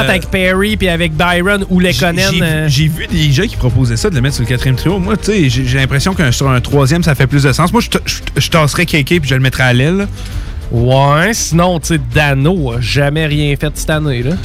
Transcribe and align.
avec 0.00 0.30
Perry 0.30 0.76
puis 0.76 0.88
avec 0.88 1.12
Byron 1.14 1.66
ou 1.70 1.80
Lekonen. 1.80 2.30
J'ai 2.32 2.42
euh, 2.42 2.68
j'ai 2.68 2.86
vu 2.86 3.08
des 3.08 3.32
gens 3.32 3.42
qui 3.42 3.56
proposaient 3.56 3.96
ça, 3.96 4.08
de 4.08 4.14
le 4.14 4.20
mettre 4.20 4.36
sur 4.36 4.44
le 4.44 4.48
quatrième 4.48 4.76
trio. 4.76 5.00
Moi, 5.00 5.16
tu 5.16 5.50
sais, 5.50 5.50
j'ai 5.50 5.76
l'impression 5.76 6.14
que 6.14 6.30
sur 6.30 6.48
un 6.48 6.60
troisième, 6.60 7.02
ça 7.02 7.16
fait 7.16 7.26
plus 7.26 7.42
de 7.42 7.52
sens. 7.52 7.72
Moi, 7.72 7.82
je, 7.82 8.48
tasserais 8.48 8.86
KK 8.86 9.18
puis 9.18 9.28
je 9.28 9.34
le 9.34 9.40
mettrais 9.40 9.64
à 9.64 9.72
l'aile. 9.72 10.06
Ouais, 10.70 11.34
sinon, 11.34 11.80
tu 11.80 11.88
sais, 11.88 12.00
Dano 12.14 12.74
a 12.74 12.80
jamais 12.80 13.26
rien 13.26 13.56
fait 13.56 13.72
cette 13.74 13.90
année, 13.90 14.22
là. 14.22 14.36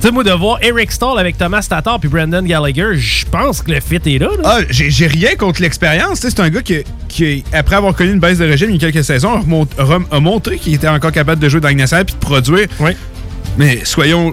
Tu 0.00 0.08
sais, 0.08 0.10
moi, 0.10 0.24
de 0.24 0.30
voir 0.30 0.58
Eric 0.62 0.90
Stahl 0.90 1.18
avec 1.18 1.36
Thomas 1.36 1.66
Tatar 1.68 2.00
puis 2.00 2.08
Brandon 2.08 2.42
Gallagher, 2.42 2.96
je 2.96 3.26
pense 3.26 3.60
que 3.60 3.70
le 3.70 3.80
fit 3.80 3.96
est 3.96 4.18
là, 4.18 4.30
là. 4.42 4.42
Ah, 4.44 4.58
j'ai 4.70 5.06
rien 5.08 5.36
contre 5.36 5.60
l'expérience. 5.60 6.20
Tu 6.20 6.28
sais, 6.28 6.34
C'est 6.34 6.42
un 6.42 6.48
gars 6.48 6.62
qui, 6.62 6.78
qui, 7.08 7.44
après 7.52 7.76
avoir 7.76 7.94
connu 7.94 8.12
une 8.12 8.18
baisse 8.18 8.38
de 8.38 8.46
régime 8.46 8.70
il 8.70 8.80
y 8.80 8.84
a 8.86 8.90
quelques 8.90 9.04
saisons, 9.04 9.44
a, 10.10 10.20
montré 10.20 10.56
qu'il 10.56 10.72
était 10.72 10.88
encore 10.88 11.12
capable 11.12 11.42
de 11.42 11.50
jouer 11.50 11.60
dans 11.60 11.70
nationale 11.76 12.06
puis 12.06 12.14
de 12.14 12.20
produire. 12.20 12.66
Oui. 12.80 12.92
Mais 13.58 13.84
soyons 13.84 14.32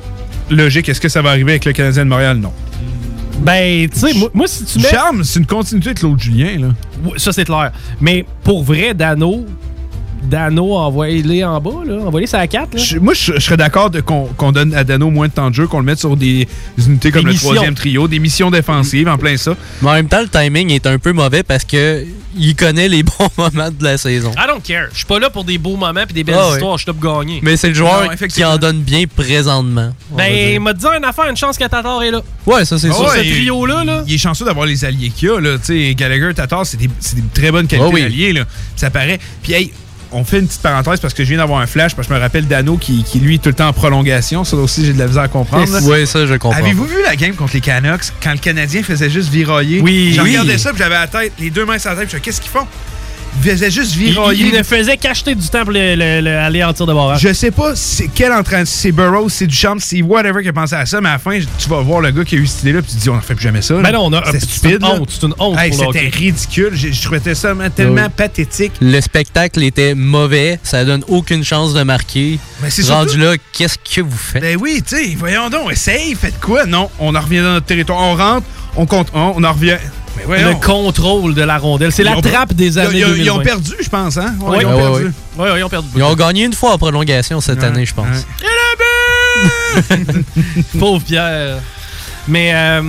logiques, 0.49 0.89
est-ce 0.89 1.01
que 1.01 1.09
ça 1.09 1.21
va 1.21 1.29
arriver 1.29 1.51
avec 1.51 1.65
le 1.65 1.73
Canadien 1.73 2.05
de 2.05 2.09
Montréal? 2.09 2.37
Non. 2.37 2.53
Ben, 3.39 3.87
tu 3.89 3.99
sais, 3.99 4.13
moi, 4.13 4.29
moi, 4.33 4.47
si 4.47 4.65
tu 4.65 4.79
mets... 4.79 4.89
Charme, 4.89 5.23
c'est 5.23 5.39
une 5.39 5.45
continuité 5.45 5.93
de 5.93 5.99
Claude 5.99 6.19
Julien. 6.19 6.59
Là. 6.59 6.67
Ça, 7.17 7.31
c'est 7.31 7.45
clair. 7.45 7.71
Mais 8.01 8.25
pour 8.43 8.63
vrai, 8.63 8.93
Dano, 8.93 9.45
Dano, 10.29 10.75
envoyez-les 10.75 11.43
en 11.43 11.59
bas, 11.59 11.83
là. 11.85 11.95
Envoyez-les 12.05 12.27
sur 12.27 12.37
la 12.37 12.47
4, 12.47 12.73
là. 12.75 12.81
Je- 12.83 12.99
moi, 12.99 13.13
je, 13.13 13.33
je 13.33 13.39
serais 13.39 13.57
d'accord 13.57 13.89
de- 13.89 14.01
qu'on 14.01 14.51
donne 14.51 14.73
à 14.73 14.83
Dano 14.83 15.09
moins 15.09 15.27
de 15.27 15.33
temps 15.33 15.49
de 15.49 15.55
jeu, 15.55 15.67
qu'on 15.67 15.79
le 15.79 15.85
mette 15.85 15.99
sur 15.99 16.15
des 16.15 16.47
unités 16.77 17.11
comme 17.11 17.25
Des 17.25 17.33
le 17.33 17.37
troisième 17.37 17.73
trio, 17.75 18.07
des 18.07 18.19
missions 18.19 18.51
défensives, 18.51 19.07
en 19.07 19.17
plein 19.17 19.35
ça. 19.37 19.55
Mais 19.81 19.89
en 19.89 19.93
même 19.93 20.07
temps, 20.07 20.21
le 20.21 20.29
timing 20.29 20.71
est 20.71 20.85
un 20.87 20.99
peu 20.99 21.11
mauvais 21.13 21.43
parce 21.43 21.63
que 21.63 22.05
il 22.37 22.55
connaît 22.55 22.87
les 22.87 23.01
bons 23.03 23.27
moments 23.37 23.69
de 23.71 23.83
la 23.83 23.97
saison. 23.97 24.31
I 24.37 24.47
don't 24.47 24.61
care. 24.63 24.87
Je 24.93 24.97
suis 24.99 25.05
pas 25.07 25.19
là 25.19 25.29
pour 25.31 25.43
des 25.43 25.57
beaux 25.57 25.75
moments 25.77 26.05
puis 26.05 26.13
des 26.13 26.23
belles 26.23 26.35
Ah 26.37 26.49
ouais. 26.49 26.53
histoires. 26.55 26.77
Je 26.77 26.83
suis 26.83 26.91
là 26.91 26.97
pour 26.99 27.19
gagner. 27.19 27.39
Mais 27.41 27.57
c'est 27.57 27.69
le 27.69 27.73
joueur 27.73 28.03
Non, 28.03 28.27
qui 28.27 28.45
en 28.45 28.57
donne 28.57 28.81
bien 28.81 29.05
présentement. 29.07 29.91
Ben, 30.11 30.53
il 30.53 30.59
m'a 30.59 30.73
dit 30.73 30.85
une 30.85 31.03
affaire, 31.05 31.25
une 31.29 31.35
chance 31.37 31.57
que 31.57 31.63
Tatar 31.65 32.01
est 32.03 32.11
là. 32.11 32.21
Ouais, 32.45 32.65
ça 32.65 32.77
c'est 32.77 32.89
Ah 32.91 32.93
sûr. 32.93 33.03
ouais, 33.05 33.23
ce 33.23 33.29
trio-là, 33.31 33.83
là. 33.83 34.03
Il 34.07 34.13
est 34.13 34.17
chanceux 34.17 34.45
d'avoir 34.45 34.65
les 34.67 34.85
alliés 34.85 35.09
qu'il 35.09 35.27
y 35.27 35.31
a. 35.31 35.39
Là. 35.39 35.57
Tu 35.57 35.65
sais, 35.89 35.95
Gallagher, 35.95 36.33
Tatar, 36.35 36.65
c'est 36.65 36.77
des, 36.77 36.89
c'est 36.99 37.15
des 37.15 37.23
très 37.33 37.51
bonnes 37.51 37.67
qualités 37.67 37.89
Ah 37.89 37.93
oui. 37.93 38.01
d'alliés. 38.03 38.33
Là. 38.33 38.43
Ça 38.75 38.89
paraît. 38.89 39.19
Puis, 39.41 39.53
hey, 39.53 39.71
on 40.11 40.23
fait 40.23 40.39
une 40.39 40.47
petite 40.47 40.61
parenthèse 40.61 40.99
parce 40.99 41.13
que 41.13 41.23
je 41.23 41.29
viens 41.29 41.37
d'avoir 41.37 41.59
un 41.59 41.67
flash, 41.67 41.95
parce 41.95 42.07
que 42.07 42.13
je 42.13 42.17
me 42.17 42.21
rappelle 42.23 42.47
Dano 42.47 42.77
qui, 42.77 43.03
qui, 43.03 43.19
lui, 43.19 43.35
est 43.35 43.37
tout 43.37 43.49
le 43.49 43.55
temps 43.55 43.67
en 43.67 43.73
prolongation. 43.73 44.43
Ça 44.43 44.55
aussi, 44.57 44.85
j'ai 44.85 44.93
de 44.93 44.99
la 44.99 45.07
misère 45.07 45.23
à 45.23 45.27
comprendre. 45.27 45.87
Ouais, 45.87 46.05
ça 46.05 46.25
je 46.25 46.33
comprends. 46.35 46.57
Avez-vous 46.59 46.85
vu 46.85 46.97
la 47.03 47.15
game 47.15 47.33
contre 47.35 47.53
les 47.53 47.61
Canucks 47.61 48.05
quand 48.23 48.31
le 48.31 48.37
Canadien 48.39 48.81
faisait 48.83 49.09
juste 49.09 49.29
virailler? 49.29 49.81
Oui. 49.81 50.13
Je 50.15 50.21
Oui. 50.21 50.29
regardais 50.31 50.57
ça, 50.57 50.71
puis 50.71 50.79
j'avais 50.79 50.95
la 50.95 51.07
tête, 51.07 51.33
les 51.39 51.49
deux 51.49 51.65
mains 51.65 51.77
sur 51.79 51.91
la 51.91 51.97
tête, 51.97 52.07
puis 52.07 52.17
je 52.17 52.21
disais, 52.21 52.25
qu'est-ce 52.25 52.41
qu'ils 52.41 52.51
font? 52.51 52.67
Ils 53.43 53.51
faisaient 53.51 53.71
juste 53.71 53.95
Il, 53.95 54.11
virailler. 54.11 54.45
il 54.47 54.53
ne 54.57 54.63
faisait 54.63 54.97
qu'acheter 54.97 55.33
du 55.35 55.47
temps 55.47 55.63
pour 55.63 55.71
le- 55.71 55.95
le- 55.95 56.21
le- 56.21 56.37
aller 56.37 56.63
en 56.63 56.73
tir 56.73 56.85
de 56.85 56.93
barrage. 56.93 57.21
Je 57.21 57.31
sais 57.33 57.51
pas 57.51 57.75
c'est 57.75 58.09
quel 58.13 58.31
entraîneur, 58.33 58.67
c'est 58.67 58.91
Burroughs, 58.91 59.29
c'est 59.29 59.47
Duchamp, 59.47 59.77
c'est 59.79 60.01
whatever 60.01 60.41
qui 60.43 60.49
a 60.49 60.53
pensé 60.53 60.75
à 60.75 60.85
ça, 60.85 60.99
mais 61.01 61.09
à 61.09 61.13
la 61.13 61.19
fin, 61.19 61.39
tu 61.57 61.69
vas 61.69 61.81
voir 61.81 62.01
le 62.01 62.11
gars 62.11 62.23
qui 62.25 62.35
a 62.35 62.37
eu 62.39 62.47
cette 62.47 62.61
idée-là, 62.63 62.81
puis 62.81 62.91
tu 62.91 62.97
te 62.97 63.01
dis, 63.03 63.09
on 63.09 63.15
ne 63.15 63.21
fait 63.21 63.35
plus 63.35 63.43
jamais 63.43 63.61
ça. 63.61 63.75
Ben 63.75 63.83
là. 63.83 63.91
non, 63.93 64.05
on 64.05 64.13
a- 64.13 64.23
C'était 64.25 64.39
c'est 64.41 64.49
stupide. 64.49 64.71
une 64.81 64.87
là. 64.87 64.95
honte, 64.99 65.09
c'est 65.11 65.25
une 65.25 65.33
honte 65.39 65.57
Hey, 65.59 65.73
C'était 65.73 66.09
ridicule. 66.09 66.71
Je, 66.73 66.91
je 66.91 67.01
trouvais 67.01 67.33
ça 67.35 67.53
tellement 67.75 68.03
Oui. 68.03 68.09
pathétique. 68.15 68.73
Le 68.81 68.99
spectacle 69.01 69.63
était 69.63 69.95
mauvais, 69.95 70.59
ça 70.63 70.83
donne 70.85 71.03
aucune 71.07 71.43
chance 71.43 71.73
de 71.73 71.83
marquer. 71.83 72.39
Mais 72.61 72.69
c'est 72.69 72.83
Rendu 72.91 73.09
surtout- 73.11 73.23
là, 73.25 73.35
qu'est-ce 73.53 73.77
que 73.77 74.01
vous 74.01 74.17
faites? 74.17 74.41
Ben 74.41 74.57
oui, 74.59 74.83
tu 74.85 74.95
sais, 74.97 75.15
voyons 75.17 75.49
donc, 75.49 75.71
essaye, 75.71 76.15
faites 76.15 76.39
quoi? 76.39 76.65
Non, 76.65 76.89
on 76.99 77.15
en 77.15 77.21
revient 77.21 77.37
dans 77.37 77.53
notre 77.53 77.65
territoire. 77.65 77.99
On 77.99 78.15
rentre, 78.15 78.45
on 78.75 78.85
compte 78.85 79.07
un, 79.15 79.31
on 79.35 79.43
en 79.43 79.53
revient. 79.53 79.77
Le 80.27 80.55
contrôle 80.65 81.33
de 81.33 81.41
la 81.41 81.57
rondelle. 81.57 81.91
C'est 81.91 82.03
la 82.03 82.17
ont- 82.17 82.21
trappe 82.21 82.53
des 82.53 82.77
années 82.77 82.99
ils- 82.99 83.05
2020. 83.05 83.23
ils 83.23 83.31
ont 83.31 83.39
perdu, 83.39 83.71
je 83.81 83.89
pense, 83.89 84.17
hein? 84.17 84.33
Ils 84.39 84.43
ont 84.43 84.49
Ouais, 84.49 84.59
perdu. 84.59 84.75
ouais, 84.75 85.11
Ouais, 85.37 85.51
ouais, 85.51 85.59
ils 85.59 85.63
ont 85.63 85.69
perdu. 85.69 85.87
Ils 85.95 86.03
ont 86.03 86.15
gagné 86.15 86.43
une 86.45 86.53
fois 86.53 86.73
en 86.73 86.77
prolongation 86.77 87.39
cette 87.41 87.59
Ouais, 87.59 87.65
année, 87.65 87.85
je 87.85 87.93
pense. 87.93 88.07
ouais. 88.07 88.23
Pauvre 90.79 91.03
Pierre. 91.03 91.57
Mais 92.27 92.51
euh, 92.53 92.81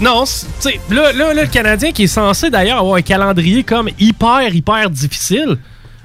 non, 0.00 0.24
c'est- 0.26 0.46
tu 0.60 0.70
sais, 0.70 0.80
là, 0.90 1.12
là, 1.12 1.32
là, 1.34 1.42
le 1.42 1.48
Canadien 1.48 1.92
qui 1.92 2.04
est 2.04 2.08
censé 2.08 2.50
d'ailleurs 2.50 2.78
avoir 2.78 2.96
un 2.96 3.02
calendrier 3.02 3.64
comme 3.64 3.88
hyper, 3.98 4.54
hyper 4.54 4.90
difficile. 4.90 5.56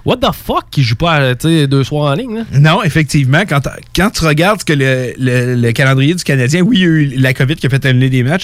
What 0.06 0.18
the 0.18 0.32
fuck 0.34 0.66
qui 0.72 0.82
joue 0.84 0.96
pas 0.96 1.20
euh, 1.22 1.68
deux 1.68 1.84
soirs 1.84 2.12
en 2.12 2.16
ligne, 2.16 2.38
là? 2.38 2.44
Non, 2.60 2.84
effectivement, 2.84 3.42
quand, 3.48 3.62
quand 3.96 4.10
tu 4.10 4.26
regardes 4.26 4.64
que 4.64 4.74
le, 4.74 5.14
le- 5.20 5.56
le 5.56 5.72
calendrier 5.74 6.16
du 6.16 6.24
Canadien, 6.24 6.62
oui, 6.62 6.78
il 6.78 6.82
y 6.82 6.84
a 6.84 6.88
eu 6.88 7.06
la 7.18 7.34
COVID 7.34 7.56
qui 7.56 7.68
a 7.68 7.70
fait 7.70 7.86
annuler 7.86 8.10
des 8.10 8.24
matchs, 8.24 8.44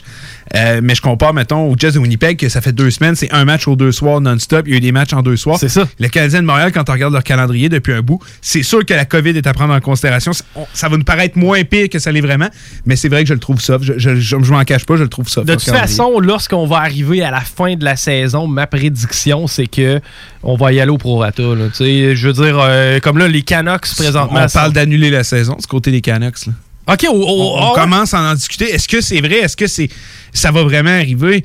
euh, 0.55 0.79
mais 0.83 0.93
je 0.95 1.01
compare, 1.01 1.33
mettons, 1.33 1.69
au 1.69 1.75
Jazz 1.77 1.93
de 1.95 1.99
Winnipeg, 1.99 2.37
que 2.37 2.49
ça 2.49 2.61
fait 2.61 2.73
deux 2.73 2.91
semaines, 2.91 3.15
c'est 3.15 3.31
un 3.33 3.43
match 3.45 3.67
aux 3.67 3.75
deux 3.75 3.91
soirs 3.91 4.21
non-stop, 4.21 4.65
il 4.67 4.71
y 4.71 4.73
a 4.75 4.77
eu 4.77 4.81
des 4.81 4.91
matchs 4.91 5.13
en 5.13 5.21
deux 5.23 5.35
soirs. 5.37 5.57
C'est 5.59 5.69
ça. 5.69 5.87
Le 5.99 6.07
Canadien 6.09 6.41
de 6.41 6.47
Montréal, 6.47 6.71
quand 6.71 6.83
tu 6.83 6.91
regardes 6.91 7.13
leur 7.13 7.23
calendrier 7.23 7.69
depuis 7.69 7.93
un 7.93 8.01
bout, 8.01 8.19
c'est 8.41 8.63
sûr 8.63 8.85
que 8.85 8.93
la 8.93 9.05
COVID 9.05 9.31
est 9.31 9.47
à 9.47 9.53
prendre 9.53 9.73
en 9.73 9.79
considération. 9.79 10.33
Ça- 10.33 10.43
on- 10.55 10.65
Ça 10.73 10.89
va 10.89 10.97
nous 10.97 11.03
paraître 11.03 11.37
moins 11.37 11.63
pire 11.63 11.89
que 11.89 11.97
ça 11.99 12.11
l'est 12.11 12.21
vraiment, 12.21 12.49
mais 12.85 12.95
c'est 12.95 13.09
vrai 13.09 13.23
que 13.23 13.29
je 13.29 13.33
le 13.33 13.39
trouve 13.39 13.59
soft. 13.59 13.83
Je, 13.83 13.93
je, 13.97 14.15
je, 14.15 14.37
je 14.41 14.51
m'en 14.51 14.63
cache 14.63 14.85
pas, 14.85 14.95
je 14.95 15.03
le 15.03 15.09
trouve 15.09 15.27
soft. 15.27 15.47
De 15.47 15.53
toute 15.53 15.63
façon, 15.81 16.19
lorsqu'on 16.19 16.67
va 16.67 16.77
arriver 16.77 17.23
à 17.23 17.31
la 17.31 17.41
fin 17.41 17.75
de 17.75 17.83
la 17.83 17.95
saison, 17.95 18.45
ma 18.47 18.67
prédiction, 18.67 19.47
c'est 19.47 19.67
que 19.67 19.99
on 20.43 20.55
va 20.55 20.71
y 20.71 20.79
aller 20.79 20.91
au 20.91 20.97
prorata. 20.97 21.46
Là. 21.55 21.65
Je 21.79 22.27
veux 22.27 22.33
dire, 22.33 22.57
euh, 22.59 22.99
comme 22.99 23.17
là, 23.17 23.27
les 23.27 23.41
Canucks 23.41 23.93
présentement. 23.95 24.41
on 24.45 24.49
parle 24.49 24.73
d'annuler 24.73 25.09
la 25.09 25.23
saison 25.23 25.55
du 25.59 25.67
côté 25.67 25.91
des 25.91 26.01
Canucks. 26.01 26.45
Là. 26.47 26.53
OK, 26.93 27.05
on, 27.11 27.15
on 27.15 27.57
ah 27.59 27.71
commence 27.75 28.13
à 28.13 28.21
en 28.21 28.33
discuter. 28.33 28.73
Est-ce 28.73 28.87
que 28.87 29.01
c'est 29.01 29.19
vrai? 29.19 29.39
Est-ce 29.39 29.57
que 29.57 29.67
c'est 29.67 29.89
ça 30.33 30.51
va 30.51 30.63
vraiment 30.63 30.91
arriver? 30.91 31.43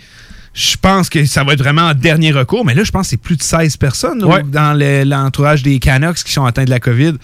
Je 0.54 0.76
pense 0.76 1.08
que 1.08 1.24
ça 1.24 1.44
va 1.44 1.54
être 1.54 1.60
vraiment 1.62 1.88
en 1.88 1.94
dernier 1.94 2.30
recours, 2.30 2.64
mais 2.64 2.74
là, 2.74 2.84
je 2.84 2.90
pense 2.90 3.06
que 3.06 3.10
c'est 3.12 3.16
plus 3.16 3.36
de 3.36 3.42
16 3.42 3.78
personnes 3.78 4.22
Ouais. 4.22 4.42
dans 4.42 4.78
le- 4.78 5.02
l'entourage 5.04 5.62
des 5.62 5.78
Canucks 5.78 6.22
qui 6.22 6.32
sont 6.32 6.44
atteints 6.44 6.64
de 6.66 6.70
la 6.70 6.78
COVID. 6.78 7.14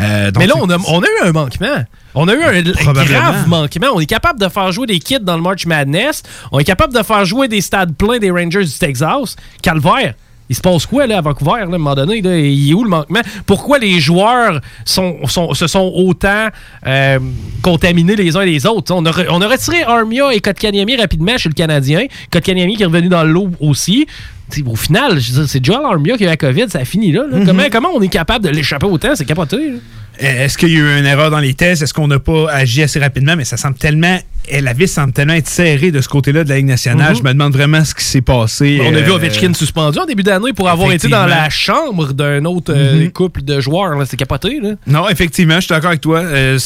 Euh, 0.00 0.30
Mais 0.38 0.46
là, 0.46 0.54
on 0.56 0.70
a, 0.70 0.78
on 0.88 1.02
a 1.02 1.06
eu 1.06 1.26
un 1.28 1.32
manquement. 1.32 1.84
On 2.14 2.26
a 2.26 2.34
eu 2.34 2.42
un 2.42 2.62
grave 2.62 3.48
manquement. 3.48 3.88
On 3.94 4.00
est 4.00 4.06
capable 4.06 4.40
de 4.40 4.48
faire 4.48 4.72
jouer 4.72 4.86
des 4.86 4.98
kids 4.98 5.20
dans 5.20 5.36
le 5.36 5.42
March 5.42 5.66
Madness. 5.66 6.22
On 6.52 6.58
est 6.58 6.64
capable 6.64 6.94
de 6.94 7.02
faire 7.02 7.24
jouer 7.24 7.48
des 7.48 7.60
stades 7.60 7.94
pleins 7.94 8.18
des 8.18 8.30
Rangers 8.30 8.64
du 8.64 8.72
Texas. 8.78 9.36
Calvaire. 9.62 10.14
Il 10.50 10.56
se 10.56 10.60
passe 10.60 10.84
quoi 10.84 11.06
là, 11.06 11.18
à 11.18 11.20
Vancouver, 11.20 11.52
là, 11.52 11.62
à 11.62 11.64
un 11.64 11.68
moment 11.68 11.94
donné? 11.94 12.20
Là? 12.20 12.36
Il 12.36 12.70
est 12.70 12.74
où 12.74 12.82
le 12.82 12.90
manquement? 12.90 13.20
Pourquoi 13.46 13.78
les 13.78 14.00
joueurs 14.00 14.60
sont, 14.84 15.16
sont- 15.28 15.54
se 15.54 15.66
sont 15.68 15.90
autant 15.94 16.48
euh, 16.86 17.18
contaminés 17.62 18.16
les 18.16 18.36
uns 18.36 18.44
les 18.44 18.66
autres? 18.66 18.92
On 18.92 19.06
a, 19.06 19.12
on 19.30 19.40
a 19.40 19.46
retiré 19.48 19.82
Armia 19.84 20.32
et 20.34 20.40
Kotkaniemi 20.40 20.96
rapidement 20.96 21.38
chez 21.38 21.48
le 21.48 21.54
Canadien. 21.54 22.04
Kotkaniemi 22.32 22.76
qui 22.76 22.82
est 22.82 22.86
revenu 22.86 23.08
dans 23.08 23.22
l'eau 23.24 23.48
aussi. 23.60 24.06
T'sais, 24.50 24.64
au 24.66 24.74
final, 24.74 25.20
c'est 25.22 25.64
Joel 25.64 25.84
Armia 25.84 26.16
qui 26.16 26.24
a 26.24 26.26
eu 26.26 26.30
la 26.30 26.36
COVID, 26.36 26.64
ça 26.68 26.80
a 26.80 26.84
fini 26.84 27.12
là. 27.12 27.22
là. 27.30 27.38
Mhm. 27.38 27.46
comment, 27.46 27.62
comment 27.70 27.88
on 27.94 28.02
est 28.02 28.08
capable 28.08 28.44
de 28.44 28.50
l'échapper 28.50 28.86
autant? 28.86 29.14
C'est 29.14 29.24
capoté. 29.24 29.56
là. 29.56 29.78
Est-ce 30.18 30.58
qu'il 30.58 30.70
y 30.70 30.76
a 30.76 30.80
eu 30.80 30.98
une 30.98 31.06
erreur 31.06 31.30
dans 31.30 31.38
les 31.38 31.54
tests? 31.54 31.82
Est-ce 31.82 31.94
qu'on 31.94 32.08
n'a 32.08 32.18
pas 32.18 32.50
agi 32.50 32.82
assez 32.82 32.98
rapidement? 32.98 33.36
Mais 33.36 33.44
ça 33.44 33.56
semble 33.56 33.76
tellement. 33.76 34.18
Eh, 34.50 34.60
La 34.60 34.72
vis 34.72 34.88
semble 34.88 35.12
tellement 35.12 35.34
être 35.34 35.48
serrée 35.48 35.90
de 35.90 36.00
ce 36.00 36.08
côté-là 36.08 36.44
de 36.44 36.48
la 36.48 36.56
Ligue 36.56 36.66
nationale. 36.66 37.12
Mhm. 37.12 37.18
Je 37.18 37.22
me 37.22 37.32
demande 37.32 37.52
vraiment 37.52 37.84
ce 37.84 37.94
qui 37.94 38.04
s'est 38.04 38.20
passé. 38.20 38.80
On 38.82 38.94
a 38.94 39.00
vu 39.00 39.10
euh, 39.10 39.14
Ovechkin 39.14 39.54
suspendu 39.54 39.98
en 39.98 40.06
début 40.06 40.22
d'année 40.22 40.52
pour 40.52 40.68
avoir 40.68 40.90
été 40.92 41.08
dans 41.08 41.26
la 41.26 41.48
chambre 41.50 42.12
d'un 42.12 42.44
autre 42.44 42.72
euh, 42.74 43.04
Mhm. 43.04 43.10
couple 43.12 43.42
de 43.42 43.60
joueurs. 43.60 43.96
C'est 44.06 44.16
capoté. 44.16 44.60
Là. 44.62 44.70
Non, 44.86 45.08
effectivement, 45.08 45.56
je 45.56 45.60
suis 45.60 45.68
d'accord 45.68 45.88
avec 45.90 46.00
toi. 46.00 46.18
Euh, 46.20 46.58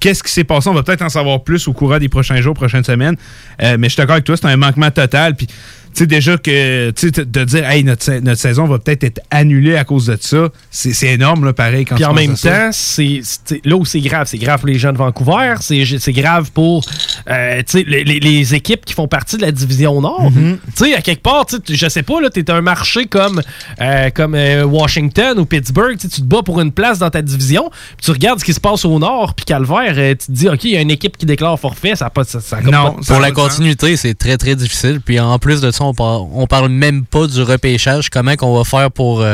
Qu'est-ce 0.00 0.22
qui 0.22 0.30
s'est 0.32 0.44
passé? 0.44 0.68
On 0.68 0.74
va 0.74 0.84
peut-être 0.84 1.02
en 1.02 1.08
savoir 1.08 1.42
plus 1.42 1.66
au 1.66 1.72
courant 1.72 1.98
des 1.98 2.08
prochains 2.08 2.40
jours, 2.40 2.54
prochaines 2.54 2.84
semaines. 2.84 3.16
Mais 3.60 3.76
je 3.84 3.88
suis 3.88 3.96
d'accord 3.96 4.12
avec 4.12 4.24
toi, 4.24 4.36
c'est 4.36 4.46
un 4.46 4.56
manquement 4.56 4.92
total. 4.92 5.34
Puis, 5.34 5.48
tu 5.48 5.54
sais, 5.94 6.06
déjà 6.06 6.36
que 6.38 6.90
tu 6.92 7.10
de 7.10 7.44
dire, 7.44 7.68
hey, 7.68 7.82
notre, 7.82 8.04
sa- 8.04 8.20
notre 8.20 8.40
saison 8.40 8.66
va 8.66 8.78
peut-être 8.78 9.02
être 9.02 9.20
annulée 9.32 9.74
à 9.76 9.82
cause 9.82 10.06
de 10.06 10.16
ça, 10.20 10.50
c'est 10.70 11.08
énorme, 11.08 11.44
là, 11.46 11.52
pareil. 11.52 11.84
Quand 11.84 11.96
Puis 11.96 12.04
en 12.04 12.14
même 12.14 12.36
temps, 12.36 12.68
c'est 12.70 13.20
là 13.64 13.74
où 13.74 13.84
c'est 13.84 13.98
grave, 14.00 14.28
c'est 14.30 14.38
grave 14.38 14.60
pour 14.60 14.68
les 14.68 14.78
gens 14.78 14.92
de 14.92 14.98
Vancouver, 14.98 15.54
c'est 15.60 16.12
grave 16.12 16.52
pour 16.52 16.84
euh, 17.28 17.62
les, 17.74 18.04
les- 18.04 18.20
les 18.20 18.54
équipes 18.54 18.84
qui 18.84 18.94
font 18.94 19.08
partie 19.08 19.36
de 19.36 19.42
la 19.42 19.52
division 19.52 20.00
Nord. 20.00 20.30
Sais, 20.74 20.94
à 20.94 21.00
quelque 21.02 21.22
part, 21.22 21.46
je 21.68 21.88
sais 21.88 22.02
pas, 22.02 22.14
tu 22.32 22.40
es 22.40 22.50
un 22.50 22.60
marché 22.60 23.06
comme, 23.06 23.40
euh, 23.80 24.10
comme 24.10 24.34
euh, 24.34 24.64
Washington 24.64 25.38
ou 25.38 25.44
Pittsburgh, 25.46 25.96
tu 25.98 26.08
te 26.08 26.20
bats 26.22 26.42
pour 26.42 26.60
une 26.60 26.72
place 26.72 26.98
dans 26.98 27.10
ta 27.10 27.22
division, 27.22 27.70
puis 27.70 28.04
tu 28.04 28.10
regardes 28.10 28.40
ce 28.40 28.44
qui 28.44 28.54
se 28.54 28.60
passe 28.60 28.84
au 28.84 28.98
Nord, 28.98 29.34
puis 29.34 29.44
Calvaire, 29.44 29.94
euh, 29.96 30.10
tu 30.10 30.26
te 30.26 30.32
dis, 30.32 30.48
OK, 30.48 30.64
il 30.64 30.70
y 30.72 30.76
a 30.76 30.80
une 30.80 30.90
équipe 30.90 31.16
qui 31.16 31.26
déclare 31.26 31.58
forfait, 31.58 31.96
ça 31.96 32.10
pas, 32.10 32.24
ça, 32.24 32.40
ça 32.40 32.60
Non, 32.60 32.70
pas 32.94 33.00
de- 33.00 33.06
Pour 33.06 33.20
la 33.20 33.28
continuité, 33.32 33.96
c'est 33.96 34.14
très 34.14 34.36
très 34.36 34.54
difficile. 34.56 35.00
Puis 35.04 35.18
en 35.20 35.38
plus 35.38 35.60
de 35.60 35.70
ça, 35.70 35.84
on 35.84 35.94
parle, 35.94 36.26
on 36.32 36.46
parle 36.46 36.68
même 36.68 37.04
pas 37.04 37.26
du 37.26 37.42
repêchage. 37.42 38.10
Comment 38.10 38.36
qu'on 38.36 38.56
va 38.56 38.64
faire 38.64 38.90
pour, 38.90 39.24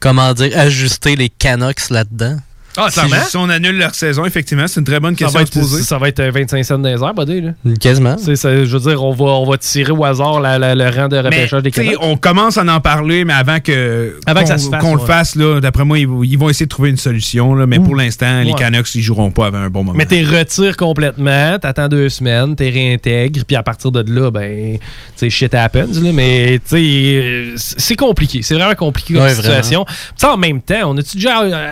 comment 0.00 0.32
dire, 0.34 0.56
ajuster 0.58 1.16
les 1.16 1.28
Canucks 1.28 1.90
là-dedans? 1.90 2.36
Ah, 2.76 2.88
Si, 2.90 3.00
si 3.30 3.36
on 3.36 3.48
annule 3.50 3.76
leur 3.76 3.94
saison, 3.94 4.24
effectivement, 4.24 4.66
c'est 4.66 4.80
une 4.80 4.86
très 4.86 4.98
bonne 5.00 5.14
Ça 5.14 5.24
question 5.26 5.38
va, 5.38 5.42
à 5.42 5.46
se 5.46 5.52
poser. 5.52 5.82
ça 5.82 5.98
va 5.98 6.08
être 6.08 6.20
euh, 6.20 6.30
25 6.30 6.64
cents 6.64 6.78
dans 6.78 6.88
les 6.88 7.02
airs, 7.02 7.12
buddy, 7.14 7.40
là. 7.42 7.50
Quasiment. 7.80 8.16
C'est 8.18 8.36
ça, 8.36 8.64
je 8.64 8.76
veux 8.76 8.90
dire, 8.90 9.02
on 9.04 9.12
va, 9.12 9.24
on 9.24 9.44
va 9.50 9.58
tirer 9.58 9.92
au 9.92 10.04
hasard 10.04 10.40
la- 10.40 10.58
la- 10.58 10.74
le 10.74 10.84
rang 10.88 11.08
de 11.08 11.16
Mais, 11.16 11.20
repêchage 11.22 11.62
des 11.62 11.70
Canucks. 11.70 11.96
on 12.00 12.16
commence 12.16 12.56
à 12.56 12.62
en 12.64 12.80
parler, 12.80 13.24
mais 13.24 13.34
avant 13.34 13.60
que 13.60 14.16
Avant 14.26 14.40
que 14.42 14.46
ça 14.48 14.54
qu'on- 14.54 14.60
se 14.62 14.70
fasse, 14.70 14.80
qu'on 14.82 14.94
le 14.94 15.00
fasse, 15.00 15.34
là, 15.36 15.60
d'après 15.60 15.84
moi, 15.84 15.98
ils, 15.98 16.06
vont- 16.08 16.22
ils 16.22 16.38
vont 16.38 16.48
essayer 16.48 16.66
de 16.66 16.70
trouver 16.70 16.90
une 16.90 16.96
solution. 16.96 17.54
Là, 17.54 17.66
mais 17.66 17.78
pour 17.78 17.94
l'instant, 17.96 18.40
les. 18.42 18.52
Canucks, 18.54 18.94
ils 18.94 19.02
joueront 19.02 19.30
pas 19.30 19.46
avant 19.46 19.58
un 19.58 19.68
bon 19.70 19.82
moment. 19.84 19.96
Mais 19.98 20.06
t'es 20.06 20.22
retires 20.22 20.76
complètement, 20.76 21.58
t'attends 21.58 21.88
deux 21.88 22.08
semaines, 22.08 22.54
t'es 22.56 22.70
réintègres, 22.70 23.44
puis 23.46 23.56
à 23.56 23.62
partir 23.62 23.90
de 23.92 24.02
là, 24.10 24.30
ben, 24.30 24.78
tu 24.78 24.80
sais, 25.16 25.30
shit 25.30 25.52
happens, 25.54 25.80
là, 26.02 26.10
mais 26.12 26.58
euh, 26.72 27.52
c'est 27.56 27.96
compliqué, 27.96 28.40
c'est 28.42 28.54
vraiment 28.54 28.74
compliqué 28.74 29.14
comme 29.14 29.22
Ouais, 29.24 29.34
situation. 29.34 29.84
En 30.22 30.36
même 30.36 30.60
temps, 30.62 30.90
on 30.92 30.96
a-tu 30.96 31.16
déjà, 31.16 31.42
euh, 31.42 31.70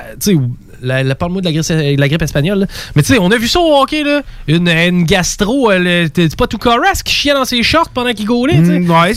la, 0.82 1.02
la- 1.02 1.14
parle-moi 1.14 1.40
de 1.42 1.46
la 1.46 1.52
grippe, 1.52 1.98
la 1.98 2.08
grippe 2.08 2.22
espagnole. 2.22 2.60
là. 2.60 2.66
Mais 2.96 3.02
tu 3.02 3.12
sais, 3.14 3.18
on 3.20 3.30
a 3.30 3.36
vu 3.36 3.48
ça 3.48 3.60
au 3.60 3.80
hockey, 3.82 4.02
là. 4.04 4.22
Une, 4.48 4.68
une 4.68 5.04
gastro, 5.04 5.70
c'est 5.72 6.36
pas 6.36 6.46
tout 6.46 6.58
Carras 6.58 7.00
qui 7.04 7.12
chiait 7.14 7.34
dans 7.34 7.44
ses 7.44 7.62
shorts 7.62 7.90
pendant 7.90 8.12
qu'il 8.12 8.26
gaulait. 8.26 8.58
Mm, 8.58 8.90
ouais, 8.90 9.12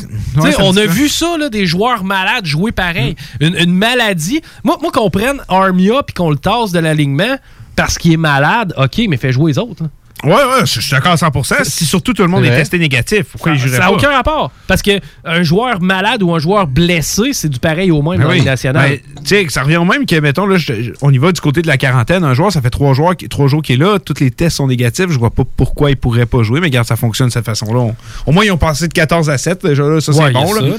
on 0.60 0.76
a 0.78 0.82
ça. 0.82 0.86
vu 0.88 1.10
ça, 1.10 1.38
là, 1.38 1.50
des 1.50 1.66
joueurs 1.66 2.04
malades 2.04 2.46
jouer 2.46 2.72
pareil. 2.72 3.16
Mm. 3.40 3.46
Une, 3.46 3.56
une 3.56 3.74
maladie. 3.74 4.42
Moi, 4.64 4.78
moi 4.82 4.92
qu'on 4.92 5.10
prenne 5.10 5.42
Armia 5.48 6.04
puis 6.04 6.14
qu'on 6.14 6.30
le 6.30 6.38
tasse 6.38 6.72
de 6.72 6.80
l'alignement 6.80 7.38
parce 7.76 7.98
qu'il 7.98 8.14
est 8.14 8.18
malade, 8.18 8.74
ok, 8.78 9.02
mais 9.10 9.18
fait 9.18 9.32
jouer 9.32 9.52
les 9.52 9.58
autres. 9.58 9.84
là. 9.84 9.90
Ouais, 10.24 10.32
ouais, 10.34 10.66
je 10.66 10.80
suis 10.80 10.92
d'accord 10.92 11.12
à 11.12 11.16
100%. 11.16 11.64
Si 11.64 11.86
surtout 11.86 12.14
tout 12.14 12.22
le 12.22 12.30
monde 12.30 12.46
est 12.46 12.48
vrai. 12.48 12.58
testé 12.60 12.78
négatif, 12.80 13.24
pourquoi 13.32 13.52
il 13.54 13.60
Ça 13.60 13.80
n'a 13.80 13.92
aucun 13.92 14.12
rapport. 14.12 14.52
Parce 14.68 14.82
que 14.82 14.92
un 15.26 15.44
joueur 15.44 15.82
malade 15.82 16.24
ou 16.24 16.34
un 16.34 16.40
joueur 16.40 16.66
blessé, 16.68 17.34
c'est 17.34 17.50
du 17.50 17.60
pareil 17.60 17.92
au 17.92 18.02
même 18.02 18.20
Ben 18.20 18.26
dans 18.28 18.32
oui. 18.32 18.42
Nationale. 18.42 18.90
Ben, 18.90 19.00
tu 19.24 19.28
sais, 19.36 19.46
ça 19.50 19.64
revient 19.64 19.78
au 19.78 19.86
même 19.86 20.06
que, 20.06 20.16
mettons, 20.20 20.46
là, 20.46 20.58
je- 20.58 20.92
on 21.02 21.12
y 21.12 21.18
va 21.18 21.32
du 21.34 21.42
côté 21.42 21.62
de 21.62 21.68
la 21.68 21.78
quarantaine. 21.78 22.24
Un 22.24 22.34
joueur, 22.34 22.52
ça 22.52 22.62
fait 22.62 22.70
trois, 22.70 22.94
joueurs, 22.94 23.16
trois 23.30 23.48
jours 23.48 23.62
qu'il 23.62 23.76
est 23.82 23.84
là. 23.86 24.00
Tous 24.00 24.14
les 24.22 24.32
tests 24.32 24.58
sont 24.58 24.68
négatifs. 24.68 25.08
Je 25.10 25.20
vois 25.20 25.32
pas 25.32 25.44
pourquoi 25.58 25.90
il 25.90 25.98
pourrait 25.98 26.26
pas 26.26 26.42
jouer. 26.44 26.60
Mais 26.62 26.68
regarde, 26.68 26.88
ça 26.88 26.96
fonctionne 26.96 27.28
de 27.28 27.34
cette 27.34 27.46
façon-là. 27.46 27.80
On- 27.80 27.96
au 28.28 28.32
moins, 28.32 28.46
ils 28.46 28.52
ont 28.52 28.58
passé 28.58 28.88
de 28.88 28.94
14 28.94 29.30
à 29.30 29.38
7. 29.38 29.66
Déjà, 29.66 29.84
là, 29.84 30.00
ça, 30.00 30.14
c'est 30.14 30.20
Ouais, 30.24 30.32
bon. 30.32 30.48
ça, 30.48 30.62
là. 30.62 30.74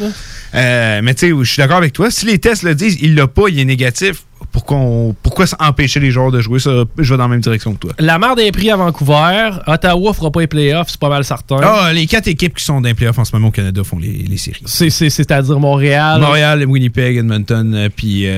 Euh, 0.55 1.00
mais 1.02 1.14
tu 1.14 1.29
sais, 1.31 1.35
je 1.38 1.50
suis 1.50 1.61
d'accord 1.61 1.76
avec 1.79 1.93
toi. 1.93 2.11
Si 2.11 2.26
les 2.26 2.38
tests 2.38 2.62
le 2.62 2.75
disent, 2.75 2.96
il 3.02 3.14
l'a 3.14 3.26
pas, 3.26 3.44
il 3.49 3.58
est 3.58 3.64
négatif. 3.64 4.23
Pourquoi, 4.55 4.77
on- 4.77 5.17
pourquoi 5.21 5.47
empêcher 5.59 5.99
les 5.99 6.12
joueurs 6.12 6.31
de 6.31 6.41
jouer 6.41 6.61
ça? 6.61 6.85
Je 6.97 7.11
vais 7.12 7.17
dans 7.19 7.25
la 7.25 7.29
même 7.29 7.41
direction 7.41 7.75
que 7.75 7.81
toi. 7.81 7.93
La 7.99 8.21
merde 8.21 8.39
est 8.39 8.53
prise 8.53 8.71
à 8.71 8.77
Vancouver. 8.77 9.51
Ottawa 9.67 10.15
fera 10.15 10.31
pas 10.31 10.41
les 10.43 10.47
playoffs, 10.47 10.87
c'est 10.91 11.01
pas 11.01 11.09
mal 11.09 11.25
certain. 11.25 11.59
Ah, 11.61 11.93
les 11.93 12.06
quatre 12.06 12.29
équipes 12.29 12.55
qui 12.55 12.65
sont 12.65 12.81
dans 12.81 12.87
les 12.89 12.95
playoffs 12.95 13.19
en 13.19 13.25
ce 13.25 13.35
moment 13.35 13.49
au 13.49 13.51
Canada 13.51 13.83
font 13.83 13.99
les, 13.99 14.12
les 14.12 14.37
séries. 14.39 14.62
C'est- 14.65 14.91
c'est- 14.91 15.11
C'est-à-dire 15.11 15.59
Montréal. 15.59 16.21
Montréal, 16.21 16.65
Winnipeg, 16.67 17.17
Edmonton, 17.17 17.75
euh, 17.75 17.89
puis 17.95 18.27
euh, 18.27 18.31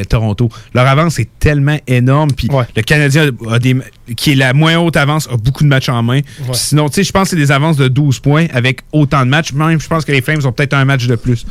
euh, 0.00 0.04
Toronto. 0.04 0.48
Leur 0.74 0.86
avance 0.86 1.18
est 1.18 1.28
tellement 1.40 1.78
énorme. 1.88 2.30
Puis 2.30 2.48
Ouais. 2.52 2.64
le 2.76 2.82
Canadien, 2.82 3.30
a 3.50 3.58
des, 3.58 3.76
qui 4.16 4.30
est 4.30 4.36
la 4.36 4.52
moins 4.54 4.76
haute 4.78 4.96
avance, 4.96 5.28
a 5.28 5.36
beaucoup 5.36 5.64
de 5.64 5.68
matchs 5.68 5.88
en 5.88 6.04
main. 6.04 6.20
Sinon, 6.52 6.88
tu 6.88 6.94
sais, 6.94 7.02
je 7.04 7.10
pense 7.10 7.24
que 7.24 7.30
c'est 7.30 7.36
des 7.36 7.50
avances 7.50 7.76
de 7.76 7.88
12 7.88 8.20
points 8.20 8.46
avec 8.54 8.82
autant 8.92 9.24
de 9.24 9.30
matchs. 9.30 9.52
Même, 9.52 9.80
je 9.80 9.88
pense 9.88 10.04
que 10.04 10.12
les 10.12 10.22
Flames 10.22 10.40
ont 10.46 10.52
peut-être 10.52 10.74
un 10.74 10.84
match 10.84 11.08
de 11.08 11.16
plus. 11.16 11.44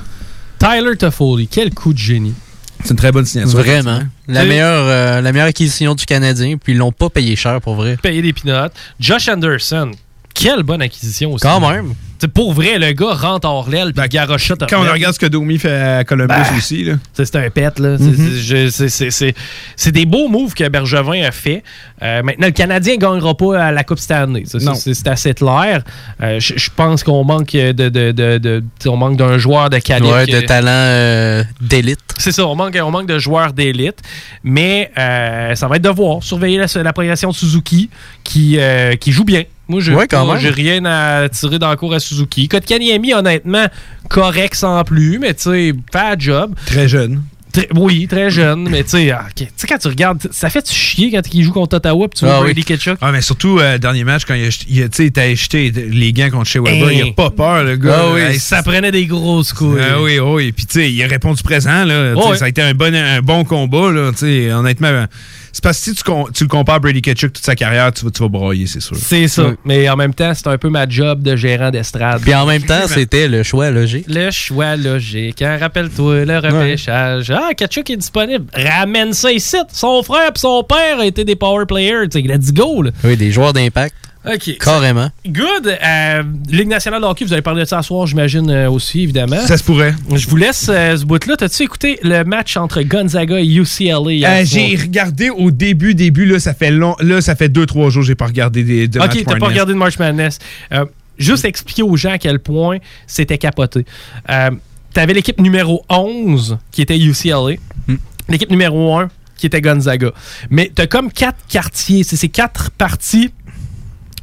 Tyler 0.59 0.95
Toffoli, 0.97 1.47
quel 1.47 1.73
coup 1.73 1.91
de 1.91 1.97
génie. 1.97 2.33
C'est 2.83 2.91
une 2.91 2.95
très 2.97 3.11
bonne 3.11 3.25
signature. 3.25 3.57
Vraiment. 3.59 3.99
La 4.27 4.41
C'est- 4.41 4.47
meilleure, 4.47 4.85
euh, 4.87 5.21
la 5.21 5.31
meilleure 5.31 5.47
acquisition 5.47 5.93
du 5.95 6.05
Canadien, 6.05 6.57
puis 6.57 6.73
ils 6.73 6.77
l'ont 6.77 6.91
pas 6.91 7.09
payé 7.09 7.35
cher 7.35 7.61
pour 7.61 7.75
vrai. 7.75 7.97
Payer 8.01 8.21
des 8.21 8.33
pinottes. 8.33 8.73
Josh 8.99 9.27
Anderson, 9.29 9.91
quelle 10.33 10.63
bonne 10.63 10.81
acquisition 10.81 11.33
aussi. 11.33 11.43
Quand 11.43 11.59
même. 11.59 11.93
C'est 12.21 12.27
pour 12.27 12.53
vrai, 12.53 12.77
le 12.77 12.91
gars 12.91 13.13
rentre 13.15 13.47
hors 13.47 13.67
l'aile 13.67 13.93
puis 13.93 14.07
garoche. 14.07 14.51
Quand 14.69 14.85
on 14.87 14.91
regarde 14.93 15.15
ce 15.15 15.19
que 15.19 15.25
Domi 15.25 15.57
fait 15.57 15.71
à 15.73 16.03
Columbus 16.03 16.27
Ben, 16.35 16.55
aussi, 16.55 16.83
là. 16.83 16.93
C'est 17.13 17.25
c'est 17.25 17.35
un 17.37 17.49
pet, 17.49 17.79
là. 17.79 17.97
C'est- 17.97 18.03
Mhm. 18.03 18.15
c'est- 18.15 18.39
je- 18.41 18.69
c'est- 18.69 18.89
c'est- 18.89 19.09
C'est 19.09 19.33
c'est 19.75 19.91
des 19.91 20.05
beaux 20.05 20.27
moves 20.27 20.53
que 20.53 20.67
Bergevin 20.69 21.23
a 21.23 21.31
fait. 21.31 21.63
Euh, 22.03 22.21
maintenant, 22.21 22.45
le 22.45 22.51
Canadien 22.53 22.93
ne 22.93 22.99
gagnera 22.99 23.35
pas 23.35 23.59
à 23.65 23.71
la 23.71 23.83
Coupe 23.83 23.97
Stanley. 23.97 24.43
C'est 24.45 24.59
c'est 24.93 25.07
assez 25.07 25.33
clair. 25.33 25.81
Euh, 26.21 26.39
je 26.39 26.69
pense 26.75 27.03
qu'on 27.03 27.23
manque 27.23 27.53
de, 27.53 27.71
de, 27.71 27.89
de- 27.89 28.37
de- 28.37 28.59
tu 28.59 28.83
sais, 28.83 28.89
on 28.89 28.97
manque 28.97 29.17
d'un 29.17 29.39
joueur 29.39 29.71
de 29.71 29.79
calibre. 29.79 30.13
Ouais, 30.13 30.27
de 30.27 30.41
talent 30.41 30.67
euh, 30.69 31.43
d'élite. 31.59 31.99
C'est 32.19 32.31
ça, 32.31 32.45
on 32.45 32.53
manque, 32.55 32.77
on 32.79 32.91
manque 32.91 33.07
de 33.07 33.17
joueurs 33.17 33.51
d'élite. 33.53 33.97
Mais 34.43 34.91
euh, 34.95 35.55
ça 35.55 35.67
va 35.67 35.77
être 35.77 35.81
de 35.81 35.89
voir. 35.89 36.21
Surveiller 36.21 36.59
la, 36.59 36.83
la 36.83 36.93
progression 36.93 37.29
de 37.31 37.35
Suzuki 37.35 37.89
qui, 38.23 38.59
euh, 38.59 38.95
qui 38.95 39.11
joue 39.11 39.25
bien. 39.25 39.43
Moi, 39.71 39.81
Ouais, 39.95 40.39
j'ai 40.39 40.49
rien 40.49 40.83
à 40.85 41.29
tirer 41.29 41.59
dans 41.59 41.69
le 41.71 41.77
cours 41.77 41.93
à 41.93 41.99
Suzuki. 41.99 42.47
Kotkaniemi, 42.47 43.13
honnêtement, 43.13 43.65
correct 44.09 44.55
sans 44.55 44.83
plus, 44.83 45.17
mais 45.19 45.33
tu 45.33 45.43
sais, 45.43 45.73
la 45.93 46.15
job. 46.17 46.53
Très 46.65 46.87
jeune. 46.87 47.21
Très- 47.53 47.67
oui, 47.75 48.07
très 48.07 48.29
jeune, 48.31 48.69
mais 48.69 48.81
tu 48.83 48.91
sais, 48.91 49.11
ah. 49.11 49.25
Tu 49.35 49.45
sais, 49.57 49.67
quand 49.67 49.77
tu 49.77 49.89
regardes, 49.89 50.25
ça 50.31 50.49
fait 50.49 50.65
chier 50.71 51.11
quand 51.11 51.21
il 51.33 51.43
joue 51.43 51.51
contre 51.51 51.75
Ottawa 51.75 52.07
puis 52.07 52.19
tu 52.19 52.25
vois 52.25 52.37
Ah 52.37 52.39
Brady 52.39 52.61
oui. 52.61 52.63
Ketchuk? 52.63 52.97
Ah, 53.01 53.11
mais 53.11 53.21
surtout, 53.21 53.59
euh, 53.59 53.77
dernier 53.77 54.05
match, 54.05 54.23
quand 54.25 54.35
il 54.35 54.45
a, 54.45 54.59
il 54.69 54.83
a, 54.83 55.21
acheté 55.21 55.69
les 55.69 56.13
gants 56.13 56.29
contre 56.29 56.47
Shea 56.47 56.61
Weber, 56.61 56.89
Hey. 56.89 56.99
il 57.05 57.09
a 57.09 57.13
pas 57.13 57.29
peur, 57.29 57.65
le 57.65 57.75
gars. 57.75 58.03
Ah 58.03 58.13
oui, 58.13 58.39
ça 58.39 58.63
prenait 58.63 58.91
des 58.93 59.05
grosses 59.05 59.51
couilles. 59.51 59.81
Ah 59.81 60.01
oui, 60.01 60.17
oui. 60.19 60.53
Puis, 60.53 60.65
tu 60.65 60.79
sais, 60.79 60.89
il 60.91 61.03
a 61.03 61.07
répondu 61.07 61.43
présent. 61.43 61.83
Là. 61.83 62.13
Ça 62.37 62.45
a 62.45 62.47
été 62.47 62.61
un 62.61 62.73
bon, 62.73 62.93
un 62.95 63.21
bon 63.21 63.43
combat. 63.43 63.91
Là, 63.91 64.11
tu 64.13 64.19
sais, 64.19 64.53
honnêtement, 64.53 65.07
c'est 65.51 65.63
parce 65.63 65.77
que 65.79 65.83
si 65.85 65.95
tu, 65.95 66.03
com- 66.03 66.25
tu 66.33 66.43
le 66.43 66.49
compares 66.49 66.75
à 66.75 66.79
Brady 66.79 67.01
Ketchuk 67.01 67.33
toute 67.33 67.45
sa 67.45 67.55
carrière, 67.55 67.91
tu 67.93 68.05
vas, 68.05 68.11
tu 68.11 68.21
vas 68.23 68.29
broyer, 68.29 68.67
c'est 68.67 68.79
sûr. 68.81 68.95
C'est 68.97 69.27
ça. 69.27 69.43
Ouais. 69.49 69.55
Mais 69.65 69.89
en 69.89 69.95
même 69.95 70.13
temps, 70.13 70.33
c'est 70.33 70.47
un 70.47 70.57
peu 70.57 70.69
ma 70.69 70.87
job 70.87 71.21
de 71.21 71.35
gérant 71.35 71.69
d'estrade. 71.71 72.21
Puis 72.21 72.33
en 72.35 72.45
même 72.45 72.63
temps, 72.63 72.87
c'était 72.87 73.27
le 73.27 73.43
choix 73.43 73.69
logique. 73.71 74.05
Le 74.07 74.31
choix 74.31 74.75
logique. 74.75 75.41
Hein, 75.41 75.57
Rappelle-toi, 75.59 76.25
le 76.25 76.37
repêchage. 76.39 77.31
Ah, 77.31 77.53
Kachuk 77.55 77.89
est 77.89 77.97
disponible. 77.97 78.45
Ramène 78.53 79.13
ça 79.13 79.31
ici. 79.31 79.57
Son 79.71 80.01
frère 80.03 80.29
et 80.35 80.39
son 80.39 80.63
père 80.63 80.97
ont 80.99 81.03
été 81.03 81.23
des 81.25 81.35
power 81.35 81.65
players. 81.65 82.07
Let's 82.13 82.51
go. 82.53 82.81
Là. 82.83 82.91
Oui, 83.03 83.17
des 83.17 83.31
joueurs 83.31 83.53
d'impact. 83.53 83.95
OK. 84.25 84.57
Carrément. 84.59 85.09
Good. 85.25 85.67
Euh, 85.67 86.23
Ligue 86.49 86.67
nationale 86.67 87.01
de 87.01 87.07
hockey, 87.07 87.25
vous 87.25 87.33
allez 87.33 87.41
parler 87.41 87.63
de 87.63 87.67
ça 87.67 87.81
ce 87.81 87.87
soir, 87.87 88.05
j'imagine 88.05 88.49
euh, 88.51 88.69
aussi, 88.69 89.01
évidemment. 89.01 89.39
Ça 89.47 89.57
se 89.57 89.63
pourrait. 89.63 89.95
Je 90.13 90.27
vous 90.27 90.35
laisse 90.35 90.67
euh, 90.69 90.95
ce 90.95 91.05
bout-là. 91.05 91.37
T'as-tu 91.37 91.63
écouté 91.63 91.99
le 92.03 92.23
match 92.23 92.55
entre 92.55 92.83
Gonzaga 92.83 93.39
et 93.39 93.47
UCLA 93.47 93.95
Euh, 94.41 94.45
j'ai 94.45 94.75
regardé 94.75 95.29
au 95.31 95.49
début, 95.49 95.95
début, 95.95 96.25
là, 96.25 96.39
ça 96.39 96.53
fait 96.53 96.69
long. 96.71 96.95
Là, 96.99 97.21
ça 97.21 97.35
fait 97.35 97.49
2-3 97.49 97.89
jours, 97.89 98.03
j'ai 98.03 98.15
pas 98.15 98.27
regardé 98.27 98.63
des, 98.63 98.87
de 98.87 98.99
match 98.99 99.15
Ok, 99.15 99.23
t'as 99.25 99.37
pas 99.37 99.47
regardé 99.47 99.73
de 99.73 99.77
March 99.77 99.97
Madness. 99.97 100.37
Euh, 100.71 100.85
juste 101.17 101.45
expliquer 101.45 101.81
aux 101.83 101.95
gens 101.95 102.11
à 102.11 102.17
quel 102.19 102.39
point 102.39 102.77
c'était 103.07 103.37
capoté. 103.37 103.85
Euh, 104.29 104.51
T'avais 104.93 105.13
l'équipe 105.13 105.39
numéro 105.39 105.85
11 105.89 106.57
qui 106.71 106.81
était 106.81 106.99
UCLA. 106.99 107.55
Hmm. 107.87 107.95
L'équipe 108.27 108.51
numéro 108.51 108.97
1 108.97 109.07
qui 109.37 109.47
était 109.47 109.61
Gonzaga. 109.61 110.11
Mais 110.49 110.69
t'as 110.73 110.85
comme 110.85 111.11
quatre 111.11 111.39
quartiers. 111.47 112.03
C'est 112.03 112.17
ces 112.17 112.29
quatre 112.29 112.71
parties 112.71 113.31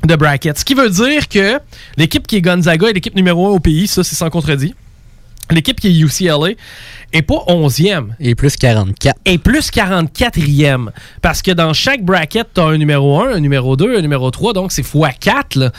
de 0.09 0.17
bracket. 0.17 0.59
Ce 0.59 0.65
qui 0.65 0.75
veut 0.75 0.91
dire 0.91 1.29
que 1.29 1.61
l'équipe 1.97 2.27
qui 2.27 2.37
est 2.37 2.41
Gonzaga 2.41 2.89
est 2.89 2.93
l'équipe 2.95 3.15
numéro 3.15 3.47
1 3.47 3.51
au 3.51 3.61
pays. 3.61 3.87
Ça, 3.87 4.03
c'est 4.03 4.17
sans 4.17 4.31
contredit. 4.31 4.75
L'équipe 5.51 5.81
qui 5.81 5.89
est 5.89 5.99
UCLA 5.99 6.55
est 7.13 7.23
pas 7.23 7.43
11e 7.47 8.09
Et 8.21 8.35
plus 8.35 8.57
44. 8.57 9.17
et 9.25 9.39
plus 9.39 9.71
44e. 9.71 10.89
Parce 11.23 11.41
que 11.41 11.53
dans 11.53 11.73
chaque 11.73 12.03
bracket, 12.05 12.49
tu 12.55 12.61
as 12.61 12.65
un 12.65 12.77
numéro 12.77 13.21
1, 13.21 13.35
un 13.37 13.41
numéro 13.41 13.77
2, 13.77 13.99
un 13.99 14.03
numéro 14.03 14.31
3, 14.31 14.53
donc 14.53 14.73
c'est 14.73 14.83
x4. 14.83 15.59
là. 15.59 15.73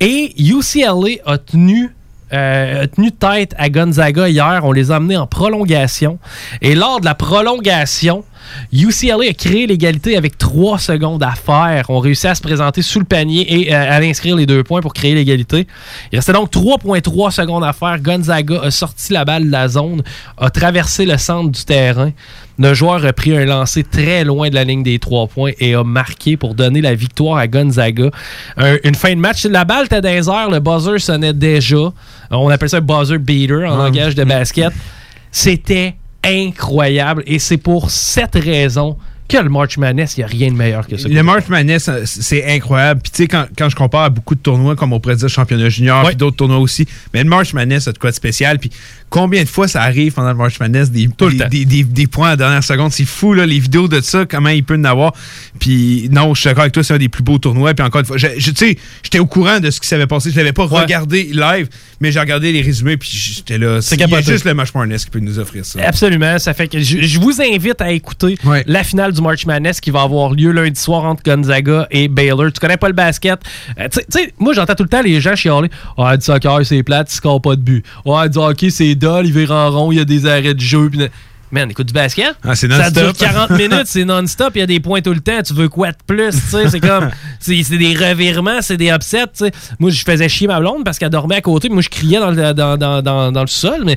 Et 0.00 0.32
UCLA 0.40 1.20
a 1.26 1.36
tenu, 1.36 1.94
euh, 2.32 2.84
a 2.84 2.86
tenu 2.86 3.12
tête 3.12 3.54
à 3.58 3.68
Gonzaga 3.68 4.28
hier. 4.28 4.60
On 4.64 4.72
les 4.72 4.90
a 4.90 4.96
amenés 4.96 5.18
en 5.18 5.26
prolongation. 5.26 6.18
Et 6.62 6.74
lors 6.74 7.00
de 7.00 7.04
la 7.04 7.14
prolongation, 7.14 8.24
UCLA 8.72 9.30
a 9.30 9.32
créé 9.32 9.66
l'égalité 9.66 10.16
avec 10.16 10.38
3 10.38 10.78
secondes 10.78 11.22
à 11.22 11.32
faire. 11.32 11.86
On 11.88 11.98
réussit 11.98 12.26
à 12.26 12.34
se 12.34 12.42
présenter 12.42 12.82
sous 12.82 12.98
le 12.98 13.04
panier 13.04 13.46
et 13.68 13.74
euh, 13.74 13.90
à 13.90 13.96
inscrire 14.00 14.36
les 14.36 14.46
deux 14.46 14.62
points 14.64 14.80
pour 14.80 14.92
créer 14.94 15.14
l'égalité. 15.14 15.66
Il 16.12 16.16
restait 16.16 16.32
donc 16.32 16.50
3,3 16.52 17.30
secondes 17.30 17.64
à 17.64 17.72
faire. 17.72 17.98
Gonzaga 18.00 18.60
a 18.62 18.70
sorti 18.70 19.12
la 19.12 19.24
balle 19.24 19.46
de 19.46 19.50
la 19.52 19.68
zone, 19.68 20.02
a 20.38 20.50
traversé 20.50 21.06
le 21.06 21.16
centre 21.18 21.50
du 21.50 21.64
terrain. 21.64 22.12
Le 22.58 22.74
joueur 22.74 23.04
a 23.06 23.12
pris 23.14 23.34
un 23.34 23.46
lancer 23.46 23.82
très 23.84 24.22
loin 24.22 24.50
de 24.50 24.54
la 24.54 24.64
ligne 24.64 24.82
des 24.82 24.98
trois 24.98 25.26
points 25.26 25.52
et 25.60 25.74
a 25.74 25.82
marqué 25.82 26.36
pour 26.36 26.54
donner 26.54 26.82
la 26.82 26.94
victoire 26.94 27.38
à 27.38 27.46
Gonzaga. 27.48 28.10
Un- 28.58 28.76
une 28.84 28.94
fin 28.94 29.14
de 29.14 29.20
match. 29.20 29.46
La 29.46 29.64
balle 29.64 29.86
était 29.86 30.02
dans 30.02 30.10
les 30.10 30.28
airs, 30.28 30.50
le 30.50 30.60
buzzer 30.60 30.98
sonnait 30.98 31.32
déjà. 31.32 31.90
On 32.30 32.50
appelle 32.50 32.68
ça 32.68 32.76
un 32.76 32.80
buzzer 32.82 33.18
beater 33.18 33.64
en 33.70 33.76
langage 33.76 34.14
de 34.14 34.24
basket. 34.24 34.72
C'était 35.32 35.94
incroyable 36.24 37.22
et 37.26 37.38
c'est 37.38 37.56
pour 37.56 37.90
cette 37.90 38.34
raison 38.34 38.96
que 39.30 39.36
le 39.36 39.48
March 39.48 39.78
Madness, 39.78 40.16
il 40.16 40.20
n'y 40.20 40.24
a 40.24 40.26
rien 40.26 40.48
de 40.50 40.56
meilleur 40.56 40.86
que 40.86 40.96
ça. 40.96 41.08
Le 41.08 41.22
March 41.22 41.48
Madness, 41.48 41.88
euh, 41.88 42.02
c'est 42.04 42.44
incroyable. 42.52 43.00
Puis 43.00 43.12
tu 43.12 43.16
sais, 43.18 43.28
quand, 43.28 43.46
quand 43.56 43.68
je 43.68 43.76
compare 43.76 44.02
à 44.02 44.10
beaucoup 44.10 44.34
de 44.34 44.40
tournois, 44.40 44.74
comme 44.74 44.92
on 44.92 44.98
pourrait 44.98 45.16
dire 45.16 45.28
championnat 45.28 45.68
junior, 45.68 46.04
puis 46.04 46.16
d'autres 46.16 46.36
tournois 46.36 46.58
aussi, 46.58 46.86
mais 47.14 47.22
le 47.22 47.28
March 47.28 47.54
Madness 47.54 47.86
de 47.86 47.96
quoi 47.96 48.10
de 48.10 48.16
spécial. 48.16 48.58
Puis 48.58 48.70
combien 49.10 49.42
de 49.42 49.48
fois 49.48 49.68
ça 49.68 49.82
arrive 49.82 50.12
pendant 50.14 50.28
le 50.30 50.36
March 50.36 50.58
Madness, 50.60 50.90
des, 50.90 51.08
Tout 51.08 51.26
le 51.26 51.32
des, 51.32 51.38
temps. 51.38 51.48
des- 51.50 51.64
des- 51.64 51.84
des 51.84 52.06
points 52.06 52.28
à 52.28 52.30
la 52.30 52.36
dernière 52.36 52.64
seconde? 52.64 52.92
C'est 52.92 53.04
fou, 53.04 53.34
là, 53.34 53.44
les 53.44 53.58
vidéos 53.58 53.88
de 53.88 54.00
ça, 54.00 54.24
comment 54.24 54.48
il 54.48 54.64
peut 54.64 54.76
en 54.76 54.84
avoir. 54.84 55.12
Puis 55.58 56.08
non, 56.10 56.34
je 56.34 56.40
suis 56.40 56.48
d'accord 56.48 56.62
avec 56.62 56.72
toi, 56.72 56.82
c'est 56.82 56.94
un 56.94 56.98
des 56.98 57.08
plus 57.08 57.22
beaux 57.22 57.38
tournois. 57.38 57.74
Puis 57.74 57.84
encore 57.84 58.00
une 58.00 58.06
fois, 58.06 58.16
je, 58.16 58.28
je- 58.38 58.50
tu 58.50 58.56
sais, 58.56 58.78
j'étais 59.02 59.18
au 59.18 59.26
courant 59.26 59.60
de 59.60 59.70
ce 59.70 59.80
qui 59.80 59.88
s'avait 59.88 60.06
passé. 60.06 60.30
Je 60.30 60.36
l'avais 60.36 60.52
pas 60.52 60.66
Ouais. 60.66 60.80
regardé 60.80 61.24
live, 61.32 61.68
mais 62.00 62.12
j'ai 62.12 62.20
regardé 62.20 62.52
les 62.52 62.62
résumés, 62.62 62.96
puis 62.96 63.10
j'étais 63.12 63.58
là. 63.58 63.80
C'est 63.82 63.98
juste 64.24 64.44
le 64.44 64.54
March 64.54 64.74
Madness 64.74 65.04
qui 65.04 65.10
peut 65.10 65.18
nous 65.20 65.38
offrir 65.38 65.64
ça. 65.64 65.80
Absolument. 65.84 66.38
Ça 66.38 66.54
fait 66.54 66.68
que 66.68 66.78
je, 66.80 67.02
je 67.02 67.18
vous 67.20 67.40
invite 67.42 67.80
à 67.80 67.90
écouter 67.92 68.36
Ouais. 68.44 68.62
la 68.66 68.84
finale 68.84 69.12
du 69.12 69.20
March 69.20 69.44
Madness 69.46 69.80
qui 69.80 69.90
va 69.90 70.02
avoir 70.02 70.32
lieu 70.32 70.52
lundi 70.52 70.80
soir 70.80 71.04
entre 71.04 71.22
Gonzaga 71.24 71.86
et 71.90 72.08
Baylor. 72.08 72.52
Tu 72.52 72.60
connais 72.60 72.76
pas 72.76 72.88
le 72.88 72.94
basket? 72.94 73.40
Euh, 73.78 73.88
tu 73.90 74.00
sais- 74.12 74.26
tu 74.26 74.32
moi, 74.38 74.52
j'entends 74.54 74.74
tout 74.74 74.82
le 74.84 74.88
temps 74.88 75.02
les 75.02 75.20
gens 75.20 75.34
chialer. 75.34 75.68
Ah, 75.98 76.16
du 76.16 76.24
soccer, 76.24 76.64
c'est 76.64 76.82
plate, 76.82 77.10
il 77.12 77.16
score 77.16 77.40
pas 77.42 77.56
de 77.56 77.60
but. 77.62 77.84
Ah, 78.06 78.28
du 78.28 78.38
hockey, 78.38 78.70
c'est 78.70 78.94
dull, 79.00 79.26
il 79.26 79.32
vire 79.32 79.50
en 79.50 79.70
rond, 79.70 79.90
il 79.90 79.96
y 79.96 80.00
a 80.00 80.04
des 80.04 80.26
arrêts 80.26 80.54
de 80.54 80.60
jeu. 80.60 80.88
Puis- 80.90 81.08
Man, 81.52 81.70
écoute 81.70 81.86
du 81.88 81.92
basket. 81.92 82.34
Ah, 82.44 82.54
c'est 82.54 82.70
Ça 82.70 82.90
dure 82.90 83.06
non-stop. 83.08 83.28
40 83.28 83.50
minutes, 83.58 83.86
c'est 83.86 84.04
non-stop, 84.04 84.52
il 84.54 84.60
y 84.60 84.62
a 84.62 84.66
des 84.66 84.78
points 84.80 85.00
tout 85.00 85.12
le 85.12 85.20
temps. 85.20 85.42
Tu 85.44 85.52
veux 85.52 85.68
quoi 85.68 85.90
de 85.90 85.96
plus? 86.06 86.30
tu 86.30 86.38
sais, 86.38 86.68
C'est 86.68 86.80
comme. 86.80 87.10
C'est 87.42 87.62
c'est 87.62 87.78
des 87.78 87.94
revirements, 87.96 88.60
c'est 88.60 88.76
des 88.76 88.88
upsets. 88.90 89.26
tu 89.28 89.46
sais. 89.46 89.52
Moi, 89.78 89.90
je 89.90 90.02
faisais 90.04 90.28
chier 90.28 90.46
ma 90.46 90.60
blonde 90.60 90.84
parce 90.84 90.98
qu'elle 90.98 91.08
dormait 91.08 91.36
à 91.36 91.40
côté. 91.40 91.70
Moi, 91.70 91.80
je 91.80 91.88
criais 91.88 92.18
dans 92.20 92.30
le, 92.30 92.52
dans, 92.52 92.76
dans, 92.76 93.00
dans, 93.00 93.32
dans 93.32 93.40
le 93.40 93.46
sol. 93.46 93.82
Mais, 93.86 93.96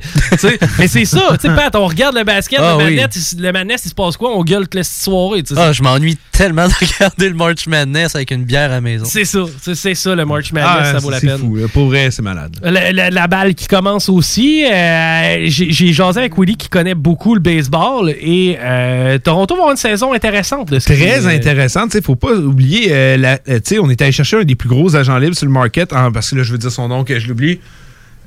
c'est 0.88 1.04
ça. 1.04 1.28
Tu 1.40 1.48
sais, 1.48 1.54
Pat, 1.54 1.74
on 1.76 1.86
regarde 1.86 2.16
le 2.16 2.24
basket, 2.24 2.58
Ah 2.62 2.76
le, 2.78 2.84
oui. 2.86 2.94
manette, 2.96 3.14
il- 3.16 3.42
le 3.42 3.52
manette, 3.52 3.82
il 3.84 3.88
se 3.90 3.94
passe 3.94 4.16
quoi? 4.16 4.34
On 4.34 4.42
gueule 4.42 4.62
toute 4.62 4.74
la 4.76 4.82
soirée. 4.84 5.42
tu 5.42 5.54
sais. 5.54 5.60
Ah, 5.60 5.72
je 5.72 5.82
m'ennuie 5.82 6.16
tellement 6.32 6.66
de 6.68 6.72
regarder 6.72 7.28
le 7.28 7.34
March 7.34 7.66
Madness 7.66 8.16
avec 8.16 8.30
une 8.30 8.44
bière 8.44 8.70
à 8.70 8.74
la 8.76 8.80
maison. 8.80 9.04
C'est 9.06 9.24
ça. 9.26 9.40
C'est 9.60 9.74
c'est 9.74 9.94
ça, 9.94 10.14
le 10.14 10.24
March 10.24 10.50
Madness. 10.52 10.88
Ah, 10.88 10.92
ça 10.92 10.98
vaut 11.00 11.10
la 11.10 11.20
c'est 11.20 11.26
peine. 11.26 11.38
fou. 11.38 11.56
là. 11.56 11.66
Pour 11.72 11.86
vrai, 11.88 12.10
c'est 12.10 12.22
malade. 12.22 12.56
La, 12.62 12.92
la- 12.92 13.10
la 13.10 13.26
balle 13.26 13.54
qui 13.54 13.66
commence 13.66 14.08
aussi. 14.08 14.64
euh, 14.64 15.44
J'ai 15.48 15.70
j'ai 15.70 15.92
jasé 15.92 16.20
avec 16.20 16.38
Willy 16.38 16.56
qui 16.56 16.68
connaît 16.70 16.94
beaucoup 16.94 17.34
le 17.34 17.40
baseball 17.44 18.10
et 18.10 18.56
euh, 18.60 19.18
Toronto 19.18 19.54
va 19.54 19.60
avoir 19.60 19.70
une 19.72 19.76
saison 19.76 20.12
intéressante. 20.12 20.70
de 20.70 20.78
Très 20.80 21.24
euh, 21.24 21.28
intéressant. 21.28 21.86
Il 21.94 22.02
faut 22.02 22.16
pas 22.16 22.32
oublier, 22.32 22.88
euh, 22.90 23.16
la- 23.16 23.38
euh, 23.48 23.60
tu 23.60 23.74
sais, 23.74 23.78
on 23.78 23.88
est 23.90 24.02
allé 24.02 24.10
chercher 24.12 24.38
un 24.38 24.44
des 24.44 24.56
plus 24.56 24.68
gros 24.68 24.96
agents 24.96 25.18
libres 25.18 25.36
sur 25.36 25.46
le 25.46 25.52
market, 25.52 25.90
parce 25.90 26.30
que 26.30 26.36
là, 26.36 26.42
je 26.42 26.50
veux 26.52 26.58
dire 26.58 26.72
son 26.72 26.88
nom, 26.88 27.04
que 27.04 27.18
je 27.20 27.28
l'oublie. 27.28 27.60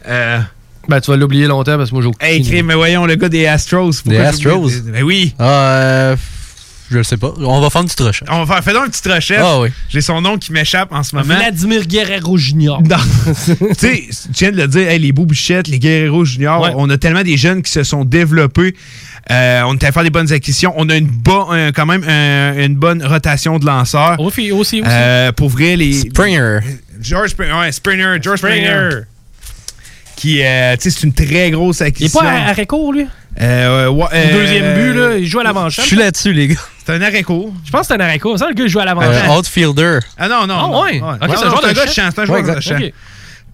Euh, 0.08 0.40
Ben, 0.88 1.02
tu 1.02 1.12
vas 1.12 1.18
l'oublier 1.18 1.48
longtemps 1.48 1.76
parce 1.78 1.90
que 1.90 1.96
moi, 1.96 2.02
j'ai 2.02 2.08
aucune 2.08 2.26
hey, 2.30 2.42
crime, 2.42 2.68
mais 2.68 2.76
voyons, 2.76 3.06
le 3.06 3.16
gars 3.16 3.28
des 3.28 3.46
Astros. 3.46 3.92
Des? 4.06 4.16
Astros? 4.18 4.72
Ben 4.86 5.04
oui. 5.04 5.34
Ah, 5.38 5.44
euh, 5.44 6.16
je 6.92 6.98
le 6.98 7.04
sais 7.04 7.18
pas. 7.18 7.34
On 7.40 7.60
va 7.60 7.70
faire 7.70 7.82
une 7.82 7.88
petite 7.88 8.00
recherche. 8.02 8.30
On 8.32 8.44
va 8.44 8.56
faire, 8.56 8.64
fais 8.64 8.74
donc 8.74 8.86
une 8.86 8.92
petite 8.92 9.08
recherche. 9.12 9.44
Ah 9.46 9.60
oui. 9.60 9.70
J'ai 9.90 10.02
son 10.02 10.22
nom 10.22 10.38
qui 10.38 10.52
m'échappe 10.52 10.92
en 10.92 11.04
ce 11.04 11.16
moment. 11.16 11.36
Vladimir 11.36 11.86
Guerrero 11.86 12.38
Jr. 12.38 12.78
Non. 12.84 12.98
tu 13.46 13.74
sais, 13.78 14.04
tu 14.34 14.44
viens 14.46 14.52
de 14.52 14.58
le 14.58 14.68
dire, 14.68 14.88
hey, 14.90 15.00
les 15.00 15.12
Boubichettes, 15.12 15.68
les 15.68 15.80
Guerrero 15.80 16.24
Juniors, 16.26 16.62
Ouais. 16.62 16.72
on 16.76 16.90
a 16.90 16.98
tellement 16.98 17.24
des 17.24 17.38
jeunes 17.38 17.62
qui 17.62 17.72
se 17.72 17.84
sont 17.84 18.06
développés. 18.06 18.76
Euh, 19.30 19.62
on 19.68 19.74
est 19.76 19.84
allé 19.84 19.92
faire 19.92 20.04
des 20.04 20.10
bonnes 20.10 20.32
acquisitions. 20.32 20.74
On 20.78 20.88
a 20.90 20.96
une 20.96 21.08
bo- 21.08 21.52
un- 21.52 21.72
quand 21.74 21.86
même 21.86 22.04
un- 22.08 22.58
une 22.66 22.76
bonne 22.76 23.04
rotation 23.06 23.60
de 23.60 23.66
lanceurs. 23.66 24.20
Aussi, 24.20 24.52
aussi, 24.52 24.80
aussi. 24.82 24.90
Euh, 24.90 25.32
pour 25.34 25.50
vrai, 25.50 25.76
les. 25.76 25.92
Springer. 25.94 26.60
George 27.02 27.32
Springer, 27.32 27.54
ouais, 27.60 27.72
Springer, 27.72 28.16
George 28.22 28.40
Springer. 28.40 28.66
Springer. 28.90 29.02
Qui, 30.18 30.44
euh, 30.44 30.76
c'est 30.80 31.04
une 31.04 31.14
très 31.14 31.52
grosse 31.52 31.80
Il 31.80 31.84
est 31.84 31.88
acquisition. 31.88 32.20
pas 32.20 32.28
à 32.32 32.50
arrêt 32.50 32.66
court, 32.66 32.92
lui? 32.92 33.06
Euh, 33.40 33.88
ouais, 33.88 34.04
Au 34.04 34.08
euh, 34.14 34.34
deuxième 34.34 34.74
but, 34.74 34.94
là, 35.00 35.16
il 35.18 35.26
joue 35.28 35.38
à 35.40 35.44
Je 35.44 35.48
l'avant-champ. 35.48 35.82
suis 35.84 35.96
là-dessus, 35.96 36.34
les 36.34 36.48
gars. 36.48 36.56
C'est 36.86 36.94
un 36.94 37.02
arrêt 37.04 37.22
court. 37.22 37.54
Je 37.64 37.70
pense 37.72 37.82
que 37.82 37.88
c'est 37.88 37.94
un 37.94 38.00
arrêt 38.04 38.18
court. 38.18 38.38
Ça, 38.40 38.48
le 38.48 38.56
gars, 38.56 38.64
il 38.64 38.70
joue 38.70 38.80
à 38.80 38.82
Euh, 38.82 38.86
l'avant-champ. 38.86 39.38
outfielder. 39.38 40.00
Ah 40.18 40.28
non, 40.28 40.48
non. 40.48 40.56
Ah, 40.58 40.62
non. 40.68 40.82
ouais. 40.82 41.00
Ok, 41.02 41.18
c'est 41.22 41.24
un 41.24 41.28
non, 41.28 41.50
joueur 41.52 41.62
de 41.62 41.74
gars 41.74 41.86
de 41.86 41.92
champ. 41.92 42.10
C'est 42.14 42.20
un 42.20 42.26
Ouais, 42.28 42.42
joueur 42.44 42.56
de 42.56 42.62
champ. 42.62 42.76
Ok. 42.78 42.94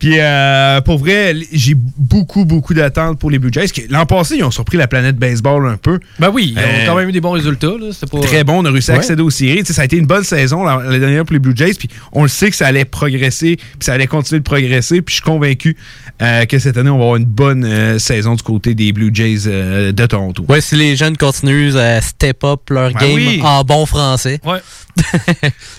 Puis 0.03 0.15
euh, 0.19 0.81
pour 0.81 0.98
vrai, 0.98 1.33
j'ai 1.53 1.75
beaucoup, 1.75 2.43
beaucoup 2.43 2.74
d'attentes 2.74 3.17
pour 3.19 3.31
les 3.31 3.39
Blue 3.39 3.51
Jays. 3.53 3.67
L'an 3.89 4.05
passé, 4.05 4.36
ils 4.36 4.43
ont 4.43 4.51
surpris 4.51 4.75
la 4.77 4.86
planète 4.89 5.15
baseball 5.15 5.65
un 5.65 5.77
peu. 5.77 5.98
Ben 6.19 6.29
oui, 6.29 6.51
ils 6.53 6.60
ont 6.60 6.62
Euh, 6.62 6.86
quand 6.88 6.95
même 6.98 7.07
eu 7.07 7.13
des 7.13 7.22
bons 7.22 7.31
résultats. 7.31 7.67
Là. 7.79 7.88
C'était 7.93 8.07
pas... 8.07 8.19
Très 8.19 8.43
bon, 8.43 8.62
on 8.62 8.65
a 8.65 8.69
réussi 8.72 8.91
à 8.91 8.95
Ouais. 8.95 9.00
accéder 9.00 9.22
aux 9.22 9.29
séries. 9.29 9.62
Ça 9.65 9.81
a 9.81 9.86
été 9.86 9.95
une 9.95 10.05
bonne 10.05 10.25
saison 10.25 10.65
la, 10.65 10.75
la 10.83 11.00
dernière 11.00 11.24
pour 11.24 11.31
les 11.31 11.39
Blue 11.39 11.53
Jays. 11.55 11.75
Puis 11.79 11.88
on 12.12 12.24
le 12.24 12.27
sait 12.27 12.50
que 12.50 12.55
ça 12.57 12.67
allait 12.67 12.83
progresser, 12.83 13.55
puis 13.55 13.65
ça 13.79 13.93
allait 13.93 14.07
continuer 14.07 14.39
de 14.39 14.43
progresser. 14.43 15.01
Puis 15.01 15.13
je 15.13 15.22
suis 15.22 15.24
convaincu 15.24 15.77
euh, 16.22 16.43
que 16.48 16.60
cette 16.60 16.75
année, 16.77 16.89
on 16.89 16.98
va 16.98 17.03
avoir 17.03 17.15
une 17.15 17.24
bonne 17.24 17.63
euh, 17.63 17.98
saison 17.98 18.36
du 18.36 18.43
côté 18.43 18.75
des 18.75 18.91
Blue 18.91 19.12
Jays 19.13 19.43
euh, 19.48 19.93
de 19.93 20.05
Toronto. 20.05 20.43
Ouais, 20.50 20.60
si 20.60 20.75
les 20.75 20.98
jeunes 20.98 21.15
continuent 21.15 21.77
à 21.77 22.01
step 22.01 22.43
up 22.43 22.60
leur 22.69 22.91
Ben 22.91 23.00
game 23.00 23.13
oui. 23.15 23.39
en 23.41 23.63
bon 23.63 23.86
français, 23.86 24.41
Ouais. 24.45 24.60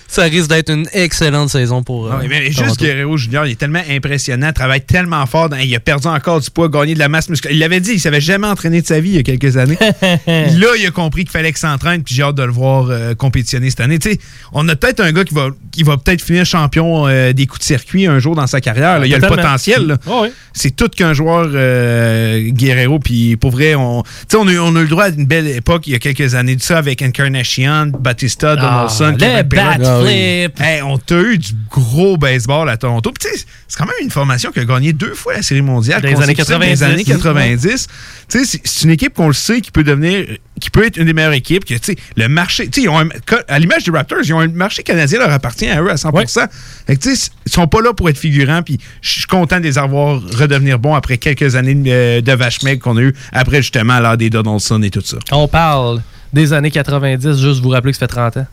Ça 0.09 0.23
risque 0.25 0.49
d'être 0.49 0.71
une 0.71 0.87
excellente 0.93 1.49
saison 1.51 1.83
pour. 1.83 2.11
Ah 2.11 2.17
euh, 2.17 2.19
oui, 2.23 2.27
mais 2.29 2.51
juste. 2.51 2.79
Guerrero 2.79 3.17
Junior, 3.17 3.47
il 3.47 3.53
est 3.53 3.57
tellement 3.57 3.83
impressionnant, 3.91 4.53
travaille 4.53 4.81
tellement 4.83 5.25
fort. 5.27 5.49
dans- 5.49 5.57
il 5.57 5.75
a 5.75 5.81
perdu 5.81 6.07
encore 6.09 6.41
du 6.41 6.51
poids, 6.51 6.69
gagné 6.69 6.95
de 6.95 6.99
la 6.99 7.09
masse 7.09 7.29
musculaire. 7.29 7.55
Il 7.57 7.61
l'avait 7.61 7.81
dit, 7.81 7.93
il 7.95 8.01
savait 8.01 8.21
jamais 8.21 8.47
entraîner 8.47 8.81
de 8.83 8.87
sa 8.87 9.01
vie 9.01 9.11
il 9.11 9.17
y 9.17 9.19
a 9.19 9.23
quelques 9.23 9.57
années. 9.57 9.79
Là, 10.27 10.69
il 10.79 10.87
a 10.87 10.91
compris 10.91 11.23
qu'il 11.25 11.31
fallait 11.33 11.51
qu'il 11.51 11.59
s'entraîne, 11.59 12.03
puis 12.03 12.15
j'ai 12.15 12.23
hâte 12.23 12.35
de 12.37 12.43
le 12.45 12.53
voir 12.53 12.87
euh, 12.91 13.15
compétitionner 13.15 13.71
cette 13.71 13.81
année. 13.81 13.99
Tu 13.99 14.13
sais, 14.13 14.19
on 14.53 14.69
a 14.69 14.77
peut-être 14.77 15.01
un 15.01 15.13
gars 15.13 15.25
qui 15.25 15.35
va, 15.35 15.49
qui 15.73 15.83
va 15.83 15.97
peut-être 15.97 16.23
finir 16.23 16.45
champion 16.45 17.07
euh, 17.09 17.33
des 17.33 17.47
coups 17.47 17.61
de 17.61 17.65
circuit 17.65 18.07
un 18.07 18.19
jour 18.19 18.35
dans 18.35 18.47
sa 18.47 18.61
carrière. 18.61 18.99
là. 19.01 19.07
Il 19.07 19.11
y 19.11 19.15
a 19.15 19.19
le 19.19 19.27
potentiel. 19.29 19.97
ouais. 20.07 20.33
C'est 20.53 20.75
tout 20.77 20.89
qu'un 20.89 21.13
joueur 21.15 21.49
euh, 21.53 22.49
Guerrero. 22.51 22.99
Puis 22.99 23.37
pour 23.37 23.51
vrai, 23.51 23.75
on, 23.75 24.03
tu 24.03 24.09
sais, 24.29 24.37
on, 24.37 24.47
a, 24.47 24.53
eu- 24.53 24.59
on 24.61 24.75
a 24.77 24.81
eu 24.81 24.83
le 24.85 24.89
droit 24.89 25.05
à 25.05 25.09
une 25.09 25.27
belle 25.27 25.49
époque 25.49 25.87
il 25.87 25.93
y 25.93 25.97
a 25.97 25.99
quelques 25.99 26.35
années 26.35 26.55
de 26.57 26.63
ça 26.63 26.79
avec 26.79 27.03
Encarnacion, 27.03 27.87
Batista, 27.99 28.55
Donaldson, 28.57 29.04
Ah, 29.04 29.04
Le 29.13 29.43
bat 29.43 29.75
Ah 29.85 30.01
flip. 30.03 30.61
Hey, 30.61 30.83
on 30.83 30.99
t'a 30.99 31.21
eu 31.21 31.39
du 31.39 31.53
gros 31.71 32.17
baseball 32.17 32.69
à 32.69 32.77
Toronto. 32.77 33.13
C'est 33.21 33.79
quand 33.79 33.87
même 33.87 33.95
une 34.03 34.11
formation 34.11 34.51
qui 34.53 34.61
a 34.61 34.65
gagné 34.65 34.93
deux 34.93 35.15
fois 35.15 35.35
la 35.35 35.43
Série 35.43 35.63
mondiale. 35.63 36.01
Dans 36.03 36.09
les 36.09 36.15
années 36.23 36.35
consécutive, 36.35 36.59
90. 36.77 36.81
Dans 36.81 36.87
les 36.89 36.93
années 36.95 37.05
90. 37.05 37.87
Tu 38.29 38.45
sais, 38.45 38.61
c'est- 38.65 38.83
une 38.85 38.91
équipe 38.91 39.15
qu'on 39.15 39.29
le 39.29 39.33
sait 39.35 39.61
qui 39.61 39.71
peut 39.71 39.85
devenir, 39.85 40.27
qui 40.61 40.71
peut 40.71 40.85
être 40.87 40.97
une 40.97 41.07
des 41.07 41.13
meilleures 41.13 41.33
équipes. 41.33 41.65
Que, 41.65 41.75
le 42.17 42.29
marché, 42.29 42.69
tu 42.69 42.81
sais, 42.81 42.87
ils 42.87 42.89
ont 42.89 42.99
un- 43.01 43.09
à 43.49 43.59
l'image 43.59 43.85
des 43.85 43.91
Raptors, 43.91 44.19
ils 44.23 44.33
ont 44.35 44.41
un 44.41 44.49
marché 44.49 44.83
canadien 44.83 45.19
leur 45.19 45.31
appartient 45.33 45.69
à 45.69 45.81
eux 45.83 45.91
à 45.91 45.97
100%. 45.97 46.47
Fait 46.87 46.97
que, 46.97 47.09
ils 47.09 47.51
sont 47.51 47.67
pas 47.67 47.81
là 47.81 47.93
pour 47.93 48.09
être 48.09 48.19
figurants. 48.19 48.63
Puis, 48.63 48.79
je 49.03 49.11
suis 49.11 49.27
content 49.27 49.59
de 49.59 49.65
les 49.65 49.79
avoir 49.79 50.21
redevenir 50.23 50.79
bons 50.79 50.95
après 50.95 51.19
quelques 51.19 51.57
années 51.57 51.75
de, 51.75 52.21
de 52.21 52.33
vache 52.33 52.59
qu'on 52.81 52.97
a 52.97 53.01
eu 53.01 53.15
après 53.33 53.59
justement 53.59 53.99
l'heure 54.01 54.17
des 54.17 54.31
Donaldson 54.31 54.83
et 54.83 54.91
tout 54.91 55.03
ça. 55.05 55.17
On 55.33 55.49
parle 55.49 56.01
des 56.33 56.53
années 56.53 56.71
90, 56.71 57.39
juste 57.41 57.63
vous 57.63 57.69
rappeler 57.71 57.93
que 57.93 57.99
ça 57.99 58.07
fait 58.07 58.13
30 58.15 58.37
ans. 58.39 58.47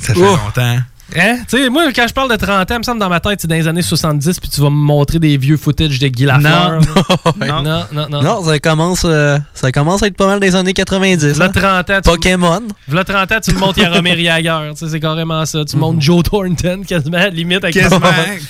Ça 0.00 0.14
fait 0.14 0.20
Oh. 0.20 0.36
longtemps. 0.36 0.78
Hein? 1.14 1.38
Tu 1.48 1.56
sais, 1.58 1.70
moi, 1.70 1.84
quand 1.94 2.06
je 2.08 2.12
parle 2.14 2.30
de 2.30 2.36
30 2.36 2.70
ans, 2.70 2.74
il 2.74 2.78
me 2.78 2.82
semble 2.82 2.98
dans 3.00 3.08
ma 3.08 3.20
tête, 3.20 3.40
c'est 3.40 3.46
dans 3.46 3.54
les 3.54 3.68
années 3.68 3.82
70, 3.82 4.40
puis 4.40 4.48
tu 4.50 4.60
vas 4.60 4.70
me 4.70 4.74
montrer 4.74 5.18
des 5.18 5.36
vieux 5.36 5.56
footage 5.56 5.98
de 5.98 6.08
Guy 6.08 6.24
Lafleur. 6.24 6.80
Non. 7.46 7.62
non, 7.62 7.84
non, 7.92 8.06
non. 8.10 8.22
Non, 8.22 8.44
ça 8.44 8.58
commence, 8.58 9.02
euh, 9.04 9.38
ça 9.54 9.70
commence 9.70 10.02
à 10.02 10.06
être 10.06 10.16
pas 10.16 10.26
mal 10.26 10.40
des 10.40 10.56
années 10.56 10.72
90. 10.72 11.38
Là, 11.38 11.46
hein. 11.46 11.48
30 11.48 11.90
ans, 11.90 12.00
tu, 12.02 12.10
Pokémon. 12.10 12.62
v'là 12.88 13.04
30 13.04 13.32
ans, 13.32 13.36
tu 13.42 13.52
me 13.52 13.58
montres 13.58 13.78
Yaromir 13.78 14.16
sais, 14.74 14.86
c'est 14.88 15.00
carrément 15.00 15.44
ça. 15.44 15.64
Tu 15.64 15.76
me 15.76 15.80
montres 15.82 16.00
Joe 16.00 16.22
Thornton, 16.22 16.82
quasiment, 16.86 17.18
à 17.18 17.24
la 17.24 17.30
limite. 17.30 17.62
Avec 17.62 17.74
Quasiment. 17.74 18.00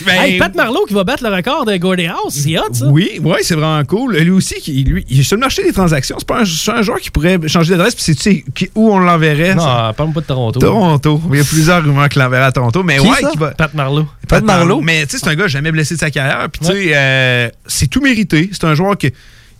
Ben, 0.04 0.22
Hey, 0.22 0.38
Pat 0.38 0.54
Marlowe 0.54 0.86
qui 0.86 0.94
va 0.94 1.04
battre 1.04 1.24
le 1.24 1.34
record 1.34 1.64
de 1.66 1.76
Gordie 1.76 2.06
House. 2.06 2.34
C'est 2.34 2.58
hot, 2.58 2.72
ça. 2.72 2.86
Oui, 2.86 3.20
ouais, 3.22 3.42
c'est 3.42 3.54
vraiment 3.54 3.84
cool. 3.84 4.16
Lui 4.16 4.30
aussi, 4.30 4.54
qui, 4.60 4.84
lui, 4.84 5.04
il 5.08 5.20
est 5.20 5.24
sur 5.24 5.36
le 5.36 5.40
marché 5.40 5.62
des 5.62 5.72
transactions. 5.72 6.16
C'est 6.18 6.28
pas 6.28 6.40
un, 6.40 6.82
joueur 6.82 7.00
qui 7.00 7.10
pourrait 7.10 7.38
changer 7.46 7.72
d'adresse. 7.72 7.94
Puis 7.94 8.04
c'est 8.04 8.14
tu 8.14 8.22
sais, 8.22 8.44
qui- 8.54 8.70
où 8.74 8.92
on 8.92 8.98
l'enverrait. 8.98 9.54
Non, 9.54 9.64
parle-moi 9.64 10.14
pas 10.14 10.20
de 10.20 10.26
Toronto. 10.26 10.60
Toronto. 10.60 11.20
Il 11.32 11.38
y 11.38 11.40
a 11.40 11.44
plusieurs 11.44 11.82
rumeurs 11.82 12.08
qui 12.08 12.18
l'enverraient 12.18 12.45
à 12.46 12.52
Toronto. 12.52 12.82
Mais 12.82 12.96
Qui, 12.98 13.06
ouais, 13.08 13.20
ça? 13.20 13.30
qui 13.30 13.38
va. 13.38 13.50
Pat 13.52 13.72
Marlowe. 13.74 14.06
Pat 14.28 14.42
Marleau. 14.44 14.80
Mais 14.80 15.04
tu 15.06 15.12
sais, 15.12 15.18
c'est 15.24 15.30
un 15.30 15.34
gars 15.34 15.46
jamais 15.48 15.70
blessé 15.72 15.94
de 15.94 16.00
sa 16.00 16.10
carrière. 16.10 16.48
Puis 16.50 16.60
tu 16.60 16.72
sais, 16.72 16.90
euh, 16.94 17.48
c'est 17.66 17.88
tout 17.88 18.00
mérité. 18.00 18.48
C'est 18.52 18.64
un 18.64 18.74
joueur 18.74 18.96
que. 18.98 19.08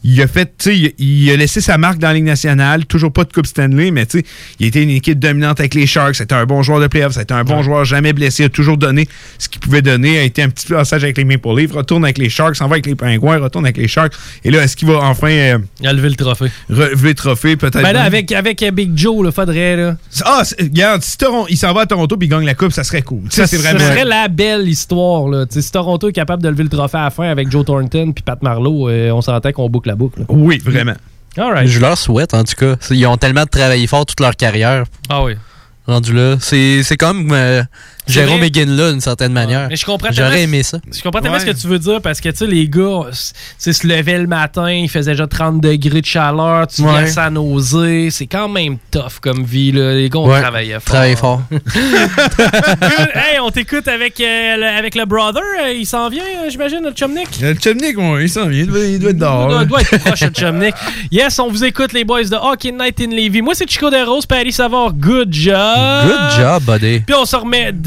Il 0.05 0.23
a 0.23 0.29
fait, 0.29 0.45
tu 0.59 0.71
sais, 0.71 0.77
il, 0.99 1.25
il 1.25 1.31
a 1.33 1.37
laissé 1.37 1.61
sa 1.61 1.79
marque 1.79 1.99
dans 1.99 2.07
la 2.09 2.15
Ligue 2.15 2.25
nationale, 2.25 2.85
toujours 2.87 3.13
pas 3.13 3.25
de 3.25 3.33
Coupe 3.33 3.47
Stanley, 3.47 3.91
mais 3.91 4.07
tu 4.07 4.21
sais, 4.21 4.25
il 4.61 4.67
été 4.67 4.83
une 4.83 4.91
équipe 4.91 5.19
dominante 5.19 5.59
avec 5.59 5.75
les 5.75 5.87
Sharks, 5.87 6.15
c'était 6.15 6.35
un 6.35 6.45
bon 6.45 6.63
joueur 6.63 6.79
de 6.81 6.87
playoff, 6.87 7.15
c'était 7.15 7.35
un 7.35 7.43
bon 7.43 7.63
joueur 7.63 7.85
jamais 7.85 8.13
blessé, 8.13 8.45
il 8.45 8.47
a 8.47 8.49
toujours 8.51 8.77
donné 8.77 9.09
ce 9.39 9.49
qu'il 9.49 9.61
pouvait 9.61 9.83
donner, 9.83 10.19
a 10.19 10.23
été 10.23 10.43
un 10.43 10.49
petit 10.49 10.67
passage 10.69 11.03
avec 11.03 11.17
les 11.19 11.25
Maple 11.25 11.49
Leafs, 11.57 11.73
retourne 11.73 12.05
avec 12.05 12.19
les 12.19 12.29
Sharks, 12.29 12.55
s'en 12.55 12.69
va 12.69 12.75
avec 12.75 12.87
les 12.87 12.95
Pingouins, 12.95 13.39
retourne 13.39 13.65
avec 13.65 13.79
les 13.79 13.89
Sharks, 13.89 14.13
et 14.45 14.51
là, 14.53 14.63
est-ce 14.63 14.77
qu'il 14.77 14.87
va 14.87 14.99
enfin 14.99 15.31
euh, 15.31 15.59
Il 15.81 15.89
a 15.89 15.93
levé 15.93 16.09
le 16.11 16.15
trophée. 16.15 16.51
relever 16.71 17.09
le 17.09 17.15
trophée, 17.15 17.57
peut-être? 17.57 17.83
Ben 17.83 17.93
là, 17.93 18.03
avec, 18.03 18.31
avec 18.31 18.63
euh, 18.63 18.71
Big 18.71 18.93
Joe, 18.97 19.25
le 19.25 19.33
faudrait, 19.33 19.77
là. 19.77 19.97
Ah, 20.25 20.43
regarde, 20.61 21.03
si 21.03 21.17
Toron- 21.19 21.47
il 21.49 21.57
s'en 21.57 21.73
va 21.73 21.81
à 21.81 21.87
Toronto 21.87 22.17
puis 22.17 22.29
il 22.29 22.31
gagne 22.31 22.45
la 22.47 22.55
Coupe, 22.55 22.71
ça 22.73 22.85
serait 22.85 23.03
cool. 23.03 23.23
Ça, 23.31 23.49
c'est 23.49 23.57
vraiment... 23.57 23.81
serait 23.81 24.05
la 24.05 24.29
belle 24.29 24.69
histoire, 24.69 25.27
là. 25.27 25.47
Si 25.51 25.73
Toronto 25.73 26.09
est 26.09 26.13
capable 26.13 26.45
de 26.45 26.49
lever 26.49 26.63
le 26.63 26.69
trophée 26.69 26.99
à 26.99 27.05
la 27.05 27.11
fin 27.11 27.29
avec 27.29 27.51
Joe 27.51 27.65
Thornton 27.65 28.13
puis 28.13 28.23
Pat 28.23 28.41
Marlowe, 28.43 28.89
euh, 28.89 29.11
on 29.11 29.21
s'entend 29.21 29.51
qu'on 29.51 29.69
boucle 29.69 29.86
la 29.87 29.95
boucle. 29.95 30.21
là. 30.21 30.27
Oui, 30.29 30.59
vraiment. 30.65 30.95
All 31.39 31.53
right. 31.53 31.67
Je 31.69 31.81
leur 31.81 31.99
souhaite, 31.99 32.33
en 32.35 32.45
tout 32.45 32.55
cas. 32.57 32.77
Ils 32.91 33.07
ont 33.07 33.17
tellement 33.17 33.45
travaillé 33.47 33.87
fort 33.87 34.07
toute 34.07 34.21
leur 34.21 34.37
carrière. 34.37 34.85
Ah 35.09 35.23
oui. 35.23 35.35
Rendu 35.87 36.13
là. 36.13 36.37
C'est 36.41 36.83
c'est 36.83 36.97
comme 36.97 37.31
euh, 37.33 37.63
Jérôme 38.07 38.39
vrai. 38.39 38.47
McGinn-là, 38.47 38.93
d'une 38.93 39.01
certaine 39.01 39.33
manière. 39.33 39.67
Mais 39.69 39.77
je 39.77 39.85
comprends 39.85 40.09
J'aurais 40.13 40.43
aimé 40.43 40.63
ça. 40.63 40.79
Je 40.93 41.03
comprends 41.03 41.21
tellement 41.21 41.37
Ouais. 41.39 41.41
ce 41.45 41.47
que 41.51 41.57
tu 41.61 41.67
veux 41.67 41.79
dire 41.79 42.01
parce 42.01 42.21
que, 42.21 42.29
tu 42.29 42.37
sais, 42.39 42.47
les 42.47 42.69
gars, 42.69 43.03
c- 43.13 43.33
tu 43.35 43.41
sais, 43.59 43.73
se 43.73 43.87
levaient 43.87 44.19
le 44.19 44.27
matin, 44.27 44.71
il 44.71 44.89
faisait 44.89 45.13
déjà 45.13 45.27
30 45.27 45.61
degrés 45.61 46.01
de 46.01 46.07
chaleur, 46.07 46.67
tu 46.69 46.83
Ouais. 46.83 47.05
viens 47.05 47.23
à 47.25 47.31
nausée. 47.31 48.11
C'est 48.11 48.27
quand 48.27 48.49
même 48.49 48.79
tough 48.91 49.19
comme 49.21 49.43
vie, 49.45 49.73
là. 49.73 49.93
Les 49.95 50.09
gars, 50.09 50.19
on 50.21 50.29
Ouais. 50.31 50.41
travaillait 50.41 50.75
fort. 50.75 50.83
Travailler 50.85 51.17
fort. 51.17 51.43
hey, 53.15 53.39
on 53.43 53.51
t'écoute 53.51 53.89
avec, 53.89 54.21
euh, 54.21 54.57
le, 54.57 54.67
avec 54.67 54.95
le 54.95 55.05
brother. 55.05 55.43
Euh, 55.65 55.73
Il 55.73 55.87
s'en 55.87 56.09
vient, 56.09 56.23
euh, 56.23 56.49
j'imagine, 56.51 56.81
notre 56.83 56.97
chumnick? 56.99 57.29
Le 57.41 57.55
Chumnik, 57.55 57.97
ouais, 57.99 58.23
il 58.25 58.29
s'en 58.31 58.47
vient, 58.47 58.61
il 58.63 58.67
doit, 58.67 58.79
il 58.85 58.99
doit 58.99 59.11
être 59.11 59.19
dehors. 59.19 59.45
Il 59.45 59.49
doit, 59.51 59.59
là. 59.61 59.65
doit 59.65 59.81
être 59.81 59.99
proche 59.99 60.21
de 60.21 60.37
Chumnick. 60.37 60.75
Yes, 61.11 61.39
on 61.39 61.49
vous 61.51 61.65
écoute, 61.65 61.93
les 61.93 62.05
boys 62.05 62.25
de 62.25 62.37
Hockey 62.37 62.73
Night 62.73 63.01
in 63.01 63.11
Levy. 63.11 63.43
Moi, 63.43 63.55
c'est 63.55 63.69
Chico 63.69 63.91
Deros, 63.91 64.21
Paris 64.29 64.53
Savard. 64.53 64.93
Good 64.95 65.33
job. 65.33 66.07
Good 66.07 66.39
job, 66.39 66.63
buddy. 66.65 67.01
Puis 67.01 67.15
on 67.15 67.25
se 67.25 67.37
remet 67.37 67.73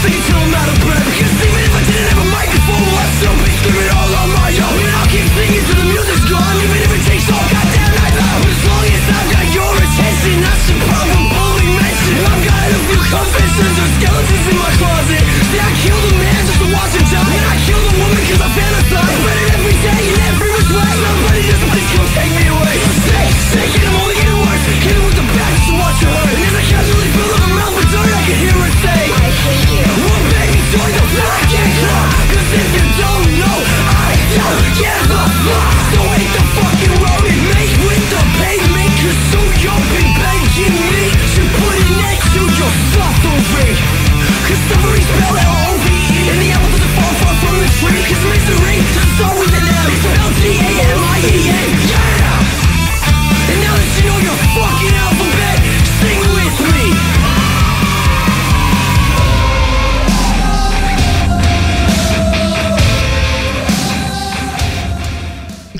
Things 0.00 0.26
don't 0.30 0.50
matter, 0.50 0.72
because 0.80 1.34
even 1.44 1.60
if 1.60 1.74
I 1.76 1.82
didn't 1.84 2.08
have 2.08 2.24
a 2.24 2.28
microphone, 2.32 2.88
I'd 2.96 3.12
still 3.20 3.36
be 3.44 3.50
screaming 3.52 3.89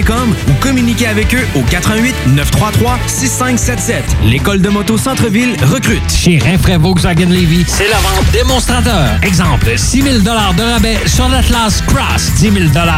ou 0.09 0.53
communiquez 0.59 1.07
avec 1.07 1.33
eux 1.35 1.45
au 1.55 1.61
88 1.61 2.15
933 2.27 2.99
6577. 3.07 4.03
L'école 4.25 4.61
de 4.61 4.69
moto 4.69 4.97
Centre-ville 4.97 5.55
recrute. 5.63 6.01
Chez 6.11 6.39
Rinfraie 6.39 6.77
Volkswagen 6.77 7.29
Levy, 7.29 7.63
c'est 7.67 7.87
la 7.87 7.97
vente 7.97 8.31
démonstrateur. 8.31 9.09
Exemple, 9.23 9.77
6 9.77 10.01
000 10.01 10.17
de 10.19 10.29
rabais 10.29 10.97
sur 11.05 11.29
l'Atlas 11.29 11.81
Cross, 11.87 12.33
10 12.37 12.51
000 12.51 12.55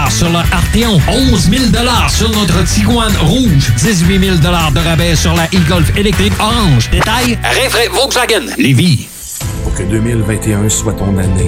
sur 0.09 0.29
le 0.29 0.37
Arteon, 0.37 1.01
11 1.07 1.49
000 1.49 1.63
sur 2.09 2.29
notre 2.29 2.63
Tiguan 2.63 3.11
Rouge, 3.21 3.71
18 3.77 4.19
000 4.19 4.37
de 4.37 4.79
rabais 4.79 5.15
sur 5.15 5.33
la 5.33 5.45
e-Golf 5.45 5.95
électrique 5.97 6.33
orange. 6.39 6.89
Détail, 6.91 7.37
Rinfraie 7.43 7.89
Volkswagen 7.89 8.45
Levy. 8.57 9.07
Pour 9.63 9.73
que 9.73 9.83
2021 9.83 10.69
soit 10.69 10.93
ton 10.93 11.17
année. 11.17 11.47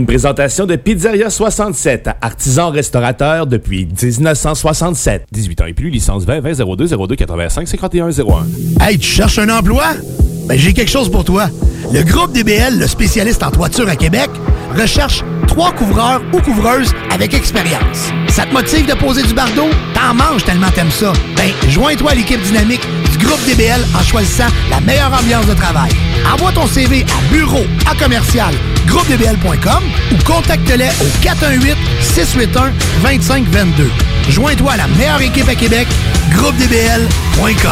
Une 0.00 0.06
présentation 0.06 0.64
de 0.64 0.76
Pizzeria 0.76 1.28
67, 1.28 2.08
artisan 2.22 2.70
restaurateur 2.70 3.46
depuis 3.46 3.86
1967. 3.86 5.26
18 5.30 5.60
ans 5.60 5.66
et 5.66 5.74
plus, 5.74 5.90
licence 5.90 6.24
20 6.24 6.40
20 6.40 6.74
02 6.74 6.86
02 7.06 7.16
85 7.16 7.68
51 7.68 8.08
01. 8.08 8.46
Hey, 8.80 8.98
tu 8.98 9.06
cherches 9.06 9.38
un 9.38 9.50
emploi? 9.50 9.84
Ben, 10.48 10.58
j'ai 10.58 10.72
quelque 10.72 10.90
chose 10.90 11.10
pour 11.10 11.24
toi. 11.24 11.48
Le 11.92 12.02
groupe 12.02 12.32
DBL, 12.32 12.78
le 12.78 12.86
spécialiste 12.86 13.42
en 13.42 13.50
toiture 13.50 13.90
à 13.90 13.96
Québec, 13.96 14.30
recherche 14.74 15.22
trois 15.46 15.70
couvreurs 15.72 16.22
ou 16.32 16.40
couvreuses 16.40 16.94
avec 17.10 17.34
expérience. 17.34 18.10
Ça 18.28 18.46
te 18.46 18.54
motive 18.54 18.86
de 18.86 18.94
poser 18.94 19.22
du 19.22 19.34
bardeau? 19.34 19.68
T'en 19.92 20.14
manges 20.14 20.44
tellement 20.44 20.70
t'aimes 20.74 20.90
ça. 20.90 21.12
Ben, 21.36 21.50
joins-toi 21.68 22.12
à 22.12 22.14
l'équipe 22.14 22.40
dynamique 22.40 22.88
groupe 23.22 23.40
DBL 23.46 23.84
en 23.94 24.02
choisissant 24.02 24.48
la 24.70 24.80
meilleure 24.80 25.12
ambiance 25.12 25.46
de 25.46 25.54
travail. 25.54 25.90
Envoie 26.32 26.52
ton 26.52 26.66
CV 26.66 27.04
à 27.04 27.32
bureau 27.32 27.64
à 27.90 27.94
commercial 27.94 28.54
groupedbl.com 28.86 29.82
ou 30.12 30.24
contacte-les 30.24 30.88
au 31.00 31.22
418 31.22 31.76
681 32.00 32.72
2522. 33.02 33.90
Joins-toi 34.28 34.72
à 34.72 34.76
la 34.76 34.86
meilleure 34.88 35.22
équipe 35.22 35.48
à 35.48 35.54
Québec, 35.54 35.86
groupedbl.com. 36.32 37.70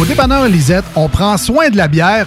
Au 0.00 0.04
dépanneur 0.04 0.46
Lisette, 0.46 0.84
on 0.94 1.08
prend 1.08 1.36
soin 1.36 1.70
de 1.70 1.76
la 1.76 1.88
bière 1.88 2.26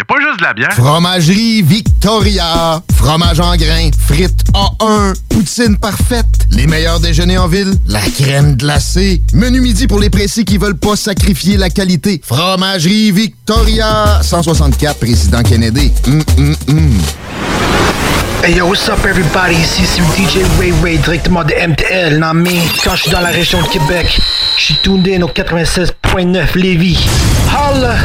A 0.00 0.04
pas 0.04 0.14
juste 0.20 0.38
de 0.38 0.44
la 0.44 0.54
bière. 0.54 0.72
Fromagerie 0.72 1.60
Victoria. 1.60 2.82
Fromage 2.96 3.40
en 3.40 3.54
grains. 3.56 3.90
Frites 3.98 4.42
A1. 4.54 5.14
Poutine 5.28 5.76
parfaite. 5.76 6.46
Les 6.50 6.66
meilleurs 6.66 6.98
déjeuners 6.98 7.36
en 7.36 7.46
ville. 7.46 7.74
La 7.86 8.00
crème 8.00 8.56
glacée. 8.56 9.20
Menu 9.34 9.60
midi 9.60 9.86
pour 9.86 10.00
les 10.00 10.08
pressés 10.08 10.44
qui 10.44 10.56
veulent 10.56 10.78
pas 10.78 10.96
sacrifier 10.96 11.58
la 11.58 11.68
qualité. 11.68 12.22
Fromagerie 12.24 13.12
Victoria. 13.12 14.20
164 14.22 14.98
Président 14.98 15.42
Kennedy. 15.42 15.92
Hum, 16.06 16.22
hum, 16.38 16.56
hum. 16.68 16.98
Hey 18.42 18.54
yo, 18.54 18.66
what's 18.66 18.88
up 18.88 19.04
everybody? 19.06 19.54
Ici 19.54 19.82
c'est 19.84 20.02
DJ 20.20 20.42
Ray 20.58 20.72
Ray 20.82 20.98
directement 20.98 21.44
de 21.44 21.52
MTL. 21.52 22.18
Non 22.18 22.32
mais 22.32 22.62
quand 22.82 22.96
je 22.96 23.02
suis 23.02 23.10
dans 23.10 23.20
la 23.20 23.28
région 23.28 23.60
de 23.60 23.68
Québec, 23.68 24.18
je 24.56 24.62
suis 24.64 24.80
in 24.86 25.22
au 25.22 25.28
96.9 25.28 26.56
Lévis. 26.58 27.06
Holla! 27.50 27.96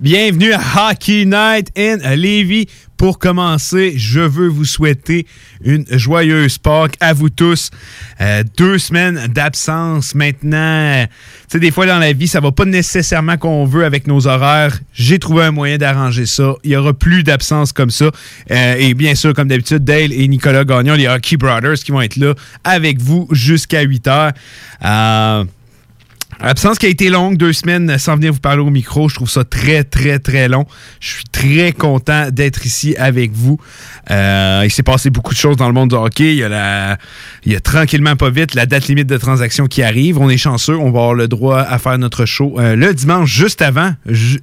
Bienvenue 0.00 0.54
à 0.54 0.60
Hockey 0.90 1.26
Night 1.26 1.70
in 1.76 1.98
Levy. 2.16 2.66
Pour 2.96 3.18
commencer, 3.18 3.92
je 3.96 4.20
veux 4.20 4.48
vous 4.48 4.64
souhaiter 4.64 5.26
une 5.62 5.84
joyeuse 5.90 6.56
Pâques 6.56 6.96
à 7.00 7.12
vous 7.12 7.28
tous. 7.28 7.68
Euh, 8.22 8.42
deux 8.56 8.78
semaines 8.78 9.26
d'absence 9.26 10.14
maintenant. 10.14 11.04
Tu 11.04 11.12
sais, 11.48 11.60
des 11.60 11.70
fois 11.70 11.84
dans 11.84 11.98
la 11.98 12.14
vie, 12.14 12.28
ça 12.28 12.40
va 12.40 12.50
pas 12.50 12.64
nécessairement 12.64 13.36
qu'on 13.36 13.66
veut 13.66 13.84
avec 13.84 14.06
nos 14.06 14.26
horaires. 14.26 14.80
J'ai 14.94 15.18
trouvé 15.18 15.44
un 15.44 15.50
moyen 15.50 15.76
d'arranger 15.76 16.24
ça. 16.24 16.54
Il 16.64 16.70
y 16.70 16.76
aura 16.76 16.94
plus 16.94 17.22
d'absence 17.22 17.74
comme 17.74 17.90
ça. 17.90 18.10
Euh, 18.50 18.76
et 18.78 18.94
bien 18.94 19.14
sûr, 19.14 19.34
comme 19.34 19.48
d'habitude, 19.48 19.84
Dale 19.84 20.14
et 20.14 20.26
Nicolas 20.28 20.64
Gagnon, 20.64 20.94
les 20.94 21.08
Hockey 21.08 21.36
Brothers, 21.36 21.74
qui 21.74 21.92
vont 21.92 22.00
être 22.00 22.16
là 22.16 22.34
avec 22.64 23.02
vous 23.02 23.28
jusqu'à 23.32 23.82
8 23.82 24.06
heures. 24.06 24.32
Euh, 24.82 25.44
Absence 26.42 26.78
qui 26.78 26.86
a 26.86 26.88
été 26.88 27.10
longue, 27.10 27.36
deux 27.36 27.52
semaines 27.52 27.98
sans 27.98 28.16
venir 28.16 28.32
vous 28.32 28.40
parler 28.40 28.62
au 28.62 28.70
micro. 28.70 29.10
Je 29.10 29.14
trouve 29.14 29.28
ça 29.28 29.44
très, 29.44 29.84
très, 29.84 30.18
très 30.18 30.48
long. 30.48 30.64
Je 30.98 31.10
suis 31.10 31.24
très 31.24 31.72
content 31.72 32.30
d'être 32.30 32.64
ici 32.64 32.96
avec 32.96 33.32
vous. 33.32 33.60
Euh, 34.10 34.62
il 34.64 34.70
s'est 34.70 34.82
passé 34.82 35.10
beaucoup 35.10 35.34
de 35.34 35.38
choses 35.38 35.58
dans 35.58 35.66
le 35.66 35.74
monde 35.74 35.90
du 35.90 35.96
hockey. 35.96 36.32
Il 36.32 36.38
y, 36.38 36.42
a 36.42 36.48
la, 36.48 36.96
il 37.44 37.52
y 37.52 37.56
a 37.56 37.60
tranquillement 37.60 38.16
pas 38.16 38.30
vite 38.30 38.54
la 38.54 38.64
date 38.64 38.88
limite 38.88 39.06
de 39.06 39.18
transaction 39.18 39.66
qui 39.66 39.82
arrive. 39.82 40.18
On 40.18 40.30
est 40.30 40.38
chanceux. 40.38 40.76
On 40.76 40.90
va 40.90 41.00
avoir 41.00 41.14
le 41.14 41.28
droit 41.28 41.60
à 41.60 41.78
faire 41.78 41.98
notre 41.98 42.24
show 42.24 42.54
euh, 42.58 42.74
le 42.74 42.94
dimanche 42.94 43.30
juste 43.30 43.60
avant 43.60 43.92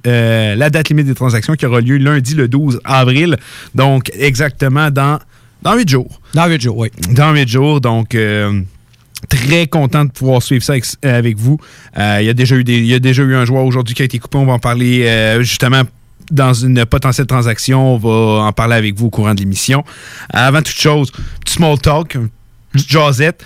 euh, 0.06 0.54
la 0.54 0.70
date 0.70 0.90
limite 0.90 1.06
des 1.06 1.14
transactions 1.14 1.54
qui 1.54 1.66
aura 1.66 1.80
lieu 1.80 1.96
lundi 1.96 2.34
le 2.34 2.46
12 2.46 2.80
avril. 2.84 3.36
Donc, 3.74 4.12
exactement 4.14 4.92
dans, 4.92 5.18
dans 5.62 5.74
8 5.74 5.88
jours. 5.88 6.20
Dans 6.34 6.46
8 6.46 6.62
jours, 6.62 6.78
oui. 6.78 6.90
Dans 7.10 7.32
8 7.32 7.48
jours. 7.48 7.80
Donc, 7.80 8.14
euh, 8.14 8.60
très 9.28 9.66
content 9.66 10.04
de 10.04 10.10
pouvoir 10.10 10.42
suivre 10.42 10.62
ça 10.62 10.74
avec, 10.74 10.86
euh, 11.04 11.32
vous. 11.36 11.58
Euh, 11.98 12.18
il, 12.20 12.26
y 12.26 12.30
a 12.30 12.34
déjà 12.34 12.56
eu 12.56 12.64
des, 12.64 12.78
il 12.78 12.86
y 12.86 12.94
a 12.94 12.98
déjà 12.98 13.22
eu 13.22 13.34
un 13.34 13.44
joueur 13.44 13.64
aujourd'hui 13.64 13.94
qui 13.94 14.02
a 14.02 14.04
été 14.04 14.18
coupé. 14.18 14.38
On 14.38 14.46
va 14.46 14.54
en 14.54 14.58
parler 14.58 15.06
euh, 15.06 15.42
justement 15.42 15.82
dans 16.30 16.54
une 16.54 16.84
potentielle 16.86 17.26
transaction. 17.26 17.94
On 17.94 17.98
va 17.98 18.44
en 18.44 18.52
parler 18.52 18.74
avec 18.74 18.96
vous 18.96 19.06
au 19.06 19.10
courant 19.10 19.34
de 19.34 19.40
l'émission. 19.40 19.84
Avant 20.30 20.62
toute 20.62 20.78
chose, 20.78 21.10
petit 21.44 21.54
small 21.54 21.78
talk, 21.78 22.16
petite 22.72 22.90
jasette. 22.90 23.44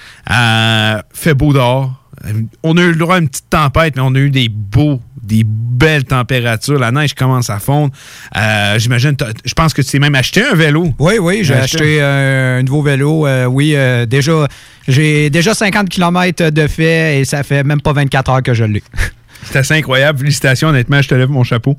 Fait 1.13 1.35
beau 1.35 1.53
dehors. 1.53 2.02
Euh, 2.27 2.33
On 2.63 2.77
a 2.77 2.83
eu 2.83 2.91
le 2.91 2.97
droit 2.97 3.17
à 3.17 3.19
une 3.19 3.29
petite 3.29 3.51
tempête, 3.51 3.97
mais 3.97 4.03
on 4.03 4.15
a 4.15 4.19
eu 4.19 4.31
des 4.31 4.49
beaux, 4.49 5.01
des 5.23 5.43
belles 5.45 6.05
températures. 6.05 6.79
La 6.79 6.91
neige 6.91 7.15
commence 7.15 7.51
à 7.51 7.59
fondre. 7.59 7.93
Euh, 8.37 8.79
J'imagine, 8.79 9.17
je 9.45 9.55
pense 9.55 9.75
que 9.75 9.83
tu 9.83 9.91
t'es 9.91 9.99
même 9.99 10.15
acheté 10.15 10.43
un 10.45 10.55
vélo. 10.55 10.93
Oui, 10.99 11.15
oui, 11.21 11.41
j'ai 11.43 11.55
acheté 11.55 11.99
euh, 12.01 12.61
un 12.61 12.63
nouveau 12.63 12.83
vélo. 12.83 13.27
euh, 13.27 13.47
oui, 13.47 13.75
déjà, 14.09 14.47
j'ai 14.89 15.31
déjà 15.31 15.55
50 15.55 15.89
km 15.89 16.51
de 16.51 16.67
fait 16.67 17.21
et 17.21 17.25
ça 17.25 17.43
fait 17.43 17.65
même 17.65 17.81
pas 17.81 17.93
24 17.93 18.31
heures 18.31 18.43
que 18.43 18.55
je 18.55 18.65
l'ai. 18.65 18.83
C'est 19.45 19.57
assez 19.59 19.75
incroyable. 19.75 20.21
Félicitations, 20.21 20.69
honnêtement, 20.69 21.03
je 21.03 21.09
te 21.09 21.15
lève 21.17 21.29
mon 21.29 21.43
chapeau. 21.45 21.77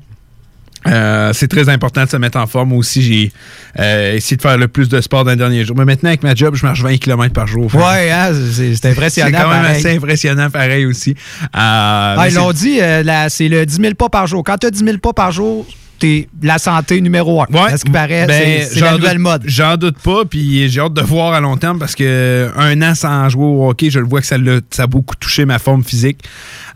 Euh, 0.86 1.32
c'est 1.32 1.48
très 1.48 1.68
important 1.68 2.04
de 2.04 2.10
se 2.10 2.16
mettre 2.16 2.38
en 2.38 2.46
forme. 2.46 2.72
Aussi, 2.74 3.02
j'ai 3.02 3.32
euh, 3.78 4.14
essayé 4.14 4.36
de 4.36 4.42
faire 4.42 4.58
le 4.58 4.68
plus 4.68 4.88
de 4.88 5.00
sport 5.00 5.24
dans 5.24 5.30
les 5.30 5.36
derniers 5.36 5.64
jours. 5.64 5.76
Mais 5.76 5.84
maintenant, 5.84 6.08
avec 6.10 6.22
ma 6.22 6.34
job, 6.34 6.54
je 6.54 6.64
marche 6.66 6.82
20 6.82 6.98
km 6.98 7.32
par 7.32 7.46
jour. 7.46 7.74
Ouais, 7.74 8.10
hein, 8.10 8.30
c'est 8.52 8.86
impressionnant. 8.86 9.28
C'est 9.30 9.32
quand 9.42 9.48
même 9.50 9.62
pareil. 9.62 9.76
assez 9.78 9.96
impressionnant, 9.96 10.50
pareil 10.50 10.86
aussi. 10.86 11.10
Euh, 11.42 11.46
Ah, 11.54 12.26
ils 12.28 12.34
l'ont 12.34 12.52
dit, 12.52 12.80
euh, 12.80 13.02
c'est 13.28 13.48
le 13.48 13.64
10 13.64 13.76
000 13.76 13.94
pas 13.94 14.08
par 14.08 14.26
jour. 14.26 14.42
Quand 14.44 14.58
tu 14.58 14.66
as 14.66 14.70
10 14.70 14.84
000 14.84 14.98
pas 14.98 15.12
par 15.12 15.32
jour, 15.32 15.66
t'es 15.98 16.28
la 16.42 16.58
santé 16.58 17.00
numéro 17.00 17.42
un. 17.42 17.46
Ouais, 17.52 17.76
ce 17.76 17.84
qui 17.84 17.90
paraît, 17.90 18.26
ben, 18.26 18.62
c'est- 18.62 18.80
la 18.80 18.92
nouvelle 18.96 19.12
doute- 19.16 19.20
mode. 19.22 19.42
J'en 19.46 19.76
doute 19.76 19.98
pas, 19.98 20.24
puis 20.24 20.68
j'ai 20.68 20.80
hâte 20.80 20.94
de 20.94 21.02
voir 21.02 21.32
à 21.34 21.40
long 21.40 21.56
terme 21.56 21.78
parce 21.78 21.94
que 21.94 22.50
un 22.56 22.80
an 22.82 22.94
sans 22.94 23.28
jouer 23.28 23.44
au 23.44 23.68
hockey, 23.68 23.90
je 23.90 23.98
le 24.00 24.06
vois 24.06 24.20
que 24.20 24.26
ça, 24.26 24.36
a 24.78 24.86
beaucoup 24.86 25.14
touché 25.16 25.44
ma 25.44 25.58
forme 25.58 25.82
physique. 25.84 26.18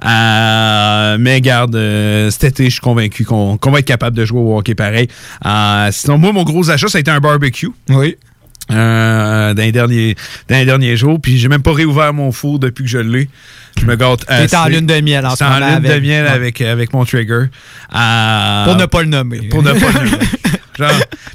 Euh, 0.05 1.17
mais 1.19 1.41
garde, 1.41 1.75
euh, 1.77 2.31
cet 2.31 2.45
été, 2.45 2.65
je 2.67 2.71
suis 2.71 2.81
convaincu 2.81 3.25
qu'on 3.25 3.57
qu'on 3.57 3.71
va 3.71 3.81
être 3.81 3.85
capable 3.87 4.17
de 4.17 4.25
jouer 4.25 4.41
au 4.41 4.59
hockey 4.59 4.75
pareil. 4.75 5.09
Euh, 5.45 5.89
sinon, 5.93 6.19
moi, 6.19 6.33
mon 6.33 6.45
gros 6.45 6.71
achat, 6.71 6.89
ça 6.89 6.99
a 6.99 7.01
été 7.01 7.11
un 7.11 7.21
barbecue. 7.21 7.71
Oui. 7.91 8.17
Euh, 8.71 9.55
dans, 9.55 9.63
les 9.63 9.73
derniers, 9.73 10.15
dans 10.49 10.57
les 10.57 10.65
derniers 10.67 10.97
jours, 10.97 11.19
puis 11.21 11.39
j'ai 11.39 11.49
même 11.49 11.63
pas 11.63 11.73
réouvert 11.73 12.13
mon 12.13 12.33
four 12.33 12.59
depuis 12.59 12.85
que 12.85 12.91
je 12.91 12.99
l'ai. 12.99 13.29
Je 13.81 13.87
me 13.87 13.97
gâte 13.97 14.27
T'es 14.27 14.33
assez. 14.35 14.57
en 14.57 14.67
lune 14.67 14.87
de 14.87 15.01
miel 15.01 15.25
en 15.25 15.31
ce 15.31 15.37
J'étais 15.37 15.45
en 15.45 15.61
moment 15.61 15.79
lune 15.79 15.89
de 15.95 16.01
miel 16.01 16.25
Ouais. 16.25 16.31
avec, 16.31 16.61
avec 16.61 16.93
mon 16.93 17.05
trigger. 17.05 17.45
Euh, 17.95 18.65
Pour 18.65 18.77
ne 18.77 18.87
pas 18.87 19.03
le 19.03 19.09
nommer. 19.09 19.41
Pour 19.49 19.63
ne 19.63 19.73
pas 19.73 19.93
le 20.03 20.11
nommer. 20.11 20.19
Genre, 20.79 20.91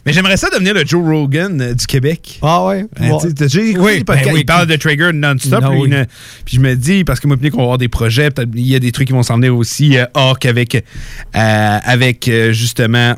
mais 0.06 0.14
j'aimerais 0.14 0.38
ça 0.38 0.50
devenir 0.50 0.74
le 0.74 0.86
Joe 0.86 1.04
Rogan 1.06 1.60
euh, 1.62 1.74
du 1.74 1.86
Québec. 1.86 2.40
Ah 2.42 2.64
ouais? 2.66 2.86
Ben, 2.98 3.18
tu 3.20 3.28
sais, 3.28 3.34
t'as 3.34 3.46
déjà 3.46 3.62
écouté 3.62 3.80
Oui, 3.80 4.04
podcasts? 4.06 4.28
ben 4.28 4.34
oui. 4.36 4.40
Il 4.42 4.46
parle 4.46 4.68
de 4.68 4.76
Trigger 4.78 5.12
non-stop. 5.14 5.62
Non, 5.64 5.72
lui, 5.74 5.82
oui. 5.82 5.90
ne- 5.90 6.04
Puis 6.46 6.56
je 6.56 6.60
me 6.62 6.76
dis, 6.76 7.04
parce 7.04 7.20
que 7.20 7.28
moi, 7.28 7.36
puis 7.36 7.46
Nick, 7.48 7.56
on 7.56 7.58
va 7.58 7.64
avoir 7.64 7.78
des 7.78 7.90
projets, 7.90 8.30
il 8.56 8.68
y 8.68 8.76
a 8.76 8.80
des 8.80 8.94
trucs 8.94 9.08
qui 9.08 9.14
vont 9.14 9.24
s'en 9.24 9.36
venir 9.36 9.54
aussi. 9.56 9.98
Euh, 9.98 10.06
Hawk 10.14 10.46
avec, 10.46 10.76
euh, 10.76 11.80
avec 11.84 12.28
euh, 12.30 12.54
justement. 12.54 13.16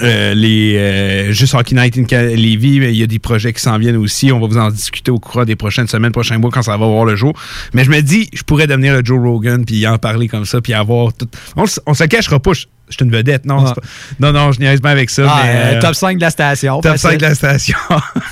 Euh, 0.00 0.34
les 0.34 0.76
euh, 0.76 1.32
juste 1.32 1.54
Hockey 1.54 1.74
Night 1.74 1.98
in 1.98 2.22
Lévis, 2.22 2.76
il 2.76 2.96
y 2.96 3.02
a 3.02 3.06
des 3.06 3.18
projets 3.18 3.52
qui 3.52 3.60
s'en 3.60 3.76
viennent 3.78 3.96
aussi. 3.96 4.32
On 4.32 4.40
va 4.40 4.46
vous 4.46 4.56
en 4.56 4.70
discuter 4.70 5.10
au 5.10 5.18
cours 5.18 5.44
des 5.44 5.56
prochaines 5.56 5.86
semaines, 5.86 6.12
prochains 6.12 6.38
mois 6.38 6.50
quand 6.50 6.62
ça 6.62 6.76
va 6.76 6.86
voir 6.86 7.04
le 7.04 7.16
jour. 7.16 7.34
Mais 7.74 7.84
je 7.84 7.90
me 7.90 8.00
dis, 8.00 8.28
je 8.32 8.42
pourrais 8.42 8.66
devenir 8.66 8.94
le 8.94 9.04
Joe 9.04 9.20
Rogan 9.20 9.64
puis 9.64 9.86
en 9.86 9.98
parler 9.98 10.28
comme 10.28 10.46
ça 10.46 10.60
puis 10.60 10.72
avoir 10.72 11.12
tout. 11.12 11.28
On, 11.56 11.64
on 11.86 11.94
se 11.94 12.04
cachera 12.04 12.40
pas. 12.40 12.52
Je, 12.88 12.94
suis 12.96 13.04
une 13.04 13.10
vedette, 13.10 13.46
non? 13.46 13.64
Pas... 13.64 13.74
Non, 14.20 14.32
non, 14.32 14.52
je 14.52 14.60
niaise 14.60 14.80
pas 14.80 14.90
avec 14.90 15.10
ça. 15.10 15.24
Ah, 15.26 15.40
mais, 15.42 15.50
euh, 15.50 15.76
euh, 15.76 15.80
top 15.80 15.94
5 15.94 16.16
de 16.16 16.20
la 16.20 16.30
station. 16.30 16.80
Top 16.80 16.92
facile. 16.92 17.10
5 17.10 17.16
de 17.18 17.22
la 17.22 17.34
station. 17.34 17.78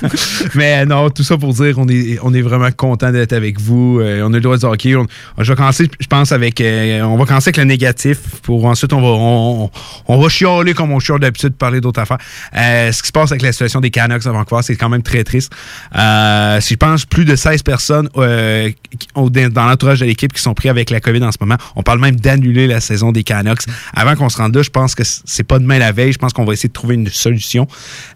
Mais 0.55 0.85
non, 0.85 1.09
tout 1.09 1.23
ça 1.23 1.37
pour 1.37 1.53
dire 1.53 1.77
on 1.77 1.87
est, 1.87 2.19
on 2.21 2.33
est 2.33 2.41
vraiment 2.41 2.71
content 2.71 3.11
d'être 3.11 3.33
avec 3.33 3.59
vous. 3.59 3.99
Euh, 3.99 4.23
on 4.23 4.33
a 4.33 4.35
le 4.35 4.41
droit 4.41 4.55
de 4.55 4.61
dire, 4.61 4.69
OK, 4.69 5.07
on, 5.37 5.43
je 5.43 5.51
vais 5.51 5.55
commencer, 5.55 5.89
je 5.99 6.07
pense, 6.07 6.31
avec 6.31 6.61
euh, 6.61 7.01
on 7.01 7.17
va 7.17 7.25
commencer 7.25 7.49
avec 7.49 7.57
le 7.57 7.63
négatif. 7.63 8.19
Pour 8.43 8.65
ensuite, 8.65 8.93
on 8.93 9.01
va 9.01 9.69
on, 10.07 10.21
va 10.21 10.29
chialer 10.29 10.73
comme 10.73 10.91
on 10.91 10.99
chiale 10.99 11.19
d'habitude, 11.19 11.53
parler 11.55 11.81
d'autres 11.81 12.01
affaires. 12.01 12.17
Euh, 12.55 12.91
ce 12.91 13.01
qui 13.01 13.07
se 13.07 13.11
passe 13.11 13.31
avec 13.31 13.41
la 13.41 13.51
situation 13.51 13.81
des 13.81 13.89
Canucks 13.89 14.25
à 14.25 14.31
Vancouver, 14.31 14.61
c'est 14.63 14.75
quand 14.75 14.89
même 14.89 15.03
très 15.03 15.23
triste. 15.23 15.51
Euh, 15.95 16.59
si 16.61 16.73
je 16.73 16.77
pense 16.77 17.05
plus 17.05 17.25
de 17.25 17.35
16 17.35 17.63
personnes 17.63 18.09
euh, 18.17 18.69
dans 19.15 19.65
l'entourage 19.65 19.99
de 19.99 20.05
l'équipe 20.05 20.33
qui 20.33 20.41
sont 20.41 20.53
pris 20.53 20.69
avec 20.69 20.89
la 20.89 20.99
COVID 20.99 21.23
en 21.23 21.31
ce 21.31 21.37
moment, 21.39 21.57
on 21.75 21.83
parle 21.83 21.99
même 21.99 22.15
d'annuler 22.15 22.67
la 22.67 22.79
saison 22.79 23.11
des 23.11 23.23
Canucks. 23.23 23.63
Avant 23.93 24.15
qu'on 24.15 24.29
se 24.29 24.37
rende 24.37 24.50
là, 24.51 24.61
je 24.61 24.69
pense 24.69 24.95
que 24.95 25.03
c'est 25.05 25.43
pas 25.43 25.59
demain 25.59 25.79
la 25.79 25.91
veille. 25.91 26.11
Je 26.11 26.17
pense 26.17 26.33
qu'on 26.33 26.45
va 26.45 26.53
essayer 26.53 26.69
de 26.69 26.73
trouver 26.73 26.95
une 26.95 27.07
solution. 27.07 27.67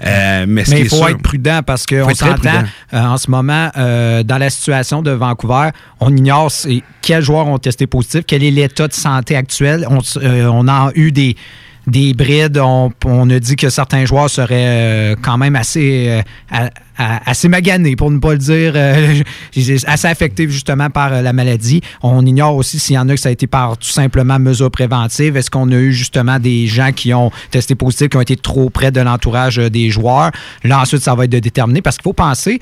Euh, 0.06 0.46
mais 0.48 0.64
il 0.68 0.90
faut 0.90 0.98
sûr- 0.98 1.10
être 1.10 1.22
prudent 1.22 1.62
parce 1.66 1.86
qu'on 1.86 2.14
s'entend 2.14 2.64
euh, 2.94 3.02
en 3.02 3.18
ce 3.18 3.30
moment 3.30 3.70
euh, 3.78 4.24
dans 4.24 4.38
la 4.38 4.50
situation 4.50 5.02
de 5.02 5.12
Vancouver, 5.12 5.70
on 6.00 6.16
ignore 6.16 6.52
quels 7.02 7.24
joueurs 7.24 7.48
ont 7.48 7.58
testé 7.58 7.88
positif, 7.88 8.22
quel 8.28 8.44
est 8.44 8.52
l'état 8.52 8.88
de 8.88 8.94
santé 8.94 9.36
actuel. 9.36 9.88
On 9.90 10.68
a 10.68 10.92
eu 10.96 11.12
des 11.12 11.36
des 11.88 12.14
brides, 12.14 12.58
on, 12.58 13.30
a 13.30 13.40
dit 13.40 13.56
que 13.56 13.70
certains 13.70 14.06
joueurs 14.06 14.30
seraient 14.30 14.54
euh, 14.54 15.16
quand 15.22 15.38
même 15.38 15.56
assez, 15.56 16.22
euh, 16.54 16.68
assez 16.98 17.48
maganés, 17.48 17.96
pour 17.96 18.10
ne 18.12 18.20
pas 18.20 18.34
le 18.34 18.40
dire, 18.40 18.74
euh, 18.76 19.22
assez 19.88 20.08
affectés 20.08 20.50
justement 20.50 20.90
par 20.90 21.22
la 21.22 21.34
maladie. 21.34 21.82
On 22.02 22.26
ignore 22.26 22.56
aussi 22.56 22.80
s'il 22.80 22.96
y 22.96 23.00
en 23.00 23.08
a 23.10 23.14
que 23.14 23.20
ça 23.20 23.30
a 23.30 23.32
été 23.32 23.48
par 23.48 23.78
tout 23.78 23.90
simplement 23.90 24.40
mesures 24.40 24.72
préventives. 24.72 25.38
Est-ce 25.38 25.52
qu'on 25.52 25.72
a 25.72 25.76
eu 25.76 25.94
justement 25.94 26.40
des 26.40 26.68
gens 26.68 26.92
qui 26.92 27.14
ont 27.14 27.32
testé 27.52 27.76
positif, 27.76 28.10
qui 28.10 28.18
ont 28.18 28.22
été 28.22 28.36
trop 28.36 28.70
près 28.70 28.92
de 28.92 29.02
l'entourage 29.02 29.58
des 29.58 29.90
joueurs? 29.90 30.32
Là, 30.64 30.82
ensuite, 30.82 31.02
ça 31.02 31.14
va 31.16 31.26
être 31.26 31.32
de 31.32 31.46
parce 31.82 31.98
qu'il 31.98 32.04
faut 32.04 32.14
penser, 32.14 32.60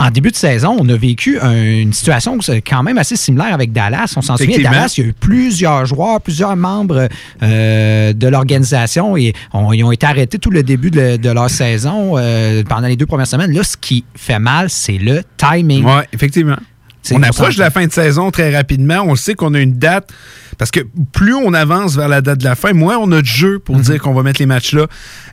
en 0.00 0.10
début 0.10 0.30
de 0.30 0.36
saison, 0.36 0.76
on 0.80 0.88
a 0.88 0.96
vécu 0.96 1.38
un- 1.40 1.52
une 1.52 1.92
situation 1.92 2.38
quand 2.66 2.82
même 2.82 2.96
assez 2.98 3.16
similaire 3.16 3.52
avec 3.54 3.70
Dallas. 3.72 4.14
On 4.16 4.22
s'en 4.22 4.34
souvient. 4.44 4.56
Dallas, 4.72 4.94
il 4.96 5.00
y 5.02 5.06
a 5.06 5.10
eu 5.10 5.12
plusieurs 5.12 5.84
joueurs, 5.86 6.20
plusieurs 6.20 6.56
membres 6.56 7.08
euh, 7.42 8.12
de 8.12 8.26
l'organisation 8.28 9.16
et 9.16 9.32
on- 9.52 9.72
ils 9.72 9.84
ont 9.84 9.92
été 9.92 10.06
arrêtés 10.06 10.38
tout 10.38 10.50
le 10.50 10.62
début 10.62 10.90
de, 10.90 11.16
de 11.16 11.30
leur 11.30 11.50
saison 11.50 12.14
euh, 12.16 12.62
pendant 12.68 12.86
les 12.88 12.96
deux 12.96 13.06
premières 13.06 13.26
semaines. 13.26 13.52
Là, 13.52 13.62
ce 13.62 13.76
qui 13.76 14.04
fait 14.16 14.38
mal, 14.38 14.70
c'est 14.70 14.98
le 14.98 15.22
timing. 15.36 15.84
Oui, 15.84 16.02
effectivement. 16.12 16.56
On 17.12 17.22
approche 17.22 17.54
de 17.56 17.60
la 17.60 17.70
fin 17.70 17.86
de 17.86 17.92
saison 17.92 18.30
très 18.30 18.54
rapidement. 18.54 19.02
On 19.06 19.16
sait 19.16 19.34
qu'on 19.34 19.54
a 19.54 19.60
une 19.60 19.78
date. 19.78 20.10
Parce 20.58 20.70
que 20.70 20.80
plus 21.12 21.34
on 21.34 21.54
avance 21.54 21.96
vers 21.96 22.08
la 22.08 22.20
date 22.20 22.38
de 22.40 22.44
la 22.44 22.54
fin, 22.54 22.74
moins 22.74 22.98
on 22.98 23.10
a 23.12 23.22
de 23.22 23.26
jeu 23.26 23.58
pour 23.58 23.76
Mhm. 23.76 23.82
dire 23.82 23.98
qu'on 24.02 24.12
va 24.12 24.22
mettre 24.22 24.40
les 24.40 24.46
matchs 24.46 24.74
là. 24.74 24.86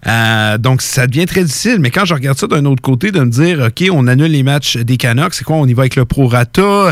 Euh, 0.08 0.58
donc, 0.58 0.82
ça 0.82 1.06
devient 1.06 1.26
très 1.26 1.44
difficile. 1.44 1.80
Mais 1.80 1.92
quand 1.92 2.06
je 2.06 2.14
regarde 2.14 2.38
ça 2.38 2.48
d'un 2.48 2.64
autre 2.64 2.82
côté, 2.82 3.12
de 3.12 3.20
me 3.20 3.30
dire, 3.30 3.60
OK, 3.68 3.84
on 3.92 4.08
annule 4.08 4.32
les 4.32 4.44
matchs 4.44 4.78
des 4.78 4.96
Canucks, 4.96 5.34
c'est 5.34 5.44
quoi? 5.44 5.58
On 5.58 5.68
y 5.68 5.74
va 5.74 5.82
avec 5.82 5.98
le 5.98 6.06
prorata? 6.06 6.62
Euh, 6.62 6.92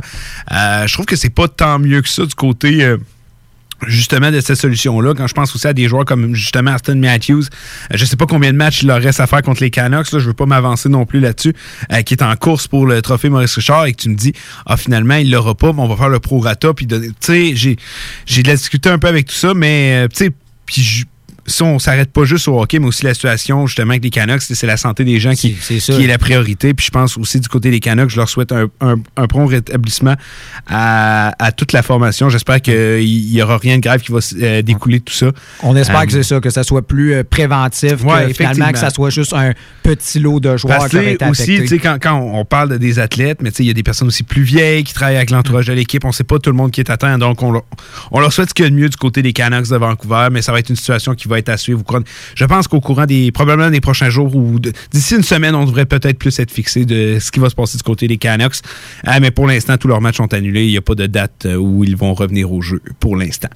je 0.86 0.94
trouve 0.94 1.06
que 1.06 1.16
c'est 1.16 1.30
pas 1.30 1.48
tant 1.48 1.80
mieux 1.80 2.02
que 2.02 2.10
ça 2.10 2.26
du 2.26 2.36
côté. 2.36 2.84
euh, 2.84 2.98
justement 3.88 4.32
de 4.32 4.40
cette 4.40 4.58
solution-là, 4.58 5.14
quand 5.16 5.28
je 5.28 5.34
pense 5.34 5.54
aussi 5.56 5.68
à 5.68 5.74
des 5.74 5.88
joueurs 5.88 6.06
comme 6.06 6.34
justement 6.34 6.72
Aston 6.72 6.96
Matthews, 6.96 7.44
euh, 7.44 7.96
je 7.98 8.06
sais 8.06 8.16
pas 8.16 8.26
combien 8.26 8.52
de 8.52 8.58
matchs 8.58 8.82
il 8.84 8.88
leur 8.88 9.02
reste 9.02 9.20
à 9.20 9.28
faire 9.28 9.42
contre 9.42 9.62
les 9.62 9.70
Canucks, 9.70 10.12
là, 10.12 10.20
je 10.20 10.26
veux 10.28 10.34
pas 10.34 10.46
m'avancer 10.46 10.90
non 10.90 11.06
plus 11.06 11.20
là-dessus, 11.20 11.54
euh, 11.92 12.02
qui 12.02 12.14
est 12.14 12.24
en 12.24 12.36
course 12.36 12.68
pour 12.68 12.86
le 12.86 13.02
trophée 13.02 13.30
Maurice 13.30 13.56
Richard 13.56 13.86
et 13.86 13.94
que 13.94 14.02
tu 14.02 14.10
me 14.10 14.16
dis, 14.16 14.34
ah 14.66 14.78
finalement 14.78 15.16
il 15.16 15.30
l'aura 15.32 15.56
pas, 15.56 15.74
mais 15.74 15.82
on 15.82 15.88
va 15.88 15.96
faire 15.96 16.10
le 16.10 16.20
prorata, 16.20 16.74
puis 16.74 16.88
tu 16.88 16.96
sais, 17.20 17.56
j'ai 17.56 18.44
de 18.44 18.48
la 18.48 18.56
difficulté 18.56 18.90
un 18.90 18.98
peu 19.00 19.08
avec 19.08 19.28
tout 19.28 19.36
ça, 19.36 19.54
mais 19.54 20.06
euh, 20.06 20.08
tu 20.08 20.26
sais, 20.26 20.32
puis 20.66 20.82
je- 20.82 21.06
si 21.48 21.62
on 21.64 21.78
s'arrête 21.80 22.12
pas 22.12 22.24
juste 22.26 22.48
au 22.48 22.60
hockey, 22.60 22.80
mais 22.80 22.88
aussi 22.88 23.04
la 23.06 23.14
situation 23.14 23.68
justement 23.68 23.92
avec 23.92 24.04
les 24.04 24.10
Canucks, 24.10 24.42
c'est 24.42 24.66
la 24.68 24.78
santé 24.78 25.04
des 25.04 25.20
gens 25.20 25.34
qui, 25.34 25.56
C'est 25.60 25.80
ça. 25.80 25.94
qui 25.94 26.04
est 26.04 26.08
la 26.08 26.18
priorité. 26.18 26.74
Puis 26.74 26.86
je 26.88 26.92
pense 26.92 27.18
aussi 27.18 27.40
du 27.40 27.48
côté 27.48 27.72
des 27.72 27.80
Canucks, 27.80 28.10
je 28.10 28.18
leur 28.18 28.30
souhaite 28.30 28.52
un, 28.52 28.68
un, 28.82 28.96
un 29.18 29.28
prompt 29.28 29.46
rétablissement 29.48 30.16
à, 30.68 31.34
à 31.44 31.52
toute 31.52 31.72
la 31.72 31.82
formation. 31.84 32.30
J'espère 32.30 32.62
qu'il 32.62 33.04
y 33.04 33.42
aura 33.42 33.58
rien 33.58 33.78
de 33.78 33.82
grave 33.82 34.02
qui 34.02 34.12
va 34.12 34.20
euh, 34.42 34.62
découler 34.62 35.00
de 35.00 35.04
tout 35.06 35.14
ça. 35.14 35.32
On 35.64 35.76
espère 35.76 36.00
Euh, 36.00 36.06
que 36.06 36.12
c'est 36.12 36.24
ça, 36.24 36.40
que 36.40 36.50
ça 36.50 36.64
soit 36.64 36.82
plus 36.86 37.14
euh, 37.14 37.24
préventif, 37.24 38.04
Ouais, 38.04 38.28
que 38.28 38.34
finalement 38.34 38.72
que 38.72 38.78
ça 38.80 38.90
soit 38.90 39.10
juste 39.10 39.34
un 39.34 39.54
petit 39.84 40.20
lot 40.20 40.40
de 40.40 40.58
joueurs 40.58 40.78
Parce 40.80 40.90
qui 40.92 40.98
été 40.98 41.26
aussi, 41.26 41.56
affectés. 41.58 41.80
quand, 41.80 41.98
quand 42.02 42.16
on 42.20 42.44
parle 42.46 42.70
de 42.70 42.78
des 42.78 43.00
athlètes, 43.00 43.40
mais 43.42 43.50
il 43.60 43.66
y 43.66 43.70
a 43.70 43.74
des 43.74 43.84
personnes 43.84 44.08
aussi 44.08 44.24
plus 44.24 44.44
vieilles 44.44 44.84
qui 44.84 44.94
travaillent 44.94 45.16
avec 45.16 45.30
l'entourage 45.32 45.68
de 45.68 45.74
l'équipe. 45.74 46.04
On 46.06 46.12
sait 46.12 46.24
pas 46.24 46.40
tout 46.40 46.50
le 46.50 46.56
monde 46.56 46.72
qui 46.72 46.82
est 46.82 46.90
atteint. 46.90 47.18
Donc, 47.18 47.42
on, 47.42 47.52
leur- 47.52 47.66
on 48.12 48.20
leur 48.20 48.32
souhaite 48.34 48.50
ce 48.50 48.54
qu'il 48.54 48.66
y 48.66 48.68
a 48.68 48.72
de 48.72 48.76
mieux 48.76 48.90
du 48.90 48.98
côté 48.98 49.22
des 49.22 49.34
Canucks 49.34 49.70
de 49.70 49.78
Vancouver, 49.78 50.28
mais 50.32 50.42
ça 50.42 50.52
va 50.52 50.60
être 50.60 50.70
une 50.70 50.76
situation 50.76 51.16
qui 51.16 51.28
va 51.28 51.35
être 51.38 51.50
à 51.50 51.58
suivre. 51.58 51.84
Je 52.36 52.46
pense 52.46 52.68
qu'au 52.68 52.82
courant 52.82 53.06
des, 53.06 53.32
probablement 53.32 53.70
des 53.70 53.82
prochains 53.82 54.10
jours 54.10 54.36
ou 54.36 54.60
d'ici 54.60 55.16
une 55.16 55.24
semaine, 55.24 55.56
on 55.56 55.66
devrait 55.66 55.86
peut-être 55.86 56.18
plus 56.18 56.38
être 56.40 56.52
fixé 56.52 56.86
de 56.86 57.18
ce 57.20 57.32
qui 57.32 57.40
va 57.40 57.50
se 57.50 57.56
passer 57.56 57.78
du 57.78 57.84
côté 57.84 58.08
des 58.08 58.18
Canucks. 58.18 58.58
Ah, 59.06 59.20
mais 59.20 59.32
pour 59.32 59.48
l'instant, 59.48 59.78
tous 59.78 59.88
leurs 59.88 60.02
matchs 60.02 60.18
sont 60.18 60.34
annulés. 60.34 60.66
Il 60.66 60.72
n'y 60.72 60.78
a 60.78 60.82
pas 60.82 60.96
de 60.96 61.06
date 61.06 61.46
euh, 61.46 61.56
où 61.56 61.84
ils 61.84 61.96
vont 61.96 62.14
revenir 62.14 62.52
au 62.52 62.62
jeu 62.62 62.82
pour 63.00 63.16
l'instant. 63.16 63.50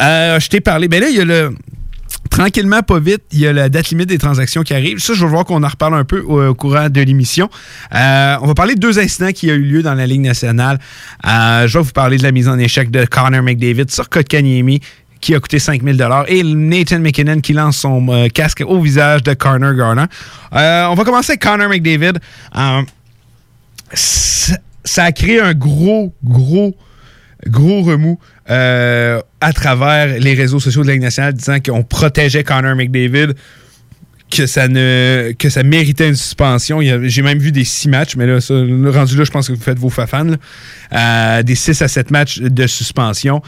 Euh, 0.00 0.38
je 0.40 0.48
t'ai 0.48 0.60
parlé. 0.60 0.88
Ben 0.88 1.00
là, 1.00 1.08
il 1.08 1.16
y 1.16 1.20
a 1.20 1.24
le. 1.24 1.54
Tranquillement, 2.30 2.82
pas 2.82 2.98
vite, 2.98 3.22
il 3.30 3.38
y 3.38 3.46
a 3.46 3.52
la 3.52 3.68
date 3.68 3.90
limite 3.90 4.08
des 4.08 4.18
transactions 4.18 4.62
qui 4.62 4.74
arrive. 4.74 4.98
Ça, 4.98 5.14
je 5.14 5.24
veux 5.24 5.30
voir 5.30 5.44
qu'on 5.44 5.62
en 5.62 5.68
reparle 5.68 5.94
un 5.94 6.04
peu 6.04 6.20
au, 6.20 6.54
courant 6.54 6.88
de 6.88 7.00
l'émission. 7.00 7.48
Euh, 7.94 8.36
on 8.42 8.46
va 8.46 8.54
parler 8.54 8.74
de 8.74 8.80
deux 8.80 8.98
incidents 8.98 9.30
qui 9.30 9.50
ont 9.50 9.54
eu 9.54 9.62
lieu 9.62 9.82
dans 9.82 9.94
la 9.94 10.06
Ligue 10.06 10.22
nationale. 10.22 10.78
Je 11.24 11.72
vais 11.72 11.84
vous 11.84 11.92
parler 11.92 12.18
de 12.18 12.24
la 12.24 12.32
mise 12.32 12.48
en 12.48 12.58
échec 12.58 12.90
de 12.90 13.04
Connor 13.04 13.42
McDavid 13.42 13.90
sur 13.90 14.08
Kotkaniemi 14.08 14.80
qui 15.20 15.34
a 15.34 15.40
coûté 15.40 15.58
5000 15.58 16.08
et 16.28 16.42
Nathan 16.42 17.00
McKinnon 17.00 17.40
qui 17.40 17.52
lance 17.52 17.78
son 17.78 18.06
euh, 18.08 18.28
casque 18.28 18.62
au 18.66 18.80
visage 18.80 19.22
de 19.22 19.34
Connor 19.34 19.74
Garner. 19.74 20.04
Euh, 20.54 20.86
on 20.86 20.94
va 20.94 21.04
commencer 21.04 21.32
avec 21.32 21.42
Connor 21.42 21.68
McDavid. 21.68 22.18
Euh, 22.56 22.82
ça 23.92 25.04
a 25.04 25.12
créé 25.12 25.40
un 25.40 25.54
gros, 25.54 26.14
gros 26.24 26.76
gros 27.46 27.82
remous 27.82 28.18
à 28.48 29.52
travers 29.54 30.18
les 30.18 30.34
réseaux 30.34 30.58
sociaux 30.58 30.82
de 30.82 30.88
la 30.88 30.94
Ligue 30.94 31.02
nationale 31.02 31.34
disant 31.34 31.58
qu'on 31.60 31.82
protégeait 31.82 32.42
Connor 32.42 32.74
McDavid, 32.74 33.34
que 34.30 34.46
ça 34.46 34.68
ne 34.68 35.32
que 35.38 35.48
ça 35.50 35.62
méritait 35.62 36.08
une 36.08 36.16
suspension. 36.16 36.80
J'ai 37.04 37.22
même 37.22 37.38
vu 37.38 37.52
des 37.52 37.64
six 37.64 37.88
matchs, 37.88 38.16
mais 38.16 38.26
là, 38.26 38.40
ça, 38.40 38.54
rendu 38.54 39.16
là, 39.16 39.24
je 39.24 39.30
pense 39.30 39.48
que 39.48 39.52
vous 39.52 39.60
faites 39.60 39.78
vos 39.78 39.90
fafans. 39.90 40.36
des 41.44 41.54
6 41.54 41.82
à 41.82 41.88
7 41.88 42.10
matchs 42.10 42.40
de 42.40 42.66
suspension. 42.66 43.42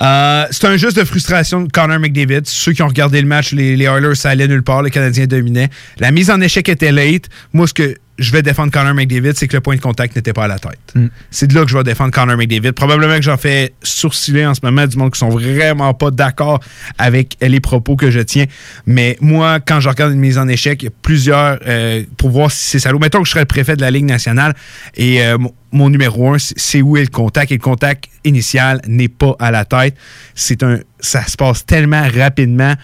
Euh, 0.00 0.46
c'est 0.50 0.66
un 0.66 0.76
juste 0.76 0.96
de 0.96 1.04
frustration 1.04 1.62
de 1.62 1.70
Connor 1.70 1.98
McDavid. 1.98 2.42
Ceux 2.44 2.72
qui 2.72 2.82
ont 2.82 2.88
regardé 2.88 3.20
le 3.20 3.26
match, 3.26 3.52
les, 3.52 3.76
les 3.76 3.84
Oilers, 3.84 4.14
ça 4.14 4.30
allait 4.30 4.48
nulle 4.48 4.62
part. 4.62 4.82
Le 4.82 4.90
Canadien 4.90 5.26
dominait. 5.26 5.70
La 5.98 6.10
mise 6.10 6.30
en 6.30 6.40
échec 6.40 6.68
était 6.68 6.92
late. 6.92 7.28
Moi, 7.52 7.66
ce 7.66 7.74
que 7.74 7.96
je 8.20 8.30
vais 8.32 8.42
défendre 8.42 8.70
Connor 8.70 8.94
McDavid, 8.94 9.32
c'est 9.34 9.48
que 9.48 9.56
le 9.56 9.60
point 9.60 9.74
de 9.76 9.80
contact 9.80 10.14
n'était 10.14 10.32
pas 10.32 10.44
à 10.44 10.48
la 10.48 10.58
tête. 10.58 10.94
C'est 11.30 11.46
de 11.46 11.54
là 11.54 11.64
que 11.64 11.70
je 11.70 11.76
vais 11.76 11.82
défendre 11.82 12.12
Connor 12.12 12.36
McDavid. 12.36 12.72
Probablement 12.72 13.16
que 13.16 13.22
j'en 13.22 13.36
fais 13.36 13.72
sourciller 13.82 14.46
en 14.46 14.54
ce 14.54 14.60
moment 14.62 14.86
du 14.86 14.96
monde 14.96 15.12
qui 15.12 15.18
sont 15.18 15.30
vraiment 15.30 15.94
pas 15.94 16.10
d'accord 16.10 16.60
avec 16.98 17.36
les 17.40 17.60
propos 17.60 17.96
que 17.96 18.10
je 18.10 18.20
tiens. 18.20 18.44
Mais 18.86 19.16
moi, 19.20 19.58
quand 19.60 19.80
je 19.80 19.88
regarde 19.88 20.12
une 20.12 20.20
mise 20.20 20.38
en 20.38 20.46
échec, 20.48 20.82
il 20.82 20.86
y 20.86 20.88
a 20.88 20.92
plusieurs 21.02 21.58
euh, 21.66 22.04
pour 22.18 22.30
voir 22.30 22.50
si 22.52 22.66
c'est 22.68 22.78
salaud. 22.78 22.98
Mettons 22.98 23.20
que 23.20 23.26
je 23.26 23.30
serais 23.30 23.40
le 23.40 23.46
préfet 23.46 23.74
de 23.76 23.80
la 23.80 23.90
Ligue 23.90 24.04
nationale 24.04 24.54
et 24.96 25.22
euh, 25.22 25.38
mon- 25.72 25.88
numéro 25.90 26.34
un, 26.34 26.38
c'est- 26.38 26.54
c'est 26.58 26.82
où 26.82 26.96
est 26.96 27.02
le 27.02 27.08
contact? 27.08 27.50
Et 27.52 27.56
le 27.56 27.60
contact 27.62 28.04
initial 28.24 28.80
n'est 28.86 29.08
pas 29.08 29.34
à 29.38 29.50
la 29.50 29.64
tête. 29.64 29.96
C'est 30.34 30.62
un, 30.62 30.78
ça 31.00 31.24
se 31.26 31.36
passe 31.36 31.64
tellement 31.64 32.02
rapidement 32.14 32.74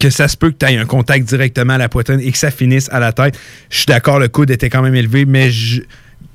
que 0.00 0.10
ça 0.10 0.26
se 0.26 0.36
peut 0.36 0.50
que 0.50 0.56
tu 0.58 0.66
aies 0.72 0.78
un 0.78 0.86
contact 0.86 1.28
directement 1.28 1.74
à 1.74 1.78
la 1.78 1.88
poitrine 1.88 2.18
et 2.20 2.32
que 2.32 2.38
ça 2.38 2.50
finisse 2.50 2.88
à 2.90 2.98
la 2.98 3.12
tête. 3.12 3.38
Je 3.70 3.76
suis 3.76 3.86
d'accord, 3.86 4.18
le 4.18 4.26
coude 4.28 4.50
était 4.50 4.68
quand 4.70 4.82
même 4.82 4.94
élevé, 4.96 5.26
mais 5.26 5.50
je- 5.50 5.82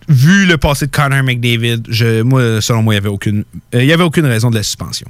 vu 0.08 0.46
le 0.46 0.58
passé 0.58 0.86
de 0.86 0.92
Connor 0.92 1.24
McDavid, 1.24 1.82
je, 1.90 2.22
moi, 2.22 2.62
selon 2.62 2.84
moi, 2.84 2.94
il 2.96 3.02
n'y 3.02 3.08
avait, 3.08 3.18
euh, 3.28 3.44
il 3.84 3.86
y 3.86 3.92
avait 3.92 4.04
aucune 4.04 4.26
raison 4.28 4.50
de 4.52 4.56
la 4.56 4.64
suspension. 4.64 5.08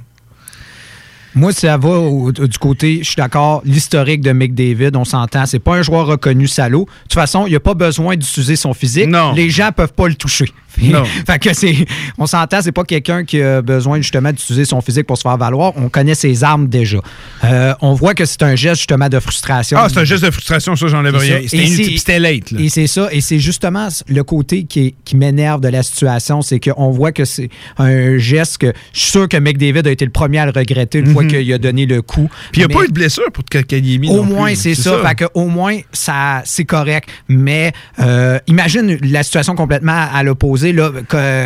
Moi, 1.36 1.52
ça 1.52 1.76
va 1.76 1.88
au- 1.90 2.32
du 2.32 2.58
côté, 2.58 2.98
je 3.02 3.04
suis 3.04 3.16
d'accord, 3.16 3.62
l'historique 3.64 4.22
de 4.22 4.32
McDavid, 4.32 4.90
on 4.96 5.04
s'entend, 5.04 5.44
c'est 5.46 5.58
pas 5.58 5.76
un 5.76 5.82
joueur 5.82 6.06
reconnu 6.06 6.48
salaud. 6.48 6.86
De 6.86 7.02
toute 7.02 7.12
façon, 7.14 7.46
il 7.46 7.50
n'y 7.50 7.56
a 7.56 7.60
pas 7.60 7.74
besoin 7.74 8.16
d'utiliser 8.16 8.56
son 8.56 8.72
physique. 8.74 9.08
Les 9.36 9.50
gens 9.50 9.68
peuvent 9.76 9.92
pas 9.92 10.08
le 10.08 10.14
toucher. 10.14 10.46
Non. 10.78 11.04
fait 11.06 11.38
que 11.38 11.54
c'est, 11.54 11.74
on 12.18 12.26
s'entend, 12.26 12.60
c'est 12.60 12.70
pas 12.70 12.84
quelqu'un 12.84 13.24
qui 13.24 13.40
a 13.40 13.62
besoin 13.62 13.96
justement 13.96 14.28
d'utiliser 14.30 14.66
son 14.66 14.82
physique 14.82 15.06
pour 15.06 15.16
se 15.16 15.22
faire 15.22 15.38
valoir. 15.38 15.72
On 15.76 15.88
connaît 15.88 16.14
ses 16.14 16.44
armes 16.44 16.68
déjà. 16.68 16.98
Euh, 17.44 17.72
on 17.80 17.94
voit 17.94 18.12
que 18.12 18.26
c'est 18.26 18.42
un 18.42 18.54
geste 18.56 18.80
justement 18.80 19.08
de 19.08 19.18
frustration. 19.18 19.78
Ah, 19.80 19.86
c'est 19.90 20.00
un 20.00 20.04
geste 20.04 20.24
de 20.26 20.30
frustration, 20.30 20.76
ça, 20.76 20.86
j'enlève 20.88 21.18
C'est 21.18 21.38
rien. 21.56 21.66
C'était 21.96 22.18
late. 22.18 22.50
là. 22.50 22.60
Et 22.60 22.68
c'est 22.68 22.86
ça. 22.88 23.08
Et 23.10 23.22
c'est 23.22 23.38
justement 23.38 23.88
le 24.06 24.22
côté 24.22 24.64
qui, 24.64 24.94
qui 25.02 25.16
m'énerve 25.16 25.62
de 25.62 25.68
la 25.68 25.82
situation, 25.82 26.42
c'est 26.42 26.60
qu'on 26.60 26.90
voit 26.90 27.12
que 27.12 27.24
c'est 27.24 27.48
un 27.78 28.18
geste 28.18 28.58
que 28.58 28.70
je 28.92 29.00
suis 29.00 29.10
sûr 29.12 29.28
que 29.30 29.38
McDavid 29.38 29.88
a 29.88 29.90
été 29.90 30.04
le 30.04 30.10
premier 30.10 30.40
à 30.40 30.44
le 30.44 30.52
regretter 30.54 30.98
une 30.98 31.06
fois 31.14 31.24
Mhm. 31.26 31.30
qu'il 31.42 31.52
a 31.52 31.58
donné 31.58 31.86
le 31.86 32.02
coup. 32.02 32.28
Puis 32.52 32.60
il 32.62 32.66
n'y 32.66 32.72
a 32.72 32.76
pas 32.76 32.84
eu 32.84 32.88
de 32.88 32.92
blessure 32.92 33.30
pour 33.32 33.44
Kakaniemi. 33.44 34.08
au 34.08 34.22
moins, 34.22 34.54
c'est 34.54 34.74
ça. 34.74 34.98
Fait 35.06 35.14
que, 35.14 35.24
au 35.34 35.46
moins, 35.46 35.78
ça, 35.92 36.42
c'est 36.44 36.64
correct. 36.64 37.08
Mais 37.28 37.72
euh, 38.00 38.38
imagine 38.46 38.98
la 39.02 39.22
situation 39.22 39.54
complètement 39.54 40.06
à 40.12 40.22
l'opposé. 40.22 40.74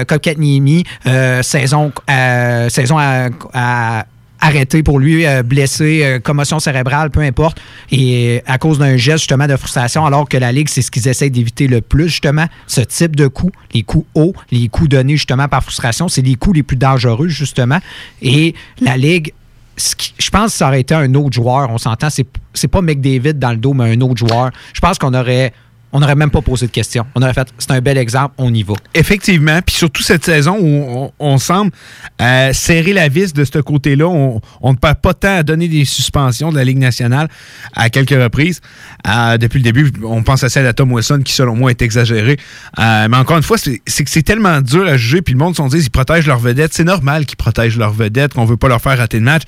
Kotkaniemi, 0.07 0.85
euh, 1.07 1.43
saison, 1.43 1.93
euh, 2.11 2.69
saison 2.69 2.99
à, 2.99 3.29
à- 3.53 4.07
arrêtée 4.43 4.83
pour 4.83 4.99
lui, 4.99 5.27
euh, 5.27 5.43
blessé, 5.43 6.01
euh, 6.03 6.19
commotion 6.19 6.61
cérébrale, 6.61 7.11
peu 7.11 7.21
importe. 7.21 7.61
Et 7.93 8.43
à 8.47 8.57
cause 8.57 8.79
d'un 8.79 8.97
geste 8.97 9.19
justement 9.19 9.47
de 9.47 9.55
frustration, 9.57 10.07
alors 10.07 10.27
que 10.29 10.39
la 10.39 10.51
Ligue, 10.51 10.69
c'est 10.71 10.81
ce 10.81 10.91
qu'ils 10.91 11.09
essayent 11.09 11.31
d'éviter 11.31 11.67
le 11.69 11.83
plus, 11.83 12.09
justement, 12.09 12.47
ce 12.67 12.81
type 12.81 13.17
de 13.17 13.27
coups, 13.27 13.53
les 13.75 13.83
coups 13.83 14.07
hauts, 14.15 14.33
les 14.51 14.69
coups 14.69 14.89
donnés 14.89 15.17
justement 15.17 15.47
par 15.47 15.63
frustration, 15.63 16.09
c'est 16.09 16.23
les 16.23 16.37
coups 16.37 16.57
les 16.57 16.63
plus 16.63 16.79
dangereux, 16.79 17.29
justement. 17.29 17.81
Et 18.23 18.55
la 18.81 18.97
Ligue 18.97 19.35
je 20.19 20.31
pense 20.31 20.53
que 20.53 20.59
ça 20.59 20.69
aurait 20.69 20.81
été 20.81 20.95
un 20.95 21.15
autre 21.15 21.33
joueur. 21.33 21.71
On 21.71 21.79
s'entend, 21.79 22.11
c'est, 22.11 22.27
c'est 22.55 22.69
pas 22.69 22.83
McDavid 22.83 23.35
dans 23.35 23.51
le 23.51 23.57
dos, 23.57 23.73
mais 23.73 23.93
un 23.93 24.01
autre 24.01 24.17
joueur. 24.17 24.51
Je 24.73 24.81
pense 24.81 24.99
qu'on 24.99 25.15
aurait, 25.15 25.53
on 25.93 26.01
n'aurait 26.01 26.15
même 26.15 26.31
pas 26.31 26.43
posé 26.43 26.67
de 26.67 26.71
questions. 26.71 27.07
On 27.15 27.23
aurait 27.23 27.35
fait, 27.35 27.49
c'est 27.59 27.71
un 27.73 27.81
bel 27.81 27.99
exemple, 27.99 28.35
on 28.39 28.53
y 28.55 28.63
va. 28.63 28.75
Effectivement, 28.95 29.61
puis 29.65 29.75
surtout 29.75 30.03
cette 30.03 30.25
saison 30.25 30.57
où 30.61 31.11
on, 31.19 31.39
semble 31.39 31.73
euh, 32.21 32.53
serrer 32.53 32.93
la 32.93 33.09
vis 33.09 33.33
de 33.33 33.45
ce 33.45 33.59
côté-là. 33.59 34.07
On, 34.07 34.41
ne 34.63 34.77
perd 34.77 34.97
pas 34.97 35.15
tant 35.15 35.39
à 35.39 35.43
donner 35.43 35.69
des 35.69 35.85
suspensions 35.85 36.53
de 36.53 36.57
la 36.57 36.65
Ligue 36.65 36.79
nationale 36.79 37.29
à 37.75 37.91
quelques 37.91 38.11
reprises. 38.11 38.61
Euh, 39.09 39.37
depuis 39.39 39.59
le 39.59 39.65
début, 39.65 39.93
on 40.05 40.23
pense 40.23 40.45
à 40.45 40.49
celle 40.49 40.67
de 40.67 40.73
Tom 40.73 40.93
Wilson 40.93 41.23
qui, 41.25 41.33
selon 41.33 41.57
moi, 41.57 41.71
est 41.71 41.83
exagérée. 41.83 42.37
Euh, 42.79 43.09
mais 43.09 43.17
encore 43.17 43.37
une 43.37 43.43
fois, 43.43 43.57
c'est 43.59 44.23
tellement 44.23 44.61
dur 44.61 44.87
à 44.87 44.97
juger, 44.97 45.23
puis 45.23 45.35
le 45.35 45.39
monde 45.39 45.57
se 45.57 45.63
dit 45.69 45.85
ils 45.85 45.91
protègent 45.91 46.27
leurs 46.27 46.39
vedettes. 46.39 46.73
C'est 46.75 46.85
normal 46.85 47.27
qu'ils 47.27 47.37
protègent 47.37 47.79
leurs 47.79 47.93
vedettes, 47.93 48.35
qu'on 48.35 48.45
veut 48.45 48.57
pas 48.57 48.69
leur 48.69 48.81
faire 48.81 48.99
rater 48.99 49.19
le 49.19 49.25
match. 49.25 49.43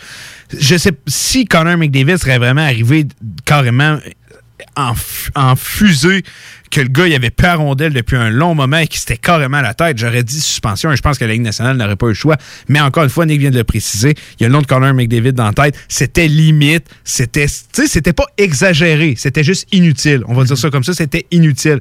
Je 0.58 0.76
sais 0.76 0.92
si 1.06 1.44
Connor 1.44 1.76
McDavid 1.76 2.18
serait 2.18 2.38
vraiment 2.38 2.62
arrivé 2.62 3.06
carrément 3.44 3.98
en, 4.76 4.94
fu- 4.94 5.30
en 5.34 5.56
fusée 5.56 6.22
que 6.70 6.80
le 6.80 6.88
gars 6.88 7.06
il 7.06 7.14
avait 7.14 7.30
à 7.42 7.54
rondelle 7.56 7.92
depuis 7.92 8.16
un 8.16 8.30
long 8.30 8.54
moment 8.54 8.78
et 8.78 8.86
qu'il 8.86 8.98
s'était 8.98 9.18
carrément 9.18 9.58
à 9.58 9.62
la 9.62 9.74
tête. 9.74 9.98
J'aurais 9.98 10.22
dit 10.22 10.40
suspension 10.40 10.90
et 10.90 10.96
je 10.96 11.02
pense 11.02 11.18
que 11.18 11.24
la 11.24 11.32
Ligue 11.32 11.42
nationale 11.42 11.76
n'aurait 11.76 11.96
pas 11.96 12.06
eu 12.06 12.10
le 12.10 12.14
choix. 12.14 12.36
Mais 12.68 12.80
encore 12.80 13.04
une 13.04 13.10
fois, 13.10 13.26
Nick 13.26 13.40
vient 13.40 13.50
de 13.50 13.58
le 13.58 13.64
préciser, 13.64 14.14
il 14.38 14.42
y 14.42 14.46
a 14.46 14.48
le 14.48 14.54
nom 14.54 14.62
de 14.62 14.66
Connor 14.66 14.94
McDavid 14.94 15.32
dans 15.32 15.44
la 15.44 15.52
tête. 15.52 15.78
C'était 15.88 16.28
limite, 16.28 16.86
c'était, 17.04 17.46
tu 17.46 17.82
sais, 17.82 17.86
c'était 17.88 18.14
pas 18.14 18.24
exagéré, 18.38 19.14
c'était 19.18 19.44
juste 19.44 19.66
inutile. 19.72 20.22
On 20.28 20.34
va 20.34 20.44
dire 20.44 20.56
ça 20.56 20.70
comme 20.70 20.84
ça, 20.84 20.94
c'était 20.94 21.26
inutile. 21.30 21.80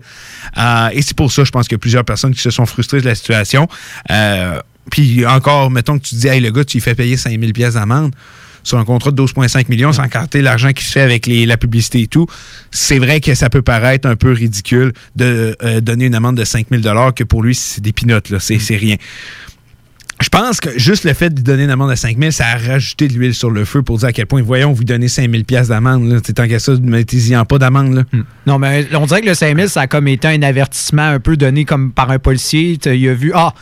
Euh, 0.58 0.90
et 0.92 1.02
c'est 1.02 1.16
pour 1.16 1.32
ça, 1.32 1.44
je 1.46 1.52
pense 1.52 1.68
qu'il 1.68 1.76
y 1.76 1.80
a 1.80 1.80
plusieurs 1.80 2.04
personnes 2.06 2.34
qui 2.34 2.42
se 2.42 2.50
sont 2.50 2.66
frustrées 2.66 3.00
de 3.00 3.06
la 3.06 3.16
situation. 3.16 3.68
Euh, 4.10 4.60
puis 4.90 5.26
encore, 5.26 5.72
mettons 5.72 5.98
que 6.00 6.04
tu 6.06 6.16
dis, 6.16 6.28
hey, 6.28 6.42
le 6.42 6.52
gars, 6.52 6.66
tu 6.66 6.78
lui 6.78 6.82
fais 6.82 6.96
payer 6.96 7.16
5000 7.16 7.54
pièces 7.54 7.76
d'amende 7.76 8.14
sur 8.64 8.78
un 8.78 8.86
contrat 8.86 9.12
de 9.12 9.16
12,5 9.22 9.70
millions 9.70 9.92
sans 9.94 10.08
compter 10.10 10.42
l'argent 10.42 10.72
qui 10.72 10.84
se 10.86 10.92
fait 10.92 11.02
avec 11.02 11.26
les- 11.26 11.46
la 11.46 11.58
publicité 11.58 12.02
et 12.02 12.08
tout, 12.08 12.28
c'est 12.72 13.00
vrai 13.00 13.20
que 13.22 13.34
ça 13.36 13.50
peut 13.50 13.62
paraître 13.62 14.08
un 14.08 14.16
peu 14.16 14.32
ridicule 14.32 14.94
de 15.16 15.56
euh, 15.64 15.82
donner 15.82 16.06
une 16.06 16.16
amende 16.16 16.38
de 16.38 16.44
5 16.46 16.68
000 16.72 16.84
que 17.16 17.24
pour 17.24 17.44
lui, 17.44 17.56
c'est 17.56 17.82
des 17.82 17.92
pinottes, 17.94 18.30
là, 18.30 18.40
c'est 18.40 18.60
c'est 18.60 18.76
rien. 18.78 18.98
Je 20.22 20.30
pense 20.30 20.60
que 20.60 20.78
juste 20.78 21.04
le 21.04 21.14
fait 21.16 21.32
de 21.32 21.38
lui 21.38 21.44
donner 21.44 21.64
une 21.64 21.72
amende 21.72 21.90
de 21.90 21.96
5 21.96 22.16
000, 22.20 22.30
ça 22.30 22.46
a 22.46 22.56
rajouté 22.58 23.08
de 23.08 23.14
l'huile 23.14 23.34
sur 23.34 23.50
le 23.50 23.66
feu 23.66 23.82
pour 23.82 23.98
dire 23.98 24.10
à 24.10 24.14
quel 24.14 24.28
point, 24.28 24.44
voyons, 24.44 24.72
vous 24.72 24.84
donnez 24.84 25.08
5 25.08 25.32
000 25.32 25.44
pièces 25.46 25.70
d'amende. 25.70 26.08
là. 26.08 26.20
C'est 26.24 26.34
Tant 26.34 26.48
qu'à 26.48 26.60
ça, 26.60 26.74
mettez-y 26.80 27.36
en 27.36 27.44
pas 27.44 27.58
d'amende. 27.58 27.96
là. 27.96 28.04
Non, 28.46 28.60
mais 28.60 28.88
on 28.94 29.08
dirait 29.08 29.22
que 29.22 29.26
le 29.30 29.34
5000, 29.34 29.68
ça 29.70 29.82
a 29.82 29.88
comme 29.88 30.08
été 30.08 30.28
un 30.28 30.44
avertissement 30.44 31.08
un 31.08 31.20
peu 31.20 31.38
donné 31.38 31.66
comme 31.66 31.92
par 31.92 32.12
un 32.12 32.20
policier. 32.20 32.78
Il 32.86 33.10
a 33.10 33.14
vu, 33.16 33.32
ah, 33.34 33.56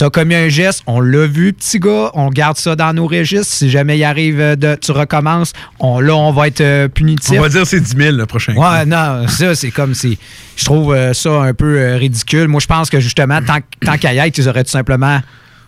t'as 0.00 0.08
commis 0.08 0.34
un 0.34 0.48
geste, 0.48 0.82
on 0.86 0.98
l'a 0.98 1.26
vu, 1.26 1.52
petit 1.52 1.78
gars, 1.78 2.10
on 2.14 2.30
garde 2.30 2.56
ça 2.56 2.74
dans 2.74 2.94
nos 2.94 3.06
registres. 3.06 3.52
Si 3.52 3.68
jamais 3.68 3.98
il 3.98 4.04
arrive, 4.04 4.40
euh, 4.40 4.56
de, 4.56 4.74
tu 4.74 4.92
recommences, 4.92 5.52
on, 5.78 6.00
là, 6.00 6.16
on 6.16 6.32
va 6.32 6.46
être 6.46 6.62
euh, 6.62 6.88
punitif. 6.88 7.38
On 7.38 7.42
va 7.42 7.50
dire 7.50 7.66
c'est 7.66 7.80
10 7.80 7.96
000 8.04 8.16
le 8.16 8.24
prochain 8.24 8.54
coup. 8.54 8.62
Ouais, 8.62 8.86
non, 8.86 9.28
ça, 9.28 9.54
c'est 9.54 9.70
comme 9.70 9.92
si. 9.92 10.18
Je 10.56 10.64
trouve 10.64 10.94
euh, 10.94 11.12
ça 11.12 11.42
un 11.42 11.52
peu 11.52 11.78
euh, 11.78 11.96
ridicule. 11.98 12.48
Moi, 12.48 12.60
je 12.60 12.66
pense 12.66 12.88
que 12.88 12.98
justement, 12.98 13.42
tant, 13.42 13.58
tant 13.84 13.98
qu'à 13.98 14.14
y 14.14 14.18
être, 14.18 14.38
ils 14.38 14.48
auraient 14.48 14.64
tout 14.64 14.70
simplement 14.70 15.20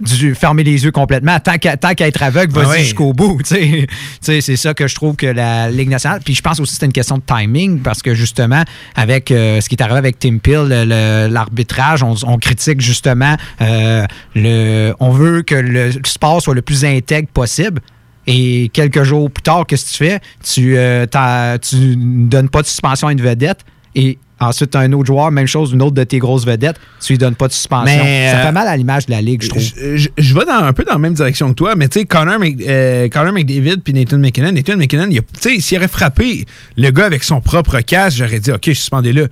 du 0.03 0.35
fermer 0.35 0.65
les 0.65 0.85
yeux 0.85 0.91
complètement. 0.91 1.38
Tant 1.41 1.59
qu'à 1.59 1.77
tant 1.77 1.95
qu'à 1.95 2.07
être 2.07 2.23
aveugle, 2.23 2.53
vas-y 2.53 2.67
Ah 2.71 2.79
jusqu'au 2.79 3.12
bout. 3.12 3.41
c'est 4.21 4.41
ça 4.41 4.75
que 4.75 4.88
je 4.88 4.95
trouve 4.95 5.17
que 5.17 5.27
la 5.27 5.71
Ligue 5.71 5.88
nationale. 5.88 6.21
Puis 6.25 6.35
je 6.35 6.43
pense 6.43 6.61
aussi 6.61 6.75
que 6.75 6.81
c'est 6.81 6.87
une 6.87 6.93
question 6.93 7.19
de 7.19 7.23
timing 7.27 7.81
parce 7.81 8.03
que 8.03 8.15
justement, 8.15 8.62
avec 8.95 9.31
euh, 9.31 9.61
ce 9.61 9.69
qui 9.69 9.77
est 9.77 9.83
arrivé 9.83 9.99
avec 9.99 10.19
Tim 10.19 10.38
Peel, 10.38 10.69
l'arbitrage, 11.31 12.03
on, 12.03 12.15
on 12.25 12.38
critique 12.38 12.81
justement 12.81 13.37
euh, 13.61 14.05
le. 14.35 14.93
On 15.01 15.11
veut 15.11 15.43
que 15.43 15.55
le 15.55 15.91
sport 16.05 16.43
soit 16.43 16.55
le 16.55 16.62
plus 16.62 16.85
intègre 16.85 17.29
possible. 17.29 17.81
Et 18.27 18.71
quelques 18.73 19.03
jours 19.03 19.31
plus 19.31 19.43
tard, 19.43 19.67
qu'est-ce 19.67 19.87
que 19.87 19.91
tu 19.91 19.97
fais? 19.99 20.21
Tu 20.45 20.77
euh, 20.77 21.07
tu 21.59 21.77
ne 21.97 22.29
donnes 22.29 22.49
pas 22.49 22.62
de 22.62 22.67
suspension 22.67 23.09
à 23.09 23.12
une 23.12 23.21
vedette 23.21 23.61
et 23.95 24.19
ensuite, 24.43 24.75
un 24.77 24.93
autre 24.93 25.07
joueur, 25.07 25.31
même 25.31 25.47
chose, 25.47 25.73
une 25.73 25.83
autre 25.83 25.95
de 25.95 26.05
tes 26.05 26.19
grosses 26.19 26.45
vedettes, 26.45 26.77
tu 27.01 27.13
lui 27.13 27.19
donnes 27.19 27.35
pas 27.35 27.49
de 27.49 27.53
suspension. 27.53 28.03
Mais, 28.05 28.31
ça 28.31 28.39
euh, 28.39 28.47
fait 28.47 28.53
mal 28.53 28.69
à 28.69 28.77
l'image 28.77 29.07
de 29.07 29.13
la 29.13 29.23
Ligue, 29.23 29.43
je 29.43 29.49
trouve. 29.49 29.63
Je, 29.63 29.97
je- 29.97 30.09
je 30.19 30.35
vais 30.35 30.45
dans, 30.45 30.65
un 30.65 30.73
peu 30.73 30.85
dans 30.85 30.93
la 30.93 30.99
même 30.99 31.15
direction 31.15 31.49
que 31.51 31.55
toi, 31.55 31.75
mais 31.77 31.89
tu 31.89 32.01
sais, 32.01 32.05
Connor, 32.07 32.39
Mc- 32.39 32.63
euh, 32.69 33.09
Connor 33.09 33.33
McDavid 33.33 33.77
puis 33.85 33.93
Nathan 33.95 34.19
McKinnon, 34.19 34.53
Nathan 34.53 34.77
McKinnon, 34.77 35.09
tu 35.09 35.21
sais, 35.41 35.61
s'il 35.61 35.79
aurait 35.79 35.89
frappé 35.89 36.45
le 36.77 36.91
gars 36.91 37.07
avec 37.07 37.25
son 37.25 37.41
propre 37.41 37.81
casque, 37.81 38.19
j'aurais 38.19 38.41
dit, 38.41 38.53
OK, 38.53 38.65
suspendez-le. 38.67 39.29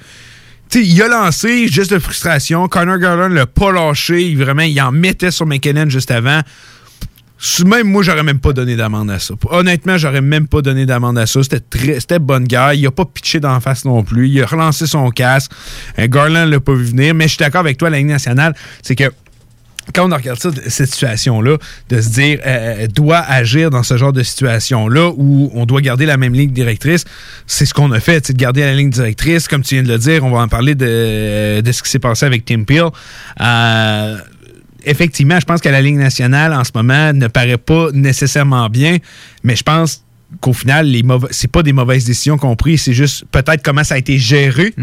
Tu 0.71 0.85
sais, 0.85 0.87
il 0.87 1.03
a 1.03 1.09
lancé 1.09 1.67
juste 1.67 1.93
de 1.93 1.99
frustration. 1.99 2.69
Connor 2.69 2.99
Garland 2.99 3.29
l'a 3.35 3.47
pas 3.47 3.73
lâché. 3.73 4.23
Il, 4.23 4.39
vraiment, 4.39 4.63
il 4.63 4.81
en 4.81 4.93
mettait 4.93 5.33
sur 5.33 5.45
McKinnon 5.45 5.89
juste 5.89 6.13
avant. 6.13 6.41
Même 7.65 7.89
moi, 7.89 8.03
j'aurais 8.03 8.23
même 8.23 8.39
pas 8.39 8.53
donné 8.53 8.77
d'amende 8.77 9.11
à 9.11 9.19
ça. 9.19 9.35
Honnêtement, 9.51 9.97
j'aurais 9.97 10.21
même 10.21 10.47
pas 10.47 10.61
donné 10.61 10.85
d'amende 10.85 11.19
à 11.19 11.27
ça. 11.27 11.43
C'était 11.43 11.61
très, 11.61 12.01
c'était 12.01 12.19
bonne 12.19 12.45
guerre. 12.45 12.75
Il 12.75 12.87
a 12.87 12.91
pas 12.91 13.07
pitché 13.07 13.41
d'en 13.41 13.59
face 13.61 13.85
non 13.85 14.03
plus. 14.03 14.29
Il 14.29 14.43
a 14.43 14.47
relancé 14.47 14.87
son 14.87 15.11
casque. 15.11 15.51
Euh, 15.99 16.07
Garland 16.07 16.45
l'a 16.45 16.61
pas 16.61 16.75
vu 16.75 16.85
venir. 16.85 17.15
Mais 17.15 17.25
je 17.25 17.31
suis 17.31 17.39
d'accord 17.39 17.61
avec 17.61 17.79
toi, 17.79 17.89
la 17.89 17.99
Ligue 17.99 18.09
nationale, 18.09 18.55
c'est 18.83 18.95
que 18.95 19.11
quand 19.95 20.11
on 20.11 20.15
regarde 20.15 20.39
ça, 20.39 20.51
cette 20.69 20.91
situation-là, 20.91 21.57
de 21.89 22.01
se 22.01 22.11
dire, 22.11 22.39
euh, 22.47 22.87
doit 22.87 23.19
agir 23.19 23.71
dans 23.71 23.83
ce 23.83 23.97
genre 23.97 24.13
de 24.13 24.23
situation-là 24.23 25.11
où 25.17 25.51
on 25.55 25.67
doit 25.67 25.81
garder 25.81 26.07
la 26.07 26.17
même 26.17 26.35
ligne 26.35 26.53
directrice, 26.53 27.05
c'est 27.47 27.67
ce 27.67 27.75
qu'on 27.75 27.91
a 27.91 28.01
fait, 28.01 28.25
c'est 28.27 28.35
de 28.35 28.39
garder 28.39 28.61
la 28.61 28.75
ligne 28.75 28.91
directrice. 28.91 29.49
Comme 29.49 29.63
tu 29.63 29.75
viens 29.75 29.83
de 29.83 29.89
le 29.89 29.99
dire, 29.99 30.25
on 30.25 30.31
va 30.31 30.41
en 30.41 30.49
parler 30.49 30.75
de, 30.75 31.61
de 31.61 31.73
ce 31.73 31.83
qui 31.83 31.91
s'est 31.91 31.99
passé 31.99 32.27
avec 32.27 32.45
Tim 32.45 32.65
Peel. 32.65 32.89
Euh, 33.41 34.19
effectivement, 34.85 35.39
je 35.41 35.45
pense 35.45 35.61
que 35.61 35.69
la 35.69 35.81
Ligue 35.81 35.97
nationale, 35.97 36.53
en 36.53 36.65
ce 36.65 36.71
moment, 36.75 37.13
ne 37.13 37.27
paraît 37.27 37.59
pas 37.59 37.89
nécessairement 37.93 38.69
bien, 38.69 38.99
mais 39.43 39.57
je 39.57 39.63
pense 39.63 40.05
qu'au 40.41 40.53
final, 40.53 40.87
les 40.87 41.03
mauvais, 41.03 41.29
c'est 41.31 41.51
pas 41.51 41.63
des 41.63 41.73
mauvaises 41.73 42.05
décisions 42.05 42.37
qu'on 42.37 42.57
pris, 42.57 42.79
c'est 42.79 42.93
juste 42.93 43.25
peut-être 43.33 43.63
comment 43.63 43.85
ça 43.85 43.95
a 43.95 43.99
été 43.99 44.19
géré. 44.19 44.75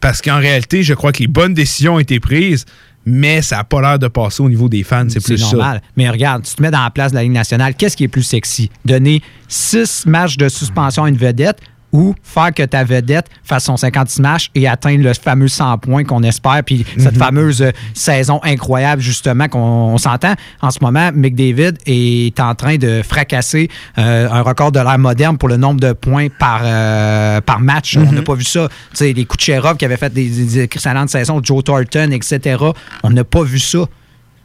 Parce 0.00 0.22
qu'en 0.22 0.38
réalité, 0.38 0.82
je 0.82 0.94
crois 0.94 1.12
que 1.12 1.18
les 1.18 1.26
bonnes 1.26 1.54
décisions 1.54 1.94
ont 1.94 1.98
été 1.98 2.20
prises, 2.20 2.64
mais 3.04 3.42
ça 3.42 3.56
n'a 3.56 3.64
pas 3.64 3.80
l'air 3.80 3.98
de 3.98 4.06
passer 4.08 4.42
au 4.42 4.48
niveau 4.48 4.68
des 4.68 4.82
fans. 4.82 5.06
C'est 5.08 5.24
plus 5.24 5.40
normal. 5.40 5.82
Mais 5.96 6.08
regarde, 6.08 6.44
tu 6.44 6.54
te 6.54 6.62
mets 6.62 6.70
dans 6.70 6.82
la 6.82 6.90
place 6.90 7.12
de 7.12 7.16
la 7.16 7.22
Ligue 7.22 7.32
nationale, 7.32 7.74
qu'est-ce 7.74 7.96
qui 7.96 8.04
est 8.04 8.08
plus 8.08 8.22
sexy? 8.22 8.70
Donner 8.84 9.22
six 9.48 10.06
matchs 10.06 10.36
de 10.36 10.48
suspension 10.48 11.04
à 11.04 11.08
une 11.08 11.16
vedette 11.16 11.58
ou 11.92 12.14
faire 12.22 12.52
que 12.52 12.62
ta 12.62 12.84
vedette 12.84 13.26
fasse 13.44 13.64
son 13.64 13.76
56 13.78 14.20
matchs 14.20 14.50
et 14.54 14.68
atteindre 14.68 15.02
le 15.04 15.14
fameux 15.14 15.48
100 15.48 15.78
points 15.78 16.04
qu'on 16.04 16.22
espère, 16.22 16.62
puis 16.64 16.84
cette 16.98 17.14
Mhm. 17.14 17.18
fameuse 17.18 17.62
euh, 17.62 17.70
saison 17.94 18.40
incroyable, 18.44 19.00
justement, 19.00 19.48
qu'on 19.48 19.58
on 19.58 19.98
s'entend. 19.98 20.34
En 20.60 20.70
ce 20.70 20.78
moment, 20.82 21.10
McDavid 21.14 21.74
est 21.86 22.38
en 22.40 22.54
train 22.54 22.76
de 22.76 23.02
fracasser 23.02 23.68
euh, 23.96 24.28
un 24.30 24.42
record 24.42 24.70
de 24.72 24.80
l'ère 24.80 24.98
moderne 24.98 25.38
pour 25.38 25.48
le 25.48 25.56
nombre 25.56 25.80
de 25.80 25.92
points 25.92 26.28
par, 26.38 26.60
euh, 26.62 27.40
par 27.40 27.60
match. 27.60 27.96
On 27.96 28.12
n'a 28.12 28.22
pas 28.22 28.34
vu 28.34 28.44
ça. 28.44 28.68
Tu 28.90 28.96
sais, 28.96 29.12
les 29.12 29.24
Kucherov 29.24 29.76
qui 29.76 29.84
avaient 29.84 29.96
fait 29.96 30.12
des, 30.12 30.28
des 30.28 30.60
excellentes 30.60 31.08
saisons, 31.08 31.40
Joe 31.42 31.64
Thornton, 31.64 32.10
etc. 32.12 32.56
On 33.02 33.10
n'a 33.10 33.24
pas 33.24 33.42
vu 33.42 33.58
ça. 33.58 33.78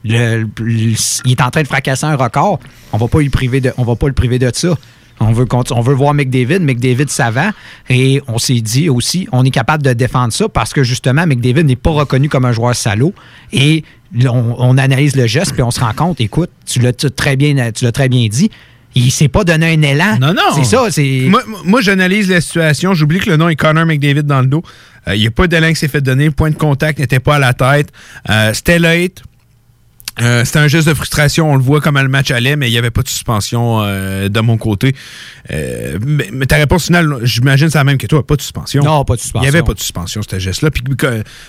Le- 0.06 0.44
le- 0.60 0.96
il 1.26 1.32
est 1.32 1.42
en 1.42 1.50
train 1.50 1.62
de 1.62 1.68
fracasser 1.68 2.06
un 2.06 2.16
record. 2.16 2.60
On 2.92 2.98
va 2.98 3.08
pas 3.08 3.20
lui 3.20 3.30
priver 3.30 3.62
de, 3.62 3.74
on 3.78 3.84
va 3.84 3.96
pas 3.96 4.08
le 4.08 4.14
priver 4.14 4.38
de 4.40 4.50
ça. 4.54 4.76
On 5.20 5.32
veut, 5.32 5.46
on 5.72 5.82
veut 5.82 5.94
voir 5.94 6.14
McDavid, 6.14 6.60
McDavid 6.60 7.10
savant. 7.10 7.52
Et 7.90 8.22
on 8.28 8.38
s'est 8.40 8.62
dit 8.62 8.90
aussi, 8.90 9.28
on 9.32 9.46
est 9.46 9.52
capable 9.52 9.84
de 9.84 9.94
défendre 9.94 10.34
ça 10.34 10.50
parce 10.50 10.74
que 10.74 10.84
justement, 10.84 11.26
McDavid 11.26 11.64
n'est 11.64 11.76
pas 11.76 11.92
reconnu 11.92 12.30
comme 12.30 12.46
un 12.46 12.52
joueur 12.52 12.76
salaud. 12.76 13.14
Et 13.52 13.84
on, 14.26 14.56
on 14.58 14.78
analyse 14.78 15.16
le 15.16 15.28
geste, 15.28 15.54
puis 15.54 15.64
on 15.64 15.72
se 15.72 15.80
rend 15.80 15.94
compte, 15.94 16.20
écoute, 16.20 16.50
tu 16.66 16.80
l'as 16.80 16.94
très 16.94 17.36
bien, 17.36 17.72
tu 17.72 17.86
l'as 17.86 17.92
très 17.92 18.10
bien 18.10 18.28
dit. 18.28 18.50
Il 18.96 19.12
s'est 19.12 19.28
pas 19.28 19.44
donné 19.44 19.74
un 19.74 19.82
élan. 19.82 20.18
Non, 20.20 20.34
non. 20.36 20.54
C'est 20.56 20.66
ça, 20.66 20.86
c'est. 20.92 21.26
Moi, 21.28 21.42
moi, 21.66 21.82
j'analyse 21.82 22.30
la 22.30 22.42
situation. 22.42 22.94
J'oublie 22.94 23.20
que 23.20 23.30
le 23.30 23.38
nom 23.38 23.50
est 23.50 23.56
Connor 23.56 23.88
McDavid 23.88 24.22
dans 24.22 24.42
le 24.42 24.46
dos. 24.48 24.62
Euh, 25.08 25.16
Il 25.16 25.22
n'y 25.22 25.26
a 25.28 25.32
pas 25.32 25.48
d'élan 25.48 25.70
qui 25.70 25.78
s'est 25.78 25.88
fait 25.88 26.02
donner. 26.02 26.26
Le 26.26 26.32
point 26.32 26.52
de 26.52 26.56
contact 26.56 27.00
n'était 27.00 27.20
pas 27.20 27.38
à 27.38 27.40
la 27.40 27.54
tête. 27.54 27.92
Euh, 28.30 28.52
C'était 28.54 28.78
late. 28.78 29.24
Euh, 30.22 30.46
C'était 30.46 30.60
un 30.60 30.68
geste 30.68 30.88
de 30.88 30.94
frustration. 30.94 31.52
On 31.52 31.56
le 31.56 31.62
voit 31.62 31.82
comment 31.82 32.02
le 32.02 32.10
match 32.10 32.32
allait, 32.32 32.56
mais 32.56 32.70
il 32.70 32.72
n'y 32.72 32.78
avait 32.78 32.92
pas 32.92 33.02
de 33.02 33.08
suspension 33.08 33.82
euh, 33.82 34.30
de 34.30 34.40
mon 34.40 34.58
côté. 34.58 34.96
Euh, 35.52 35.98
mais, 36.06 36.30
mais 36.32 36.46
ta 36.46 36.58
réponse 36.58 36.86
finale, 36.86 37.18
j'imagine, 37.24 37.70
c'est 37.70 37.78
la 37.78 37.84
même 37.84 37.98
que 37.98 38.08
toi. 38.08 38.26
Pas 38.26 38.36
de 38.36 38.42
suspension. 38.42 38.84
Non, 38.84 39.04
pas 39.06 39.16
de 39.16 39.22
suspension. 39.22 39.48
Il 39.48 39.52
n'y 39.52 39.56
avait 39.56 39.66
pas 39.66 39.74
de 39.74 39.80
suspension, 39.80 40.22
ce 40.28 40.40
geste-là. 40.40 40.72
Puis, 40.72 40.84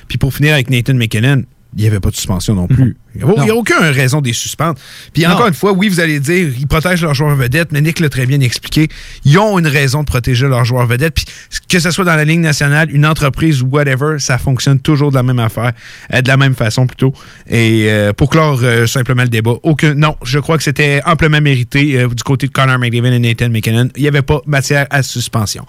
puis 0.08 0.18
pour 0.18 0.32
finir 0.32 0.54
avec 0.54 0.70
Nathan 0.70 0.94
McKinnon, 0.94 1.42
il 1.76 1.82
n'y 1.82 1.86
avait 1.88 2.00
pas 2.00 2.10
de 2.10 2.16
suspension 2.16 2.54
non 2.54 2.66
plus. 2.66 2.96
Il 3.16 3.24
n'y 3.24 3.50
a, 3.50 3.54
aucune 3.54 3.76
raison 3.76 4.20
de 4.20 4.26
les 4.26 4.32
suspendre. 4.32 4.78
Puis 5.12 5.26
encore 5.26 5.46
une 5.46 5.54
fois, 5.54 5.72
oui, 5.72 5.88
vous 5.88 6.00
allez 6.00 6.20
dire, 6.20 6.52
ils 6.58 6.66
protègent 6.66 7.02
leurs 7.02 7.14
joueurs 7.14 7.36
vedettes, 7.36 7.70
mais 7.70 7.80
Nick 7.80 8.00
l'a 8.00 8.08
très 8.08 8.26
bien 8.26 8.40
expliqué. 8.40 8.88
Ils 9.24 9.38
ont 9.38 9.58
une 9.58 9.66
raison 9.66 10.00
de 10.00 10.06
protéger 10.06 10.48
leurs 10.48 10.64
joueurs 10.64 10.86
vedettes. 10.86 11.14
Puis 11.14 11.26
que 11.68 11.78
ce 11.78 11.90
soit 11.90 12.04
dans 12.04 12.16
la 12.16 12.24
Ligue 12.24 12.40
nationale, 12.40 12.90
une 12.90 13.06
entreprise 13.06 13.62
ou 13.62 13.66
whatever, 13.66 14.18
ça 14.18 14.38
fonctionne 14.38 14.80
toujours 14.80 15.10
de 15.10 15.16
la 15.16 15.22
même 15.22 15.38
affaire, 15.38 15.72
euh, 16.12 16.22
de 16.22 16.28
la 16.28 16.36
même 16.36 16.54
façon 16.54 16.86
plutôt. 16.86 17.12
Et 17.48 17.86
euh, 17.88 18.12
pour 18.12 18.30
clore 18.30 18.60
euh, 18.62 18.86
simplement 18.86 19.22
le 19.22 19.28
débat, 19.28 19.54
aucun, 19.62 19.94
non, 19.94 20.16
je 20.24 20.38
crois 20.38 20.56
que 20.56 20.64
c'était 20.64 21.00
amplement 21.06 21.40
mérité 21.40 21.98
euh, 21.98 22.08
du 22.08 22.22
côté 22.22 22.46
de 22.46 22.52
Connor 22.52 22.78
McDavid 22.78 23.14
et 23.14 23.18
Nathan 23.18 23.50
McKinnon. 23.50 23.88
Il 23.96 24.02
n'y 24.02 24.08
avait 24.08 24.22
pas 24.22 24.40
matière 24.46 24.86
à 24.90 25.02
suspension. 25.02 25.64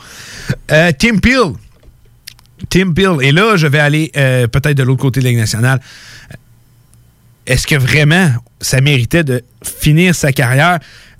Tim 0.67 1.17
Peel. 1.21 1.53
Tim 2.69 2.93
Peel. 2.93 3.17
Et 3.21 3.31
là, 3.31 3.57
je 3.57 3.67
vais 3.67 3.79
aller 3.79 4.11
euh, 4.15 4.47
peut-être 4.47 4.77
de 4.77 4.83
l'autre 4.83 5.01
côté 5.01 5.19
de 5.19 5.25
la 5.25 5.31
Ligue 5.31 5.39
nationale. 5.39 5.79
Est-ce 7.45 7.67
que 7.67 7.75
vraiment 7.75 8.31
ça 8.59 8.81
méritait 8.81 9.23
de 9.23 9.43
finir 9.63 10.15
sa 10.15 10.31
carrière? 10.31 10.79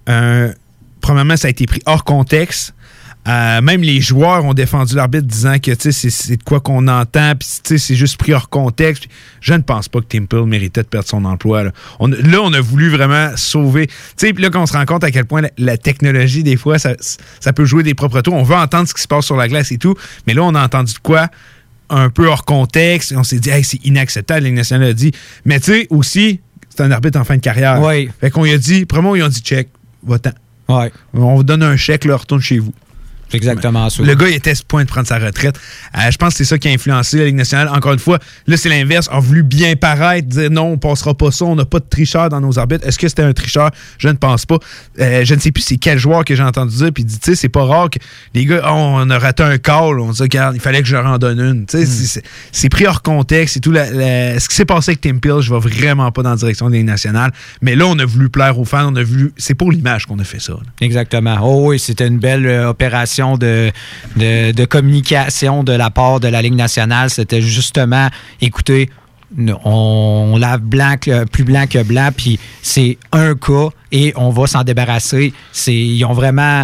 Euh, 0.10 0.52
premièrement, 1.02 1.38
ça 1.38 1.48
a 1.48 1.52
été 1.52 1.66
pris 1.66 1.82
hors 1.86 2.04
contexte. 2.04 2.74
Euh, 3.28 3.60
même 3.62 3.82
les 3.82 4.02
joueurs 4.02 4.46
ont 4.46 4.54
défendu 4.54 4.96
l'arbitre 4.96 5.26
disant 5.26 5.58
que 5.58 5.72
c'est 5.80 6.38
de 6.38 6.44
quoi 6.44 6.60
qu'on 6.60 6.88
entend, 6.88 7.34
puis 7.36 7.48
c'est 7.80 7.96
juste 7.96 8.18
pris 8.18 8.34
hors 8.34 8.50
contexte. 8.50 9.06
Je 9.42 9.54
ne 9.54 9.60
pense 9.64 9.90
pas 9.90 10.00
que 10.02 10.06
Tim 10.08 10.26
Peel 10.26 10.46
méritait 10.46 10.84
de 10.84 10.88
perdre 10.88 11.08
son 11.08 11.26
emploi. 11.26 11.64
Là, 11.64 11.72
on, 12.00 12.12
a- 12.12 12.16
là, 12.18 12.40
on 12.44 12.54
a 12.54 12.62
voulu 12.62 12.90
vraiment 12.90 13.32
sauver. 13.36 13.88
Tu 13.88 13.94
sais, 14.18 14.34
puis 14.34 14.44
là, 14.44 14.50
qu'on 14.52 14.68
se 14.68 14.74
rend 14.74 14.86
compte 14.86 15.04
à 15.04 15.10
quel 15.10 15.26
point 15.26 15.42
la, 15.42 15.50
la 15.58 15.78
technologie, 15.78 16.44
des 16.44 16.56
fois, 16.56 16.78
ça, 16.78 16.94
ça 17.40 17.52
peut 17.52 17.66
jouer 17.66 17.82
des 17.82 17.96
propres 17.96 18.22
tours. 18.22 18.36
On 18.36 18.44
veut 18.44 18.56
entendre 18.56 18.88
ce 18.88 18.94
qui 18.94 19.02
se 19.02 19.08
passe 19.08 19.26
sur 19.26 19.38
la 19.38 19.48
glace 19.48 19.72
et 19.72 19.78
tout, 19.80 19.96
mais 20.28 20.34
là, 20.36 20.44
on 20.44 20.54
a 20.54 20.64
entendu 20.64 20.94
de 20.94 21.00
quoi 21.00 21.28
un 21.90 22.10
peu 22.12 22.28
hors 22.28 22.46
contexte. 22.46 23.12
Et 23.12 23.18
on 23.18 23.24
s'est 23.24 23.40
dit, 23.40 23.50
hey, 23.50 23.64
c'est 23.64 23.84
inacceptable. 23.86 24.44
La 24.46 24.52
nationale 24.52 24.90
a 24.90 24.94
dit. 24.94 25.12
Mais 25.46 25.60
tu 25.60 25.72
sais, 25.72 25.88
aussi, 25.90 26.42
c'est 26.70 26.82
un 26.84 26.92
arbitre 26.92 27.20
en 27.20 27.24
fin 27.24 27.38
de 27.38 27.42
carrière. 27.42 27.82
Oui. 27.82 28.08
Fait 28.22 28.30
qu'on 28.30 28.44
lui 28.44 28.52
a 28.52 28.58
dit, 28.60 28.86
vraiment, 28.90 29.16
ils 29.16 29.24
ont 29.24 29.28
dit, 29.30 29.42
check, 29.42 29.70
va-t'en. 30.06 30.32
Ouais. 30.70 30.92
On 31.14 31.36
vous 31.36 31.44
donne 31.44 31.64
un 31.64 31.76
chèque, 31.78 32.06
là, 32.06 32.18
retourne 32.18 32.42
chez 32.42 32.60
vous. 32.60 32.74
C'est 33.44 33.48
exactement 33.50 33.90
ça. 33.90 34.04
Le 34.04 34.16
gars, 34.16 34.28
il 34.30 34.36
était 34.36 34.52
à 34.52 34.56
ce 34.56 34.64
point 34.64 34.84
de 34.84 34.90
prendre 34.90 35.08
sa 35.08 35.18
retraite. 35.20 35.60
Euh, 35.98 36.12
je 36.12 36.18
pense 36.18 36.30
que 36.34 36.38
c'est 36.38 36.46
ça 36.46 36.58
qui 36.58 36.68
a 36.68 36.72
influencé 36.72 37.18
la 37.18 37.26
Ligue 37.26 37.36
nationale. 37.36 37.70
Encore 37.70 37.94
une 37.94 38.00
fois, 38.00 38.20
là, 38.48 38.58
c'est 38.58 38.70
l'inverse. 38.70 39.08
A 39.12 39.20
voulu 39.20 39.44
bien 39.44 39.76
paraître, 39.76 40.28
dire 40.28 40.50
non, 40.52 40.72
on 40.74 40.78
passera 40.78 41.14
pas 41.14 41.32
ça, 41.32 41.46
on 41.46 41.56
n'a 41.56 41.66
pas 41.66 41.80
de 41.80 41.86
tricheur 41.90 42.30
dans 42.30 42.42
nos 42.42 42.58
arbitres. 42.60 42.86
Est-ce 42.88 42.98
que 43.00 43.08
c'était 43.08 43.24
un 43.24 43.34
tricheur? 43.34 43.72
Je 43.98 44.08
ne 44.08 44.14
pense 44.14 44.46
pas. 44.46 44.58
Euh, 45.00 45.24
je 45.26 45.36
ne 45.36 45.40
sais 45.40 45.52
plus 45.52 45.62
c'est 45.62 45.78
quel 45.78 45.98
joueur 45.98 46.24
que 46.26 46.36
j'ai 46.36 46.44
entendu 46.44 46.76
dire, 46.76 46.92
puis 46.94 47.04
il 47.04 47.08
dit, 47.08 47.20
tu 47.20 47.32
sais, 47.32 47.36
c'est 47.36 47.50
pas 47.50 47.64
rare 47.66 47.90
que 47.90 48.00
les 48.34 48.46
gars, 48.46 48.62
oh, 48.66 48.70
on 48.74 49.10
a 49.10 49.20
raté 49.20 49.44
un 49.44 49.58
call, 49.58 50.00
on 50.00 50.12
dit, 50.12 50.22
regarde, 50.22 50.56
il 50.56 50.62
fallait 50.62 50.82
que 50.82 50.88
je 50.88 50.96
leur 50.96 51.06
en 51.06 51.18
donne 51.18 51.40
une. 51.40 51.66
Tu 51.66 51.86
sais, 51.86 52.22
c'est- 52.52 52.70
pris 52.70 52.86
hors 52.88 53.02
contexte 53.02 53.58
et 53.58 53.60
tout. 53.62 53.72
La- 53.72 53.90
la- 53.90 54.40
ce 54.40 54.50
qui 54.50 54.56
s'est 54.56 54.66
passé 54.66 54.92
avec 54.92 55.02
Tim 55.02 55.18
Peel, 55.20 55.40
je 55.42 55.54
vais 55.54 55.60
vraiment 55.60 56.12
pas 56.12 56.24
dans 56.24 56.32
la 56.32 56.36
direction 56.36 56.68
de 56.68 56.72
la 56.74 56.78
Ligue 56.80 56.88
nationale. 56.88 57.32
Mais 57.62 57.76
là, 57.76 57.86
on 57.88 57.98
a 58.00 58.06
voulu 58.06 58.30
plaire 58.30 58.60
aux 58.60 58.66
fans, 58.66 58.92
on 58.92 58.96
a 58.96 59.04
voulu. 59.04 59.32
C'est 59.38 59.54
pour 59.56 59.72
l'image 59.72 60.06
qu'on 60.06 60.20
a 60.20 60.24
fait 60.24 60.40
ça. 60.42 60.54
là. 60.54 60.60
Exactement. 60.82 61.38
Oh 61.42 61.70
oui, 61.70 61.80
c'était 61.80 62.08
une 62.08 62.20
belle 62.20 62.46
euh, 62.46 62.70
opération 62.70 63.25
de, 63.34 63.72
de, 64.16 64.52
de 64.52 64.66
communication 64.66 65.64
de 65.64 65.74
la 65.74 65.90
part 65.90 66.20
de 66.20 66.28
la 66.28 66.42
Ligue 66.42 66.56
nationale. 66.56 67.10
C'était 67.10 67.42
justement, 67.42 68.10
écoutez, 68.42 68.90
on, 69.66 70.38
lave 70.40 70.62
blanc 70.62 70.96
plus 71.32 71.44
blanc 71.44 71.66
que 71.70 71.84
blanc, 71.84 72.10
puis 72.16 72.40
c'est 72.62 72.98
un 73.12 73.36
cas 73.36 73.70
et 73.92 74.14
on 74.16 74.30
va 74.30 74.48
s'en 74.48 74.64
débarrasser. 74.64 75.34
C'est, 75.52 75.76
ils 75.76 76.04
ont 76.06 76.14
vraiment. 76.14 76.64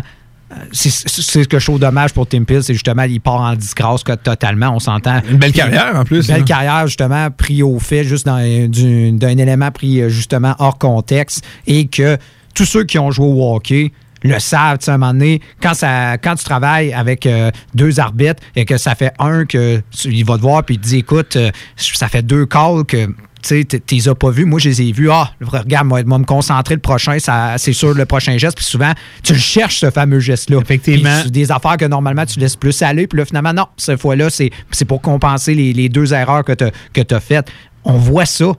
C'est 0.73 0.89
ce 0.89 1.47
que 1.47 1.59
je 1.59 1.65
trouve 1.65 1.79
dommage 1.79 2.11
pour 2.11 2.27
Tim 2.27 2.43
Peel, 2.43 2.61
c'est 2.61 2.73
justement, 2.73 3.03
il 3.03 3.21
part 3.21 3.39
en 3.39 3.55
disgrâce 3.55 4.03
totalement, 4.03 4.75
on 4.75 4.79
s'entend. 4.79 5.21
Une 5.29 5.37
belle 5.37 5.53
carrière, 5.53 5.93
en 5.95 6.03
plus, 6.03 6.27
Une 6.27 6.33
belle 6.33 6.39
là. 6.39 6.45
carrière, 6.45 6.87
justement, 6.87 7.31
pris 7.31 7.63
au 7.63 7.79
fait, 7.79 8.03
juste 8.03 8.25
d'un 8.25 9.37
élément 9.37 9.71
pris 9.71 10.01
euh, 10.01 10.09
justement 10.09 10.53
hors 10.59 10.77
contexte 10.77 11.45
et 11.67 11.87
que 11.87 12.17
tous 12.53 12.65
ceux 12.65 12.83
qui 12.83 12.99
ont 12.99 13.11
joué 13.11 13.27
au 13.27 13.55
hockey 13.55 13.93
le 14.23 14.39
savent, 14.39 14.77
tu 14.77 14.85
sais, 14.85 14.91
à 14.91 14.95
un 14.95 14.97
moment 14.97 15.13
donné, 15.13 15.41
quand, 15.61 15.73
ça, 15.73 16.17
quand 16.17 16.35
tu 16.35 16.43
travailles 16.43 16.93
avec 16.93 17.25
euh, 17.25 17.51
deux 17.73 17.99
arbitres 17.99 18.41
et 18.55 18.65
que 18.65 18.77
ça 18.77 18.95
fait 18.95 19.11
un 19.19 19.45
que 19.45 19.81
tu- 19.97 20.09
il 20.11 20.23
va 20.25 20.37
te 20.37 20.41
voir 20.41 20.63
puis 20.63 20.75
il 20.75 20.79
te 20.81 20.87
dit 20.87 20.97
écoute, 20.97 21.35
euh, 21.35 21.51
ça 21.75 22.07
fait 22.07 22.21
deux 22.21 22.45
calls 22.45 22.85
que 22.85 23.07
tu 23.43 23.65
t'es 23.65 24.07
as 24.07 24.13
pas 24.13 24.29
vus. 24.29 24.45
Moi, 24.45 24.59
je 24.59 24.69
les 24.69 24.81
ai 24.83 24.91
vus. 24.91 25.09
Ah, 25.09 25.31
regarde, 25.41 25.87
moi, 25.87 26.03
moi 26.03 26.19
me 26.19 26.25
concentrer 26.25 26.75
le 26.75 26.79
prochain, 26.81 27.17
ça, 27.17 27.55
c'est 27.57 27.73
sûr 27.73 27.95
le 27.95 28.05
prochain 28.05 28.37
geste. 28.37 28.55
Puis 28.55 28.65
souvent, 28.65 28.91
tu 29.23 29.33
le 29.33 29.39
cherches, 29.39 29.79
ce 29.79 29.89
fameux 29.89 30.19
geste-là. 30.19 30.59
Effectivement. 30.61 31.21
C'est 31.23 31.31
des 31.31 31.51
affaires 31.51 31.77
que 31.77 31.85
normalement, 31.85 32.23
tu 32.27 32.39
laisses 32.39 32.55
plus 32.55 32.79
aller. 32.83 33.07
Puis 33.07 33.17
là, 33.17 33.25
finalement, 33.25 33.53
non, 33.53 33.65
cette 33.77 33.99
fois-là, 33.99 34.29
c'est 34.29 34.51
c'est 34.69 34.85
pour 34.85 35.01
compenser 35.01 35.55
les, 35.55 35.73
les 35.73 35.89
deux 35.89 36.13
erreurs 36.13 36.43
que 36.43 36.53
tu 36.53 37.15
as 37.15 37.19
faites. 37.19 37.49
On 37.83 37.93
voit 37.97 38.27
ça. 38.27 38.51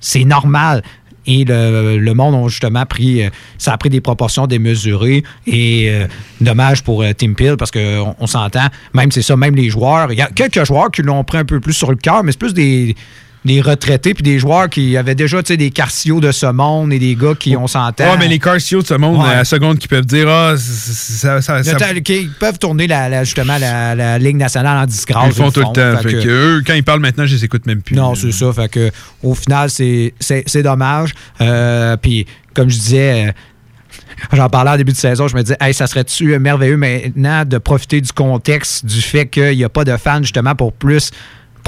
C'est 0.00 0.22
normal. 0.22 0.84
Et 1.30 1.44
le, 1.44 1.98
le 1.98 2.14
monde 2.14 2.34
a 2.34 2.48
justement 2.48 2.86
pris, 2.86 3.22
euh, 3.22 3.28
ça 3.58 3.74
a 3.74 3.78
pris 3.78 3.90
des 3.90 4.00
proportions 4.00 4.46
démesurées. 4.46 5.22
Et 5.46 5.90
euh, 5.90 6.06
dommage 6.40 6.82
pour 6.82 7.02
euh, 7.02 7.12
Tim 7.12 7.34
Peel 7.34 7.58
parce 7.58 7.70
qu'on 7.70 8.16
on, 8.18 8.26
s'entend, 8.26 8.66
même 8.94 9.12
c'est 9.12 9.20
ça, 9.20 9.36
même 9.36 9.54
les 9.54 9.68
joueurs. 9.68 10.10
Il 10.10 10.18
y 10.18 10.22
a 10.22 10.28
quelques 10.28 10.64
joueurs 10.64 10.90
qui 10.90 11.02
l'ont 11.02 11.22
pris 11.24 11.36
un 11.36 11.44
peu 11.44 11.60
plus 11.60 11.74
sur 11.74 11.90
le 11.90 11.98
cœur, 11.98 12.24
mais 12.24 12.32
c'est 12.32 12.38
plus 12.38 12.54
des, 12.54 12.96
des 13.48 13.60
retraités 13.60 14.14
puis 14.14 14.22
des 14.22 14.38
joueurs 14.38 14.68
qui 14.68 14.96
avaient 14.96 15.16
déjà 15.16 15.42
des 15.42 15.70
Carcio 15.70 16.20
de 16.20 16.30
ce 16.30 16.46
monde 16.46 16.92
et 16.92 16.98
des 17.00 17.16
gars 17.16 17.34
qui, 17.38 17.56
on 17.56 17.66
s'entend. 17.66 18.12
Ouais, 18.12 18.16
mais 18.18 18.28
les 18.28 18.38
Carcio 18.38 18.80
de 18.82 18.86
ce 18.86 18.94
monde, 18.94 19.20
Ouais. 19.22 19.30
à 19.30 19.36
la 19.38 19.44
seconde, 19.44 19.78
qui 19.78 19.88
peuvent 19.88 20.06
dire 20.06 20.28
Ah, 20.28 20.54
c- 20.56 20.62
ça. 20.62 21.40
ça, 21.42 21.62
ça- 21.64 21.92
ils 22.08 22.30
peuvent 22.38 22.58
tourner 22.58 22.86
la, 22.86 23.08
la- 23.08 23.24
justement 23.24 23.58
la, 23.58 23.94
la 23.96 24.18
Ligue 24.18 24.36
nationale 24.36 24.78
en 24.78 24.86
disgrâce. 24.86 25.24
Ils 25.24 25.28
le 25.28 25.34
font 25.34 25.50
tout 25.50 25.60
le 25.60 25.66
temps. 25.66 26.00
Fait 26.02 26.12
que- 26.12 26.22
que 26.22 26.28
eux, 26.28 26.62
quand 26.66 26.74
ils 26.74 26.84
parlent 26.84 27.00
maintenant, 27.00 27.26
je 27.26 27.34
les 27.34 27.44
écoute 27.44 27.66
même 27.66 27.82
plus. 27.82 27.96
Non, 27.96 28.14
c'est 28.14 28.32
ça. 28.32 28.52
Fait 28.52 28.68
que, 28.68 28.90
au 29.22 29.34
final, 29.34 29.68
c'est 29.70 30.62
dommage. 30.62 31.14
Euh, 31.40 31.96
Puis, 31.96 32.26
comme 32.54 32.68
je 32.70 32.76
disais, 32.78 33.28
euh, 33.28 33.32
j'en 34.36 34.48
parlais 34.48 34.70
en 34.72 34.76
début 34.76 34.92
de 34.92 34.96
saison, 34.96 35.28
je 35.28 35.36
me 35.36 35.42
disais, 35.42 35.56
hey, 35.60 35.72
ça 35.72 35.86
serait-tu 35.86 36.38
merveilleux 36.38 36.76
maintenant 36.76 37.44
de 37.44 37.58
profiter 37.58 38.00
du 38.00 38.12
contexte, 38.12 38.84
du 38.84 39.00
fait 39.00 39.26
qu'il 39.26 39.56
n'y 39.56 39.64
a 39.64 39.68
pas 39.68 39.84
de 39.84 39.96
fans, 39.96 40.22
justement, 40.22 40.54
pour 40.54 40.72
plus 40.72 41.10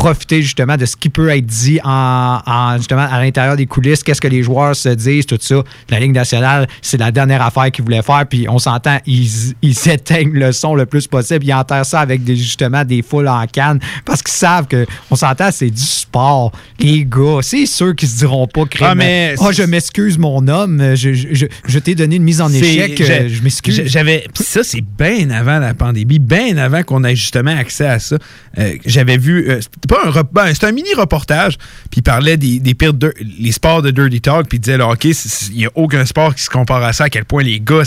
profiter 0.01 0.41
justement 0.41 0.79
de 0.79 0.87
ce 0.87 0.97
qui 0.97 1.11
peut 1.11 1.29
être 1.29 1.45
dit 1.45 1.79
en, 1.85 2.41
en, 2.47 2.77
justement 2.79 3.03
à 3.03 3.21
l'intérieur 3.23 3.55
des 3.57 3.67
coulisses, 3.67 4.03
qu'est-ce 4.03 4.21
que 4.21 4.29
les 4.29 4.43
joueurs 4.43 4.75
se 4.75 4.89
disent, 4.89 5.27
tout 5.27 5.37
ça. 5.41 5.63
La 5.91 6.01
Ligue 6.01 6.13
nationale, 6.15 6.67
c'est 6.81 6.97
la 6.99 7.13
dernière 7.13 7.43
affaire 7.43 7.71
qu'ils 7.71 7.85
voulaient 7.85 8.01
faire, 8.03 8.25
puis 8.29 8.47
on 8.49 8.59
s'entend, 8.59 8.99
ils, 9.07 9.29
ils 9.61 9.75
s'éteignent 9.85 10.33
le 10.33 10.53
son 10.53 10.75
le 10.75 10.87
plus 10.87 11.07
possible, 11.07 11.45
ils 11.45 11.53
enterrent 11.53 11.85
ça 11.85 12.01
avec 12.01 12.25
des, 12.25 12.35
justement 12.35 12.83
des 12.83 13.03
foules 13.03 13.29
en 13.29 13.47
canne, 13.47 13.79
parce 14.07 14.23
qu'ils 14.23 14.33
savent 14.33 14.67
que, 14.69 14.87
on 15.11 15.17
s'entend, 15.17 15.51
c'est 15.53 15.69
du 15.71 15.83
sport. 15.83 16.51
Les 16.79 17.05
gars, 17.05 17.41
c'est 17.43 17.67
sûr 17.67 17.95
qu'ils 17.95 18.09
se 18.09 18.17
diront 18.19 18.47
pas, 18.47 18.63
Ah, 18.81 18.95
mais 18.95 19.35
oh, 19.39 19.51
je 19.53 19.65
m'excuse 19.65 20.17
mon 20.17 20.49
homme, 20.49 20.95
je, 20.97 21.13
je, 21.13 21.29
je- 21.33 21.47
je 21.67 21.79
t'ai 21.79 21.95
donné 21.95 22.17
une 22.17 22.23
mise 22.23 22.41
en 22.41 22.51
échec, 22.51 22.99
euh, 23.03 23.29
je 23.31 23.43
m'excuse. 23.43 23.75
j'a- 23.75 23.85
J'avais. 23.87 24.25
Ça, 24.35 24.63
c'est 24.65 24.81
bien 24.99 25.29
avant 25.29 25.59
la 25.59 25.75
pandémie, 25.75 26.19
bien 26.19 26.57
avant 26.57 26.83
qu'on 26.85 27.05
ait 27.05 27.15
justement 27.17 27.55
accès 27.55 27.87
à 27.87 27.99
ça. 27.99 28.17
Euh, 28.59 28.73
J'avais 28.87 29.19
vu. 29.19 29.51
euh, 29.51 29.61
pas 29.95 30.07
un. 30.07 30.23
ben, 30.33 30.53
c'était 30.55 30.67
un 30.67 30.73
mini 30.73 30.89
reportage, 30.97 31.57
puis 31.91 31.99
il 31.99 32.03
parlait 32.03 32.37
des, 32.37 32.59
des 32.61 32.75
pires. 32.75 32.95
dir- 32.95 33.13
les 33.39 33.53
sports 33.53 33.83
de 33.83 33.91
Dirty 33.91 34.21
Talk, 34.21 34.47
puis 34.49 34.59
il 34.59 34.61
disait, 34.61 34.77
le 34.79 34.85
hockey, 34.85 35.13
c'est- 35.13 35.29
c'est- 35.29 35.51
il 35.51 35.57
n'y 35.59 35.67
a 35.67 35.71
aucun 35.75 36.05
sport 36.07 36.35
qui 36.35 36.43
se 36.43 36.51
compare 36.51 36.83
à 36.83 36.93
ça, 36.93 37.05
à 37.05 37.09
quel 37.09 37.25
point 37.25 37.43
les 37.43 37.61
gars, 37.61 37.83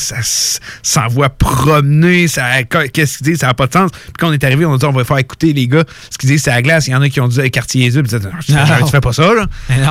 s'envoient 0.81 1.29
promener, 1.29 2.27
ça. 2.27 2.63
Qu'est-ce 2.63 3.17
qu'ils 3.17 3.27
disent, 3.27 3.39
ça 3.39 3.47
n'a 3.47 3.53
pas 3.53 3.67
de 3.67 3.73
sens. 3.73 3.91
Puis 3.91 4.13
quand 4.19 4.29
on 4.29 4.33
est 4.33 4.43
arrivé, 4.43 4.65
on 4.65 4.73
a 4.73 4.77
dit, 4.77 4.85
on 4.85 4.91
va 4.91 5.03
faire 5.03 5.17
écouter 5.17 5.53
les 5.53 5.67
gars 5.67 5.83
ce 6.09 6.17
qu'ils 6.17 6.29
disent, 6.29 6.43
c'est 6.43 6.51
à 6.51 6.55
la 6.55 6.61
glace. 6.61 6.87
Il 6.87 6.91
y 6.91 6.95
en 6.95 7.01
a 7.01 7.09
qui 7.09 7.19
ont 7.21 7.27
dit, 7.27 7.49
quartier 7.51 7.83
Jésus, 7.85 8.01
puis 8.03 8.11
ils 8.11 8.17
disaient, 8.19 8.29
tu, 8.45 8.53
fais- 8.53 8.79
Non. 8.81 8.99
pas 9.01 9.13
ça, 9.13 9.33
là. 9.33 9.47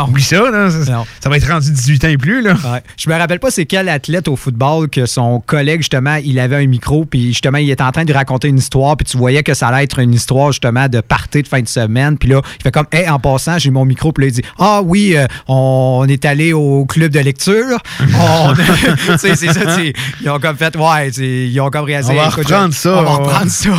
Oublie 0.08 0.22
ça, 0.22 0.50
là. 0.50 0.70
Ça, 0.70 1.04
ça 1.20 1.28
va 1.28 1.36
être 1.36 1.48
rendu 1.48 1.70
18 1.70 2.04
ans 2.04 2.08
et 2.08 2.18
plus, 2.18 2.42
là. 2.42 2.52
Ouais. 2.54 2.82
Je 2.96 3.08
me 3.08 3.14
rappelle 3.16 3.38
pas 3.40 3.50
c'est 3.50 3.66
quel 3.66 3.88
athlète 3.88 4.28
au 4.28 4.36
football 4.36 4.88
que 4.88 5.06
son 5.06 5.40
collègue, 5.40 5.80
justement, 5.80 6.16
il 6.16 6.38
avait 6.38 6.56
un 6.56 6.66
micro, 6.66 7.04
puis 7.04 7.28
justement, 7.28 7.58
il 7.58 7.70
était 7.70 7.82
en 7.82 7.92
train 7.92 8.04
de 8.04 8.12
raconter 8.12 8.48
une 8.48 8.58
histoire, 8.58 8.96
puis 8.96 9.04
tu 9.06 9.16
voyais 9.16 9.42
que 9.42 9.54
ça 9.54 9.68
allait 9.68 9.84
être 9.84 9.98
une 9.98 10.14
histoire, 10.14 10.52
justement, 10.52 10.88
de 10.88 11.00
party 11.00 11.42
de 11.42 11.48
fin 11.48 11.60
de 11.60 11.68
semaine. 11.68 11.91
Puis 12.18 12.28
là, 12.28 12.40
il 12.58 12.62
fait 12.62 12.70
comme, 12.72 12.86
hey, 12.92 13.08
en 13.08 13.18
passant, 13.18 13.58
j'ai 13.58 13.70
mon 13.70 13.84
micro, 13.84 14.12
puis 14.12 14.24
là, 14.24 14.28
il 14.28 14.32
dit, 14.34 14.42
ah 14.58 14.80
oui, 14.84 15.14
euh, 15.16 15.26
on 15.48 16.04
est 16.08 16.24
allé 16.24 16.52
au 16.52 16.84
club 16.86 17.12
de 17.12 17.20
lecture. 17.20 17.78
On- 18.00 18.54
Tu 19.12 19.18
sais, 19.18 19.36
c'est 19.36 19.52
ça, 19.52 19.76
ils 20.22 20.30
ont 20.30 20.38
comme 20.38 20.56
fait, 20.56 20.74
ouais, 20.76 21.08
ils 21.10 21.60
ont 21.60 21.70
comme 21.70 21.84
réalisé. 21.84 22.12
On 22.12 22.16
va 22.16 22.28
reprendre 22.42 22.74
ça. 22.74 22.90
On 22.98 23.02
va 23.02 23.10
reprendre 23.16 23.50
ça. 23.50 23.70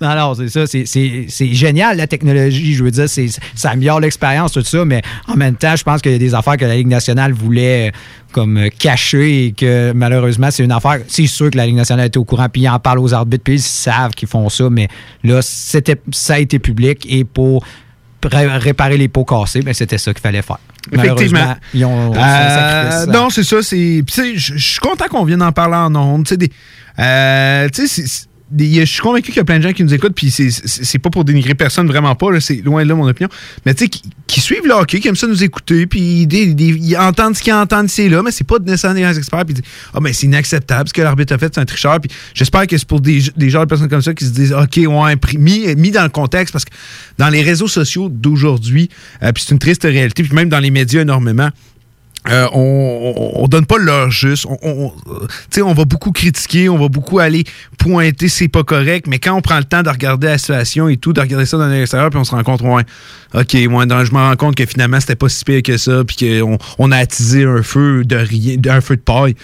Non, 0.00 0.14
non, 0.14 0.34
c'est 0.34 0.48
ça. 0.48 0.66
c'est- 0.66 1.52
génial, 1.54 1.96
la 1.96 2.06
technologie. 2.06 2.74
Je 2.74 2.84
veux 2.84 2.90
dire, 2.90 3.08
c'est- 3.08 3.38
ça 3.54 3.70
améliore 3.70 4.00
l'expérience, 4.00 4.52
tout 4.52 4.62
ça, 4.62 4.84
mais 4.84 5.02
en 5.26 5.36
même 5.36 5.54
temps, 5.56 5.74
je 5.76 5.82
pense 5.82 6.00
qu'il 6.00 6.12
y 6.12 6.14
a 6.14 6.18
des 6.18 6.34
affaires 6.34 6.56
que 6.56 6.64
la 6.64 6.76
Ligue 6.76 6.86
nationale 6.88 7.32
voulait 7.32 7.88
euh, 7.88 7.92
comme 8.32 8.56
euh, 8.58 8.68
cacher 8.68 9.46
et 9.46 9.52
que 9.52 9.92
malheureusement, 9.92 10.50
c'est 10.50 10.62
une 10.64 10.72
affaire. 10.72 11.00
C'est 11.08 11.26
sûr 11.26 11.50
que 11.50 11.56
la 11.56 11.66
Ligue 11.66 11.76
nationale 11.76 12.06
était 12.06 12.18
au 12.18 12.24
courant, 12.24 12.48
puis 12.48 12.62
ils 12.62 12.68
en 12.68 12.78
parlent 12.78 13.00
aux 13.00 13.12
arbitres, 13.14 13.42
puis 13.44 13.54
ils 13.54 13.60
savent 13.62 14.12
qu'ils 14.12 14.28
font 14.28 14.48
ça, 14.48 14.68
mais 14.70 14.88
là, 15.24 15.40
ça 15.42 16.34
a 16.34 16.38
été 16.38 16.58
public 16.58 17.06
et 17.08 17.24
pour 17.24 17.64
ré- 18.24 18.46
réparer 18.58 18.96
les 18.98 19.08
pots 19.08 19.24
cassés, 19.24 19.62
ben, 19.62 19.72
c'était 19.74 19.98
ça 19.98 20.12
qu'il 20.12 20.20
fallait 20.22 20.42
faire. 20.42 20.58
Effectivement. 20.92 21.54
Ils 21.74 21.84
ont 21.84 22.14
Euh, 22.14 22.88
sacrifice. 22.90 23.14
non, 23.14 23.30
c'est 23.30 23.42
ça. 23.42 23.56
Je 23.60 24.56
suis 24.58 24.78
content 24.80 25.04
qu'on 25.10 25.24
vienne 25.24 25.42
en 25.42 25.52
parler 25.52 25.74
en 25.76 25.94
ondes. 25.94 26.24
Tu 26.24 26.30
sais, 26.30 26.36
des- 26.36 26.50
euh, 26.98 27.68
c'est- 28.56 28.64
c'est- 28.64 28.80
je 28.80 28.84
suis 28.92 29.00
convaincu 29.00 29.26
qu'il 29.32 29.36
y 29.36 29.40
a 29.40 29.44
plein 29.44 29.58
de 29.58 29.62
gens 29.62 29.72
qui 29.72 29.84
nous 29.84 29.92
écoutent, 29.94 30.14
puis 30.14 30.30
c'est, 30.30 30.50
c'est 30.50 30.84
c'est 30.84 30.98
pas 30.98 31.10
pour 31.10 31.24
dénigrer 31.24 31.54
personne, 31.54 31.86
vraiment 31.86 32.14
pas. 32.14 32.28
c'est 32.40 32.56
loin 32.62 32.82
de 32.82 32.88
là 32.88 32.94
mon 32.94 33.06
opinion. 33.08 33.28
Mais 33.66 33.74
tu 33.74 33.84
sais, 33.84 33.90
qui, 34.26 34.40
suivent 34.40 34.66
le 34.66 34.72
hockey, 34.74 35.00
qui 35.00 35.08
aiment 35.08 35.16
ça 35.16 35.26
nous 35.26 35.42
écouter, 35.42 35.86
puis 35.86 36.22
ils 36.22 36.96
entendent 36.96 37.36
ce 37.36 37.42
qu'ils 37.42 37.52
entendent 37.52 37.88
et 37.98 38.08
là, 38.08 38.22
mais 38.22 38.30
c'est 38.30 38.46
pas 38.46 38.58
nécessairement 38.58 39.10
des 39.10 39.18
experts, 39.18 39.44
puis 39.44 39.56
Ah, 39.94 39.98
mais 40.00 40.12
c'est 40.12 40.26
inacceptable 40.26 40.88
ce 40.88 40.94
que 40.94 41.02
l'arbitre 41.02 41.34
a 41.34 41.38
fait, 41.38 41.52
c'est 41.54 41.60
un 41.60 41.64
tricheur. 41.64 42.00
Puis 42.00 42.10
j'espère 42.34 42.66
que 42.66 42.76
c'est 42.76 42.86
pour 42.88 43.00
des, 43.00 43.22
des 43.36 43.50
genres 43.50 43.64
de 43.64 43.68
personnes 43.68 43.88
comme 43.88 44.02
ça 44.02 44.14
qui 44.14 44.24
se 44.24 44.30
disent 44.30 44.52
OK, 44.52 44.76
ouais, 44.76 45.16
mis, 45.38 45.74
mis 45.76 45.90
dans 45.90 46.02
le 46.02 46.08
contexte, 46.08 46.52
parce 46.52 46.64
que 46.64 46.70
dans 47.18 47.28
les 47.28 47.42
réseaux 47.42 47.68
sociaux 47.68 48.08
d'aujourd'hui, 48.08 48.88
euh, 49.22 49.32
puis 49.32 49.44
c'est 49.46 49.52
une 49.52 49.58
triste 49.58 49.82
réalité, 49.82 50.22
puis 50.22 50.34
même 50.34 50.48
dans 50.48 50.60
les 50.60 50.70
médias 50.70 51.02
énormément, 51.02 51.50
euh, 52.28 52.46
on, 52.52 53.14
on, 53.38 53.44
on 53.44 53.48
donne 53.48 53.64
pas 53.64 53.78
l'heure 53.78 54.10
juste. 54.10 54.44
On, 54.46 54.58
on, 54.62 54.92
euh, 55.08 55.62
on 55.62 55.72
va 55.72 55.84
beaucoup 55.84 56.12
critiquer, 56.12 56.68
on 56.68 56.76
va 56.78 56.88
beaucoup 56.88 57.18
aller 57.20 57.44
pointer 57.78 58.28
c'est 58.28 58.48
pas 58.48 58.64
correct, 58.64 59.06
mais 59.08 59.18
quand 59.18 59.34
on 59.34 59.40
prend 59.40 59.58
le 59.58 59.64
temps 59.64 59.82
de 59.82 59.88
regarder 59.88 60.26
la 60.26 60.38
situation 60.38 60.88
et 60.88 60.96
tout, 60.96 61.12
de 61.12 61.20
regarder 61.20 61.46
ça 61.46 61.56
dans 61.56 61.68
l'extérieur, 61.68 62.10
puis 62.10 62.18
on 62.18 62.24
se 62.24 62.32
rend 62.32 62.42
compte, 62.42 62.60
ouais, 62.62 62.82
ok, 63.34 63.86
dans- 63.86 64.04
je 64.04 64.12
me 64.12 64.18
rends 64.18 64.36
compte 64.36 64.56
que 64.56 64.66
finalement 64.66 65.00
c'était 65.00 65.14
pas 65.16 65.28
si 65.28 65.44
pire 65.44 65.62
que 65.62 65.76
ça, 65.76 66.02
puis 66.04 66.16
qu'on 66.16 66.58
on 66.78 66.90
a 66.92 66.96
attisé 66.98 67.44
un 67.44 67.62
feu 67.62 68.02
de 68.04 68.16
rien, 68.16 68.56
un 68.68 68.80
feu 68.80 68.96
de 68.96 69.00
paille. 69.02 69.34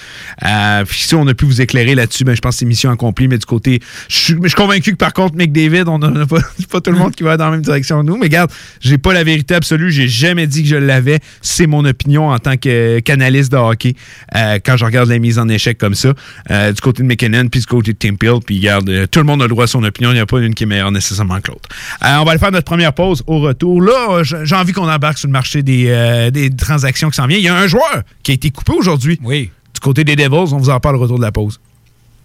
Euh, 0.44 0.84
puis 0.84 1.00
si 1.00 1.14
on 1.14 1.26
a 1.26 1.34
pu 1.34 1.44
vous 1.44 1.60
éclairer 1.60 1.94
là-dessus, 1.94 2.24
ben 2.24 2.34
je 2.34 2.40
pense 2.40 2.56
que 2.56 2.58
c'est 2.60 2.64
mission 2.66 2.90
accomplie, 2.90 3.28
mais 3.28 3.38
du 3.38 3.46
côté, 3.46 3.80
je 4.08 4.16
suis 4.16 4.36
convaincu 4.56 4.92
que 4.92 4.96
par 4.96 5.12
contre, 5.12 5.36
McDavid, 5.36 5.84
on 5.86 5.98
n'a 5.98 6.26
pas, 6.26 6.38
pas 6.70 6.80
tout 6.80 6.90
le 6.90 6.98
monde 6.98 7.14
qui 7.14 7.22
va 7.22 7.36
dans 7.36 7.46
la 7.46 7.50
même 7.52 7.62
direction 7.62 8.00
que 8.00 8.06
nous, 8.06 8.16
mais 8.16 8.26
regarde, 8.26 8.50
j'ai 8.80 8.98
pas 8.98 9.12
la 9.14 9.24
vérité 9.24 9.54
absolue, 9.54 9.90
j'ai 9.90 10.08
jamais 10.08 10.46
dit 10.46 10.62
que 10.62 10.68
je 10.68 10.76
l'avais, 10.76 11.20
c'est 11.40 11.66
mon 11.66 11.84
opinion 11.84 12.30
en 12.30 12.38
tant 12.38 12.56
que 12.56 12.73
canaliste 13.04 13.52
de 13.52 13.56
hockey 13.56 13.94
euh, 14.34 14.58
quand 14.64 14.76
je 14.76 14.84
regarde 14.84 15.08
la 15.08 15.18
mise 15.18 15.38
en 15.38 15.48
échec 15.48 15.78
comme 15.78 15.94
ça, 15.94 16.12
euh, 16.50 16.72
du 16.72 16.80
côté 16.80 17.02
de 17.02 17.08
McKinnon, 17.08 17.48
puis 17.48 17.60
du 17.60 17.66
côté 17.66 17.92
de 17.92 17.98
Tim 17.98 18.16
Peel, 18.16 18.40
puis 18.44 18.58
regarde, 18.58 18.88
euh, 18.88 19.06
tout 19.06 19.18
le 19.20 19.24
monde 19.24 19.42
a 19.42 19.44
le 19.44 19.50
droit 19.50 19.64
à 19.64 19.66
son 19.66 19.82
opinion, 19.82 20.10
il 20.10 20.14
n'y 20.14 20.20
a 20.20 20.26
pas 20.26 20.40
une 20.40 20.54
qui 20.54 20.64
est 20.64 20.66
meilleure 20.66 20.92
nécessairement 20.92 21.40
que 21.40 21.50
l'autre. 21.50 21.68
Euh, 22.02 22.16
on 22.20 22.24
va 22.24 22.32
aller 22.32 22.40
faire 22.40 22.52
notre 22.52 22.64
première 22.64 22.92
pause 22.92 23.22
au 23.26 23.40
retour. 23.40 23.80
Là, 23.82 24.08
euh, 24.10 24.24
j'ai 24.24 24.54
envie 24.54 24.72
qu'on 24.72 24.88
embarque 24.88 25.18
sur 25.18 25.28
le 25.28 25.32
marché 25.32 25.62
des, 25.62 25.86
euh, 25.88 26.30
des 26.30 26.50
transactions 26.50 27.10
qui 27.10 27.16
s'en 27.16 27.26
viennent. 27.26 27.40
Il 27.40 27.44
y 27.44 27.48
a 27.48 27.56
un 27.56 27.66
joueur 27.66 28.02
qui 28.22 28.32
a 28.32 28.34
été 28.34 28.50
coupé 28.50 28.72
aujourd'hui. 28.72 29.18
Oui. 29.22 29.50
Du 29.74 29.80
côté 29.80 30.04
des 30.04 30.16
Devils, 30.16 30.52
on 30.54 30.58
vous 30.58 30.70
en 30.70 30.80
parle 30.80 30.96
au 30.96 31.00
retour 31.00 31.18
de 31.18 31.24
la 31.24 31.32
pause. 31.32 31.60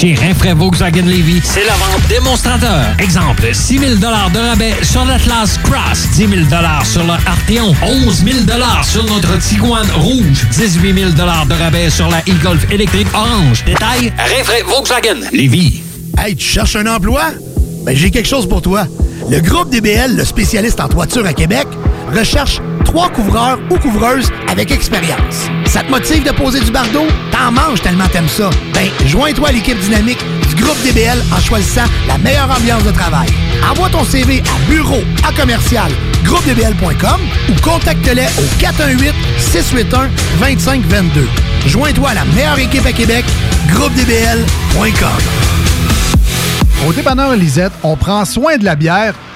Chez 0.00 0.14
Rinfraie 0.14 0.54
Volkswagen 0.54 1.02
Levy, 1.06 1.40
c'est 1.44 1.64
la 1.64 1.74
vente 1.74 2.08
démonstrateur. 2.08 2.84
Exemple, 2.98 3.48
6 3.52 3.78
000 3.78 3.94
de 3.94 4.06
rabais 4.38 4.74
sur 4.82 5.04
l'Atlas 5.04 5.56
Cross, 5.62 6.08
10 6.16 6.28
000 6.28 6.30
sur 6.82 7.04
le 7.04 7.12
Arteon, 7.12 7.74
11 7.80 8.24
000 8.24 8.38
sur 8.82 9.04
notre 9.04 9.38
Tiguan 9.38 9.86
Rouge, 9.94 10.46
18 10.50 10.94
000 10.94 11.10
de 11.12 11.22
rabais 11.62 11.90
sur 11.90 12.08
la 12.08 12.18
e-Golf 12.28 12.68
électrique 12.72 13.06
orange. 13.14 13.64
Détail, 13.64 14.12
Rinfraie 14.18 14.62
Volkswagen 14.66 15.28
Levy. 15.32 15.82
Hey, 16.18 16.34
tu 16.34 16.44
cherches 16.44 16.74
un 16.74 16.86
emploi? 16.86 17.22
Ben, 17.84 17.96
j'ai 17.96 18.10
quelque 18.10 18.28
chose 18.28 18.48
pour 18.48 18.62
toi. 18.62 18.88
Le 19.30 19.40
groupe 19.40 19.70
DBL, 19.70 20.16
le 20.16 20.24
spécialiste 20.24 20.80
en 20.80 20.88
toiture 20.88 21.24
à 21.24 21.32
Québec, 21.32 21.68
recherche 22.12 22.60
trois 22.84 23.10
couvreurs 23.10 23.60
ou 23.70 23.78
couvreuses 23.78 24.28
avec 24.48 24.72
expérience. 24.72 25.48
Ça 25.74 25.82
te 25.82 25.90
motive 25.90 26.22
de 26.22 26.30
poser 26.30 26.60
du 26.60 26.70
bardeau? 26.70 27.04
T'en 27.32 27.50
manges 27.50 27.82
tellement 27.82 28.06
t'aimes 28.06 28.28
ça. 28.28 28.48
Ben, 28.74 28.88
joins-toi 29.06 29.48
à 29.48 29.50
l'équipe 29.50 29.76
dynamique 29.80 30.24
du 30.48 30.62
groupe 30.62 30.80
DBL 30.84 31.20
en 31.36 31.40
choisissant 31.40 31.82
la 32.06 32.16
meilleure 32.16 32.48
ambiance 32.48 32.84
de 32.84 32.92
travail. 32.92 33.26
Envoie 33.68 33.88
ton 33.88 34.04
CV 34.04 34.40
à 34.40 34.70
bureau 34.70 35.00
à 35.28 35.32
commercial 35.32 35.90
groupedbl.com 36.22 37.20
ou 37.48 37.60
contacte-les 37.60 38.28
au 38.38 38.46
418-681-2522. 40.44 41.26
Joins-toi 41.66 42.10
à 42.10 42.14
la 42.14 42.24
meilleure 42.26 42.60
équipe 42.60 42.86
à 42.86 42.92
Québec, 42.92 43.24
groupedbl.com. 43.66 45.08
Au 46.86 46.92
dépanneur 46.92 47.34
Lisette, 47.34 47.72
on 47.82 47.96
prend 47.96 48.24
soin 48.24 48.58
de 48.58 48.64
la 48.64 48.76
bière 48.76 49.14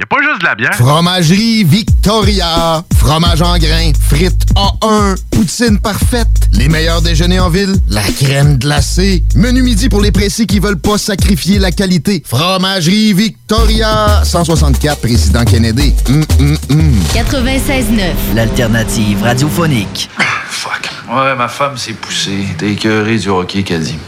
Y 0.00 0.02
a 0.02 0.06
pas 0.06 0.22
juste 0.22 0.40
de 0.40 0.46
la 0.46 0.54
bière. 0.54 0.74
Fromagerie 0.76 1.62
Victoria. 1.62 2.82
Fromage 2.96 3.42
en 3.42 3.58
grains. 3.58 3.92
Frites 4.08 4.46
A1. 4.54 5.14
Poutine 5.30 5.78
parfaite. 5.78 6.48
Les 6.52 6.70
meilleurs 6.70 7.02
déjeuners 7.02 7.38
en 7.38 7.50
ville. 7.50 7.76
La 7.90 8.00
crème 8.00 8.56
glacée. 8.56 9.22
Menu 9.34 9.62
midi 9.62 9.90
pour 9.90 10.00
les 10.00 10.10
précis 10.10 10.46
qui 10.46 10.58
veulent 10.58 10.80
pas 10.80 10.96
sacrifier 10.96 11.58
la 11.58 11.70
qualité. 11.70 12.22
Fromagerie 12.24 13.12
Victoria. 13.12 14.22
164 14.24 15.02
Président 15.02 15.44
Kennedy. 15.44 15.92
Hum, 16.08 16.24
hum. 16.70 16.94
96.9. 17.12 18.34
L'alternative 18.34 19.22
radiophonique. 19.22 20.08
Fuck. 20.48 20.88
Ouais, 21.10 21.34
ma 21.36 21.48
femme 21.48 21.76
s'est 21.76 21.92
poussée. 21.92 22.46
T'es 22.56 22.70
écœuré 22.72 23.18
du 23.18 23.28
hockey, 23.28 23.62
dit. 23.64 23.98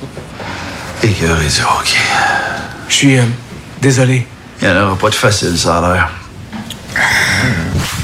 Écœuré 1.03 1.45
du 1.45 1.61
hockey. 1.61 1.99
Je 2.89 2.95
suis 2.95 3.19
euh, 3.19 3.25
désolé. 3.83 4.27
Il 4.63 4.69
n'y 4.69 4.75
en 4.75 4.87
aura 4.87 4.97
pas 4.97 5.11
de 5.11 5.15
facile, 5.17 5.59
ça 5.59 5.79
a 5.79 5.93
l'air. 5.93 6.11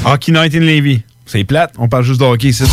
Hockey 0.05 0.33
Night 0.33 0.53
in 0.57 0.61
Levy. 0.61 1.03
C'est 1.25 1.45
plate, 1.45 1.73
on 1.79 1.89
parle 1.89 2.03
juste 2.03 2.19
de 2.19 2.25
hockey 2.25 2.49
ici. 2.49 2.65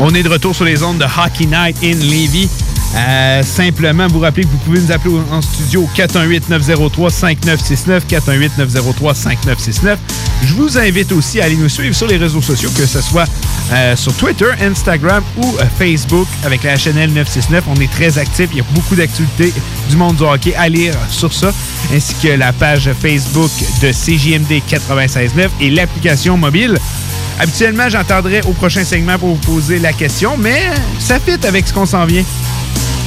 On 0.00 0.12
est 0.12 0.24
de 0.24 0.28
retour 0.28 0.56
sur 0.56 0.64
les 0.64 0.82
ondes 0.82 0.98
de 0.98 1.04
Hockey 1.04 1.46
Night 1.46 1.76
in 1.84 1.94
Levy. 1.94 2.48
Euh, 2.94 3.42
simplement, 3.42 4.06
vous 4.06 4.20
rappelez 4.20 4.44
que 4.44 4.50
vous 4.50 4.58
pouvez 4.58 4.80
nous 4.80 4.92
appeler 4.92 5.14
en 5.30 5.40
studio 5.40 5.88
418-903-5969, 5.96 8.02
418-903-5969. 8.08 9.96
Je 10.44 10.54
vous 10.54 10.76
invite 10.76 11.12
aussi 11.12 11.40
à 11.40 11.44
aller 11.44 11.56
nous 11.56 11.68
suivre 11.68 11.94
sur 11.94 12.06
les 12.06 12.16
réseaux 12.16 12.42
sociaux, 12.42 12.70
que 12.76 12.86
ce 12.86 13.00
soit 13.00 13.26
euh, 13.72 13.96
sur 13.96 14.12
Twitter, 14.14 14.50
Instagram 14.60 15.22
ou 15.38 15.56
euh, 15.58 15.64
Facebook 15.78 16.26
avec 16.44 16.64
la 16.64 16.74
HNL 16.74 17.12
969. 17.12 17.64
On 17.68 17.80
est 17.80 17.90
très 17.90 18.18
actifs. 18.18 18.50
Il 18.52 18.58
y 18.58 18.60
a 18.60 18.66
beaucoup 18.74 18.94
d'actualités 18.94 19.52
du 19.88 19.96
monde 19.96 20.16
du 20.16 20.24
hockey 20.24 20.54
à 20.54 20.68
lire 20.68 20.94
sur 21.08 21.32
ça, 21.32 21.52
ainsi 21.94 22.14
que 22.22 22.28
la 22.28 22.52
page 22.52 22.90
Facebook 23.00 23.50
de 23.80 23.90
CJMD 23.90 24.62
96.9 24.68 25.48
et 25.60 25.70
l'application 25.70 26.36
mobile. 26.36 26.78
Habituellement, 27.38 27.88
j'entendrai 27.88 28.40
au 28.46 28.52
prochain 28.52 28.84
segment 28.84 29.18
pour 29.18 29.34
vous 29.34 29.52
poser 29.52 29.78
la 29.78 29.92
question, 29.92 30.36
mais 30.36 30.70
ça 30.98 31.18
fit 31.18 31.44
avec 31.46 31.66
ce 31.66 31.72
qu'on 31.72 31.86
s'en 31.86 32.04
vient. 32.04 32.24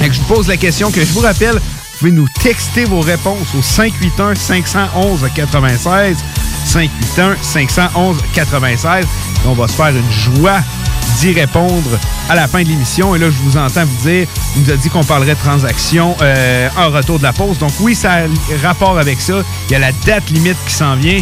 Que 0.02 0.14
je 0.14 0.20
vous 0.20 0.36
pose 0.36 0.48
la 0.48 0.58
question 0.58 0.92
que 0.92 1.02
je 1.02 1.12
vous 1.14 1.22
rappelle, 1.22 1.56
vous 1.56 2.00
pouvez 2.00 2.12
nous 2.12 2.28
texter 2.44 2.84
vos 2.86 3.00
réponses 3.00 3.48
au 3.58 3.62
581 3.62 4.36
511 4.36 5.26
96 5.34 6.18
581 6.66 7.38
511 7.42 8.18
96. 8.34 9.06
On 9.46 9.54
va 9.54 9.68
se 9.68 9.74
faire 9.74 9.96
une 9.96 10.12
joie 10.12 10.60
d'y 11.20 11.32
répondre 11.32 12.00
à 12.30 12.36
la 12.36 12.48
fin 12.48 12.64
de 12.64 12.68
l'émission. 12.68 13.16
Et 13.16 13.20
là, 13.20 13.28
je 13.30 13.38
vous 13.38 13.58
entends 13.58 13.86
vous 13.86 14.10
dire, 14.10 14.28
il 14.56 14.64
nous 14.64 14.72
a 14.72 14.76
dit 14.76 14.90
qu'on 14.90 15.04
parlerait 15.04 15.36
de 15.36 15.40
transactions 15.40 16.16
euh, 16.22 16.68
en 16.78 16.90
retour 16.90 17.18
de 17.20 17.24
la 17.24 17.34
pause. 17.34 17.58
Donc 17.58 17.72
oui, 17.80 17.96
ça 17.96 18.14
a 18.14 18.68
rapport 18.68 18.98
avec 18.98 19.22
ça. 19.22 19.42
Il 19.70 19.74
y 19.74 19.76
a 19.76 19.80
la 19.80 19.92
date 20.06 20.30
limite 20.32 20.58
qui 20.68 20.74
s'en 20.74 20.96
vient. 20.96 21.22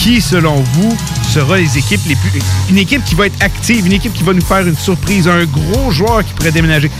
Qui, 0.00 0.20
selon 0.22 0.56
vous, 0.74 0.96
sera 1.30 1.58
les 1.58 1.76
équipes 1.76 2.00
les 2.06 2.16
plus... 2.16 2.40
Une 2.70 2.78
équipe 2.78 3.04
qui 3.04 3.14
va 3.14 3.26
être 3.26 3.42
active, 3.42 3.84
une 3.86 3.92
équipe 3.92 4.14
qui 4.14 4.22
va 4.22 4.32
nous 4.32 4.40
faire 4.44 4.66
une 4.66 4.76
surprise, 4.76 5.28
un 5.28 5.44
gros 5.44 5.90
joueur 5.90 6.24
qui 6.24 6.32
pourrait 6.32 6.52
déménager. 6.52 6.90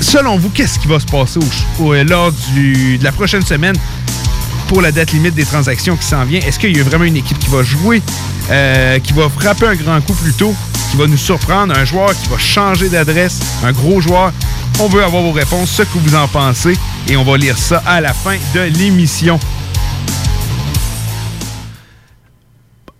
Selon 0.00 0.36
vous, 0.36 0.48
qu'est-ce 0.50 0.78
qui 0.80 0.88
va 0.88 0.98
se 0.98 1.06
passer 1.06 1.38
au, 1.38 1.84
au- 1.84 1.94
lors 2.02 2.32
de 2.32 3.02
la 3.02 3.12
prochaine 3.12 3.44
semaine 3.46 3.76
pour 4.66 4.80
la 4.82 4.90
date 4.90 5.12
limite 5.12 5.34
des 5.34 5.44
transactions 5.44 5.96
qui 5.96 6.04
s'en 6.06 6.24
vient? 6.24 6.40
Est-ce 6.40 6.58
qu'il 6.58 6.76
y 6.76 6.80
a 6.80 6.82
vraiment 6.82 7.04
une 7.04 7.16
équipe 7.16 7.38
qui 7.38 7.48
va 7.50 7.62
jouer, 7.62 8.02
euh, 8.50 8.98
qui 8.98 9.12
va 9.12 9.28
frapper 9.28 9.66
un 9.68 9.76
grand 9.76 10.00
coup 10.00 10.14
plus 10.14 10.32
tôt, 10.32 10.54
qui 10.90 10.96
va 10.96 11.06
nous 11.06 11.16
surprendre, 11.16 11.72
un 11.78 11.84
joueur 11.84 12.10
qui 12.20 12.28
va 12.28 12.36
changer 12.38 12.88
d'adresse, 12.88 13.38
un 13.62 13.70
gros 13.70 14.00
joueur? 14.00 14.32
On 14.80 14.88
veut 14.88 15.04
avoir 15.04 15.22
vos 15.22 15.30
réponses, 15.32 15.70
ce 15.70 15.82
que 15.82 15.98
vous 15.98 16.16
en 16.16 16.26
pensez, 16.26 16.76
et 17.08 17.16
on 17.16 17.22
va 17.22 17.36
lire 17.36 17.56
ça 17.56 17.80
à 17.86 18.00
la 18.00 18.12
fin 18.12 18.34
de 18.54 18.60
l'émission. 18.62 19.38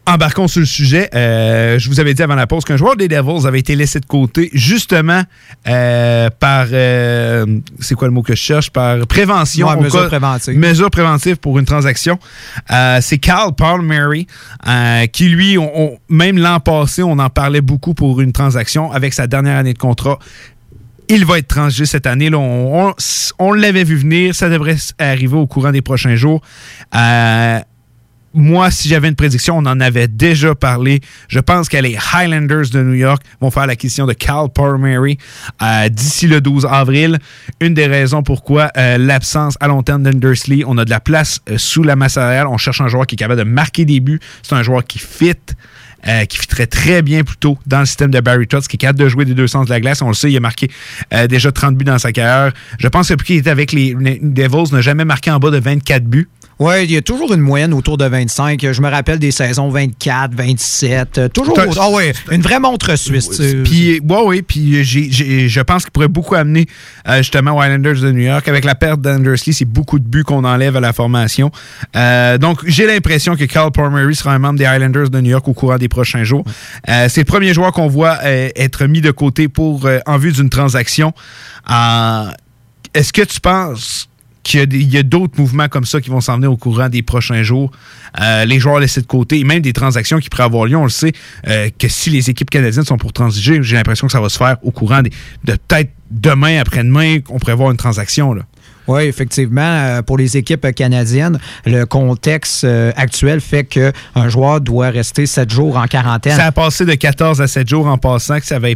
Embarquons 0.06 0.48
sur 0.48 0.60
le 0.60 0.66
sujet. 0.66 1.08
Euh, 1.14 1.78
je 1.78 1.88
vous 1.88 1.98
avais 1.98 2.12
dit 2.12 2.22
avant 2.22 2.34
la 2.34 2.46
pause 2.46 2.64
qu'un 2.64 2.76
joueur 2.76 2.94
des 2.94 3.08
Devils 3.08 3.46
avait 3.46 3.60
été 3.60 3.74
laissé 3.74 4.00
de 4.00 4.04
côté 4.04 4.50
justement 4.52 5.22
euh, 5.66 6.28
par 6.38 6.66
euh, 6.72 7.46
c'est 7.80 7.94
quoi 7.94 8.06
le 8.08 8.12
mot 8.12 8.20
que 8.22 8.34
je 8.34 8.40
cherche? 8.40 8.68
Par 8.68 9.06
prévention 9.06 9.66
Ouais, 9.66 9.76
mesure 9.76 10.02
cas- 10.02 10.08
préventive. 10.08 10.58
mesure 10.58 10.90
préventive 10.90 11.36
pour 11.38 11.58
une 11.58 11.64
transaction. 11.64 12.18
C'est 13.00 13.16
Carl 13.16 13.54
Palmieri 13.54 14.26
qui 15.10 15.28
lui 15.30 15.56
on- 15.56 15.72
on- 15.74 15.98
même 16.10 16.36
l'an 16.36 16.60
passé 16.60 17.02
on 17.02 17.18
en 17.18 17.30
parlait 17.30 17.62
beaucoup 17.62 17.94
pour 17.94 18.20
une 18.20 18.32
transaction 18.32 18.92
avec 18.92 19.14
sa 19.14 19.26
dernière 19.26 19.56
année 19.56 19.72
de 19.72 19.78
contrat. 19.78 20.18
Il 21.08 21.24
va 21.24 21.38
être 21.38 21.48
transgé 21.48 21.86
cette 21.86 22.06
année. 22.06 22.28
Là. 22.28 22.38
On- 22.38 22.94
on 23.38 23.52
l'avait 23.52 23.84
vu 23.84 23.96
venir. 23.96 24.34
Ça 24.34 24.50
devrait 24.50 24.76
arriver 24.98 25.36
au 25.36 25.46
courant 25.46 25.70
des 25.72 25.82
prochains 25.82 26.16
jours. 26.16 26.42
Moi, 28.36 28.72
si 28.72 28.88
j'avais 28.88 29.08
une 29.08 29.14
prédiction, 29.14 29.56
on 29.56 29.64
en 29.64 29.78
avait 29.78 30.08
déjà 30.08 30.56
parlé. 30.56 31.00
Je 31.28 31.38
pense 31.38 31.68
que 31.68 31.76
les 31.76 31.96
Highlanders 32.12 32.68
de 32.72 32.82
New 32.82 32.94
York 32.94 33.22
vont 33.40 33.52
faire 33.52 33.68
l'acquisition 33.68 34.06
de 34.06 34.12
Cal 34.12 34.48
Palmieri 34.52 35.18
euh, 35.62 35.88
d'ici 35.88 36.26
le 36.26 36.40
12 36.40 36.66
avril. 36.68 37.20
Une 37.60 37.74
des 37.74 37.86
raisons 37.86 38.24
pourquoi 38.24 38.72
euh, 38.76 38.98
l'absence 38.98 39.56
à 39.60 39.68
long 39.68 39.84
terme 39.84 40.02
d'Undersley, 40.02 40.64
on 40.66 40.76
a 40.78 40.84
de 40.84 40.90
la 40.90 40.98
place 40.98 41.38
euh, 41.48 41.58
sous 41.58 41.84
la 41.84 41.94
masse 41.94 42.14
salariale. 42.14 42.48
On 42.48 42.56
cherche 42.56 42.80
un 42.80 42.88
joueur 42.88 43.06
qui 43.06 43.14
est 43.14 43.18
capable 43.18 43.38
de 43.38 43.48
marquer 43.48 43.84
des 43.84 44.00
buts. 44.00 44.18
C'est 44.42 44.56
un 44.56 44.64
joueur 44.64 44.84
qui 44.84 44.98
fit. 44.98 45.34
qui 46.28 46.36
fitterait 46.36 46.66
très 46.66 47.00
bien 47.00 47.22
plutôt 47.22 47.56
dans 47.66 47.80
le 47.80 47.86
système 47.86 48.10
de 48.10 48.20
Barry 48.20 48.46
Trotz, 48.46 48.66
qui 48.68 48.76
est 48.76 48.78
capable 48.78 48.98
de 48.98 49.08
jouer 49.08 49.24
des 49.24 49.32
deux 49.32 49.46
sens 49.46 49.66
de 49.66 49.70
la 49.70 49.80
glace. 49.80 50.02
On 50.02 50.08
le 50.08 50.14
sait, 50.14 50.30
il 50.30 50.36
a 50.36 50.40
marqué 50.40 50.68
déjà 51.30 51.50
30 51.50 51.76
buts 51.76 51.84
dans 51.84 51.98
sa 51.98 52.12
carrière. 52.12 52.52
Je 52.78 52.88
pense 52.88 53.08
que 53.08 53.14
depuis 53.14 53.26
qu'il 53.28 53.36
était 53.36 53.48
avec 53.48 53.72
les 53.72 53.96
les 53.98 54.18
Devils, 54.20 54.74
n'a 54.74 54.82
jamais 54.82 55.06
marqué 55.06 55.30
en 55.30 55.38
bas 55.38 55.50
de 55.50 55.58
24 55.58 56.04
buts. 56.04 56.28
Oui, 56.60 56.84
il 56.84 56.92
y 56.92 56.96
a 56.96 57.02
toujours 57.02 57.32
une 57.34 57.40
moyenne 57.40 57.72
autour 57.74 57.96
de 57.96 58.04
25. 58.04 58.64
Je 58.72 58.80
me 58.80 58.88
rappelle 58.88 59.18
des 59.18 59.32
saisons 59.32 59.70
24, 59.70 60.34
27. 60.34 61.18
euh, 61.18 61.28
Toujours. 61.28 61.58
Ah 61.80 61.90
ouais, 61.90 62.12
une 62.30 62.42
vraie 62.42 62.60
montre 62.60 62.94
suisse. 62.96 63.28
Puis, 63.64 64.00
ouais, 64.00 64.22
ouais, 64.22 64.42
puis 64.42 64.84
je 64.84 65.60
pense 65.62 65.82
qu'il 65.82 65.90
pourrait 65.90 66.08
beaucoup 66.08 66.34
amener 66.36 66.66
euh, 67.08 67.18
justement 67.18 67.56
aux 67.56 67.62
Islanders 67.62 68.00
de 68.00 68.12
New 68.12 68.22
York. 68.22 68.46
Avec 68.46 68.64
la 68.64 68.74
perte 68.74 69.00
d'Andersley, 69.00 69.52
c'est 69.52 69.64
beaucoup 69.64 69.98
de 69.98 70.04
buts 70.04 70.22
qu'on 70.24 70.44
enlève 70.44 70.76
à 70.76 70.80
la 70.80 70.92
formation. 70.92 71.50
Euh, 71.96 72.38
donc, 72.38 72.60
j'ai 72.66 72.86
l'impression 72.86 73.34
que 73.36 73.44
Carl 73.44 73.72
Palmieri 73.72 74.14
sera 74.14 74.32
un 74.34 74.38
membre 74.38 74.58
des 74.58 74.64
Islanders 74.64 75.10
de 75.10 75.20
New 75.20 75.30
York 75.30 75.46
au 75.48 75.54
courant 75.54 75.76
des 75.78 75.88
prochains 75.88 76.24
jours. 76.24 76.44
Euh, 76.88 77.08
c'est 77.08 77.22
le 77.22 77.26
premier 77.26 77.52
joueur 77.52 77.72
qu'on 77.72 77.88
voit 77.88 78.18
être 78.24 78.86
mis 78.86 79.00
de 79.00 79.10
côté 79.10 79.48
pour 79.48 79.88
en 80.06 80.18
vue 80.18 80.32
d'une 80.32 80.50
transaction. 80.50 81.12
Est-ce 82.94 83.12
que 83.12 83.22
tu 83.22 83.40
penses 83.40 84.08
qu'il 84.44 84.92
y 84.92 84.98
a 84.98 85.02
d'autres 85.02 85.40
mouvements 85.40 85.68
comme 85.68 85.84
ça 85.84 86.00
qui 86.00 86.10
vont 86.10 86.20
s'en 86.20 86.36
venir 86.36 86.52
au 86.52 86.56
courant 86.56 86.88
des 86.88 87.02
prochains 87.02 87.42
jours. 87.42 87.72
Euh, 88.20 88.44
les 88.44 88.60
joueurs 88.60 88.78
laissés 88.78 89.00
de 89.00 89.06
côté, 89.06 89.40
et 89.40 89.44
même 89.44 89.60
des 89.60 89.72
transactions 89.72 90.20
qui 90.20 90.28
pourraient 90.28 90.44
avoir 90.44 90.66
lieu. 90.66 90.76
On 90.76 90.84
le 90.84 90.90
sait 90.90 91.12
euh, 91.48 91.70
que 91.76 91.88
si 91.88 92.10
les 92.10 92.30
équipes 92.30 92.50
canadiennes 92.50 92.84
sont 92.84 92.98
pour 92.98 93.12
transiger, 93.12 93.62
j'ai 93.62 93.74
l'impression 93.74 94.06
que 94.06 94.12
ça 94.12 94.20
va 94.20 94.28
se 94.28 94.38
faire 94.38 94.58
au 94.62 94.70
courant 94.70 95.02
de 95.02 95.10
peut-être 95.44 95.90
demain, 96.10 96.60
après-demain, 96.60 97.20
qu'on 97.20 97.38
pourrait 97.38 97.54
voir 97.54 97.70
une 97.70 97.76
transaction. 97.76 98.34
Là. 98.34 98.42
Oui, 98.86 99.04
effectivement, 99.04 99.62
euh, 99.62 100.02
pour 100.02 100.18
les 100.18 100.36
équipes 100.36 100.70
canadiennes, 100.74 101.38
le 101.64 101.84
contexte 101.84 102.64
euh, 102.64 102.92
actuel 102.96 103.40
fait 103.40 103.64
qu'un 103.64 104.28
joueur 104.28 104.60
doit 104.60 104.90
rester 104.90 105.26
sept 105.26 105.50
jours 105.50 105.76
en 105.76 105.86
quarantaine. 105.86 106.36
Ça 106.36 106.46
a 106.46 106.52
passé 106.52 106.84
de 106.84 106.94
14 106.94 107.40
à 107.40 107.46
7 107.46 107.68
jours 107.68 107.86
en 107.86 107.98
passant, 107.98 108.38
que 108.38 108.46
ça 108.46 108.56
avait 108.56 108.74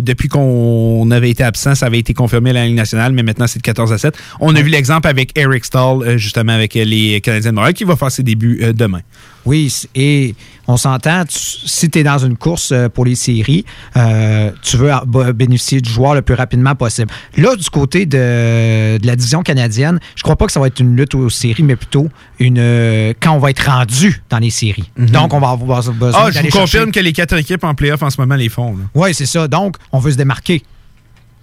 depuis 0.00 0.28
qu'on 0.28 1.10
avait 1.10 1.30
été 1.30 1.42
absent, 1.42 1.74
ça 1.74 1.86
avait 1.86 1.98
été 1.98 2.14
confirmé 2.14 2.50
à 2.50 2.54
la 2.54 2.66
Ligue 2.66 2.76
nationale, 2.76 3.12
mais 3.12 3.22
maintenant 3.22 3.46
c'est 3.46 3.58
de 3.58 3.64
14 3.64 3.92
à 3.92 3.98
7. 3.98 4.16
On 4.40 4.54
a 4.54 4.62
vu 4.62 4.68
l'exemple 4.68 5.08
avec 5.08 5.36
Eric 5.36 5.64
Stahl, 5.64 6.02
euh, 6.02 6.18
justement 6.18 6.52
avec 6.52 6.74
les 6.74 7.20
Canadiens 7.20 7.50
de 7.50 7.56
Montréal, 7.56 7.74
qui 7.74 7.84
va 7.84 7.96
faire 7.96 8.10
ses 8.10 8.22
débuts 8.22 8.60
demain. 8.74 9.00
Oui, 9.44 9.72
et 9.94 10.34
on 10.68 10.76
s'entend, 10.76 11.24
si 11.28 11.90
tu 11.90 11.98
es 11.98 12.02
dans 12.04 12.18
une 12.18 12.36
course 12.36 12.72
euh, 12.72 12.88
pour 12.88 13.04
les 13.06 13.14
séries, 13.14 13.64
euh, 13.96 14.52
tu 14.62 14.76
veux 14.76 14.90
b- 14.90 15.32
bénéficier 15.32 15.80
du 15.80 15.90
joueur 15.90 16.14
le 16.14 16.22
plus 16.22 16.34
rapidement 16.34 16.74
possible. 16.74 17.10
Là, 17.38 17.56
du 17.56 17.68
côté 17.70 18.04
de, 18.06 18.98
de 18.98 19.06
la 19.06 19.16
division 19.16 19.42
canadienne, 19.42 19.98
je 20.14 20.22
crois 20.22 20.36
pas 20.36 20.46
que 20.46 20.52
ça 20.52 20.60
va 20.60 20.66
être 20.66 20.78
une 20.80 20.94
lutte 20.94 21.14
aux 21.14 21.30
séries, 21.30 21.62
mais 21.62 21.74
plutôt 21.76 22.08
une 22.38 22.58
euh, 22.58 23.14
quand 23.20 23.32
on 23.32 23.38
va 23.38 23.50
être 23.50 23.64
rendu 23.66 24.22
dans 24.28 24.38
les 24.38 24.50
séries. 24.50 24.90
Donc, 24.98 25.32
on 25.32 25.40
va 25.40 25.48
avoir 25.50 25.82
besoin 25.82 26.20
Ah, 26.26 26.30
je 26.30 26.38
vous 26.40 26.44
confirme 26.48 26.66
chercher- 26.66 26.90
que 26.92 27.00
les 27.00 27.12
quatre 27.12 27.36
équipes 27.38 27.64
en 27.64 27.74
playoff 27.74 28.02
en 28.02 28.10
ce 28.10 28.20
moment 28.20 28.34
les 28.36 28.48
font. 28.50 28.76
Oui, 28.94 29.14
c'est 29.14 29.26
ça. 29.26 29.48
Donc, 29.48 29.76
on 29.90 29.98
veut 29.98 30.12
se 30.12 30.16
démarquer. 30.16 30.62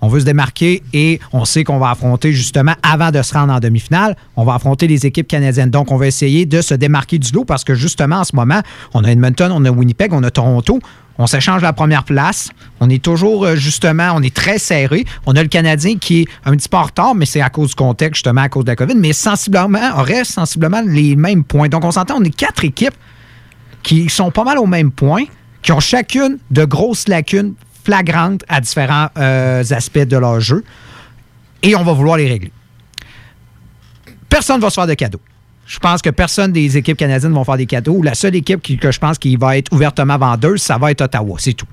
On 0.06 0.08
veut 0.08 0.20
se 0.20 0.26
démarquer 0.26 0.84
et 0.94 1.20
on 1.34 1.46
sait 1.46 1.64
qu'on 1.64 1.80
va 1.80 1.90
affronter 1.90 2.32
justement, 2.32 2.74
avant 2.84 3.10
de 3.10 3.20
se 3.24 3.34
rendre 3.34 3.52
en 3.52 3.60
demi-finale, 3.60 4.16
on 4.36 4.44
va 4.44 4.54
affronter 4.54 4.86
les 4.86 5.08
équipes 5.08 5.28
canadiennes. 5.28 5.72
Donc, 5.72 5.92
on 5.92 5.98
va 5.98 6.06
essayer 6.06 6.46
de 6.46 6.62
se 6.62 6.76
démarquer 6.76 7.18
du 7.18 7.32
lot 7.32 7.44
parce 7.44 7.64
que 7.64 7.74
justement, 7.74 8.18
en 8.18 8.24
ce 8.24 8.36
moment, 8.36 8.62
on 8.94 9.04
a 9.04 9.10
Edmonton, 9.10 9.52
on 9.52 9.66
a 9.66 9.72
Winnipeg, 9.72 10.14
on 10.14 10.22
a 10.22 10.30
Toronto. 10.30 10.80
On 11.18 11.26
s'échange 11.26 11.64
la 11.64 11.74
première 11.74 12.04
place. 12.04 12.52
On 12.82 12.90
est 12.92 13.04
toujours, 13.04 13.46
euh, 13.46 13.56
justement, 13.56 14.12
on 14.14 14.22
est 14.22 14.36
très 14.36 14.60
serré. 14.60 15.06
On 15.26 15.36
a 15.36 15.42
le 15.42 15.50
Canadien 15.50 15.98
qui 15.98 16.22
est 16.22 16.28
un 16.46 16.56
petit 16.56 16.70
peu 16.70 16.78
mais 17.16 17.26
c'est 17.26 17.42
à 17.42 17.50
cause 17.50 17.70
du 17.70 17.76
contexte, 17.76 18.18
justement, 18.18 18.42
à 18.42 18.50
cause 18.50 18.66
de 18.66 18.70
la 18.70 18.76
COVID, 18.76 18.94
mais 18.94 19.12
sensiblement, 19.12 19.98
aurait 19.98 20.24
sensiblement 20.24 20.84
les 20.86 21.16
mêmes 21.16 21.44
points. 21.44 21.68
Donc, 21.68 21.84
on 21.84 21.90
s'entend, 21.90 22.18
on 22.20 22.24
est 22.24 22.36
quatre 22.36 22.64
équipes 22.64 22.94
qui 23.82 24.08
sont 24.10 24.30
pas 24.30 24.44
mal 24.44 24.60
au 24.60 24.68
même 24.68 24.92
point, 24.92 25.24
qui 25.64 25.72
ont 25.72 25.80
chacune 25.80 26.38
de 26.52 26.64
grosses 26.64 27.08
lacunes 27.08 27.56
flagrantes 27.86 28.44
à 28.50 28.60
différents 28.60 29.08
euh, 29.18 29.64
aspects 29.72 30.00
de 30.00 30.18
leur 30.18 30.40
jeu, 30.40 30.64
et 31.64 31.76
on 31.76 31.84
va 31.84 31.94
vouloir 31.94 32.18
les 32.18 32.28
régler. 32.28 32.52
Personne 34.30 34.58
ne 34.58 34.62
va 34.62 34.70
se 34.70 34.76
faire 34.76 34.88
de 34.88 34.94
cadeaux. 34.96 35.22
Je 35.66 35.80
pense 35.80 36.02
que 36.02 36.10
personne 36.10 36.52
des 36.52 36.78
équipes 36.78 36.98
canadiennes 36.98 37.34
vont 37.34 37.44
faire 37.44 37.58
des 37.58 37.66
cadeaux. 37.66 38.02
La 38.04 38.14
seule 38.14 38.36
équipe 38.36 38.62
qui- 38.62 38.78
que 38.78 38.92
je 38.92 39.00
pense 39.00 39.18
qui 39.18 39.36
va 39.36 39.58
être 39.58 39.72
ouvertement 39.74 40.18
vendeuse, 40.18 40.62
ça 40.62 40.78
va 40.78 40.92
être 40.92 41.02
Ottawa, 41.02 41.38
c'est 41.40 41.54
tout. 41.54 41.66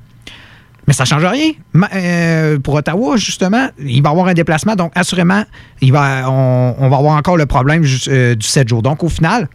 Mais 0.86 0.94
ça 0.94 1.04
ne 1.04 1.08
change 1.08 1.24
rien. 1.24 1.52
Euh, 1.94 2.58
pour 2.58 2.74
Ottawa, 2.74 3.16
justement, 3.16 3.68
il 3.78 4.02
va 4.02 4.10
avoir 4.10 4.26
un 4.26 4.34
déplacement. 4.34 4.74
Donc, 4.76 4.92
assurément, 4.94 5.44
il 5.80 5.92
va, 5.92 6.28
on, 6.30 6.88
va 6.88 6.96
avoir 6.96 7.16
encore 7.16 7.36
le 7.36 7.46
problème 7.46 7.84
euh, 8.08 8.34
du 8.34 8.46
7 8.46 8.68
jours. 8.68 8.82
Donc, 8.82 9.04
au 9.04 9.08
final, 9.08 9.48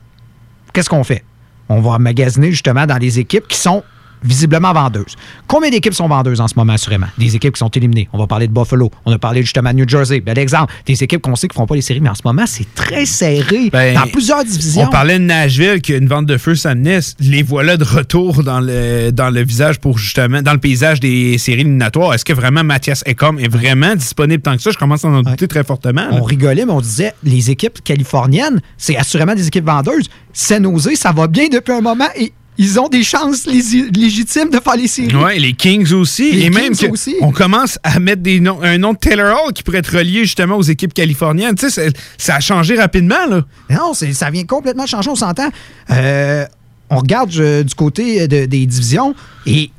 qu'est-ce 0.71 0.89
qu'on 0.89 1.03
fait? 1.03 1.23
On 1.69 1.81
va 1.81 1.97
magasiner 1.99 2.51
justement 2.51 2.85
dans 2.85 2.97
les 2.97 3.19
équipes 3.19 3.47
qui 3.47 3.57
sont 3.57 3.83
visiblement 4.23 4.73
vendeuses. 4.73 5.15
Combien 5.47 5.69
d'équipes 5.69 5.93
sont 5.93 6.07
vendeuses 6.07 6.41
en 6.41 6.47
ce 6.47 6.53
moment, 6.55 6.73
assurément? 6.73 7.07
Des 7.17 7.35
équipes 7.35 7.53
qui 7.53 7.59
sont 7.59 7.69
éliminées. 7.69 8.09
On 8.13 8.17
va 8.17 8.27
parler 8.27 8.47
de 8.47 8.53
Buffalo. 8.53 8.91
On 9.05 9.11
a 9.11 9.17
parlé 9.19 9.41
justement 9.41 9.71
de 9.71 9.77
New 9.77 9.87
Jersey. 9.87 10.19
Bel 10.21 10.37
exemple. 10.39 10.73
Des 10.85 11.03
équipes 11.03 11.21
qu'on 11.21 11.35
sait 11.35 11.47
qui 11.47 11.55
ne 11.57 11.61
font 11.61 11.67
pas 11.67 11.75
les 11.75 11.81
séries, 11.81 12.01
mais 12.01 12.09
en 12.09 12.15
ce 12.15 12.21
moment, 12.25 12.45
c'est 12.45 12.67
très 12.75 13.05
serré 13.05 13.69
dans 13.69 14.07
plusieurs 14.11 14.43
divisions. 14.43 14.81
Ben, 14.83 14.87
On 14.87 14.91
parlait 14.91 15.19
de 15.19 15.23
Nashville 15.25 15.81
qui 15.81 15.93
a 15.93 15.97
une 15.97 16.07
vente 16.07 16.25
de 16.25 16.37
feu 16.37 16.55
s'amenait. 16.55 16.99
Les 17.19 17.43
voilà 17.43 17.77
de 17.77 17.83
retour 17.83 18.43
dans 18.43 18.59
le, 18.59 19.11
dans 19.11 19.29
le 19.29 19.43
visage 19.43 19.79
pour 19.79 19.97
justement, 19.97 20.41
dans 20.41 20.53
le 20.53 20.59
paysage 20.59 20.99
des 20.99 21.37
séries 21.37 21.61
éliminatoires. 21.61 22.13
Est-ce 22.13 22.25
que 22.25 22.33
vraiment 22.33 22.63
Mathias 22.63 23.03
Ekholm 23.05 23.39
est 23.39 23.47
vraiment 23.47 23.95
disponible 23.95 24.41
tant 24.41 24.55
que 24.55 24.61
ça? 24.61 24.71
Je 24.71 24.77
commence 24.77 25.05
à 25.05 25.09
en 25.09 25.21
douter 25.21 25.47
très 25.47 25.63
fortement. 25.63 26.01
là. 26.01 26.09
On 26.11 26.23
rigolait, 26.23 26.65
mais 26.65 26.71
on 26.71 26.81
disait 26.81 27.13
les 27.23 27.49
équipes 27.51 27.83
californiennes, 27.83 28.61
c'est 28.77 28.95
assurément 28.97 29.35
des 29.35 29.47
équipes 29.47 29.65
vendeuses. 29.65 30.09
San 30.33 30.63
Jose, 30.63 30.95
ça 30.95 31.11
va 31.11 31.27
bien 31.27 31.47
depuis 31.51 31.73
un 31.73 31.81
moment 31.81 32.07
et 32.15 32.31
ils 32.57 32.79
ont 32.79 32.87
des 32.87 33.03
chances 33.03 33.45
lég- 33.45 33.95
légitimes 33.95 34.49
de 34.49 34.59
faire 34.59 34.75
les 34.75 34.87
séries. 34.87 35.15
Ouais, 35.15 35.37
les 35.39 35.53
Kings 35.53 35.91
aussi. 35.93 36.31
Les 36.31 36.45
et 36.45 36.49
même 36.49 36.71
Kings 36.75 36.87
que 36.87 36.93
aussi. 36.93 37.15
on 37.21 37.31
commence 37.31 37.77
à 37.83 37.99
mettre 37.99 38.21
des 38.21 38.39
noms, 38.39 38.59
un 38.63 38.77
nom 38.77 38.93
de 38.93 38.97
Taylor 38.97 39.37
Hall 39.45 39.53
qui 39.53 39.63
pourrait 39.63 39.79
être 39.79 39.95
relié 39.97 40.21
justement 40.25 40.55
aux 40.55 40.63
équipes 40.63 40.93
californiennes. 40.93 41.55
Tu 41.55 41.69
sais, 41.69 41.89
ça 42.17 42.35
a 42.35 42.39
changé 42.39 42.75
rapidement. 42.75 43.25
Là. 43.29 43.41
Non, 43.69 43.93
ça 43.93 44.29
vient 44.29 44.45
complètement 44.45 44.85
changer, 44.85 45.09
on 45.09 45.15
s'entend. 45.15 45.49
Euh, 45.91 46.45
on 46.89 46.97
regarde 46.97 47.31
euh, 47.37 47.63
du 47.63 47.75
côté 47.75 48.27
de- 48.27 48.45
des 48.45 48.65
divisions 48.65 49.13
et 49.45 49.71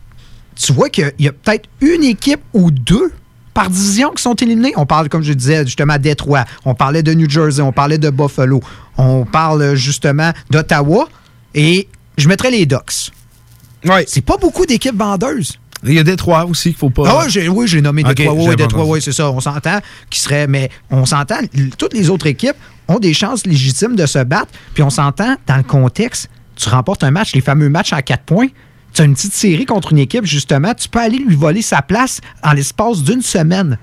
tu 0.54 0.72
vois 0.72 0.88
qu'il 0.90 1.12
y 1.18 1.28
a 1.28 1.32
peut-être 1.32 1.68
une 1.80 2.04
équipe 2.04 2.40
ou 2.52 2.70
deux 2.70 3.12
par 3.54 3.70
division 3.70 4.10
qui 4.10 4.22
sont 4.22 4.34
éliminées. 4.34 4.72
On 4.76 4.86
parle, 4.86 5.08
comme 5.08 5.22
je 5.22 5.32
disais, 5.32 5.64
justement, 5.64 5.94
à 5.94 5.98
Détroit. 5.98 6.44
On 6.64 6.74
parlait 6.74 7.02
de 7.02 7.12
New 7.14 7.28
Jersey. 7.28 7.60
On 7.62 7.72
parlait 7.72 7.98
de 7.98 8.10
Buffalo. 8.10 8.60
On 8.96 9.24
parle 9.24 9.74
justement 9.74 10.32
d'Ottawa. 10.50 11.08
Et 11.54 11.88
je 12.18 12.28
mettrais 12.28 12.50
les 12.50 12.66
Ducks. 12.66 13.10
Ouais. 13.84 14.04
C'est 14.06 14.24
pas 14.24 14.36
beaucoup 14.36 14.66
d'équipes 14.66 14.96
vendeuses. 14.96 15.58
Il 15.84 15.92
y 15.92 15.98
a 15.98 16.04
Détroit 16.04 16.44
aussi 16.44 16.70
qu'il 16.70 16.78
faut 16.78 16.90
pas. 16.90 17.04
Ah 17.06 17.26
ouais, 17.26 17.48
oui, 17.48 17.68
j'ai 17.68 17.80
nommé 17.80 18.02
Détroit. 18.02 18.34
Oui, 18.34 18.56
Détroit, 18.56 18.84
oui, 18.84 19.00
c'est 19.00 19.12
ça. 19.12 19.30
On 19.30 19.40
s'entend 19.40 19.78
qui 20.10 20.20
serait. 20.20 20.48
Mais 20.48 20.70
on 20.90 21.06
s'entend, 21.06 21.36
toutes 21.78 21.94
les 21.94 22.10
autres 22.10 22.26
équipes 22.26 22.56
ont 22.88 22.98
des 22.98 23.14
chances 23.14 23.46
légitimes 23.46 23.94
de 23.94 24.04
se 24.04 24.18
battre. 24.24 24.50
Puis 24.74 24.82
on 24.82 24.90
s'entend, 24.90 25.36
dans 25.46 25.56
le 25.56 25.62
contexte, 25.62 26.28
tu 26.56 26.68
remportes 26.68 27.04
un 27.04 27.12
match, 27.12 27.32
les 27.34 27.40
fameux 27.40 27.68
matchs 27.68 27.92
à 27.92 28.02
quatre 28.02 28.24
points. 28.24 28.48
Tu 28.92 29.02
as 29.02 29.04
une 29.04 29.14
petite 29.14 29.34
série 29.34 29.66
contre 29.66 29.92
une 29.92 29.98
équipe, 29.98 30.24
justement, 30.24 30.74
tu 30.74 30.88
peux 30.88 30.98
aller 30.98 31.18
lui 31.18 31.36
voler 31.36 31.62
sa 31.62 31.82
place 31.82 32.20
en 32.42 32.52
l'espace 32.52 33.02
d'une 33.02 33.22
semaine. 33.22 33.78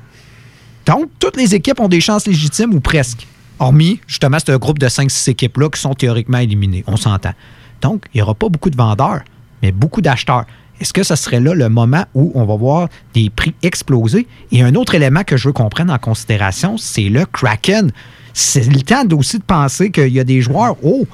Donc, 0.86 1.09
toutes 1.19 1.38
les 1.38 1.55
équipes 1.55 1.79
ont 1.79 1.88
des 1.88 2.01
chances 2.01 2.27
légitimes 2.27 2.73
ou 2.73 2.79
presque. 2.79 3.25
Hormis, 3.59 4.01
justement, 4.07 4.38
ce 4.45 4.51
groupe 4.57 4.79
de 4.79 4.88
5-6 4.88 5.29
équipes-là 5.29 5.69
qui 5.69 5.79
sont 5.79 5.93
théoriquement 5.93 6.39
éliminées. 6.39 6.83
On 6.88 6.97
s'entend. 6.97 7.33
Donc, 7.82 8.05
il 8.13 8.17
n'y 8.17 8.21
aura 8.21 8.34
pas 8.34 8.49
beaucoup 8.49 8.69
de 8.69 8.78
vendeurs, 8.78 9.21
mais 9.61 9.71
beaucoup 9.71 10.01
d'acheteurs. 10.01 10.45
Est-ce 10.80 10.91
que 10.91 11.03
ce 11.03 11.15
serait 11.15 11.39
là 11.39 11.53
le 11.53 11.69
moment 11.69 12.05
où 12.13 12.32
on 12.36 12.45
va 12.45 12.55
voir 12.55 12.89
des 13.13 13.30
prix 13.30 13.53
exploser? 13.63 14.28
Et 14.51 14.61
un 14.61 14.76
autre 14.76 14.95
élément 14.95 15.23
que 15.23 15.38
je 15.38 15.47
veux 15.47 15.53
qu'on 15.53 15.69
prenne 15.69 15.89
en 15.89 15.97
considération, 15.97 16.78
c'est 16.78 17.09
le 17.09 17.26
Kraken. 17.26 17.91
C'est 18.34 18.69
le 18.69 18.82
temps 18.82 19.05
aussi 19.17 19.39
de 19.39 19.43
penser 19.43 19.91
qu'il 19.91 20.09
y 20.09 20.19
a 20.19 20.26
des 20.26 20.41
joueurs, 20.41 20.76
oh, 20.84 21.05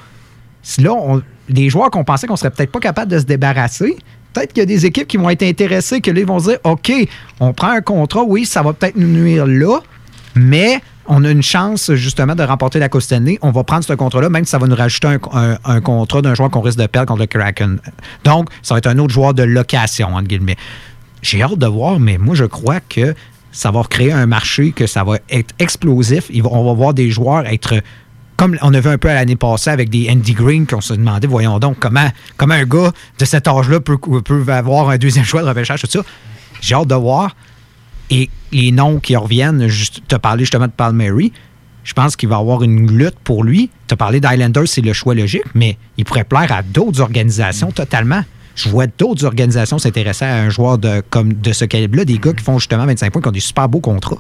là, 0.80 1.20
des 1.50 1.70
joueurs 1.70 1.92
qu'on 1.92 2.04
pensait 2.04 2.26
qu'on 2.26 2.36
serait 2.36 2.50
peut-être 2.50 2.72
pas 2.72 2.80
capable 2.80 3.12
de 3.12 3.20
se 3.20 3.26
débarrasser, 3.26 3.98
peut-être 4.34 4.54
qu'il 4.54 4.62
y 4.62 4.64
a 4.64 4.66
des 4.66 4.86
équipes 4.86 5.08
qui 5.08 5.18
vont 5.18 5.30
être 5.30 5.44
intéressées, 5.44 6.02
que 6.02 6.10
là, 6.10 6.22
ils 6.22 6.26
vont 6.26 6.38
dire, 6.38 6.58
OK, 6.64 6.92
on 7.40 7.54
prend 7.54 7.70
un 7.70 7.82
contrat, 7.82 8.24
oui, 8.24 8.46
ça 8.46 8.64
va 8.64 8.74
peut-être 8.74 8.96
nous 8.96 9.08
nuire 9.08 9.46
là, 9.46 9.80
mais 10.36 10.82
on 11.14 11.26
a 11.26 11.30
une 11.30 11.44
chance 11.44 11.94
justement 11.94 12.36
de 12.36 12.44
remporter 12.44 12.80
la 12.80 12.88
Coupe 12.88 13.02
Stanley. 13.02 13.38
On 13.42 13.52
va 13.52 13.66
prendre 13.66 13.84
ce 13.84 13.92
contrat-là, 13.92 14.30
même 14.30 14.46
si 14.46 14.52
ça 14.52 14.58
va 14.58 14.68
nous 14.68 14.78
rajouter 14.78 15.18
un, 15.66 15.82
contrat 15.82 16.22
d'un 16.22 16.34
joueur 16.34 16.50
qu'on 16.50 16.62
risque 16.62 16.80
de 16.80 16.88
perdre 16.88 17.10
contre 17.10 17.20
le 17.20 17.28
Kraken. 17.28 17.80
Donc, 18.24 18.50
ça 18.62 18.76
va 18.76 18.78
être 18.78 18.88
un 18.88 18.98
autre 18.98 19.14
joueur 19.14 19.34
de 19.34 19.44
location, 19.44 20.16
entre 20.16 20.30
guillemets. 20.30 20.56
J'ai 21.22 21.44
hâte 21.44 21.58
de 21.58 21.68
voir, 21.68 22.00
mais 22.00 22.18
moi, 22.18 22.34
je 22.34 22.46
crois 22.46 22.80
que 22.80 23.14
ça 23.52 23.72
va 23.72 23.84
créer 23.84 24.14
un 24.14 24.26
marché, 24.26 24.72
que 24.72 24.88
ça 24.88 25.04
va 25.04 25.18
être 25.30 25.54
explosif. 25.60 26.32
On 26.46 26.64
va 26.64 26.74
voir 26.74 26.94
des 26.94 27.12
joueurs 27.12 27.46
être 27.46 27.82
comme 28.38 28.58
on 28.62 28.74
a 28.74 28.80
vu 28.80 28.90
un 28.90 28.98
peu 28.98 29.10
l'année 29.10 29.36
passée 29.36 29.70
avec 29.70 29.90
des 29.90 30.10
Andy 30.10 30.34
Green, 30.34 30.66
qu'on 30.66 30.82
se 30.82 30.94
demandait, 30.94 31.28
voyons 31.28 31.60
donc, 31.60 31.78
comment, 31.80 32.10
comment 32.38 32.54
un 32.54 32.64
gars 32.64 32.92
de 33.20 33.26
cet 33.26 33.50
âge-là 33.50 33.82
peut, 33.82 33.98
peut 33.98 34.46
avoir 34.48 34.90
un 34.90 34.98
deuxième 34.98 35.26
choix 35.26 35.44
de 35.44 35.48
repêchage, 35.48 35.82
tout 35.82 35.88
ça. 35.92 36.00
J'ai 36.62 36.74
hâte 36.74 36.88
de 36.88 36.96
voir. 36.96 37.36
Et 38.12 38.30
les 38.52 38.72
noms 38.72 39.00
qui 39.00 39.16
reviennent, 39.16 39.68
tu 39.68 40.16
as 40.16 40.20
parlé 40.20 40.44
justement 40.44 40.68
de 40.68 40.72
Palmieri. 40.72 41.32
Je 41.84 41.94
pense 41.94 42.16
qu'il 42.16 42.30
va 42.30 42.38
avoir 42.38 42.62
une 42.62 42.92
lutte 42.96 43.18
pour 43.24 43.44
lui. 43.44 43.70
Tu 43.88 43.94
as 43.94 43.98
parlé 43.98 44.20
d'Islanders, 44.20 44.68
c'est 44.68 44.82
le 44.82 44.94
choix 44.94 45.16
logique, 45.16 45.44
mais 45.56 45.78
il 45.98 46.06
pourrait 46.06 46.26
plaire 46.26 46.52
à 46.52 46.62
d'autres 46.62 47.02
organisations 47.02 47.72
totalement. 47.72 48.24
Je 48.54 48.70
vois 48.70 48.86
d'autres 48.86 49.26
organisations 49.26 49.80
s'intéresser 49.80 50.26
à 50.26 50.36
un 50.36 50.50
joueur 50.50 50.78
de, 50.78 51.02
comme 51.10 51.34
de 51.34 51.54
ce 51.54 51.64
calibre-là, 51.66 52.04
des 52.06 52.20
gars 52.20 52.34
qui 52.34 52.44
font 52.44 52.60
justement 52.60 52.86
25 52.86 53.12
points, 53.12 53.22
qui 53.22 53.28
ont 53.30 53.32
des 53.32 53.40
super 53.40 53.68
beaux 53.70 53.80
contrats. 53.80 54.18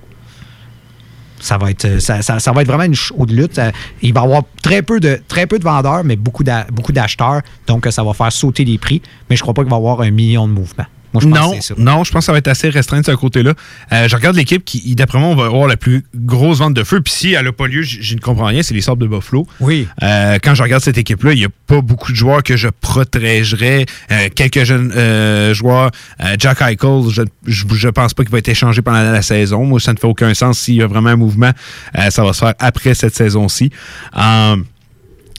Ça 1.39 1.57
va 1.57 1.71
être, 1.71 1.99
ça, 1.99 2.19
va 2.53 2.61
être 2.61 2.67
vraiment 2.67 2.83
une 2.83 2.93
show 2.95 3.25
de 3.25 3.35
lutte. 3.35 3.55
Ça- 3.55 3.71
Il 4.01 4.13
va 4.13 4.21
y 4.21 4.23
avoir 4.23 4.43
très 4.61 4.81
peu 4.83 4.99
de, 4.99 5.19
très 5.27 5.47
peu 5.47 5.57
de 5.59 5.63
vendeurs, 5.63 6.03
mais 6.03 6.15
beaucoup 6.15 6.43
d'a- 6.43 6.65
beaucoup 6.71 6.91
d'acheteurs. 6.93 7.41
Donc, 7.67 7.87
ça 7.91 8.03
va 8.03 8.13
faire 8.13 8.31
sauter 8.31 8.63
les 8.63 8.77
prix. 8.77 9.01
Mais 9.29 9.35
je 9.35 9.41
crois 9.41 9.53
pas 9.53 9.63
qu'il 9.63 9.69
va 9.71 9.77
y 9.77 9.79
avoir 9.79 10.01
un 10.01 10.11
million 10.11 10.47
de 10.47 10.53
mouvements. 10.53 10.85
Moi, 11.13 11.21
je 11.21 11.27
pense 11.27 11.39
non, 11.39 11.51
que 11.51 11.55
c'est 11.61 11.73
ça. 11.73 11.75
non, 11.77 12.03
je 12.03 12.11
pense 12.11 12.21
que 12.21 12.25
ça 12.25 12.31
va 12.31 12.37
être 12.37 12.47
assez 12.47 12.69
restreint 12.69 13.01
de 13.01 13.05
ce 13.05 13.11
côté-là. 13.11 13.53
Euh, 13.91 14.07
je 14.07 14.15
regarde 14.15 14.35
l'équipe 14.35 14.63
qui, 14.63 14.95
d'après 14.95 15.19
moi, 15.19 15.29
on 15.29 15.35
va 15.35 15.45
avoir 15.45 15.67
la 15.67 15.77
plus 15.77 16.05
grosse 16.15 16.59
vente 16.59 16.73
de 16.73 16.83
feu. 16.83 17.01
Puis 17.01 17.13
si 17.13 17.33
elle 17.33 17.45
n'a 17.45 17.51
pas 17.51 17.67
lieu, 17.67 17.81
je, 17.81 18.15
ne 18.15 18.19
comprends 18.19 18.45
rien, 18.45 18.63
c'est 18.63 18.73
les 18.73 18.81
Sabres 18.81 19.01
de 19.01 19.07
Buffalo. 19.07 19.47
Oui. 19.59 19.87
Euh, 20.03 20.37
quand 20.41 20.55
je 20.55 20.63
regarde 20.63 20.83
cette 20.83 20.97
équipe-là, 20.97 21.33
il 21.33 21.39
n'y 21.39 21.45
a 21.45 21.49
pas 21.67 21.81
beaucoup 21.81 22.11
de 22.11 22.17
joueurs 22.17 22.43
que 22.43 22.55
je 22.55 22.67
protégerais. 22.69 23.85
Euh, 24.11 24.29
quelques 24.33 24.63
jeunes 24.63 24.91
euh, 24.95 25.53
joueurs. 25.53 25.91
Euh, 26.21 26.35
Jack 26.37 26.61
Eichel, 26.61 27.09
je, 27.09 27.21
je, 27.45 27.65
je 27.73 27.89
pense 27.89 28.13
pas 28.13 28.23
qu'il 28.23 28.31
va 28.31 28.39
être 28.39 28.49
échangé 28.49 28.81
pendant 28.81 29.01
la 29.01 29.21
saison. 29.21 29.65
Moi, 29.65 29.79
ça 29.79 29.93
ne 29.93 29.97
fait 29.97 30.07
aucun 30.07 30.33
sens. 30.33 30.59
S'il 30.59 30.75
y 30.75 30.81
a 30.81 30.87
vraiment 30.87 31.09
un 31.09 31.15
mouvement, 31.15 31.51
euh, 31.97 32.09
ça 32.09 32.23
va 32.23 32.33
se 32.33 32.39
faire 32.39 32.53
après 32.59 32.93
cette 32.93 33.15
saison-ci. 33.15 33.71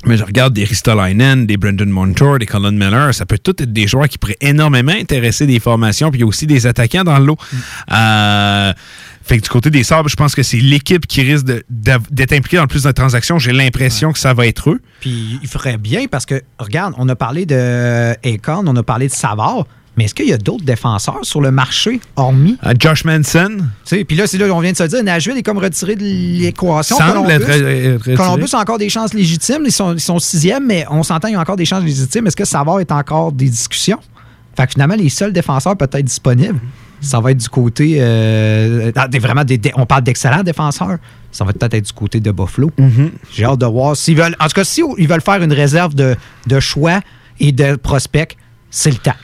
Mais 0.04 0.16
je 0.16 0.24
regarde 0.24 0.52
des 0.52 0.64
Ristolainen, 0.64 1.46
des 1.46 1.56
Brendan 1.56 1.88
Montour, 1.88 2.38
des 2.38 2.46
Colin 2.46 2.72
Miller. 2.72 3.14
Ça 3.14 3.26
peut 3.26 3.38
tout 3.38 3.54
être 3.62 3.72
des 3.72 3.86
joueurs 3.86 4.08
qui 4.08 4.18
pourraient 4.18 4.36
énormément 4.40 4.92
intéresser 4.92 5.46
des 5.46 5.60
formations. 5.60 6.10
Puis 6.10 6.18
il 6.18 6.22
y 6.22 6.24
a 6.24 6.26
aussi 6.26 6.46
des 6.46 6.66
attaquants 6.66 7.04
dans 7.04 7.18
le 7.18 7.26
lot. 7.26 7.36
Euh, 7.92 8.72
fait 9.22 9.38
que 9.38 9.42
du 9.42 9.48
côté 9.48 9.70
des 9.70 9.84
Sabres, 9.84 10.08
je 10.08 10.16
pense 10.16 10.34
que 10.34 10.42
c'est 10.42 10.58
l'équipe 10.58 11.06
qui 11.06 11.22
risque 11.22 11.46
d'être 11.70 12.32
impliquée 12.32 12.56
dans 12.56 12.64
le 12.64 12.68
plus 12.68 12.82
de 12.82 12.90
transactions. 12.90 13.38
J'ai 13.38 13.52
l'impression 13.52 14.12
que 14.12 14.18
ça 14.18 14.34
va 14.34 14.46
être 14.46 14.70
eux. 14.70 14.80
Puis 15.00 15.38
il 15.42 15.48
ferait 15.48 15.78
bien 15.78 16.06
parce 16.10 16.26
que, 16.26 16.42
regarde, 16.58 16.94
on 16.98 17.08
a 17.08 17.14
parlé 17.14 17.46
de 17.46 18.12
Akon, 18.24 18.64
on 18.66 18.76
a 18.76 18.82
parlé 18.82 19.06
de 19.06 19.12
Savard, 19.12 19.66
mais 19.96 20.04
est-ce 20.04 20.14
qu'il 20.14 20.26
y 20.28 20.32
a 20.32 20.38
d'autres 20.38 20.64
défenseurs 20.64 21.18
sur 21.22 21.40
le 21.40 21.50
marché, 21.50 22.00
hormis? 22.16 22.56
Euh, 22.64 22.72
Josh 22.78 23.04
Manson. 23.04 23.58
Puis 23.84 24.16
là, 24.16 24.26
c'est 24.26 24.38
là 24.38 24.48
qu'on 24.48 24.60
vient 24.60 24.72
de 24.72 24.76
se 24.76 24.84
dire, 24.84 25.02
Nashville 25.04 25.36
est 25.36 25.42
comme 25.42 25.58
retiré 25.58 25.96
de 25.96 26.02
l'équation. 26.02 26.96
Semble 26.96 27.12
Columbus, 27.26 27.34
être. 27.44 28.14
Columbus 28.16 28.48
a 28.54 28.58
encore 28.60 28.78
des 28.78 28.88
chances 28.88 29.12
légitimes. 29.14 29.62
Ils 29.66 29.72
sont, 29.72 29.92
ils 29.94 30.00
sont 30.00 30.18
sixième, 30.18 30.66
mais 30.66 30.86
on 30.90 31.02
s'entend 31.02 31.28
qu'il 31.28 31.34
y 31.34 31.38
a 31.38 31.40
encore 31.40 31.56
des 31.56 31.64
chances 31.66 31.84
légitimes. 31.84 32.26
Est-ce 32.26 32.36
que 32.36 32.44
Savard 32.46 32.80
est 32.80 32.90
encore 32.92 33.32
des 33.32 33.48
discussions? 33.48 33.98
Fait 34.56 34.66
que 34.66 34.72
finalement, 34.72 34.94
les 34.96 35.08
seuls 35.08 35.32
défenseurs 35.32 35.76
peut-être 35.76 36.04
disponibles, 36.04 36.60
ça 37.00 37.20
va 37.20 37.30
être 37.32 37.38
du 37.38 37.48
côté. 37.48 37.96
euh, 38.00 38.92
ah, 38.96 39.08
des- 39.08 39.18
vraiment, 39.18 39.44
des- 39.44 39.58
des- 39.58 39.72
on 39.76 39.86
parle 39.86 40.02
d'excellents 40.04 40.42
défenseurs. 40.42 40.98
Ça 41.30 41.44
va 41.44 41.52
peut-être 41.52 41.74
être 41.74 41.86
du 41.86 41.92
côté 41.92 42.20
de 42.20 42.30
Buffalo. 42.30 42.70
J'ai 43.32 43.44
hâte 43.44 43.58
de 43.58 43.66
voir 43.66 43.96
s'ils 43.96 44.16
veulent. 44.16 44.36
En 44.40 44.44
tout 44.46 44.52
cas, 44.54 44.64
si 44.64 44.82
ils 44.98 45.08
veulent 45.08 45.22
faire 45.22 45.42
une 45.42 45.52
réserve 45.52 45.94
de, 45.94 46.14
de 46.46 46.60
choix 46.60 47.00
et 47.40 47.52
de 47.52 47.76
prospects, 47.76 48.36
c'est 48.70 48.90
le 48.90 48.96
temps. 48.96 49.14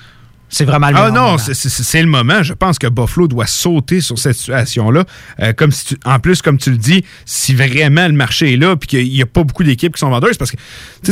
C'est 0.48 0.64
vraiment 0.64 0.88
le 0.90 0.96
Ah 0.96 1.10
non, 1.10 1.22
moment. 1.22 1.38
c'est- 1.38 1.54
c'est 1.54 1.68
c'est 1.70 2.00
le 2.02 2.08
moment. 2.08 2.42
Je 2.42 2.54
pense 2.54 2.78
que 2.78 2.86
Buffalo 2.86 3.28
doit 3.28 3.46
sauter 3.46 4.00
sur 4.00 4.18
cette 4.18 4.36
situation-là. 4.36 5.04
Euh, 5.40 5.52
comme 5.52 5.70
si 5.72 5.84
tu- 5.86 5.96
en 6.04 6.18
plus, 6.18 6.40
comme 6.42 6.56
tu 6.58 6.70
le 6.70 6.76
dis, 6.78 7.04
si 7.26 7.54
vraiment 7.54 8.06
le 8.06 8.14
marché 8.14 8.54
est 8.54 8.56
là 8.56 8.76
puis 8.76 8.86
qu'il 8.86 9.08
n'y 9.10 9.20
a 9.22 9.26
pas 9.26 9.44
beaucoup 9.44 9.62
d'équipes 9.64 9.94
qui 9.94 10.00
sont 10.00 10.10
vendeuses, 10.10 10.36
parce 10.38 10.50
que 10.52 10.56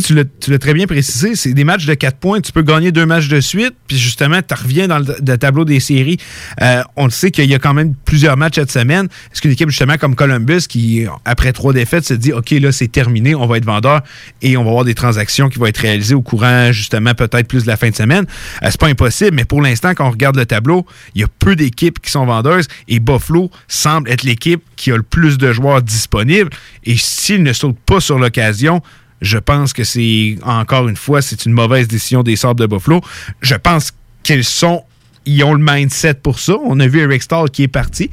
tu 0.01 0.15
l'as- 0.15 0.25
tu 0.41 0.51
l'as 0.51 0.59
très 0.59 0.75
bien 0.75 0.87
précisé, 0.87 1.35
c'est 1.35 1.53
des 1.55 1.65
matchs 1.65 1.87
de 1.87 1.95
4 1.95 2.17
points. 2.19 2.41
Tu 2.41 2.53
peux 2.53 2.63
gagner 2.63 2.93
deux 2.93 3.07
matchs 3.07 3.29
de 3.29 3.41
suite, 3.41 3.75
puis 3.87 3.99
justement, 3.99 4.41
tu 4.43 4.55
reviens 4.55 4.89
dans 4.89 4.99
le, 5.01 5.07
le 5.27 5.37
tableau 5.39 5.65
des 5.65 5.81
séries. 5.81 6.19
Euh, 6.63 6.83
on 6.97 7.05
le 7.05 7.11
sait 7.11 7.31
qu'il 7.31 7.45
y 7.51 7.55
a 7.55 7.59
quand 7.59 7.75
même 7.75 7.95
plusieurs 8.05 8.37
matchs 8.37 8.55
cette 8.57 8.71
semaine. 8.73 9.07
Est-ce 9.33 9.43
qu'une 9.43 9.51
équipe 9.53 9.69
justement 9.69 9.97
comme 9.99 10.15
Columbus, 10.15 10.63
qui 10.69 11.05
après 11.25 11.53
trois 11.53 11.73
défaites, 11.73 12.07
se 12.07 12.15
dit 12.15 12.33
OK, 12.33 12.51
là, 12.53 12.73
c'est 12.73 12.89
terminé, 12.89 13.35
on 13.35 13.47
va 13.47 13.59
être 13.59 13.65
vendeur 13.67 14.03
et 14.43 14.57
on 14.57 14.63
va 14.65 14.71
avoir 14.71 14.85
des 14.85 14.95
transactions 14.95 15.49
qui 15.49 15.59
vont 15.59 15.67
être 15.67 15.79
réalisées 15.79 16.15
au 16.15 16.23
courant, 16.23 16.73
justement, 16.73 17.13
peut-être 17.15 17.49
plus 17.49 17.65
de 17.65 17.69
la 17.69 17.77
fin 17.77 17.91
de 17.91 17.95
semaine? 17.97 18.25
Euh, 18.63 18.69
c'est 18.71 18.81
pas 18.81 18.87
impossible, 18.89 19.26
mais 19.31 19.45
pour 19.45 19.63
l'instant, 19.63 19.95
quand 19.95 20.07
on 20.07 20.11
regarde 20.11 20.37
le 20.37 20.47
tableau, 20.47 20.87
il 21.15 21.21
y 21.21 21.25
a 21.25 21.29
peu 21.39 21.57
d'équipes 21.57 22.01
qui 22.01 22.11
sont 22.11 22.27
vendeuses 22.27 22.69
et 22.89 23.01
Buffalo 23.01 23.51
semble 23.69 24.11
être 24.11 24.23
l'équipe 24.23 24.63
qui 24.77 24.93
a 24.93 24.97
le 24.97 25.03
plus 25.03 25.39
de 25.39 25.53
joueurs 25.53 25.83
disponibles. 25.83 26.51
Et 26.85 26.97
s'ils 26.97 27.43
ne 27.43 27.53
sautent 27.53 27.79
pas 27.87 28.01
sur 28.01 28.19
l'occasion, 28.19 28.83
je 29.21 29.39
pense 29.39 29.73
que 29.73 29.85
c'est, 29.85 30.37
encore 30.43 30.89
une 30.89 30.97
fois, 30.97 31.23
c'est 31.23 31.47
une 31.47 31.53
mauvaise 31.53 31.89
décision 31.89 32.23
des 32.23 32.37
Sabres 32.37 32.61
de 32.61 32.67
Buffalo. 32.67 33.01
Je 33.41 33.55
pense 33.55 33.93
qu'ils 34.23 34.45
sont, 34.45 34.85
ils 35.25 35.43
ont 35.45 35.55
le 35.55 35.63
mindset 35.63 36.15
pour 36.15 36.39
ça. 36.39 36.57
On 36.65 36.81
a 36.81 36.87
vu 36.87 37.01
Eric 37.01 37.23
Stahl 37.23 37.51
qui 37.51 37.63
est 37.65 37.69
parti. 37.69 38.11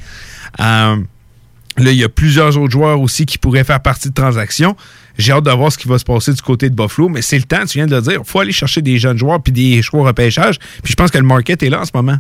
Euh, 0.59 0.97
Là, 1.78 1.91
il 1.91 1.97
y 1.97 2.03
a 2.03 2.09
plusieurs 2.09 2.57
autres 2.57 2.72
joueurs 2.72 3.01
aussi 3.01 3.26
qui 3.26 3.38
pourraient 3.38 3.64
faire 3.64 3.82
partie 3.82 4.09
de 4.09 4.14
transactions. 4.14 4.76
J'ai 5.18 5.32
hâte 5.32 5.43
de 5.43 5.51
voir 5.51 5.72
ce 5.72 5.78
qui 5.78 5.88
va 5.88 5.99
se 5.99 6.03
passer 6.05 6.34
du 6.34 6.41
côté 6.41 6.70
de 6.70 6.76
Buffalo, 6.76 7.09
mais 7.09 7.22
c'est 7.22 7.38
le 7.38 7.43
temps, 7.43 7.66
tu 7.66 7.78
viens 7.78 7.88
de 7.88 7.95
le 7.95 8.01
dire. 8.01 8.20
Il 8.24 8.30
faut 8.30 8.39
aller 8.39 8.51
chercher 8.51 8.82
des 8.82 8.97
jeunes 8.97 9.18
joueurs 9.18 9.41
puis 9.41 9.53
des 9.53 9.82
choix 9.82 10.01
au 10.01 10.03
repêchage. 10.03 10.57
Puis 10.82 10.91
je 10.91 10.95
pense 10.95 11.11
que 11.11 11.18
le 11.18 11.26
market 11.26 11.61
est 11.61 11.70
là 11.70 11.82
en 11.82 11.86
ce 11.86 11.91
moment. 11.93 12.18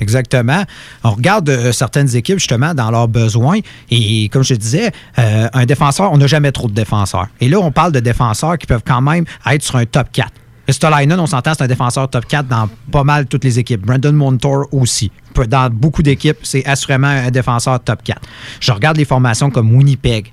Exactement. 0.00 0.64
On 1.02 1.12
regarde 1.12 1.48
euh, 1.48 1.72
certaines 1.72 2.14
équipes, 2.14 2.38
justement, 2.38 2.74
dans 2.74 2.90
leurs 2.90 3.08
besoins. 3.08 3.58
Et 3.90 4.28
comme 4.28 4.44
je 4.44 4.54
disais, 4.54 4.92
euh, 5.18 5.48
un 5.52 5.66
défenseur, 5.66 6.12
on 6.12 6.18
n'a 6.18 6.26
jamais 6.26 6.52
trop 6.52 6.68
de 6.68 6.74
défenseurs. 6.74 7.28
Et 7.40 7.48
là, 7.48 7.58
on 7.58 7.72
parle 7.72 7.92
de 7.92 8.00
défenseurs 8.00 8.58
qui 8.58 8.66
peuvent 8.66 8.84
quand 8.86 9.00
même 9.00 9.24
être 9.46 9.62
sur 9.62 9.76
un 9.76 9.86
top 9.86 10.08
4. 10.12 10.30
Stolainen, 10.70 11.18
on 11.18 11.26
s'entend, 11.26 11.54
c'est 11.56 11.64
un 11.64 11.68
défenseur 11.68 12.10
top 12.10 12.26
4 12.26 12.46
dans 12.46 12.68
pas 12.92 13.02
mal 13.02 13.26
toutes 13.26 13.44
les 13.44 13.58
équipes. 13.58 13.86
Brandon 13.86 14.12
Montour 14.12 14.66
aussi. 14.72 15.10
Dans 15.48 15.70
beaucoup 15.72 16.02
d'équipes, 16.02 16.38
c'est 16.42 16.64
assurément 16.66 17.06
un 17.06 17.30
défenseur 17.30 17.80
top 17.80 18.02
4. 18.04 18.20
Je 18.60 18.72
regarde 18.72 18.98
les 18.98 19.06
formations 19.06 19.50
comme 19.50 19.74
Winnipeg 19.74 20.32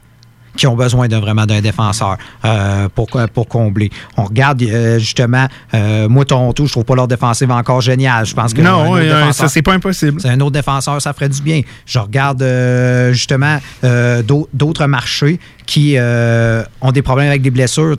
qui 0.56 0.68
ont 0.68 0.76
besoin 0.76 1.08
de, 1.08 1.16
vraiment 1.18 1.46
d'un 1.46 1.62
défenseur 1.62 2.18
euh, 2.44 2.88
pour, 2.94 3.08
pour 3.34 3.48
combler. 3.48 3.90
On 4.18 4.24
regarde 4.24 4.62
euh, 4.64 5.00
justement, 5.00 5.48
euh, 5.74 6.08
moi, 6.08 6.26
Toronto, 6.26 6.66
je 6.66 6.72
trouve 6.72 6.86
pas 6.86 6.96
leur 6.96 7.08
défensive 7.08 7.52
encore 7.52 7.82
géniale. 7.82 8.26
Je 8.26 8.34
pense 8.34 8.54
que 8.54 8.62
Non, 8.62 9.32
ça, 9.32 9.48
c'est 9.48 9.62
pas 9.62 9.74
impossible. 9.74 10.20
c'est 10.22 10.30
un 10.30 10.40
autre 10.42 10.52
défenseur, 10.52 11.02
ça 11.02 11.14
ferait 11.14 11.30
du 11.30 11.42
bien. 11.42 11.62
Je 11.86 12.00
regarde 12.00 12.42
euh, 12.42 13.12
justement 13.14 13.58
euh, 13.84 14.22
d'au- 14.24 14.50
d'autres 14.54 14.86
marchés 14.88 15.40
qui 15.66 15.96
euh, 15.98 16.64
ont 16.82 16.92
des 16.92 17.02
problèmes 17.02 17.28
avec 17.30 17.42
des 17.42 17.52
blessures. 17.52 17.96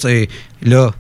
Là, 0.63 0.91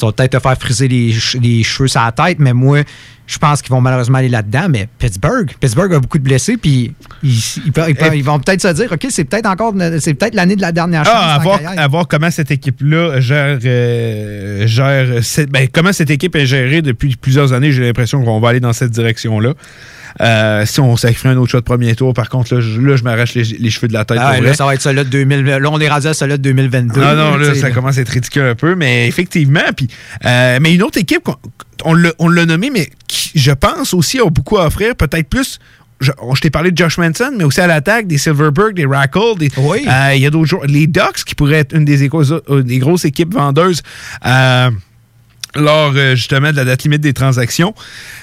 ça 0.00 0.06
va 0.06 0.12
peut-être 0.12 0.32
te 0.32 0.38
faire 0.40 0.56
friser 0.58 0.88
les, 0.88 1.10
ch- 1.12 1.36
les 1.42 1.62
cheveux 1.62 1.88
sur 1.88 2.00
la 2.00 2.10
tête, 2.12 2.38
mais 2.40 2.52
moi, 2.52 2.80
je 3.26 3.38
pense 3.38 3.62
qu'ils 3.62 3.70
vont 3.70 3.80
malheureusement 3.80 4.18
aller 4.18 4.28
là-dedans. 4.28 4.66
Mais 4.70 4.88
Pittsburgh, 4.98 5.52
Pittsburgh 5.60 5.94
a 5.94 6.00
beaucoup 6.00 6.18
de 6.18 6.24
blessés, 6.24 6.56
puis 6.56 6.92
ils, 7.22 7.28
ils 7.64 7.70
peuvent- 7.72 7.88
ils 7.90 7.94
peuvent- 7.94 8.16
ils 8.16 8.24
vont 8.24 8.40
peut-être 8.40 8.60
se 8.62 8.68
dire, 8.68 8.90
OK, 8.90 9.06
c'est 9.10 9.24
peut-être 9.24 9.46
encore, 9.46 9.72
c'est 10.00 10.14
peut-être 10.14 10.34
l'année 10.34 10.56
de 10.56 10.62
la 10.62 10.72
dernière 10.72 11.04
chance. 11.04 11.14
Ah, 11.16 11.34
à 11.34 11.38
voir, 11.88 12.02
à 12.02 12.04
comment 12.08 12.30
cette 12.30 12.50
équipe-là 12.50 13.20
gère, 13.20 13.58
euh, 13.64 14.66
gère 14.66 15.20
ben, 15.50 15.68
comment 15.72 15.92
cette 15.92 16.10
équipe 16.10 16.34
est 16.34 16.46
gérée 16.46 16.82
depuis 16.82 17.14
plusieurs 17.16 17.52
années. 17.52 17.70
J'ai 17.72 17.82
l'impression 17.82 18.24
qu'on 18.24 18.40
va 18.40 18.48
aller 18.48 18.60
dans 18.60 18.72
cette 18.72 18.90
direction-là. 18.90 19.54
Euh, 20.20 20.66
si 20.66 20.80
on 20.80 20.96
sacrait 20.96 21.28
un 21.30 21.36
autre 21.36 21.50
choix 21.50 21.60
de 21.60 21.64
premier 21.64 21.94
tour, 21.94 22.12
par 22.14 22.28
contre, 22.28 22.54
là, 22.54 22.60
je, 22.60 22.80
là, 22.80 22.96
je 22.96 23.02
m'arrache 23.04 23.34
les, 23.34 23.44
les 23.44 23.70
cheveux 23.70 23.88
de 23.88 23.92
la 23.92 24.04
tête. 24.04 24.18
Ah, 24.20 24.34
là, 24.34 24.40
vrai. 24.40 24.54
ça 24.54 24.64
va 24.66 24.74
être 24.74 24.88
de 24.92 25.02
2000. 25.02 25.44
Là, 25.44 25.58
on 25.70 25.80
est 25.80 25.88
rendu 25.88 26.06
à 26.08 26.12
de 26.12 26.36
2022. 26.36 27.00
Ah 27.02 27.14
non, 27.14 27.36
là, 27.36 27.54
ça 27.54 27.68
là. 27.68 27.74
commence 27.74 27.98
à 27.98 28.00
être 28.02 28.08
ridicule 28.08 28.42
un 28.42 28.54
peu, 28.54 28.74
mais 28.74 29.06
effectivement. 29.06 29.60
Puis, 29.76 29.88
euh, 30.24 30.58
mais 30.60 30.74
une 30.74 30.82
autre 30.82 30.98
équipe, 30.98 31.28
on 31.84 31.94
l'a 31.94 32.12
on 32.18 32.28
l'a 32.28 32.46
nommé, 32.46 32.70
mais 32.70 32.90
qui, 33.08 33.30
je 33.34 33.52
pense 33.52 33.94
aussi 33.94 34.18
a 34.20 34.28
beaucoup 34.30 34.58
à 34.58 34.66
offrir, 34.66 34.94
peut-être 34.96 35.28
plus. 35.28 35.58
Je, 36.00 36.12
je 36.34 36.40
t'ai 36.40 36.48
parlé 36.48 36.70
de 36.70 36.78
Josh 36.78 36.96
Manson, 36.96 37.30
mais 37.36 37.44
aussi 37.44 37.60
à 37.60 37.66
l'attaque, 37.66 38.06
des 38.06 38.16
Silverberg, 38.16 38.74
des 38.74 38.86
Rackle, 38.86 39.36
des. 39.38 39.50
euh, 39.58 40.14
Il 40.14 40.22
y 40.22 40.26
a 40.26 40.30
d'autres 40.30 40.46
joueurs. 40.48 40.64
Les 40.66 40.86
Ducks, 40.86 41.24
qui 41.26 41.34
pourraient 41.34 41.58
être 41.58 41.74
une 41.76 41.84
des, 41.84 42.02
éco- 42.04 42.22
euh, 42.48 42.62
des 42.62 42.78
grosses 42.78 43.04
équipes 43.04 43.34
vendeuses. 43.34 43.82
euh, 44.26 44.70
lors 45.54 45.92
euh, 45.96 46.14
justement 46.14 46.50
de 46.52 46.56
la 46.56 46.64
date 46.64 46.82
limite 46.84 47.00
des 47.00 47.12
transactions. 47.12 47.74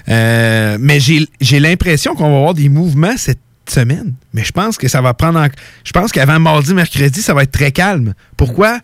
Euh, 0.09 0.77
mais 0.79 0.99
j'ai 0.99 1.59
l'impression 1.59 2.15
qu'on 2.15 2.29
va 2.31 2.37
avoir 2.37 2.53
des 2.53 2.69
mouvements 2.69 3.15
cette 3.17 3.39
semaine. 3.69 4.13
Mais 4.33 4.43
je 4.43 4.51
pense 4.51 4.77
que 4.77 4.87
ça 4.87 5.01
va 5.01 5.13
prendre. 5.13 5.39
en- 5.39 5.47
Je 5.83 5.91
pense 5.91 6.11
qu'avant 6.11 6.39
mardi, 6.39 6.73
mercredi, 6.73 7.21
ça 7.21 7.33
va 7.33 7.43
être 7.43 7.51
très 7.51 7.71
calme. 7.71 8.13
Pourquoi? 8.37 8.79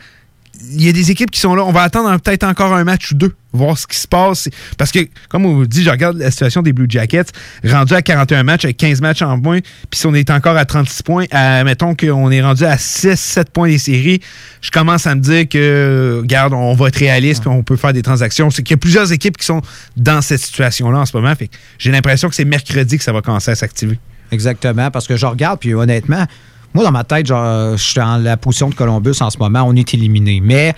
Il 0.71 0.83
y 0.83 0.87
a 0.87 0.91
des 0.91 1.09
équipes 1.09 1.31
qui 1.31 1.39
sont 1.39 1.55
là. 1.55 1.63
On 1.63 1.71
va 1.71 1.81
attendre 1.81 2.15
peut-être 2.21 2.43
encore 2.43 2.73
un 2.73 2.83
match 2.83 3.11
ou 3.11 3.15
deux, 3.15 3.33
voir 3.53 3.75
ce 3.77 3.87
qui 3.87 3.97
se 3.97 4.07
passe. 4.07 4.49
Parce 4.77 4.91
que, 4.91 4.99
comme 5.27 5.45
on 5.45 5.55
vous 5.55 5.65
dit, 5.65 5.83
je 5.83 5.89
regarde 5.89 6.17
la 6.17 6.29
situation 6.29 6.61
des 6.61 6.73
Blue 6.73 6.85
Jackets, 6.87 7.25
rendu 7.65 7.93
à 7.93 8.03
41 8.03 8.43
matchs 8.43 8.65
avec 8.65 8.77
15 8.77 9.01
matchs 9.01 9.23
en 9.23 9.37
moins, 9.37 9.59
puis 9.89 9.99
si 9.99 10.05
on 10.05 10.13
est 10.13 10.29
encore 10.29 10.55
à 10.55 10.65
36 10.65 11.03
points, 11.03 11.25
mettons 11.63 11.95
qu'on 11.95 12.29
est 12.29 12.41
rendu 12.41 12.65
à 12.65 12.75
6-7 12.75 13.45
points 13.45 13.67
des 13.67 13.79
séries, 13.79 14.21
je 14.61 14.69
commence 14.69 15.07
à 15.07 15.15
me 15.15 15.21
dire 15.21 15.49
que, 15.49 16.19
regarde, 16.21 16.53
on 16.53 16.75
va 16.75 16.89
être 16.89 16.97
réaliste, 16.97 17.47
on 17.47 17.63
peut 17.63 17.75
faire 17.75 17.93
des 17.93 18.03
transactions. 18.03 18.51
C'est 18.51 18.61
qu'il 18.61 18.75
y 18.75 18.77
a 18.77 18.77
plusieurs 18.77 19.11
équipes 19.11 19.37
qui 19.37 19.45
sont 19.45 19.61
dans 19.97 20.21
cette 20.21 20.41
situation-là 20.41 20.99
en 20.99 21.05
ce 21.05 21.17
moment. 21.17 21.33
J'ai 21.79 21.91
l'impression 21.91 22.29
que 22.29 22.35
c'est 22.35 22.45
mercredi 22.45 22.97
que 22.99 23.03
ça 23.03 23.11
va 23.11 23.21
commencer 23.21 23.49
à 23.51 23.55
s'activer. 23.55 23.99
Exactement, 24.31 24.91
parce 24.91 25.07
que 25.07 25.17
je 25.17 25.25
regarde, 25.25 25.59
puis 25.59 25.73
honnêtement, 25.73 26.25
Moi, 26.73 26.83
dans 26.83 26.91
ma 26.91 27.03
tête, 27.03 27.27
genre, 27.27 27.77
je 27.77 27.81
suis 27.83 27.95
dans 27.99 28.17
la 28.17 28.37
position 28.37 28.69
de 28.69 28.75
Columbus 28.75 29.15
en 29.21 29.29
ce 29.29 29.37
moment. 29.37 29.63
On 29.67 29.75
est 29.75 29.93
éliminé. 29.93 30.41
Mais 30.41 30.73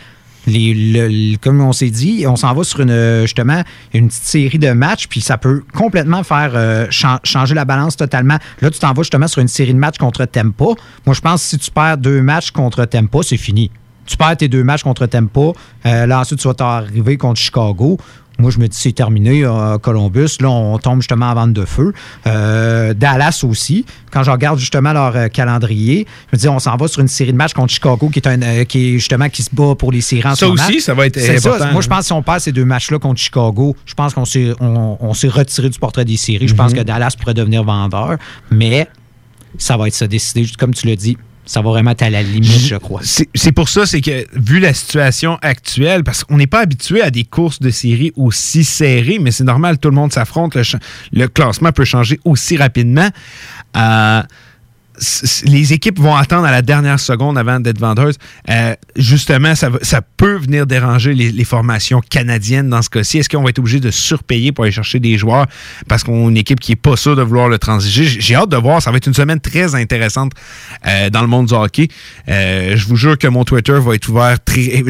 comme 1.42 1.62
on 1.62 1.74
s'est 1.74 1.90
dit, 1.90 2.26
on 2.28 2.36
s'en 2.36 2.54
va 2.54 2.64
sur 2.64 2.82
une 2.82 3.22
justement 3.22 3.62
une 3.94 4.08
petite 4.10 4.24
série 4.26 4.60
de 4.60 4.72
matchs, 4.72 5.08
puis 5.08 5.20
ça 5.22 5.38
peut 5.38 5.64
complètement 5.74 6.24
faire 6.24 6.52
euh, 6.54 6.86
chan- 6.92 7.20
changer 7.24 7.56
la 7.56 7.66
balance 7.66 7.96
totalement. 7.98 8.38
Là, 8.62 8.70
tu 8.70 8.78
t'en 8.80 8.94
vas 8.94 9.02
justement 9.02 9.28
sur 9.28 9.42
une 9.42 9.48
série 9.48 9.74
de 9.74 9.80
matchs 9.80 9.98
contre 9.98 10.24
Tempa. 10.26 10.66
Moi, 11.06 11.16
je 11.16 11.22
pense 11.22 11.42
que 11.42 11.48
si 11.50 11.58
tu 11.58 11.72
perds 11.72 11.98
deux 11.98 12.22
matchs 12.22 12.52
contre 12.52 12.86
Tempa, 12.86 13.20
c'est 13.24 13.38
fini. 13.38 13.72
Tu 14.06 14.18
perds 14.18 14.38
tes 14.38 14.48
deux 14.48 14.64
matchs 14.64 14.84
contre 14.84 15.08
Tempa. 15.08 15.52
euh, 15.88 16.06
là, 16.06 16.20
ensuite, 16.20 16.40
tu 16.40 16.48
vas 16.48 16.54
t'arriver 16.54 17.18
contre 17.18 17.40
Chicago. 17.42 17.98
Moi, 18.38 18.52
je 18.52 18.60
me 18.60 18.68
dis, 18.68 18.78
c'est 18.78 18.92
terminé, 18.92 19.44
euh, 19.46 19.78
Columbus. 19.78 20.38
Là, 20.42 20.50
on 20.50 20.78
tombe 20.78 21.00
justement 21.02 21.28
en 21.28 21.34
vente 21.36 21.54
de 21.54 21.64
feu. 21.64 21.94
Euh, 22.28 22.94
Dallas 22.94 23.42
aussi. 23.48 23.86
Quand 24.12 24.24
je 24.24 24.32
regarde 24.32 24.60
justement 24.60 24.92
leur 24.94 25.16
euh, 25.16 25.28
calendrier, 25.30 26.06
je 26.32 26.36
me 26.38 26.40
dis, 26.42 26.48
on 26.50 26.60
s'en 26.60 26.76
va 26.76 26.88
sur 26.88 27.02
une 27.02 27.08
série 27.08 27.32
de 27.32 27.38
matchs 27.38 27.54
contre 27.54 27.72
Chicago 27.74 28.10
qui 28.10 28.20
est, 28.20 28.28
un, 28.28 28.66
qui 28.66 28.90
est 28.90 28.92
justement 28.94 29.30
qui 29.30 29.42
se 29.44 29.50
bat 29.54 29.76
pour 29.76 29.92
les 29.92 30.02
séries 30.02 30.26
en 30.28 30.32
Ça 30.36 30.36
ce 30.36 30.46
moment. 30.46 30.64
aussi, 30.68 30.82
ça 30.82 30.94
va 30.94 31.06
être 31.08 31.20
C'est 31.20 31.40
ça. 31.40 31.50
important, 31.54 31.72
Moi, 31.72 31.82
je 31.82 31.88
hein. 31.88 31.90
pense 31.90 32.00
que 32.00 32.06
si 32.06 32.14
on 32.14 32.24
perd 32.24 32.40
ces 32.42 32.52
deux 32.52 32.66
matchs-là 32.66 33.00
contre 33.00 33.20
Chicago, 33.22 33.76
je 33.86 33.94
pense 33.94 34.14
qu'on 34.14 34.26
s'est 34.26 34.54
on, 34.60 34.98
on 35.00 35.14
s'est 35.14 35.28
retiré 35.30 35.70
du 35.70 35.80
portrait 35.80 36.06
des 36.06 36.18
séries. 36.18 36.48
Je 36.48 36.56
pense 36.56 36.72
Mhm. 36.74 36.80
que 36.80 36.84
Dallas 36.84 37.16
pourrait 37.20 37.34
devenir 37.34 37.64
vendeur, 37.64 38.18
mais 38.52 38.88
ça 39.58 39.78
va 39.78 39.88
être 39.88 39.94
ça 39.96 40.08
décidé. 40.08 40.46
Comme 40.60 40.74
tu 40.74 40.88
l'as 40.88 40.96
dit, 40.98 41.18
ça 41.46 41.62
va 41.62 41.70
vraiment 41.70 41.92
être 41.92 42.02
à 42.02 42.10
la 42.10 42.24
limite, 42.24 42.60
je 42.60 42.76
crois. 42.76 43.02
C'est 43.04 43.52
pour 43.52 43.70
ça, 43.70 43.86
c'est 43.86 44.02
que 44.02 44.26
vu 44.34 44.60
la 44.60 44.74
situation 44.74 45.38
actuelle, 45.42 46.04
parce 46.04 46.24
qu'on 46.24 46.38
n'est 46.38 46.48
pas 46.48 46.62
habitué 46.62 47.02
à 47.02 47.12
des 47.12 47.24
courses 47.24 47.60
de 47.60 47.70
série 47.70 48.12
aussi 48.16 48.64
serrées, 48.64 49.20
mais 49.20 49.32
c'est 49.32 49.44
normal, 49.44 49.78
tout 49.78 49.90
le 49.90 49.96
monde 49.96 50.12
s'affronte, 50.12 50.58
le, 51.12 51.28
classement 51.28 51.72
peut 51.72 51.86
changer 51.86 52.20
aussi 52.26 52.58
rapidement. 52.58 53.10
Euh, 53.78 54.24
les 55.46 55.74
équipes 55.74 56.00
vont 56.00 56.16
attendre 56.16 56.46
à 56.46 56.52
la 56.52 56.62
dernière 56.62 57.00
seconde 57.00 57.38
avant 57.38 57.60
d'être 57.60 57.80
vendeuses. 57.80 58.16
Euh, 58.50 58.76
justement, 58.96 59.54
ça, 59.56 59.70
peut 60.18 60.38
venir 60.38 60.66
déranger 60.66 61.14
les, 61.14 61.44
formations 61.44 62.02
canadiennes 62.02 62.70
dans 62.70 62.82
ce 62.82 62.90
cas-ci. 62.90 63.20
Est-ce 63.20 63.30
qu'on 63.30 63.44
va 63.44 63.50
être 63.50 63.60
obligé 63.60 63.80
de 63.80 63.92
surpayer 63.92 64.52
pour 64.52 64.64
aller 64.64 64.72
chercher 64.72 65.00
des 65.00 65.18
joueurs 65.18 65.46
parce 65.88 66.04
qu'on 66.04 66.26
a 66.26 66.30
une 66.30 66.38
équipe 66.38 66.60
qui 66.60 66.72
n'est 66.72 66.78
pas 66.78 66.96
sûre 66.96 67.16
de 67.16 67.22
vouloir 67.22 67.50
le 67.50 67.60
transiger? 67.60 68.06
J'ai 68.06 68.36
hâte 68.36 68.50
de 68.50 68.58
voir. 68.58 68.82
Ça 68.82 68.92
va 68.92 68.98
être 68.98 69.08
une 69.08 69.14
semaine 69.14 69.40
très 69.40 69.76
intéressante 69.76 70.32
euh, 70.88 71.10
dans 71.10 71.22
le 71.22 71.28
monde 71.28 71.48
du 71.48 71.54
hockey. 71.54 71.88
Euh, 72.30 72.76
je 72.76 72.88
vous 72.88 72.96
jure 72.96 73.18
que 73.18 73.28
mon 73.28 73.44
Twitter 73.44 73.78
va 73.80 73.96
être 73.96 74.08
ouvert. 74.10 74.38
Très, 74.44 74.84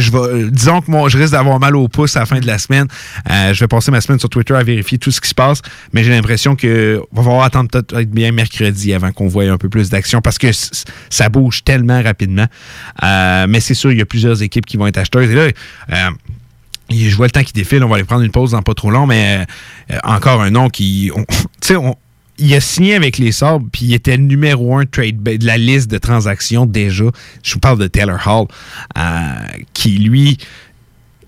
disons 0.52 0.82
que 0.82 0.92
moi, 0.92 1.10
je 1.10 1.18
risque 1.18 1.34
d'avoir 1.34 1.60
mal 1.60 1.76
au 1.76 1.88
pouce 1.88 2.16
à 2.16 2.22
la 2.22 2.26
fin 2.26 2.40
de 2.40 2.48
la 2.48 2.58
semaine. 2.58 2.88
Je 3.28 3.60
vais 3.60 3.68
passer 3.68 3.92
ma 3.92 4.02
semaine 4.02 4.20
sur 4.20 4.30
Twitter 4.30 4.54
à 4.54 4.64
vérifier 4.64 4.98
tout 4.98 5.12
ce 5.12 5.20
qui 5.20 5.30
se 5.30 5.36
passe, 5.36 5.62
mais 5.94 6.04
j'ai 6.04 6.12
l'impression 6.12 6.56
que 6.56 7.02
on 7.16 7.22
va 7.22 7.46
attendre 7.46 7.70
peut-être 7.70 7.98
être 7.98 8.12
bien 8.12 8.32
mercredi 8.32 8.94
avant 8.94 9.12
qu'on 9.12 9.28
voie 9.28 9.46
un 9.46 9.58
peu 9.58 9.70
plus 9.70 9.90
parce 10.22 10.38
que 10.38 10.48
ça 11.10 11.30
bouge 11.30 11.64
tellement 11.64 12.02
rapidement. 12.02 12.48
Euh, 13.04 13.46
mais 13.48 13.60
c'est 13.60 13.74
sûr, 13.74 13.92
il 13.92 13.98
y 13.98 14.02
a 14.02 14.06
plusieurs 14.06 14.42
équipes 14.42 14.66
qui 14.66 14.78
vont 14.78 14.88
être 14.88 14.98
acheteuses. 14.98 15.30
Et 15.32 15.36
là, 15.36 15.50
euh, 15.92 16.10
je 16.90 17.16
vois 17.16 17.28
le 17.28 17.32
temps 17.32 17.44
qui 17.44 17.54
défile, 17.54 17.84
on 17.84 17.90
va 17.90 17.96
aller 17.96 18.04
prendre 18.04 18.24
une 18.24 18.32
pause 18.32 18.52
dans 18.52 18.62
pas 18.62 18.74
trop 18.74 18.92
long, 18.92 19.08
mais 19.08 19.46
euh, 19.92 19.98
encore 20.04 20.42
un 20.42 20.52
nom 20.52 20.70
qui. 20.70 21.12
Tu 21.62 21.74
sais, 21.74 21.80
il 22.38 22.54
a 22.54 22.60
signé 22.60 22.96
avec 22.96 23.18
les 23.18 23.32
Sabres, 23.32 23.66
puis 23.72 23.86
il 23.86 23.94
était 23.94 24.18
numéro 24.18 24.78
un 24.78 24.86
trade 24.86 25.24
de 25.24 25.46
la 25.46 25.58
liste 25.58 25.90
de 25.90 25.98
transactions 25.98 26.66
déjà. 26.66 27.06
Je 27.44 27.54
vous 27.54 27.60
parle 27.60 27.80
de 27.80 27.88
Taylor 27.88 28.20
Hall, 28.28 28.48
qui 29.74 29.98
lui. 29.98 30.38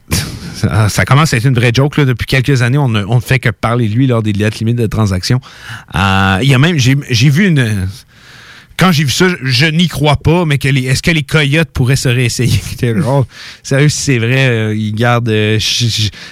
Ça, 0.89 1.05
commence 1.05 1.33
à 1.33 1.37
être 1.37 1.45
une 1.45 1.53
vraie 1.53 1.71
joke. 1.73 1.97
Là. 1.97 2.05
Depuis 2.05 2.25
quelques 2.25 2.61
années, 2.61 2.77
on 2.77 2.89
ne 2.89 3.19
fait 3.19 3.39
que 3.39 3.49
parler 3.49 3.87
de 3.87 3.93
lui 3.93 4.05
lors 4.07 4.21
des 4.21 4.33
dates 4.33 4.59
limites 4.59 4.75
de 4.75 4.87
transactions. 4.87 5.39
Il 5.95 6.43
y 6.43 6.53
a 6.53 6.59
même, 6.59 6.77
j'ai 6.77 7.29
vu 7.29 7.47
une. 7.47 7.87
Quand 8.77 8.91
j'ai 8.91 9.03
vu 9.05 9.09
ça, 9.11 9.27
je, 9.27 9.35
je 9.43 9.65
n'y 9.65 9.87
crois 9.87 10.17
pas, 10.17 10.45
mais 10.45 10.57
que 10.59 10.67
est-ce 10.67 11.01
que 11.01 11.09
les 11.11 11.23
Coyotes 11.23 11.69
pourraient 11.73 11.95
se 11.95 12.09
réessayer? 12.09 12.59
Avec 12.63 12.77
Taylor 12.77 13.17
Hall? 13.19 13.23
Sérieux, 13.63 13.89
si 13.89 13.97
c'est 14.01 14.17
vrai, 14.19 14.47
euh, 14.49 14.75
ils 14.75 14.93
gardent 14.93 15.29
euh, 15.29 15.57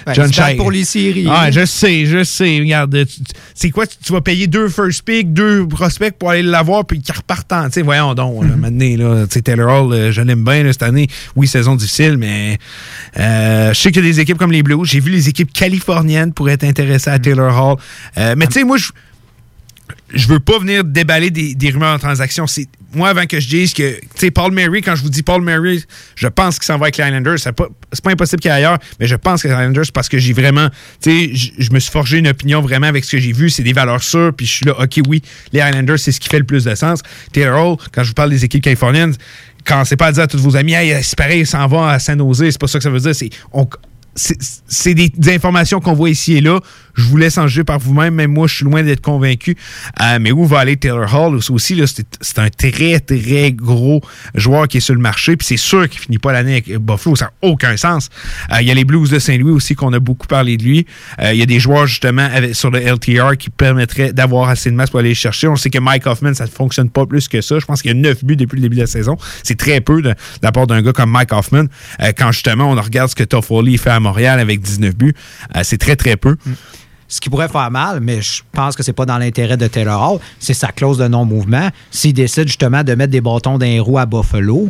Ben, 0.06 0.14
John 0.14 0.32
Shea. 0.32 0.54
pour 0.56 0.70
les 0.70 0.84
séries. 0.84 1.26
Ah, 1.28 1.50
je 1.50 1.64
sais, 1.66 2.06
je 2.06 2.22
sais. 2.22 2.58
Regarde, 2.60 3.04
tu- 3.06 3.20
c'est 3.54 3.70
quoi? 3.70 3.86
Tu, 3.86 3.96
tu 4.02 4.12
vas 4.12 4.20
payer 4.20 4.46
deux 4.46 4.68
first 4.68 5.02
pick, 5.02 5.32
deux 5.32 5.66
prospects 5.66 6.14
pour 6.16 6.30
aller 6.30 6.42
l'avoir, 6.42 6.84
puis 6.84 7.00
qu'ils 7.00 7.14
repartent 7.16 7.52
en. 7.52 7.68
Voyons 7.82 8.14
donc, 8.14 8.44
là, 8.44 8.54
maintenant, 8.56 8.96
là, 9.14 9.26
tu 9.26 9.34
sais, 9.34 9.42
Taylor 9.42 9.68
Hall, 9.86 9.92
euh, 9.92 10.12
je 10.12 10.20
l'aime 10.22 10.44
bien 10.44 10.62
là, 10.62 10.72
cette 10.72 10.84
année. 10.84 11.08
Oui, 11.34 11.48
saison 11.48 11.74
difficile, 11.74 12.16
mais 12.16 12.58
je 13.16 13.72
sais 13.74 13.90
qu'il 13.90 14.04
y 14.04 14.08
a 14.08 14.10
des 14.12 14.20
équipes 14.20 14.38
comme 14.38 14.52
les 14.52 14.62
Blues. 14.62 14.88
J'ai 14.88 15.00
vu 15.00 15.10
les 15.10 15.28
équipes 15.28 15.52
californiennes 15.52 16.32
pourraient 16.32 16.52
être 16.52 16.64
intéressées 16.64 17.10
à 17.10 17.18
Taylor 17.18 17.52
Hall. 18.16 18.36
Mais 18.36 18.46
tu 18.46 18.52
sais, 18.54 18.64
moi, 18.64 18.76
je 18.76 18.90
je 20.14 20.28
veux 20.28 20.40
pas 20.40 20.58
venir 20.58 20.84
déballer 20.84 21.30
des, 21.30 21.54
des 21.54 21.70
rumeurs 21.70 21.94
en 21.94 21.98
transaction. 21.98 22.46
C'est 22.46 22.66
moi 22.94 23.08
avant 23.08 23.26
que 23.26 23.40
je 23.40 23.48
dise 23.48 23.74
que, 23.74 23.94
tu 23.98 24.00
sais, 24.16 24.30
Paul 24.30 24.52
Murray, 24.52 24.80
quand 24.80 24.94
je 24.96 25.02
vous 25.02 25.10
dis 25.10 25.22
Paul 25.22 25.42
Murray, 25.42 25.78
je 26.14 26.28
pense 26.28 26.58
qu'il 26.58 26.64
s'en 26.66 26.78
va 26.78 26.84
avec 26.86 26.96
les 26.96 27.04
Islanders. 27.04 27.38
C'est 27.38 27.52
pas, 27.52 27.66
pas 28.02 28.10
impossible 28.10 28.40
qu'il 28.40 28.48
y 28.50 28.54
ait 28.54 28.56
ailleurs, 28.58 28.78
mais 29.00 29.06
je 29.06 29.16
pense 29.16 29.42
que 29.42 29.48
les 29.48 29.54
Islanders 29.54 29.84
parce 29.92 30.08
que 30.08 30.18
j'ai 30.18 30.32
vraiment, 30.32 30.68
tu 31.02 31.10
sais, 31.10 31.30
je- 31.58 31.70
me 31.72 31.80
suis 31.80 31.90
forgé 31.90 32.18
une 32.18 32.28
opinion 32.28 32.60
vraiment 32.62 32.86
avec 32.86 33.04
ce 33.04 33.12
que 33.12 33.18
j'ai 33.18 33.32
vu. 33.32 33.50
C'est 33.50 33.64
des 33.64 33.72
valeurs 33.72 34.02
sûres, 34.02 34.32
puis 34.34 34.46
je 34.46 34.52
suis 34.52 34.64
là, 34.66 34.80
ok, 34.80 35.00
oui, 35.08 35.20
les 35.52 35.58
Islanders, 35.60 35.98
c'est 35.98 36.12
ce 36.12 36.20
qui 36.20 36.28
fait 36.28 36.38
le 36.38 36.46
plus 36.46 36.64
de 36.64 36.74
sens. 36.74 37.00
Hall, 37.36 37.76
quand 37.92 38.02
je 38.02 38.08
vous 38.08 38.14
parle 38.14 38.30
des 38.30 38.44
équipes 38.44 38.62
californiennes, 38.62 39.14
quand 39.64 39.84
c'est 39.84 39.96
pas 39.96 40.06
à 40.06 40.12
dire 40.12 40.22
à 40.22 40.26
tous 40.28 40.38
vos 40.38 40.56
amis, 40.56 40.72
hey, 40.74 41.02
c'est 41.02 41.18
pareil, 41.18 41.40
il 41.40 41.46
s'en 41.46 41.66
va 41.66 41.90
à 41.90 41.98
San 41.98 42.18
Jose, 42.18 42.44
c'est 42.50 42.60
pas 42.60 42.68
ça 42.68 42.78
que 42.78 42.84
ça 42.84 42.90
veut 42.90 43.00
dire. 43.00 43.12
C'est, 43.14 43.30
c'est 44.66 44.94
des 44.94 45.10
informations 45.34 45.78
qu'on 45.78 45.92
voit 45.92 46.08
ici 46.08 46.36
et 46.36 46.40
là. 46.40 46.58
Je 46.96 47.04
vous 47.04 47.16
laisse 47.16 47.38
en 47.38 47.46
juger 47.46 47.64
par 47.64 47.78
vous-même. 47.78 48.14
Même 48.14 48.32
moi, 48.32 48.46
je 48.46 48.56
suis 48.56 48.64
loin 48.64 48.82
d'être 48.82 49.00
convaincu. 49.02 49.56
Euh, 50.02 50.18
mais 50.20 50.32
où 50.32 50.44
va 50.46 50.60
aller 50.60 50.76
Taylor 50.76 51.12
Hall 51.14 51.34
aussi? 51.36 51.82
C'est 52.20 52.38
un 52.38 52.48
très, 52.50 53.00
très 53.00 53.52
gros 53.52 54.00
joueur 54.34 54.66
qui 54.68 54.78
est 54.78 54.80
sur 54.80 54.94
le 54.94 55.00
marché. 55.00 55.36
Puis 55.36 55.46
c'est 55.46 55.56
sûr 55.56 55.88
qu'il 55.88 56.00
finit 56.00 56.18
pas 56.18 56.32
l'année 56.32 56.52
avec 56.52 56.76
Buffalo. 56.78 57.16
Ça 57.16 57.26
n'a 57.26 57.32
aucun 57.48 57.76
sens. 57.76 58.08
Euh, 58.52 58.56
Il 58.60 58.66
y 58.66 58.70
a 58.70 58.74
les 58.74 58.84
Blues 58.84 59.10
de 59.10 59.18
Saint-Louis 59.18 59.52
aussi 59.52 59.74
qu'on 59.74 59.92
a 59.92 59.98
beaucoup 60.00 60.26
parlé 60.26 60.56
de 60.56 60.64
lui. 60.64 60.86
Euh, 61.20 61.32
Il 61.32 61.38
y 61.38 61.42
a 61.42 61.46
des 61.46 61.60
joueurs 61.60 61.86
justement 61.86 62.26
avec- 62.32 62.54
sur 62.54 62.70
le 62.70 62.80
LTR 62.80 63.36
qui 63.38 63.50
permettraient 63.50 64.12
d'avoir 64.12 64.48
assez 64.48 64.70
de 64.70 64.76
masse 64.76 64.90
pour 64.90 65.00
aller 65.00 65.10
les 65.10 65.14
chercher. 65.14 65.48
On 65.48 65.56
sait 65.56 65.70
que 65.70 65.78
Mike 65.78 66.06
Hoffman, 66.06 66.34
ça 66.34 66.44
ne 66.44 66.50
fonctionne 66.50 66.90
pas 66.90 67.06
plus 67.06 67.28
que 67.28 67.40
ça. 67.40 67.58
Je 67.58 67.66
pense 67.66 67.82
qu'il 67.82 67.90
y 67.90 67.94
a 67.94 67.96
9 67.96 68.24
buts 68.24 68.36
depuis 68.36 68.56
le 68.56 68.62
début 68.62 68.76
de 68.76 68.80
la 68.80 68.86
saison. 68.86 69.16
C'est 69.42 69.58
très 69.58 69.80
peu 69.80 70.02
de, 70.02 70.14
la 70.42 70.52
part 70.52 70.66
d'un 70.66 70.82
gars 70.82 70.92
comme 70.92 71.10
Mike 71.10 71.32
Hoffman. 71.32 71.64
Euh, 72.00 72.12
quand 72.16 72.32
justement 72.32 72.70
on 72.70 72.80
regarde 72.80 73.10
ce 73.10 73.14
que 73.14 73.24
Toffoli 73.24 73.78
fait 73.78 73.90
à 73.90 74.00
Montréal 74.00 74.40
avec 74.40 74.60
19 74.60 74.96
buts, 74.96 75.14
euh, 75.56 75.60
c'est 75.62 75.78
très 75.78 75.96
très 75.96 76.16
peu. 76.16 76.36
Ce 77.08 77.20
qui 77.20 77.30
pourrait 77.30 77.48
faire 77.48 77.70
mal, 77.70 78.00
mais 78.00 78.20
je 78.20 78.42
pense 78.52 78.74
que 78.74 78.82
c'est 78.82 78.92
pas 78.92 79.06
dans 79.06 79.18
l'intérêt 79.18 79.56
de 79.56 79.66
Taylor 79.66 80.12
Hall, 80.12 80.20
c'est 80.38 80.54
sa 80.54 80.68
clause 80.68 80.98
de 80.98 81.08
non-mouvement. 81.08 81.68
S'il 81.90 82.12
décide 82.12 82.48
justement 82.48 82.82
de 82.82 82.94
mettre 82.94 83.12
des 83.12 83.20
bâtons 83.20 83.58
d'un 83.58 83.80
roue 83.80 83.98
à 83.98 84.06
Buffalo, 84.06 84.68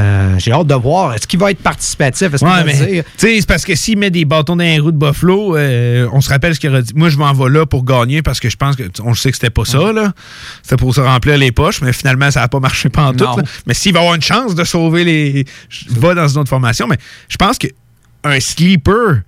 euh, 0.00 0.38
j'ai 0.38 0.52
hâte 0.52 0.68
de 0.68 0.74
voir. 0.74 1.14
Est-ce 1.14 1.26
qu'il 1.26 1.40
va 1.40 1.50
être 1.50 1.60
participatif? 1.60 2.32
Est-ce 2.32 2.44
Ouais, 2.44 2.50
va 2.50 2.64
mais 2.64 2.72
dire 2.72 3.04
tu 3.04 3.26
sais, 3.26 3.40
c'est 3.40 3.48
parce 3.48 3.64
que 3.64 3.74
s'il 3.74 3.98
met 3.98 4.10
des 4.10 4.24
bâtons 4.24 4.54
dans 4.54 4.62
les 4.62 4.78
roues 4.78 4.92
de 4.92 4.96
Buffalo, 4.96 5.56
euh, 5.56 6.08
on 6.12 6.20
se 6.20 6.28
rappelle 6.28 6.54
ce 6.54 6.60
qu'il 6.60 6.70
aurait 6.70 6.82
dit. 6.82 6.92
Moi, 6.94 7.08
je 7.08 7.16
m'en 7.16 7.32
vais 7.32 7.50
là 7.50 7.66
pour 7.66 7.84
gagner 7.84 8.22
parce 8.22 8.38
que 8.38 8.48
je 8.48 8.56
pense 8.56 8.76
que 8.76 8.84
on 9.02 9.14
sait 9.14 9.30
que 9.30 9.36
c'était 9.36 9.50
pas 9.50 9.64
ça 9.64 9.92
là. 9.92 10.12
C'était 10.62 10.76
pour 10.76 10.94
se 10.94 11.00
remplir 11.00 11.36
les 11.36 11.50
poches, 11.50 11.80
mais 11.80 11.92
finalement 11.92 12.30
ça 12.30 12.40
n'a 12.40 12.48
pas 12.48 12.60
marché 12.60 12.88
pas 12.88 13.06
en 13.08 13.12
tout. 13.12 13.24
Là. 13.24 13.36
Mais 13.66 13.74
s'il 13.74 13.92
va 13.92 14.00
avoir 14.00 14.14
une 14.14 14.22
chance 14.22 14.54
de 14.54 14.62
sauver 14.62 15.02
les, 15.02 15.44
je 15.68 15.98
vais 15.98 16.14
dans 16.14 16.28
une 16.28 16.38
autre 16.38 16.50
formation. 16.50 16.86
Mais 16.86 16.98
je 17.28 17.36
pense 17.36 17.58
que 17.58 17.66
un 18.22 18.38
sleeper 18.38 19.22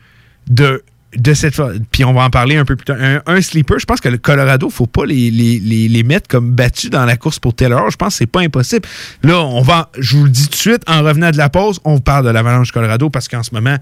de 0.49 0.85
de 1.17 1.35
cette 1.35 1.61
puis 1.91 2.05
on 2.05 2.13
va 2.13 2.23
en 2.23 2.31
parler 2.31 2.57
un 2.57 2.65
peu 2.65 2.77
plus 2.77 2.85
tard. 2.85 2.97
Un, 3.27 3.41
sleeper, 3.41 3.79
je 3.79 3.87
pense 3.87 4.01
que 4.01 4.09
le 4.09 4.19
Colorado, 4.19 4.71
faut 4.71 4.87
pas 4.87 5.05
les, 5.07 5.31
les, 5.31 6.03
mettre 6.03 6.29
comme 6.29 6.53
battus 6.53 6.91
dans 6.91 7.05
la 7.05 7.17
course 7.17 7.39
pour 7.39 7.55
Taylor. 7.55 7.91
Je 7.91 7.97
pense 7.97 8.15
que 8.15 8.19
c'est 8.19 8.27
pas 8.27 8.41
impossible. 8.41 8.89
Là, 9.23 9.41
on 9.41 9.63
va, 9.63 9.91
je 9.99 10.17
vous 10.17 10.25
le 10.25 10.31
dis 10.31 10.45
tout 10.45 10.51
de 10.51 10.55
suite, 10.55 10.83
en 10.89 11.03
revenant 11.03 11.31
de 11.31 11.37
la 11.37 11.49
pause, 11.49 11.81
on 11.85 11.99
parle 11.99 12.25
de 12.27 12.31
l'Avalanche 12.31 12.73
Colorado 12.73 13.11
parce 13.11 13.29
qu'en 13.29 13.43
ce 13.43 13.55
moment, 13.55 13.77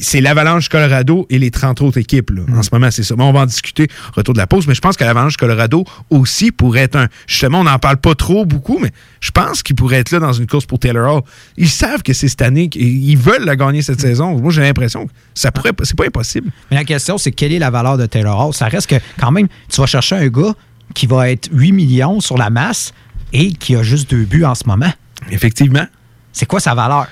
c'est 0.00 0.20
l'Avalanche 0.20 0.68
Colorado 0.68 1.26
et 1.30 1.38
les 1.38 1.50
30 1.50 1.80
autres 1.82 1.98
équipes. 1.98 2.30
là. 2.30 2.42
En 2.56 2.62
ce 2.62 2.70
moment, 2.72 2.90
c'est 2.90 3.02
ça. 3.02 3.14
On 3.18 3.32
va 3.32 3.40
en 3.40 3.46
discuter 3.46 3.88
au 4.10 4.16
retour 4.16 4.34
de 4.34 4.38
la 4.38 4.46
pause. 4.46 4.66
Mais 4.66 4.74
je 4.74 4.80
pense 4.80 4.96
que 4.96 5.04
l'Avalanche 5.04 5.36
Colorado 5.36 5.84
aussi 6.10 6.52
pourrait 6.52 6.82
être 6.82 6.96
un. 6.96 7.08
Justement, 7.26 7.60
on 7.60 7.64
n'en 7.64 7.78
parle 7.78 7.96
pas 7.96 8.14
trop 8.14 8.44
beaucoup, 8.44 8.78
mais 8.80 8.90
je 9.20 9.30
pense 9.30 9.62
qu'ils 9.62 9.76
pourraient 9.76 9.98
être 9.98 10.10
là 10.12 10.20
dans 10.20 10.32
une 10.32 10.46
course 10.46 10.66
pour 10.66 10.78
Taylor 10.78 11.16
Hall. 11.16 11.22
Ils 11.56 11.68
savent 11.68 12.02
que 12.02 12.12
c'est 12.12 12.28
cette 12.28 12.42
année, 12.42 12.68
qu'ils 12.68 13.18
veulent 13.18 13.44
la 13.44 13.56
gagner 13.56 13.82
cette 13.82 14.00
saison. 14.00 14.38
Moi, 14.38 14.52
j'ai 14.52 14.62
l'impression 14.62 15.06
que 15.06 15.12
ça 15.34 15.50
pourrait, 15.50 15.72
c'est 15.82 15.96
pas 15.96 16.06
impossible. 16.06 16.50
Mais 16.70 16.76
la 16.76 16.84
question, 16.84 17.18
c'est 17.18 17.32
quelle 17.32 17.52
est 17.52 17.58
la 17.58 17.70
valeur 17.70 17.98
de 17.98 18.06
Taylor 18.06 18.38
Hall? 18.46 18.54
Ça 18.54 18.66
reste 18.66 18.88
que, 18.88 18.96
quand 19.18 19.30
même, 19.32 19.48
tu 19.68 19.80
vas 19.80 19.86
chercher 19.86 20.16
un 20.16 20.28
gars 20.28 20.54
qui 20.94 21.06
va 21.06 21.30
être 21.30 21.48
8 21.52 21.72
millions 21.72 22.20
sur 22.20 22.36
la 22.38 22.50
masse 22.50 22.92
et 23.32 23.52
qui 23.52 23.74
a 23.74 23.82
juste 23.82 24.10
deux 24.10 24.24
buts 24.24 24.44
en 24.44 24.54
ce 24.54 24.64
moment. 24.66 24.92
Effectivement. 25.30 25.86
C'est 26.32 26.46
quoi 26.46 26.60
sa 26.60 26.74
valeur? 26.74 27.06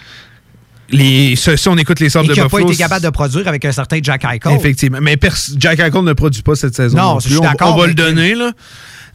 Les, 0.92 1.36
si 1.36 1.68
on 1.68 1.76
écoute 1.76 2.00
les 2.00 2.08
sortes 2.10 2.24
Et 2.24 2.28
de 2.28 2.32
qui 2.34 2.40
n'a 2.40 2.44
pas 2.48 2.56
Buffalo, 2.56 2.72
été 2.72 2.78
capable 2.82 3.04
de 3.04 3.10
produire 3.10 3.46
avec 3.48 3.64
un 3.64 3.72
certain 3.72 3.98
Jack 4.02 4.24
Eichel. 4.24 4.52
Effectivement. 4.58 4.98
Mais 5.00 5.16
Jack 5.56 5.78
Eichel 5.78 6.02
ne 6.02 6.12
produit 6.12 6.42
pas 6.42 6.54
cette 6.56 6.74
saison. 6.74 6.96
Non, 6.96 7.02
non 7.14 7.18
je 7.20 7.26
plus. 7.26 7.34
suis 7.34 7.38
On- 7.38 7.42
d'accord, 7.42 7.74
On 7.76 7.80
va 7.80 7.86
le 7.86 7.94
donner, 7.94 8.34
là. 8.34 8.52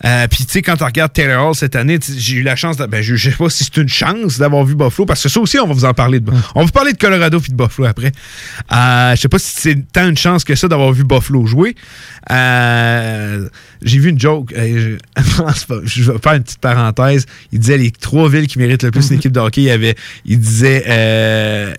Euh, 0.04 0.28
Puis, 0.28 0.46
tu 0.46 0.52
sais, 0.52 0.62
quand 0.62 0.76
tu 0.76 0.84
regardes 0.84 1.14
Taylor 1.14 1.48
Hall 1.48 1.56
cette 1.56 1.76
année, 1.76 2.00
j'ai 2.18 2.36
eu 2.38 2.42
la 2.44 2.56
chance, 2.56 2.78
de, 2.78 2.86
ben, 2.86 3.02
je 3.02 3.16
je 3.16 3.30
sais 3.30 3.36
pas 3.36 3.50
si 3.50 3.64
c'est 3.64 3.78
une 3.78 3.88
chance 3.88 4.38
d'avoir 4.38 4.64
vu 4.66 4.76
Buffalo, 4.76 5.06
parce 5.06 5.24
que 5.24 5.30
ça 5.30 5.40
aussi, 5.40 5.58
on 5.60 5.68
va 5.68 5.74
vous 5.74 5.86
en 5.86 5.94
parler. 5.94 6.20
De, 6.20 6.32
On 6.54 6.60
va 6.60 6.66
vous 6.66 6.72
parler 6.72 6.92
de 6.94 6.98
Colorado 6.98 7.40
puis 7.40 7.52
de 7.52 7.56
Buffalo 7.58 7.88
après. 7.88 8.12
Euh, 8.72 9.16
je 9.16 9.22
sais 9.22 9.30
pas 9.30 9.40
si 9.40 9.54
c'est 9.56 9.92
tant 9.92 10.08
une 10.08 10.18
chance 10.18 10.44
que 10.44 10.56
ça 10.56 10.68
d'avoir 10.68 10.92
vu 10.92 11.04
Buffalo 11.04 11.46
jouer. 11.46 11.76
Euh, 12.32 13.48
j'ai 13.82 14.00
vu 14.00 14.10
une 14.10 14.20
joke. 14.20 14.54
euh, 14.58 14.98
je, 15.18 15.76
je 15.86 16.12
vais 16.12 16.18
faire 16.20 16.34
une 16.34 16.44
petite 16.44 16.60
parenthèse. 16.60 17.26
Il 17.52 17.60
disait 17.60 17.78
les 17.78 17.92
trois 17.92 18.30
villes 18.30 18.48
qui 18.48 18.60
méritent 18.60 18.84
le 18.84 18.92
plus 18.92 19.10
une 19.10 19.18
équipe 19.18 19.32
de 19.32 19.40
hockey. 19.40 19.62
Il, 19.62 19.66
y 19.66 19.72
avait, 19.72 19.96
il 20.26 20.40
disait 20.40 20.84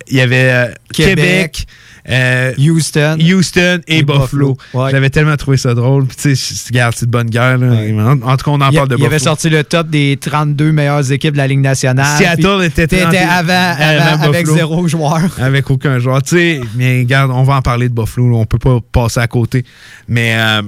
il 0.07 0.17
y 0.17 0.21
avait 0.21 0.73
Québec, 0.93 1.15
Québec, 1.15 1.67
euh, 2.09 2.53
Houston, 2.57 3.17
Houston 3.19 3.79
et, 3.87 3.99
et 3.99 4.03
Buffalo. 4.03 4.53
Buffalo. 4.53 4.57
Ouais. 4.73 4.91
J'avais 4.91 5.09
tellement 5.09 5.35
trouvé 5.35 5.57
ça 5.57 5.73
drôle. 5.73 6.05
Puis, 6.05 6.15
tu 6.17 6.35
sais, 6.35 6.65
regarde, 6.69 6.93
c'est 6.95 7.05
de 7.05 7.11
bonne 7.11 7.29
guerre. 7.29 7.57
là. 7.57 7.67
En, 7.67 8.21
en 8.21 8.37
tout 8.37 8.45
cas, 8.45 8.51
on 8.51 8.61
en 8.61 8.69
Il, 8.69 8.75
parle 8.75 8.87
de 8.87 8.93
il 8.93 8.97
Buffalo. 8.97 9.05
avait 9.07 9.19
sorti 9.19 9.49
le 9.49 9.63
top 9.63 9.89
des 9.89 10.17
32 10.19 10.71
meilleures 10.71 11.11
équipes 11.11 11.33
de 11.33 11.37
la 11.37 11.47
Ligue 11.47 11.59
nationale. 11.59 12.17
Seattle 12.17 12.63
était 12.63 12.87
t'étais 12.87 13.03
30 13.03 13.15
avant, 13.15 13.53
avant 13.53 13.81
avant, 14.13 14.23
avec 14.23 14.41
Buffalo. 14.45 14.55
zéro 14.57 14.87
joueur. 14.87 15.21
Avec 15.39 15.69
aucun 15.69 15.99
joueur. 15.99 16.23
Tu 16.23 16.35
sais, 16.37 16.61
mais 16.75 16.99
regarde, 16.99 17.31
on 17.33 17.43
va 17.43 17.55
en 17.55 17.61
parler 17.61 17.89
de 17.89 17.93
Buffalo. 17.93 18.29
là. 18.29 18.37
On 18.37 18.45
peut 18.45 18.57
pas 18.59 18.79
passer 18.91 19.19
à 19.19 19.27
côté. 19.27 19.65
Mais 20.07 20.35
euh, 20.37 20.61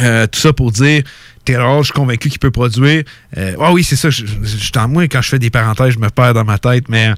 euh, 0.00 0.26
tout 0.26 0.38
ça 0.40 0.52
pour 0.52 0.70
dire, 0.72 1.02
Taylor 1.44 1.78
je 1.82 1.84
suis 1.86 1.92
convaincu 1.92 2.28
qu'il 2.28 2.38
peut 2.40 2.50
produire. 2.50 3.04
Euh, 3.36 3.54
Ah 3.60 3.72
oui, 3.72 3.84
c'est 3.84 3.96
ça. 3.96 4.10
Je, 4.10 4.26
je, 4.26 4.32
je- 4.44 4.86
moi, 4.86 5.04
quand 5.08 5.22
je 5.22 5.28
fais 5.28 5.38
des 5.38 5.50
parenthèses, 5.50 5.94
je 5.94 5.98
me 5.98 6.10
perds 6.10 6.34
dans 6.34 6.44
ma 6.44 6.58
tête. 6.58 6.88
Mais 6.88 7.12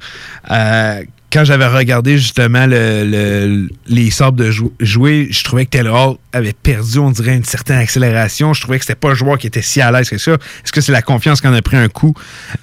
euh, 0.50 1.02
quand 1.30 1.44
j'avais 1.44 1.66
regardé 1.66 2.16
justement 2.16 2.64
le- 2.66 3.04
le- 3.04 3.68
les 3.86 4.10
sabres 4.10 4.38
de 4.38 4.50
jou- 4.50 4.72
jouer, 4.80 5.28
je 5.30 5.44
trouvais 5.44 5.66
que 5.66 5.70
Taylor 5.70 6.10
Hall 6.12 6.16
avait 6.32 6.54
perdu, 6.54 6.98
on 6.98 7.10
dirait, 7.10 7.36
une 7.36 7.44
certaine 7.44 7.78
accélération. 7.78 8.54
Je 8.54 8.62
trouvais 8.62 8.78
que 8.78 8.84
c'était 8.86 8.94
pas 8.98 9.10
un 9.10 9.14
joueur 9.14 9.36
qui 9.38 9.46
était 9.46 9.60
si 9.60 9.80
à 9.82 9.90
l'aise 9.92 10.08
que 10.08 10.16
ça. 10.18 10.32
Est-ce 10.32 10.72
que 10.72 10.80
c'est 10.80 10.92
la 10.92 11.02
confiance 11.02 11.40
qu'on 11.42 11.52
a 11.52 11.60
pris 11.60 11.76
un 11.76 11.88
coup? 11.88 12.14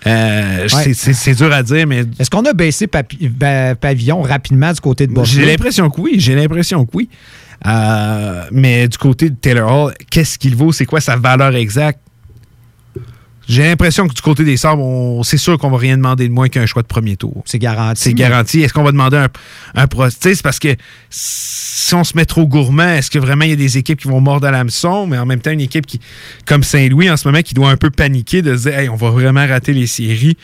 Euh, 0.07 0.67
c'est- 0.93 1.35
dur 1.35 1.51
à 1.53 1.61
dire, 1.63 1.85
mais 1.85 2.05
Est-ce 2.19 2.29
qu'on 2.29 2.45
a 2.45 2.53
baissé 2.53 2.87
pavillon 2.87 4.21
rapidement 4.21 4.71
du 4.73 4.81
côté 4.81 5.05
de 5.07 5.11
Buffalo? 5.11 5.25
j'ai 5.25 5.45
l'impression 5.45 5.89
que 5.89 6.01
oui. 6.01 6.15
J'ai 6.17 6.35
l'impression 6.35 6.85
que 6.85 6.91
oui. 6.95 7.09
Euh, 7.65 8.43
mais 8.51 8.87
du 8.87 8.97
côté 8.97 9.29
de 9.29 9.35
Taylor 9.35 9.71
Hall, 9.71 9.93
qu'est-ce 10.09 10.37
qu'il 10.37 10.55
vaut? 10.55 10.71
C'est 10.71 10.85
quoi 10.85 11.01
sa 11.01 11.15
valeur 11.15 11.55
exacte? 11.55 11.99
J'ai 13.47 13.63
l'impression 13.63 14.07
que 14.07 14.13
du 14.13 14.21
côté 14.21 14.43
des 14.43 14.57
Sabres, 14.57 14.83
on- 14.83 15.21
c'est 15.23 15.37
sûr 15.37 15.57
qu'on 15.59 15.69
va 15.69 15.77
rien 15.77 15.97
demander 15.97 16.27
de 16.27 16.33
moins 16.33 16.49
qu'un 16.49 16.65
choix 16.65 16.81
de 16.81 16.87
premier 16.87 17.15
tour. 17.15 17.43
C'est 17.45 17.59
garanti. 17.59 18.01
C'est 18.01 18.13
garanti. 18.13 18.61
Est-ce 18.61 18.73
qu'on 18.73 18.83
va 18.83 18.91
demander 18.91 19.17
un, 19.17 19.27
un 19.75 19.85
C'est 20.09 20.41
parce 20.41 20.57
que 20.59 20.75
si 21.11 21.93
on 21.93 22.03
se 22.03 22.15
met 22.17 22.25
trop 22.25 22.47
gourmand, 22.47 22.89
est-ce 22.95 23.11
que 23.11 23.19
vraiment 23.19 23.43
il 23.45 23.51
y 23.51 23.53
a 23.53 23.57
des 23.57 23.77
équipes 23.77 23.99
qui 24.01 24.07
vont 24.07 24.19
mordre 24.21 24.47
à 24.47 24.51
l'hameçon, 24.51 25.05
mais 25.05 25.17
en 25.19 25.25
même 25.27 25.41
temps, 25.41 25.51
une 25.51 25.61
équipe 25.61 25.85
qui, 25.85 25.99
comme 26.45 26.63
Saint-Louis 26.63 27.09
en 27.11 27.17
ce 27.17 27.27
moment, 27.27 27.41
qui 27.43 27.53
doit 27.53 27.69
un 27.69 27.77
peu 27.77 27.91
paniquer 27.91 28.41
de 28.41 28.57
se 28.57 28.63
dire, 28.69 28.79
hey, 28.79 28.89
on 28.89 28.95
va 28.95 29.11
vraiment 29.11 29.45
rater 29.45 29.73
les 29.73 29.87
séries. 29.87 30.37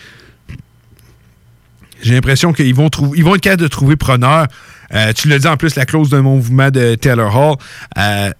J'ai 2.04 2.14
l'impression 2.14 2.52
qu'ils 2.54 2.74
vont, 2.74 2.90
trouver, 2.90 3.18
ils 3.18 3.24
vont 3.24 3.36
être 3.36 3.42
capables 3.42 3.62
de 3.62 3.68
trouver 3.68 3.96
preneur. 3.96 4.48
Euh, 4.94 5.14
tu 5.14 5.28
l'as 5.28 5.40
dit 5.40 5.48
en 5.48 5.56
plus, 5.58 5.76
la 5.76 5.86
clause 5.86 6.10
d'un 6.10 6.22
mouvement 6.22 6.70
de 6.70 6.96
Taylor 6.96 7.36
Hall. 7.36 7.56
Euh, 7.98 8.32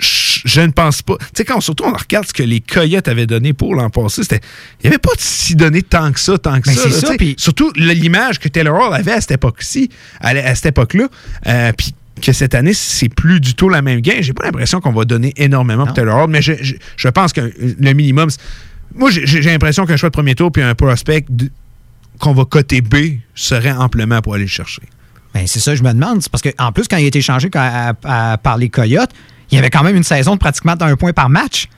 je 0.00 0.60
ne 0.62 0.70
pense 0.72 1.02
pas. 1.02 1.16
Tu 1.18 1.26
sais, 1.36 1.44
quand 1.44 1.60
surtout 1.60 1.84
on 1.84 1.92
regarde 1.92 2.26
ce 2.26 2.32
que 2.32 2.42
les 2.42 2.60
Coyotes 2.60 3.06
avaient 3.08 3.26
donné 3.26 3.52
pour 3.52 3.74
l'an 3.74 3.90
passé, 3.90 4.22
c'était. 4.22 4.40
Il 4.82 4.86
n'y 4.86 4.88
avait 4.88 4.98
pas 4.98 5.14
de 5.14 5.20
si 5.20 5.54
donné 5.54 5.82
tant 5.82 6.10
que 6.12 6.18
ça, 6.20 6.38
tant 6.38 6.60
que 6.60 6.66
Ben, 6.68 6.74
ça. 6.74 6.88
là, 7.12 7.16
Surtout 7.36 7.72
l'image 7.76 8.38
que 8.38 8.48
Taylor 8.48 8.74
Hall 8.88 8.94
avait 8.94 9.12
à 9.12 9.20
cette 9.20 9.32
époque-ci, 9.32 9.90
à, 10.20 10.28
à 10.30 10.54
cette 10.54 10.66
époque-là. 10.66 11.08
Euh, 11.46 11.72
puis 11.76 11.94
que 12.22 12.32
cette 12.32 12.54
année, 12.54 12.74
c'est 12.74 13.08
plus 13.08 13.40
du 13.40 13.54
tout 13.54 13.68
la 13.68 13.80
même 13.82 14.00
game. 14.00 14.20
J'ai 14.20 14.32
pas 14.34 14.44
l'impression 14.44 14.80
qu'on 14.80 14.92
va 14.92 15.04
donner 15.04 15.32
énormément 15.36 15.84
pour 15.86 15.94
Taylor 15.94 16.24
Hall, 16.24 16.30
mais 16.30 16.42
je, 16.42 16.52
je- 16.60 16.74
je 16.96 17.08
pense 17.08 17.32
que 17.32 17.52
le 17.58 17.92
minimum. 17.92 18.28
Moi, 18.94 19.10
j'ai 19.10 19.40
l'impression 19.42 19.86
qu'un 19.86 19.96
choix 19.96 20.08
de 20.10 20.14
premier 20.14 20.34
tour 20.34 20.50
puis 20.52 20.62
un 20.62 20.74
prospect 20.74 21.24
qu'on 22.18 22.32
va 22.34 22.44
coter 22.44 22.80
B 22.82 22.96
serait 23.34 23.70
amplement 23.72 24.20
pour 24.20 24.34
aller 24.34 24.44
le 24.44 24.48
chercher. 24.50 24.82
Ben, 25.32 25.46
c'est 25.46 25.60
ça, 25.60 25.74
je 25.76 25.82
me 25.82 25.92
demande. 25.92 26.22
Parce 26.30 26.42
qu'en 26.42 26.72
plus, 26.72 26.88
quand 26.88 26.96
il 26.96 27.04
a 27.04 27.06
été 27.06 27.20
à- 27.54 27.94
à- 28.04 28.36
par 28.38 28.58
les 28.58 28.68
Coyotes, 28.68 29.10
il 29.50 29.56
y 29.56 29.58
avait 29.58 29.70
quand 29.70 29.82
même 29.82 29.96
une 29.96 30.04
saison 30.04 30.34
de 30.34 30.38
pratiquement 30.38 30.74
un 30.80 30.96
point 30.96 31.12
par 31.12 31.28
match. 31.28 31.68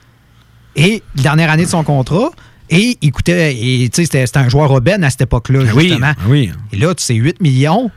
Et 0.75 1.03
la 1.17 1.23
dernière 1.23 1.51
année 1.51 1.65
de 1.65 1.69
son 1.69 1.83
contrat, 1.83 2.31
et 2.69 2.97
il 3.01 3.11
coûtait. 3.11 3.55
et, 3.55 3.89
C'était 3.93 4.25
un 4.37 4.49
joueur 4.49 4.69
Robin 4.69 5.03
à 5.03 5.09
cette 5.09 5.21
époque-là, 5.21 5.63
Ben 5.63 5.71
oui, 5.75 5.83
justement. 5.89 6.13
ben 6.17 6.25
oui. 6.27 6.51
Et 6.71 6.77
là, 6.77 6.95
tu 6.95 7.03
sais, 7.03 7.13
8 7.13 7.41
millions, 7.41 7.91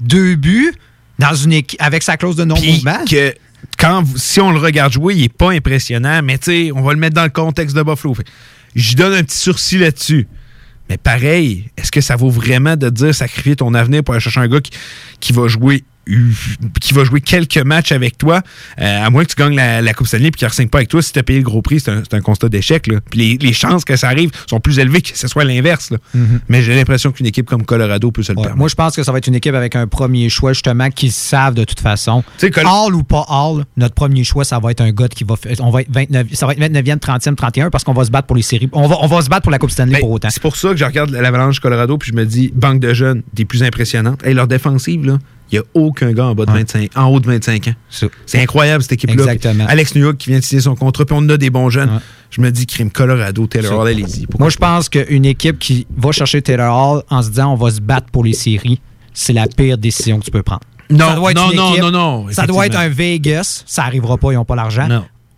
deux 0.00 0.34
buts, 0.36 0.74
dans 1.18 1.34
une 1.34 1.62
avec 1.78 2.02
sa 2.02 2.16
clause 2.16 2.36
de 2.36 2.44
non-mouvement. 2.44 3.04
que 3.08 3.34
quand 3.78 4.04
si 4.16 4.40
on 4.40 4.52
le 4.52 4.58
regarde 4.58 4.92
jouer, 4.92 5.14
il 5.14 5.24
est 5.24 5.32
pas 5.32 5.52
impressionnant, 5.52 6.20
mais 6.22 6.38
tu 6.38 6.44
sais, 6.44 6.72
on 6.74 6.82
va 6.82 6.92
le 6.92 6.98
mettre 6.98 7.14
dans 7.14 7.24
le 7.24 7.30
contexte 7.30 7.74
de 7.76 7.82
Buffalo. 7.82 8.14
Je 8.74 8.96
donne 8.96 9.14
un 9.14 9.22
petit 9.22 9.38
sourcil 9.38 9.80
là-dessus. 9.80 10.28
Mais 10.88 10.96
pareil, 10.96 11.70
est-ce 11.76 11.92
que 11.92 12.00
ça 12.00 12.16
vaut 12.16 12.30
vraiment 12.30 12.76
de 12.76 12.88
dire 12.88 13.14
sacrifier 13.14 13.56
ton 13.56 13.74
avenir 13.74 14.02
pour 14.02 14.14
aller 14.14 14.22
chercher 14.22 14.40
un 14.40 14.48
gars 14.48 14.60
qui, 14.60 14.72
qui 15.20 15.32
va 15.32 15.46
jouer 15.48 15.84
qui 16.80 16.94
va 16.94 17.04
jouer 17.04 17.20
quelques 17.20 17.58
matchs 17.58 17.92
avec 17.92 18.18
toi, 18.18 18.42
euh, 18.80 19.06
à 19.06 19.10
moins 19.10 19.24
que 19.24 19.30
tu 19.30 19.36
gagnes 19.36 19.54
la, 19.56 19.80
la 19.82 19.94
Coupe 19.94 20.06
Stanley 20.06 20.28
et 20.28 20.30
qu'il 20.30 20.46
ne 20.46 20.68
pas 20.68 20.78
avec 20.78 20.88
toi, 20.88 21.02
si 21.02 21.12
tu 21.12 21.18
as 21.18 21.22
payé 21.22 21.38
le 21.38 21.44
gros 21.44 21.62
prix, 21.62 21.80
c'est 21.80 22.14
un, 22.14 22.20
constat 22.20 22.48
d'échec. 22.48 22.88
Puis 23.10 23.18
les, 23.18 23.36
les 23.38 23.52
chances 23.52 23.84
que 23.84 23.96
ça 23.96 24.08
arrive 24.08 24.30
sont 24.48 24.60
plus 24.60 24.78
élevées 24.78 25.02
que 25.02 25.16
ce 25.16 25.28
soit 25.28 25.44
l'inverse. 25.44 25.90
là. 25.90 25.98
Mais 26.48 26.62
j'ai 26.62 26.74
l'impression 26.74 27.12
qu'une 27.12 27.26
équipe 27.26 27.46
comme 27.46 27.64
Colorado 27.64 28.10
peut 28.10 28.22
se 28.22 28.32
le 28.32 28.38
Ouais, 28.38 28.42
permettre. 28.44 28.58
moi, 28.58 28.68
je 28.68 28.74
pense 28.74 28.96
que 28.96 29.02
ça 29.02 29.12
va 29.12 29.18
être 29.18 29.26
une 29.26 29.34
équipe 29.34 29.54
avec 29.54 29.76
un 29.76 29.86
premier 29.86 30.28
choix, 30.28 30.52
justement, 30.52 30.90
qui 30.90 31.10
savent 31.10 31.54
de 31.54 31.64
toute 31.64 31.80
façon. 31.80 32.22
Col- 32.40 32.64
Hall 32.66 32.94
ou 32.94 33.02
pas 33.02 33.24
Hall, 33.28 33.64
notre 33.76 33.94
premier 33.94 34.24
choix, 34.24 34.44
ça 34.44 34.58
va 34.58 34.70
être 34.70 34.80
un 34.80 34.90
gars 34.92 35.08
qui 35.08 35.24
va. 35.24 35.34
On 35.60 35.70
va 35.70 35.82
être 35.82 35.88
29, 35.92 36.26
ça 36.34 36.46
va 36.46 36.52
être 36.52 36.60
29e, 36.60 36.98
30e, 36.98 37.34
31 37.34 37.70
parce 37.70 37.84
qu'on 37.84 37.92
va 37.94 38.04
se 38.04 38.10
battre 38.10 38.26
pour 38.26 38.36
les 38.36 38.42
séries. 38.42 38.68
On 38.72 38.86
va, 38.88 38.96
on 39.00 39.06
va 39.06 39.20
se 39.22 39.28
battre 39.28 39.42
pour 39.42 39.52
la 39.52 39.58
Coupe 39.58 39.70
Stanley 39.70 39.92
Ben, 39.94 40.00
pour 40.00 40.10
autant. 40.12 40.28
C'est 40.30 40.42
pour 40.42 40.56
ça 40.56 40.70
que 40.70 40.76
je 40.76 40.84
regarde 40.84 41.10
l'Avalanche 41.10 41.60
Colorado 41.60 41.96
puis 41.98 42.10
je 42.12 42.16
me 42.16 42.24
dis, 42.24 42.52
banque 42.54 42.80
de 42.80 42.92
jeunes, 42.94 43.22
des 43.34 43.44
plus 43.44 43.62
impressionnantes. 43.62 44.20
Et 44.24 44.34
leur 44.34 44.46
défensive, 44.48 45.06
là, 45.06 45.18
il 45.50 45.58
n'y 45.58 45.58
a 45.58 45.62
aucun 45.74 46.12
gars 46.12 46.26
en, 46.26 46.34
bas 46.34 46.44
de 46.44 46.52
25, 46.52 46.90
en 46.96 47.06
haut 47.06 47.20
de 47.20 47.26
25 47.26 47.68
ans. 47.68 47.74
C'est 48.26 48.40
incroyable, 48.40 48.82
cette 48.82 48.92
équipe-là. 48.92 49.14
Exactement. 49.32 49.64
Alex 49.66 49.94
Newhook 49.94 50.16
qui 50.18 50.30
vient 50.30 50.38
de 50.38 50.44
signer 50.44 50.62
son 50.62 50.74
contrat, 50.74 51.04
puis 51.04 51.16
on 51.18 51.28
a 51.28 51.36
des 51.36 51.50
bons 51.50 51.70
jeunes. 51.70 52.00
Je 52.30 52.40
me 52.42 52.50
dis, 52.50 52.66
crime 52.66 52.90
Colorado, 52.90 53.46
Taylor 53.46 53.80
Hall, 53.80 53.88
allez-y. 53.88 54.26
Moi, 54.38 54.50
je 54.50 54.56
pense 54.58 54.88
qu'une 54.88 55.24
équipe 55.24 55.58
qui 55.58 55.86
va 55.96 56.12
chercher 56.12 56.42
Taylor 56.42 56.76
Hall 56.76 57.02
en 57.08 57.22
se 57.22 57.30
disant 57.30 57.52
on 57.52 57.56
va 57.56 57.70
se 57.70 57.80
battre 57.80 58.08
pour 58.10 58.24
les 58.24 58.34
séries, 58.34 58.80
c'est 59.14 59.32
la 59.32 59.46
pire 59.46 59.78
décision 59.78 60.18
que 60.20 60.24
tu 60.26 60.30
peux 60.30 60.42
prendre. 60.42 60.60
Non, 60.90 61.08
Ça 61.08 61.14
doit 61.16 61.30
être 61.32 61.36
non, 61.36 61.50
une 61.50 61.56
non, 61.56 61.70
équipe- 61.70 61.82
non, 61.82 61.90
non, 61.90 62.26
Ça 62.30 62.46
doit 62.46 62.66
être 62.66 62.78
un 62.78 62.88
Vegas, 62.88 63.62
ça 63.66 63.82
n'arrivera 63.82 64.16
pas, 64.16 64.32
ils 64.32 64.36
n'ont 64.36 64.44
pas 64.44 64.56
l'argent. 64.56 64.88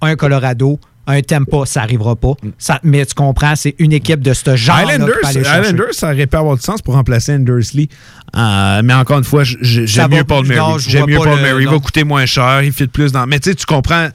Un 0.03 0.17
Colorado, 0.17 0.79
un 1.11 1.23
Tampa, 1.23 1.67
ça 1.67 1.81
n'arrivera 1.81 2.17
pas. 2.17 2.33
Ça- 2.59 2.81
mais 2.83 3.05
tu 3.07 3.15
comprends, 3.15 3.55
c'est 3.57 3.75
une 3.79 3.93
équipe 3.93 4.21
de 4.21 4.33
ce 4.33 4.57
genre 4.57 4.81
Islanders, 4.81 5.17
Islanders, 5.61 5.95
ça 5.95 6.13
aurait 6.13 6.27
pu 6.27 6.37
avoir 6.37 6.57
du 6.57 6.63
sens 6.63 6.81
pour 6.83 6.95
remplacer 6.95 7.35
Andersley. 7.35 7.89
Euh, 8.37 8.83
mais 8.85 8.95
encore 8.95 9.19
une 9.19 9.25
fois, 9.25 9.43
j'aime 9.45 10.11
mieux 10.11 10.25
Paul 10.25 10.45
je 10.47 10.89
J'aime 10.91 11.07
mieux 11.07 11.17
Paul 11.17 11.29
Murray. 11.41 11.63
Il 11.63 11.69
va 11.69 11.79
coûter 11.79 12.05
moins 12.05 12.27
cher, 12.27 12.63
il 12.63 12.73
fit 12.73 12.87
plus 12.87 13.13
dans. 13.13 13.27
Mais 13.27 13.41
tu 13.41 13.51
sais, 13.51 13.55
tu 13.57 13.67
comprends, 13.67 14.09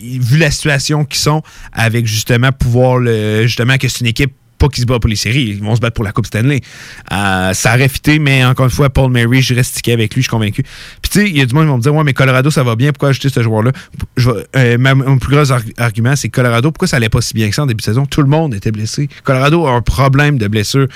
vu 0.00 0.38
la 0.38 0.50
situation 0.50 1.04
qu'ils 1.04 1.20
sont, 1.20 1.42
avec 1.72 2.06
justement 2.06 2.52
pouvoir 2.52 2.98
le. 2.98 3.42
Justement, 3.42 3.76
que 3.78 3.88
c'est 3.88 4.00
une 4.00 4.06
équipe. 4.06 4.32
Pas 4.58 4.68
qu'ils 4.68 4.82
se 4.82 4.86
battent 4.86 5.00
pour 5.02 5.10
les 5.10 5.16
séries, 5.16 5.42
ils 5.56 5.62
vont 5.62 5.74
se 5.76 5.80
battre 5.80 5.94
pour 5.94 6.04
la 6.04 6.12
Coupe 6.12 6.26
Stanley. 6.26 6.60
Euh, 7.12 7.52
ça 7.52 7.74
aurait 7.74 7.88
fité, 7.88 8.18
mais 8.18 8.44
encore 8.44 8.66
une 8.66 8.72
fois, 8.72 8.88
Paul 8.90 9.10
Murray, 9.12 9.40
je 9.42 9.54
reste 9.54 9.74
tiqué 9.76 9.92
avec 9.92 10.14
lui, 10.14 10.22
je 10.22 10.28
suis 10.28 10.30
convaincu. 10.30 10.62
Puis 11.02 11.10
tu 11.10 11.20
sais, 11.20 11.28
il 11.28 11.36
y 11.36 11.40
a 11.40 11.46
du 11.46 11.54
monde 11.54 11.64
qui 11.64 11.68
vont 11.70 11.76
me 11.76 11.82
dire 11.82 11.94
Ouais, 11.94 12.04
mais 12.04 12.12
Colorado, 12.14 12.50
ça 12.50 12.62
va 12.62 12.74
bien, 12.76 12.92
pourquoi 12.92 13.10
ajouter 13.10 13.28
ce 13.28 13.42
joueur-là? 13.42 13.72
Euh, 14.56 14.78
Mon 14.78 15.18
plus 15.18 15.36
gros 15.36 15.52
ar- 15.52 15.60
argument, 15.78 16.16
c'est 16.16 16.28
Colorado, 16.28 16.70
pourquoi 16.72 16.88
ça 16.88 16.96
allait 16.96 17.08
pas 17.08 17.20
si 17.20 17.34
bien 17.34 17.48
que 17.48 17.54
ça 17.54 17.62
en 17.62 17.66
début 17.66 17.78
de 17.80 17.84
saison? 17.84 18.06
Tout 18.06 18.22
le 18.22 18.28
monde 18.28 18.54
était 18.54 18.72
blessé. 18.72 19.08
Colorado 19.24 19.66
a 19.66 19.72
un 19.72 19.82
problème 19.82 20.38
de 20.38 20.48
blessure. 20.48 20.86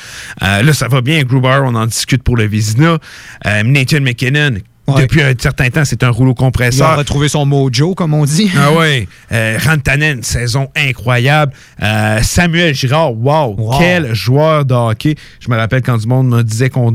Euh, 0.43 0.63
là, 0.63 0.73
ça 0.73 0.89
va 0.89 1.01
bien. 1.01 1.23
Gruber, 1.23 1.61
on 1.65 1.75
en 1.75 1.87
discute 1.87 2.23
pour 2.23 2.37
le 2.37 2.47
Vizina. 2.47 2.99
Nathan 3.45 4.01
McKinnon, 4.01 4.57
depuis 4.99 5.23
un 5.23 5.35
certain 5.39 5.69
temps, 5.71 5.85
c'est 5.85 6.03
un 6.03 6.11
rouleau 6.11 6.31
Il 6.37 6.41
a 6.41 6.45
compresseur. 6.45 6.97
retrouvé 6.97 7.29
son 7.29 7.47
mojo, 7.47 7.95
comme 7.95 8.13
on 8.15 8.25
dit. 8.25 8.51
Ah 8.57 8.73
ouais. 8.73 9.07
Euh, 9.33 9.59
Rantanen, 9.65 10.25
saison 10.25 10.69
incroyable. 10.75 11.53
Euh, 11.81 12.19
Samuel 12.23 12.75
Girard, 12.75 13.13
wow, 13.17 13.77
quel 13.79 14.13
joueur 14.13 14.65
de 14.65 14.75
hockey. 14.75 15.15
Je 15.39 15.49
me 15.49 15.57
rappelle 15.57 15.83
quand 15.83 15.97
du 15.99 16.09
monde 16.09 16.29
me 16.29 16.43
disait 16.43 16.69
qu'on 16.69 16.93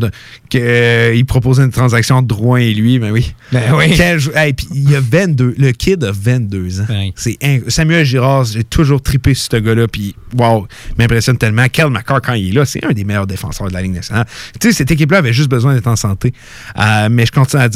qu'il 0.49 1.25
proposait 1.25 1.63
une 1.63 1.71
transaction 1.71 2.17
entre 2.17 2.27
Drouin 2.27 2.59
et 2.59 2.73
lui. 2.73 2.99
Ben 2.99 3.11
oui. 3.11 3.33
Ben 3.53 3.73
oui. 3.73 3.93
Quel 3.95 4.19
Hey, 4.35 4.51
puis 4.53 4.67
il 4.73 4.93
a 4.95 4.99
22, 4.99 5.55
le 5.57 5.71
kid 5.71 6.03
a 6.03 6.11
22 6.11 6.81
ans. 6.81 6.85
C'est 7.15 7.37
inc- 7.41 7.69
Samuel 7.69 8.05
Girard, 8.05 8.43
j'ai 8.45 8.63
toujours 8.65 9.01
trippé 9.01 9.33
sur 9.33 9.51
ce 9.51 9.57
gars-là. 9.57 9.87
Puis 9.87 10.15
wow, 10.37 10.67
m'impressionne 10.97 11.37
tellement. 11.37 11.67
Kel 11.71 11.89
McCarr, 11.89 12.21
quand 12.21 12.33
il 12.33 12.49
est 12.49 12.53
là, 12.53 12.65
c'est 12.65 12.83
un 12.83 12.91
des 12.91 13.03
meilleurs 13.05 13.27
défenseurs 13.27 13.67
de 13.69 13.73
la 13.73 13.81
Ligue 13.81 13.93
nationale. 13.93 14.25
Tu 14.59 14.67
sais, 14.69 14.73
cette 14.73 14.91
équipe-là 14.91 15.19
avait 15.19 15.33
juste 15.33 15.49
besoin 15.49 15.73
d'être 15.73 15.87
en 15.87 15.95
santé. 15.95 16.33
Euh, 16.77 17.07
mais 17.09 17.25
je 17.25 17.31
continue 17.31 17.61
à 17.63 17.69
dire, 17.69 17.74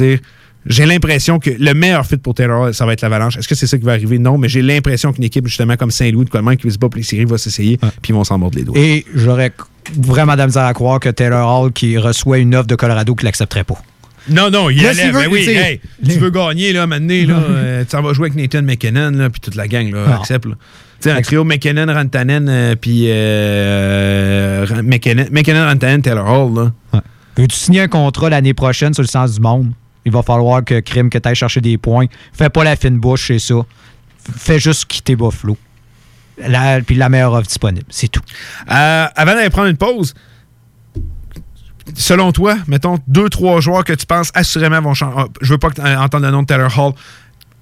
j'ai 0.65 0.85
l'impression 0.85 1.39
que 1.39 1.49
le 1.57 1.73
meilleur 1.73 2.05
fit 2.05 2.17
pour 2.17 2.33
Taylor, 2.33 2.73
ça 2.75 2.85
va 2.85 2.93
être 2.93 3.01
l'Avalanche. 3.01 3.37
Est-ce 3.37 3.47
que 3.47 3.55
c'est 3.55 3.65
ça 3.67 3.77
qui 3.77 3.85
va 3.85 3.93
arriver? 3.93 4.19
Non, 4.19 4.37
mais 4.37 4.49
j'ai 4.49 4.61
l'impression 4.61 5.13
qu'une 5.13 5.23
équipe, 5.23 5.47
justement, 5.47 5.75
comme 5.77 5.89
Saint-Louis, 5.91 6.25
de 6.25 6.29
Colman, 6.29 6.57
qui 6.57 6.69
se 6.69 6.77
bat 6.77 6.89
pour 6.89 6.97
les 6.97 7.03
séries, 7.03 7.25
va 7.25 7.37
s'essayer, 7.37 7.77
puis 7.77 8.09
ils 8.09 8.13
vont 8.13 8.23
s'en 8.25 8.37
mordre 8.37 8.57
les 8.57 8.65
doigts. 8.65 8.77
Et 8.77 9.05
j'aurais 9.15 9.51
vraiment 9.97 10.33
de 10.33 10.37
la 10.39 10.47
misère 10.47 10.65
à 10.65 10.73
croire 10.73 10.99
que 10.99 11.09
Taylor 11.09 11.61
Hall, 11.61 11.71
qui 11.71 11.97
reçoit 11.97 12.37
une 12.39 12.53
offre 12.55 12.67
de 12.67 12.75
Colorado, 12.75 13.15
qui 13.15 13.25
l'accepterait 13.25 13.63
pas. 13.63 13.81
Non, 14.29 14.51
non, 14.51 14.69
il 14.69 14.83
Là, 14.83 14.89
allait. 14.89 15.11
Ben 15.11 15.27
oui, 15.31 15.39
tu 15.39 15.45
sais, 15.45 15.55
hey, 15.55 15.79
tu 16.05 16.19
veux 16.19 16.29
gagner, 16.29 16.73
là, 16.73 16.85
maintenant, 16.85 17.07
là, 17.27 17.39
euh, 17.49 17.83
tu 17.89 17.95
vas 17.97 18.13
jouer 18.13 18.29
avec 18.29 18.35
Nathan 18.35 18.61
McKinnon, 18.61 19.11
là, 19.11 19.29
puis 19.29 19.39
toute 19.39 19.55
la 19.55 19.67
gang, 19.67 19.89
là, 19.91 20.03
Ah. 20.07 20.15
accepte, 20.17 20.45
là. 20.45 20.55
Tu 21.01 21.09
sais, 21.09 21.11
un 21.11 21.21
trio 21.21 21.45
McKinnon, 21.45 21.85
Rantanen, 21.91 22.47
euh, 22.49 22.75
puis 22.75 23.05
euh, 23.07 24.65
McKinnon, 24.83 25.25
McKinnon, 25.31 25.65
Rantanen, 25.65 26.01
Taylor 26.01 26.27
Hall, 26.29 26.53
là. 26.93 27.01
Veux-tu 27.37 27.55
signer 27.55 27.81
un 27.81 27.87
contrat 27.87 28.29
l'année 28.29 28.53
prochaine 28.53 28.93
sur 28.93 29.01
le 29.03 29.07
sens 29.07 29.33
du 29.35 29.39
monde? 29.39 29.71
Il 30.09 30.13
va 30.13 30.23
falloir 30.23 30.63
que 30.63 30.79
Crime, 30.79 31.07
que 31.11 31.19
tu 31.19 31.29
ailles 31.29 31.35
chercher 31.35 31.61
des 31.61 31.77
points. 31.77 32.07
Fais 32.33 32.49
pas 32.49 32.63
la 32.63 32.75
fine 32.75 32.97
bouche, 32.97 33.27
c'est 33.27 33.37
ça. 33.37 33.57
Fais 34.35 34.57
juste 34.57 34.85
quitter 34.85 35.15
Buffalo. 35.15 35.55
La, 36.39 36.81
puis 36.81 36.95
la 36.95 37.09
meilleure 37.09 37.33
offre 37.33 37.45
disponible. 37.45 37.85
C'est 37.89 38.07
tout. 38.07 38.21
Euh, 38.71 39.05
avant 39.15 39.35
d'aller 39.35 39.51
prendre 39.51 39.67
une 39.67 39.77
pause, 39.77 40.15
selon 41.93 42.31
toi, 42.31 42.55
mettons 42.67 42.97
deux, 43.07 43.29
trois 43.29 43.61
joueurs 43.61 43.83
que 43.83 43.93
tu 43.93 44.07
penses 44.07 44.31
assurément 44.33 44.81
vont 44.81 44.95
changer. 44.95 45.27
Je 45.41 45.53
veux 45.53 45.59
pas 45.59 45.69
entendre 45.99 46.25
le 46.25 46.31
nom 46.31 46.41
de 46.41 46.47
Taylor 46.47 46.75
Hall. 46.79 46.93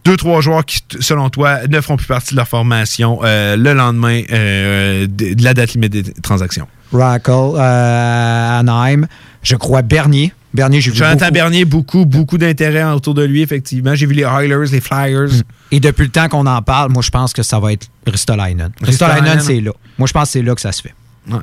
Deux, 0.05 0.15
trois 0.15 0.39
joueurs 0.39 0.63
qui, 0.63 0.79
selon 1.01 1.29
toi, 1.29 1.67
ne 1.67 1.81
feront 1.81 1.97
plus 1.97 2.07
partie 2.07 2.31
de 2.31 2.37
leur 2.37 2.47
formation 2.47 3.19
euh, 3.23 3.57
le 3.57 3.73
lendemain 3.73 4.21
euh, 4.31 5.05
de, 5.05 5.33
de 5.33 5.43
la 5.43 5.53
date 5.53 5.73
limite 5.73 5.91
des 5.91 6.13
transactions. 6.21 6.69
Rackle, 6.93 7.59
Anaheim. 7.59 9.05
Je 9.43 9.57
crois 9.57 9.81
Bernier. 9.81 10.31
Bernier, 10.53 10.81
j'ai 10.81 10.91
vu 10.91 10.97
Jonathan 10.97 11.25
beaucoup. 11.25 11.33
Bernier, 11.33 11.65
beaucoup, 11.65 12.05
beaucoup 12.05 12.37
d'intérêt 12.37 12.83
autour 12.83 13.13
de 13.13 13.23
lui, 13.23 13.41
effectivement. 13.41 13.95
J'ai 13.95 14.05
vu 14.05 14.13
les 14.13 14.23
Oilers, 14.23 14.71
les 14.71 14.81
Flyers. 14.81 15.43
Et 15.71 15.79
depuis 15.79 16.03
le 16.03 16.11
temps 16.11 16.29
qu'on 16.29 16.45
en 16.45 16.61
parle, 16.61 16.91
moi, 16.91 17.01
je 17.01 17.09
pense 17.09 17.33
que 17.33 17.43
ça 17.43 17.59
va 17.59 17.73
être. 17.73 17.87
Ristolainen. 18.05 18.71
Ristolainen, 18.81 19.39
c'est 19.39 19.61
là. 19.61 19.71
Moi, 19.97 20.07
je 20.07 20.13
pense 20.13 20.23
que 20.23 20.29
c'est 20.31 20.41
là 20.41 20.55
que 20.55 20.61
ça 20.61 20.71
se 20.71 20.81
fait. 20.81 20.93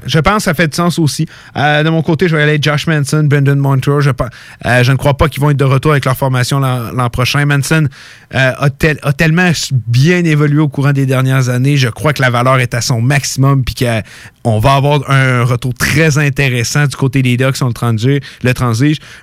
Je 0.07 0.19
pense 0.19 0.37
que 0.37 0.43
ça 0.45 0.55
fait 0.55 0.69
du 0.69 0.77
sens 0.77 0.99
aussi. 0.99 1.27
Euh, 1.57 1.83
de 1.83 1.91
mon 1.91 2.03
côté, 2.03 2.29
je 2.29 2.37
vais 2.37 2.43
aller 2.43 2.59
Josh 2.61 2.87
Manson, 2.87 3.25
Brendan 3.25 3.59
Montour. 3.59 4.01
Euh, 4.01 4.83
je 4.83 4.93
ne 4.93 4.97
crois 4.97 5.15
pas 5.15 5.29
qu'ils 5.29 5.41
vont 5.43 5.51
être 5.51 5.57
de 5.57 5.65
retour 5.65 5.93
avec 5.93 6.05
leur 6.05 6.17
formation 6.17 6.59
l'an 6.59 7.11
prochain. 7.11 7.45
Manson 7.45 7.87
euh, 8.35 8.53
a, 8.57 8.71
tel- 8.71 8.99
a 9.03 9.13
tellement 9.13 9.51
bien 9.87 10.25
évolué 10.25 10.61
au 10.61 10.69
courant 10.69 10.93
des 10.93 11.07
dernières 11.07 11.49
années. 11.49 11.77
Je 11.77 11.89
crois 11.89 12.13
que 12.13 12.23
la 12.23 12.31
valeur 12.31 12.61
est 12.61 12.75
à 12.75 12.81
son 12.81 13.03
maximum 13.03 13.63
puis 13.65 13.75
qu'on 13.75 14.59
va 14.59 14.75
avoir 14.75 15.11
un 15.11 15.45
retour 15.45 15.75
très 15.75 16.19
intéressant 16.19 16.87
du 16.87 16.97
côté 16.97 17.23
des 17.23 17.37
Ducks 17.37 17.57
on 17.61 17.69
le 17.69 17.73
transige. 17.75 18.21
Le. 18.43 18.53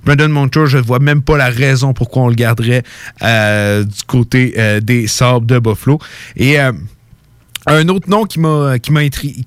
Brendan 0.05 0.31
Montour, 0.31 0.67
je 0.67 0.77
ne 0.77 0.83
vois 0.83 0.99
même 0.99 1.21
pas 1.21 1.38
la 1.38 1.49
raison 1.49 1.93
pourquoi 1.93 2.23
on 2.23 2.27
le 2.29 2.35
garderait 2.35 2.83
du 3.21 4.03
côté 4.05 4.79
des 4.81 5.07
Sabres 5.07 5.47
de 5.47 5.57
Buffalo. 5.59 5.99
Et 6.35 6.57
un 6.59 7.88
autre 7.89 8.09
nom 8.09 8.25
qui 8.25 8.39
m'a 8.39 8.75
intrigué, 8.97 9.43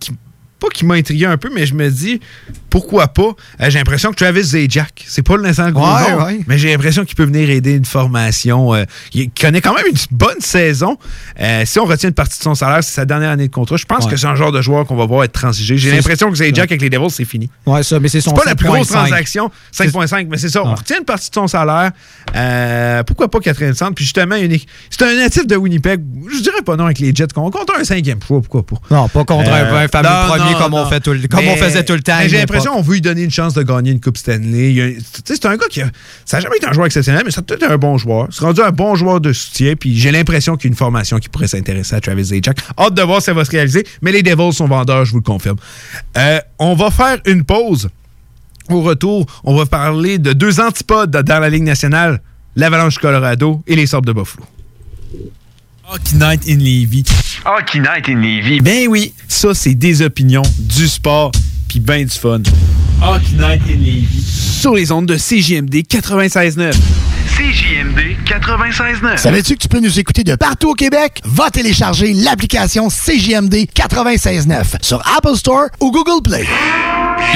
pas 0.64 0.70
qui 0.72 0.84
m'a 0.86 0.94
intrigué 0.94 1.26
un 1.26 1.36
peu, 1.36 1.50
mais 1.54 1.66
je 1.66 1.74
me 1.74 1.88
dis 1.90 2.20
pourquoi 2.70 3.08
pas? 3.08 3.22
Euh, 3.60 3.70
j'ai 3.70 3.78
l'impression 3.78 4.10
que 4.10 4.16
Travis 4.16 4.42
Zajac, 4.42 5.04
c'est 5.06 5.22
pas 5.22 5.36
gros 5.36 5.84
Ouais, 5.86 6.10
nom, 6.12 6.24
ouais. 6.24 6.40
mais 6.48 6.58
j'ai 6.58 6.70
l'impression 6.72 7.04
qu'il 7.04 7.14
peut 7.14 7.24
venir 7.24 7.48
aider 7.50 7.74
une 7.76 7.84
formation. 7.84 8.74
euh, 8.74 8.84
il 9.12 9.30
connaît 9.30 9.60
quand 9.60 9.74
même 9.74 9.86
une 9.88 9.96
bonne 10.10 10.40
saison. 10.40 10.96
Euh, 11.40 11.62
si 11.66 11.78
on 11.78 11.84
retient 11.84 12.08
une 12.08 12.14
partie 12.14 12.38
de 12.38 12.42
son 12.42 12.54
salaire, 12.54 12.82
c'est 12.82 12.94
sa 12.94 13.04
dernière 13.04 13.30
année 13.30 13.46
de 13.48 13.52
contrat. 13.52 13.76
Je 13.76 13.84
pense 13.84 14.04
Ouais. 14.04 14.10
que 14.10 14.16
c'est 14.16 14.26
un 14.26 14.34
genre 14.34 14.50
de 14.52 14.60
joueur 14.60 14.86
qu'on 14.86 14.96
va 14.96 15.06
voir 15.06 15.24
être 15.24 15.32
transigé. 15.32 15.76
J'ai 15.76 15.92
l'impression 15.92 16.30
que 16.30 16.36
Zajac 16.36 16.58
avec 16.72 16.82
les 16.82 16.90
Devils, 16.90 17.10
c'est 17.10 17.24
fini. 17.24 17.48
Ouais, 17.66 17.82
ça, 17.82 18.00
mais 18.00 18.08
c'est 18.08 18.20
son 18.20 18.32
pas 18.32 18.44
la 18.44 18.54
plus 18.56 18.66
grosse 18.66 18.88
5.5. 18.90 18.92
transaction, 19.08 19.50
5.5, 19.72 20.26
mais 20.28 20.38
c'est 20.38 20.48
ça. 20.50 20.62
On 20.64 20.74
retient 20.74 20.98
une 20.98 21.04
partie 21.04 21.30
de 21.30 21.34
son 21.34 21.46
salaire. 21.46 21.92
Euh, 22.34 23.02
pourquoi 23.04 23.28
pas 23.30 23.40
quatrième 23.40 23.74
centre? 23.74 23.94
Puis 23.94 24.04
justement, 24.04 24.36
c'est 24.90 25.02
un 25.02 25.14
natif 25.16 25.46
de 25.46 25.56
Winnipeg. 25.56 26.00
Je 26.32 26.40
dirais 26.42 26.62
pas 26.64 26.76
non 26.76 26.86
avec 26.86 26.98
les 26.98 27.14
Jets. 27.14 27.26
On 27.36 27.50
compte 27.50 27.70
un 27.78 27.84
cinquième 27.84 28.18
choix, 28.26 28.40
pourquoi 28.40 28.64
pas? 28.66 28.76
Non, 28.94 29.08
pas 29.08 29.24
contre 29.24 29.50
un- 29.50 29.74
un 29.84 29.88
fameux 29.88 30.08
non, 30.08 30.28
premier 30.36 30.53
non, 30.54 30.64
comme, 30.64 30.74
on, 30.74 30.86
fait 30.86 31.00
tout 31.00 31.12
le, 31.12 31.28
comme 31.28 31.40
Mais- 31.44 31.52
on 31.52 31.56
faisait 31.56 31.84
tout 31.84 31.92
le 31.92 32.02
temps. 32.02 32.18
J'ai 32.26 32.38
l'impression 32.38 32.72
qu'on 32.72 32.82
veut 32.82 32.94
lui 32.94 33.00
donner 33.00 33.22
une 33.22 33.30
chance 33.30 33.54
de 33.54 33.62
gagner 33.62 33.90
une 33.92 34.00
Coupe 34.00 34.16
Stanley. 34.16 34.96
C'est 35.24 35.44
un 35.46 35.56
gars 35.56 35.66
qui 35.68 35.82
a, 35.82 35.90
ça 36.24 36.36
n'a 36.36 36.42
jamais 36.42 36.56
été 36.56 36.66
un 36.66 36.72
joueur 36.72 36.86
exceptionnel, 36.86 37.22
mais 37.24 37.30
ça 37.30 37.40
a 37.40 37.42
peut-être 37.42 37.62
été 37.62 37.72
un 37.72 37.78
bon 37.78 37.98
joueur. 37.98 38.28
C'est 38.30 38.44
rendu 38.44 38.60
un 38.60 38.70
bon 38.70 38.94
joueur 38.94 39.20
de 39.20 39.32
soutien, 39.32 39.74
puis 39.76 39.96
j'ai 39.96 40.10
l'impression 40.10 40.56
qu'il 40.56 40.68
y 40.68 40.70
a 40.70 40.72
une 40.72 40.76
formation 40.76 41.18
qui 41.18 41.28
pourrait 41.28 41.48
s'intéresser 41.48 41.94
à 41.94 42.00
Travis 42.00 42.24
Zajac. 42.24 42.58
Hâte 42.78 42.94
de 42.94 43.02
voir 43.02 43.20
si 43.20 43.26
ça 43.26 43.34
va 43.34 43.44
se 43.44 43.50
réaliser, 43.50 43.86
mais 44.02 44.12
les 44.12 44.22
Devils 44.22 44.52
sont 44.52 44.66
vendeurs, 44.66 45.04
je 45.04 45.12
vous 45.12 45.18
le 45.18 45.22
confirme. 45.22 45.56
Euh, 46.16 46.40
on 46.58 46.74
va 46.74 46.90
faire 46.90 47.18
une 47.26 47.44
pause. 47.44 47.88
Au 48.70 48.80
retour, 48.80 49.26
on 49.44 49.54
va 49.54 49.66
parler 49.66 50.18
de 50.18 50.32
deux 50.32 50.58
antipodes 50.60 51.10
dans 51.10 51.38
la 51.38 51.50
Ligue 51.50 51.64
nationale, 51.64 52.20
l'Avalanche 52.56 52.94
du 52.94 53.00
Colorado 53.00 53.62
et 53.66 53.76
les 53.76 53.86
Sabres 53.86 54.06
de 54.06 54.12
Buffalo. 54.12 54.46
Hockey 55.86 56.16
Night 56.16 56.48
in 56.48 56.60
Levy. 56.60 57.04
Hockey 57.44 57.78
Night 57.78 58.08
in 58.08 58.22
Levy. 58.22 58.58
Ben 58.62 58.88
oui, 58.88 59.12
ça 59.28 59.52
c'est 59.52 59.74
des 59.74 60.00
opinions, 60.00 60.42
du 60.58 60.88
sport, 60.88 61.30
puis 61.68 61.78
ben 61.78 62.06
du 62.06 62.10
fun. 62.10 62.40
Hockey 63.02 63.34
Night 63.36 63.60
in 63.68 63.80
Levy. 63.80 64.22
Sur 64.22 64.74
les 64.74 64.90
ondes 64.90 65.04
de 65.04 65.16
CJMD 65.16 65.84
96.9. 65.86 66.72
CJMD 67.36 67.83
96.9. 67.94 69.18
Savais-tu 69.18 69.54
que 69.54 69.60
tu 69.60 69.68
peux 69.68 69.80
nous 69.80 69.98
écouter 70.00 70.24
de 70.24 70.34
partout 70.34 70.70
au 70.70 70.74
Québec? 70.74 71.20
Va 71.24 71.50
télécharger 71.50 72.12
l'application 72.12 72.88
CJMD 72.88 73.54
96.9 73.74 74.82
sur 74.82 75.00
Apple 75.16 75.36
Store 75.36 75.66
ou 75.80 75.92
Google 75.92 76.22
Play. 76.22 76.46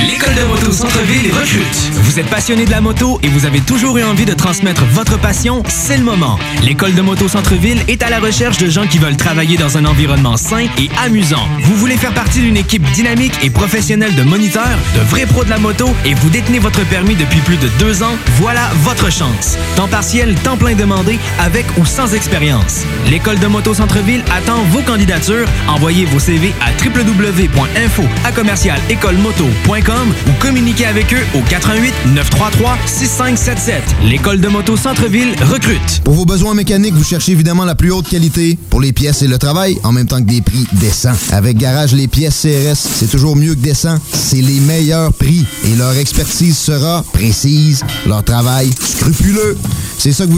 L'école 0.07 0.35
de 0.35 0.43
moto 0.43 0.73
Centre-ville 0.73 1.33
recrute. 1.33 1.93
Vous 1.93 2.19
êtes 2.19 2.27
passionné 2.27 2.65
de 2.65 2.71
la 2.71 2.81
moto 2.81 3.19
et 3.23 3.29
vous 3.29 3.47
avez 3.47 3.61
toujours 3.61 3.99
eu 3.99 4.05
envie 4.05 4.25
de 4.25 4.35
transmettre 4.35 4.85
votre 4.85 5.19
passion, 5.19 5.63
c'est 5.67 5.97
le 5.97 6.05
moment. 6.05 6.39
L'école 6.63 6.95
de 6.95 7.03
moto 7.03 7.27
Centre-ville 7.29 7.83
est 7.89 8.03
à 8.03 8.11
la 8.11 8.21
recherche 8.21 8.59
de 8.59 8.69
gens 8.69 8.87
qui 8.87 8.99
veulent 8.99 9.17
travailler 9.17 9.57
dans 9.57 9.77
un 9.77 9.85
environnement 9.85 10.37
sain 10.37 10.67
et 10.79 10.89
amusant. 11.05 11.47
Vous 11.63 11.75
voulez 11.75 11.97
faire 11.97 12.15
partie 12.15 12.41
d'une 12.41 12.57
équipe 12.57 12.83
dynamique 12.93 13.35
et 13.43 13.51
professionnelle 13.51 14.15
de 14.15 14.23
moniteurs, 14.23 14.79
de 14.95 15.01
vrais 15.01 15.27
pros 15.27 15.45
de 15.45 15.51
la 15.51 15.59
moto 15.59 15.89
et 16.05 16.15
vous 16.15 16.31
détenez 16.31 16.59
votre 16.59 16.85
permis 16.87 17.17
depuis 17.17 17.41
plus 17.41 17.57
de 17.57 17.69
deux 17.81 18.03
ans, 18.03 18.17
voilà 18.37 18.69
votre 18.83 19.11
chance. 19.11 19.57
Temps 19.77 19.89
partiel, 19.89 20.35
temps 20.37 20.48
plein 20.57 20.75
demandé, 20.75 21.19
avec 21.39 21.67
ou 21.79 21.85
sans 21.85 22.15
expérience. 22.15 22.85
L'école 23.11 23.39
de 23.39 23.47
moto 23.47 23.75
Centre-ville 23.75 24.23
attend 24.33 24.63
vos 24.71 24.83
candidatures. 24.83 25.47
Envoyez 25.69 26.05
vos 26.07 26.19
CV 26.19 26.53
à 26.61 26.71
www.info 26.85 28.03
à 28.25 28.33
commercial 28.33 28.79
écolemoto.com 28.89 30.15
ou 30.27 30.33
communiquez 30.41 30.87
avec 30.87 31.13
eux 31.13 31.25
au 31.35 31.43
88 31.49 31.93
933 32.15 32.79
6577. 32.87 33.83
L'école 34.05 34.41
de 34.41 34.49
moto 34.49 34.77
Centre-ville 34.77 35.35
recrute. 35.43 36.01
Pour 36.05 36.15
vos 36.15 36.25
besoins 36.25 36.55
mécaniques, 36.55 36.95
vous 36.95 37.05
cherchez 37.05 37.33
évidemment 37.33 37.65
la 37.65 37.75
plus 37.75 37.93
haute 37.93 38.09
qualité 38.09 38.59
pour 38.71 38.81
les 38.81 38.93
pièces 38.93 39.23
et 39.23 39.29
le 39.29 39.39
travail, 39.39 39.79
en 39.85 39.93
même 39.93 40.07
temps 40.07 40.21
que 40.21 40.29
des 40.29 40.43
prix 40.43 40.67
décents. 40.73 41.17
Avec 41.33 41.59
Garage 41.59 41.93
Les 41.93 42.09
Pièces 42.09 42.43
CRS, 42.43 42.77
c'est 42.77 43.11
toujours 43.11 43.37
mieux 43.37 43.55
que 43.55 43.61
décent. 43.61 43.99
C'est 44.13 44.41
les 44.41 44.61
meilleurs 44.61 45.13
prix 45.13 45.45
et 45.65 45.75
leur 45.77 45.97
expertise 45.97 46.57
sera 46.57 47.05
précise, 47.13 47.85
leur 48.07 48.25
travail 48.25 48.71
scrupuleux. 48.81 49.57
C'est 49.99 50.13
ça 50.13 50.27
que 50.27 50.31
vous 50.31 50.38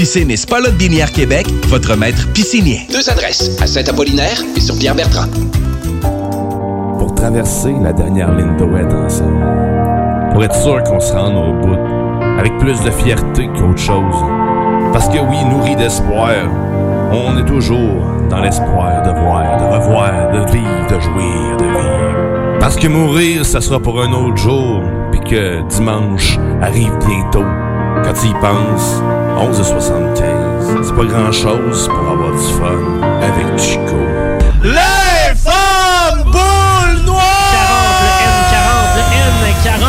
Piscine 0.00 0.30
et 0.30 0.38
Spa 0.38 0.60
Lot 0.60 0.74
Binière 0.78 1.12
Québec, 1.12 1.46
votre 1.68 1.94
maître 1.94 2.26
piscinier. 2.32 2.86
Deux 2.90 3.10
adresses, 3.10 3.60
à 3.60 3.66
Saint-Apollinaire 3.66 4.42
et 4.56 4.60
sur 4.60 4.74
Pierre-Bertrand. 4.78 5.26
Pour 6.98 7.14
traverser 7.14 7.74
la 7.82 7.92
dernière 7.92 8.34
ligne 8.34 8.56
de 8.56 8.64
ensemble. 8.64 9.44
Pour 10.32 10.42
être 10.42 10.54
sûr 10.54 10.82
qu'on 10.84 11.00
se 11.00 11.12
rende 11.12 11.36
au 11.36 11.52
bout. 11.52 11.76
Avec 12.38 12.56
plus 12.56 12.80
de 12.80 12.90
fierté 12.90 13.46
qu'autre 13.48 13.78
chose. 13.78 14.16
Parce 14.94 15.06
que 15.08 15.18
oui, 15.18 15.36
nourri 15.50 15.76
d'espoir, 15.76 16.48
on 17.12 17.36
est 17.36 17.44
toujours 17.44 18.02
dans 18.30 18.40
l'espoir 18.40 19.02
de 19.02 19.10
voir, 19.20 19.58
de 19.58 19.64
revoir, 19.64 20.32
de 20.32 20.50
vivre, 20.50 20.86
de 20.88 20.98
jouir, 20.98 21.56
de 21.58 21.64
vivre. 21.64 22.58
Parce 22.58 22.76
que 22.76 22.88
mourir, 22.88 23.44
ça 23.44 23.60
sera 23.60 23.78
pour 23.78 24.00
un 24.00 24.10
autre 24.14 24.38
jour, 24.38 24.80
puis 25.10 25.20
que 25.20 25.60
dimanche 25.68 26.38
arrive 26.62 26.96
bientôt. 27.06 27.44
Quand 28.02 28.14
tu 28.14 28.28
y 28.28 28.32
penses, 28.40 29.02
11h75, 29.38 30.22
c'est 30.82 30.94
pas 30.94 31.04
grand-chose 31.04 31.88
pour 31.88 32.10
avoir 32.10 32.32
du 32.32 32.52
fun 32.54 32.80
avec 33.22 33.58
Chico. 33.58 33.96
Les 34.62 35.34
femmes 35.36 36.24
boules 36.24 37.04
noires! 37.06 37.22
40, 38.50 38.96
le 38.96 39.02
N40, 39.70 39.84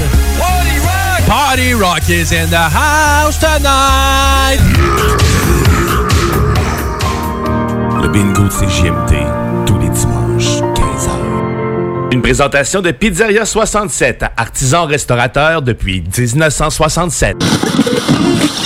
le 0.00 0.06
N40. 0.46 1.26
Party 1.26 1.74
rock! 1.74 2.08
Is 2.08 2.32
in 2.32 2.48
the 2.50 2.56
house 2.56 3.38
tonight. 3.38 4.60
Le 8.02 8.08
bingo 8.08 8.42
de 8.44 8.48
CJMD, 8.48 9.14
tous 9.66 9.78
les 9.78 9.88
dimanches, 9.88 10.60
15h. 10.74 12.12
Une 12.12 12.22
présentation 12.22 12.80
de 12.80 12.90
Pizzeria 12.92 13.44
67, 13.44 14.24
artisan 14.36 14.86
restaurateur 14.86 15.62
depuis 15.62 16.04
1967. 16.16 17.43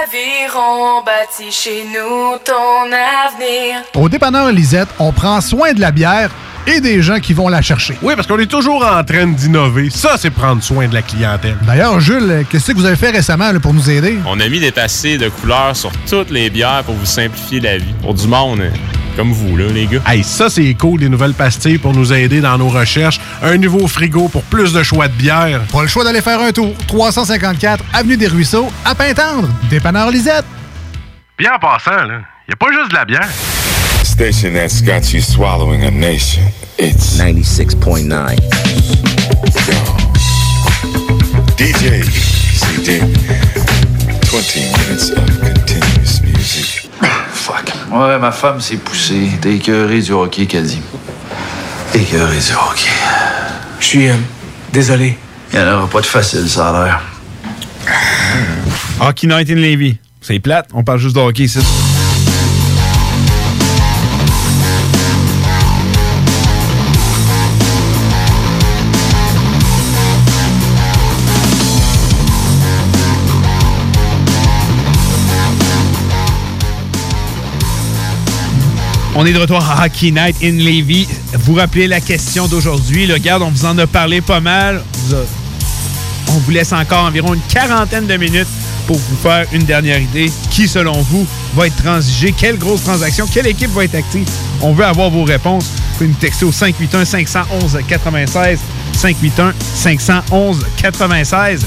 Aviron 0.00 1.02
bâti 1.04 1.50
chez 1.50 1.84
nous 1.84 2.38
ton 2.44 2.86
avenir. 2.86 3.82
Au 3.94 4.08
dépanneur 4.08 4.50
Lisette, 4.50 4.88
on 4.98 5.12
prend 5.12 5.40
soin 5.42 5.74
de 5.74 5.80
la 5.80 5.90
bière 5.90 6.30
et 6.66 6.80
des 6.80 7.02
gens 7.02 7.18
qui 7.18 7.34
vont 7.34 7.48
la 7.48 7.60
chercher. 7.60 7.98
Oui, 8.00 8.14
parce 8.16 8.26
qu'on 8.26 8.38
est 8.38 8.46
toujours 8.46 8.86
en 8.86 9.04
train 9.04 9.26
d'innover. 9.26 9.90
Ça, 9.90 10.16
c'est 10.16 10.30
prendre 10.30 10.62
soin 10.62 10.88
de 10.88 10.94
la 10.94 11.02
clientèle. 11.02 11.56
D'ailleurs, 11.66 12.00
Jules, 12.00 12.46
qu'est-ce 12.48 12.72
que 12.72 12.76
vous 12.76 12.86
avez 12.86 12.96
fait 12.96 13.10
récemment 13.10 13.52
là, 13.52 13.60
pour 13.60 13.74
nous 13.74 13.90
aider? 13.90 14.18
On 14.26 14.40
a 14.40 14.48
mis 14.48 14.60
des 14.60 14.72
passés 14.72 15.18
de 15.18 15.28
couleurs 15.28 15.76
sur 15.76 15.92
toutes 16.08 16.30
les 16.30 16.48
bières 16.48 16.84
pour 16.84 16.94
vous 16.94 17.04
simplifier 17.04 17.60
la 17.60 17.76
vie. 17.76 17.94
Pour 18.00 18.14
du 18.14 18.26
monde 18.26 18.60
hein, 18.62 18.72
comme 19.16 19.32
vous, 19.32 19.56
là, 19.56 19.66
les 19.66 19.86
gars. 19.86 20.00
Hey, 20.06 20.22
ça, 20.24 20.48
c'est 20.48 20.72
cool, 20.74 21.00
les 21.00 21.08
nouvelles 21.08 21.34
pastilles 21.34 21.78
pour 21.78 21.92
nous 21.92 22.12
aider 22.12 22.40
dans 22.40 22.58
nos 22.58 22.68
recherches. 22.68 23.20
Un 23.42 23.56
nouveau 23.56 23.86
frigo 23.86 24.28
pour 24.28 24.42
plus 24.44 24.72
de 24.72 24.82
choix 24.82 25.08
de 25.08 25.14
bière. 25.14 25.60
Pas 25.72 25.82
le 25.82 25.88
choix 25.88 26.04
d'aller 26.04 26.20
faire 26.20 26.40
un 26.40 26.52
tour. 26.52 26.74
354 26.86 27.84
Avenue 27.92 28.16
des 28.16 28.26
Ruisseaux, 28.28 28.68
à 28.84 28.94
Pintendre. 28.94 29.48
Dépanneur 29.70 30.10
Lisette. 30.10 30.44
Bien 31.38 31.52
en 31.54 31.58
passant, 31.58 32.04
là, 32.04 32.20
y 32.48 32.52
a 32.52 32.56
pas 32.56 32.70
juste 32.72 32.90
de 32.90 32.94
la 32.94 33.04
bière. 33.04 33.28
Station 34.04 34.52
that's 34.52 34.82
got 34.82 35.12
you 35.12 35.20
swallowing 35.20 35.84
a 35.84 35.90
nation. 35.90 36.42
It's 36.78 37.18
96.9. 37.18 38.36
DJ 41.56 42.04
CD. 42.54 43.00
20 44.30 44.56
minutes 44.88 45.10
of. 45.12 45.51
Ouais, 47.92 48.18
ma 48.18 48.32
femme 48.32 48.60
s'est 48.60 48.78
poussée. 48.78 49.28
T'es 49.40 49.56
écœuré 49.56 50.00
du 50.00 50.12
hockey, 50.12 50.46
qu'elle 50.46 50.64
dit. 50.64 50.80
Écœuré 51.94 52.38
du 52.38 52.52
hockey. 52.52 52.90
Je 53.80 53.84
suis 53.84 54.08
euh, 54.08 54.14
désolé. 54.72 55.18
Il 55.52 55.58
n'y 55.58 55.64
en 55.66 55.74
aura 55.76 55.86
pas 55.88 56.00
de 56.00 56.06
facile, 56.06 56.48
ça 56.48 56.70
a 56.70 56.84
l'air. 56.84 57.00
Hockey 59.00 59.26
Night 59.26 59.50
in 59.50 59.56
Levy. 59.56 59.98
C'est 60.22 60.38
plate, 60.38 60.68
on 60.72 60.84
parle 60.84 61.00
juste 61.00 61.16
de 61.16 61.20
hockey 61.20 61.44
ici. 61.44 61.58
On 79.14 79.26
est 79.26 79.34
de 79.34 79.38
retour 79.38 79.62
à 79.62 79.84
Hockey 79.84 80.10
Night 80.10 80.36
in 80.42 80.52
Levy. 80.52 81.06
Vous 81.34 81.52
rappelez 81.54 81.86
la 81.86 82.00
question 82.00 82.48
d'aujourd'hui. 82.48 83.06
Le 83.06 83.18
garde, 83.18 83.42
on 83.42 83.50
vous 83.50 83.66
en 83.66 83.76
a 83.76 83.86
parlé 83.86 84.22
pas 84.22 84.40
mal. 84.40 84.82
On 86.28 86.38
vous 86.38 86.50
laisse 86.50 86.72
encore 86.72 87.04
environ 87.04 87.34
une 87.34 87.42
quarantaine 87.42 88.06
de 88.06 88.16
minutes 88.16 88.48
pour 88.86 88.96
vous 88.96 89.16
faire 89.16 89.44
une 89.52 89.64
dernière 89.64 90.00
idée. 90.00 90.32
Qui, 90.50 90.66
selon 90.66 91.02
vous, 91.02 91.26
va 91.54 91.66
être 91.66 91.76
transigé? 91.76 92.32
Quelle 92.32 92.56
grosse 92.56 92.84
transaction? 92.84 93.26
Quelle 93.26 93.48
équipe 93.48 93.70
va 93.72 93.84
être 93.84 93.96
active? 93.96 94.26
On 94.62 94.72
veut 94.72 94.86
avoir 94.86 95.10
vos 95.10 95.24
réponses. 95.24 95.66
Vous 95.66 95.98
pouvez 95.98 96.08
nous 96.08 96.14
texter 96.14 96.46
au 96.46 96.50
581-511-96. 96.50 98.60
581-511-96. 98.96 101.60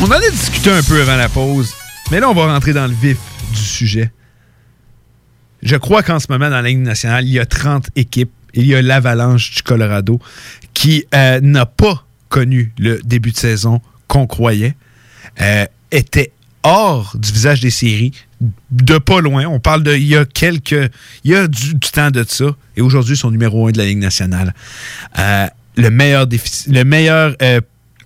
On 0.00 0.06
en 0.06 0.10
a 0.10 0.30
discuté 0.30 0.70
un 0.70 0.82
peu 0.82 1.02
avant 1.02 1.16
la 1.16 1.28
pause, 1.28 1.74
mais 2.10 2.18
là, 2.18 2.30
on 2.30 2.34
va 2.34 2.46
rentrer 2.46 2.72
dans 2.72 2.86
le 2.86 2.94
vif 2.94 3.18
du 3.52 3.60
sujet. 3.60 4.10
Je 5.64 5.76
crois 5.76 6.02
qu'en 6.02 6.20
ce 6.20 6.26
moment, 6.30 6.48
dans 6.50 6.60
la 6.60 6.68
Ligue 6.68 6.78
nationale, 6.78 7.24
il 7.26 7.32
y 7.32 7.40
a 7.40 7.46
30 7.46 7.88
équipes. 7.96 8.30
Il 8.52 8.66
y 8.66 8.74
a 8.76 8.82
l'Avalanche 8.82 9.50
du 9.56 9.62
Colorado 9.62 10.20
qui 10.74 11.04
euh, 11.14 11.40
n'a 11.40 11.66
pas 11.66 12.04
connu 12.28 12.72
le 12.78 13.00
début 13.04 13.32
de 13.32 13.36
saison 13.36 13.80
qu'on 14.06 14.26
croyait, 14.28 14.76
euh, 15.40 15.64
était 15.90 16.30
hors 16.62 17.16
du 17.18 17.32
visage 17.32 17.60
des 17.60 17.70
séries, 17.70 18.12
de 18.70 18.98
pas 18.98 19.20
loin. 19.20 19.46
On 19.46 19.58
parle 19.58 19.82
de 19.82 19.94
il 19.94 20.04
y 20.06 20.16
a 20.16 20.24
quelques. 20.24 20.90
Il 21.24 21.30
y 21.30 21.34
a 21.34 21.48
du, 21.48 21.74
du 21.74 21.90
temps 21.90 22.10
de 22.10 22.24
ça. 22.28 22.54
Et 22.76 22.80
aujourd'hui, 22.82 23.14
ils 23.14 23.18
sont 23.18 23.30
numéro 23.30 23.66
un 23.66 23.72
de 23.72 23.78
la 23.78 23.86
Ligue 23.86 23.98
nationale. 23.98 24.54
Euh, 25.18 25.46
le 25.76 25.90
meilleur 25.90 26.26
déficit. 26.26 26.68
Le 26.72 26.84
meilleur. 26.84 27.34
euh, 27.42 27.60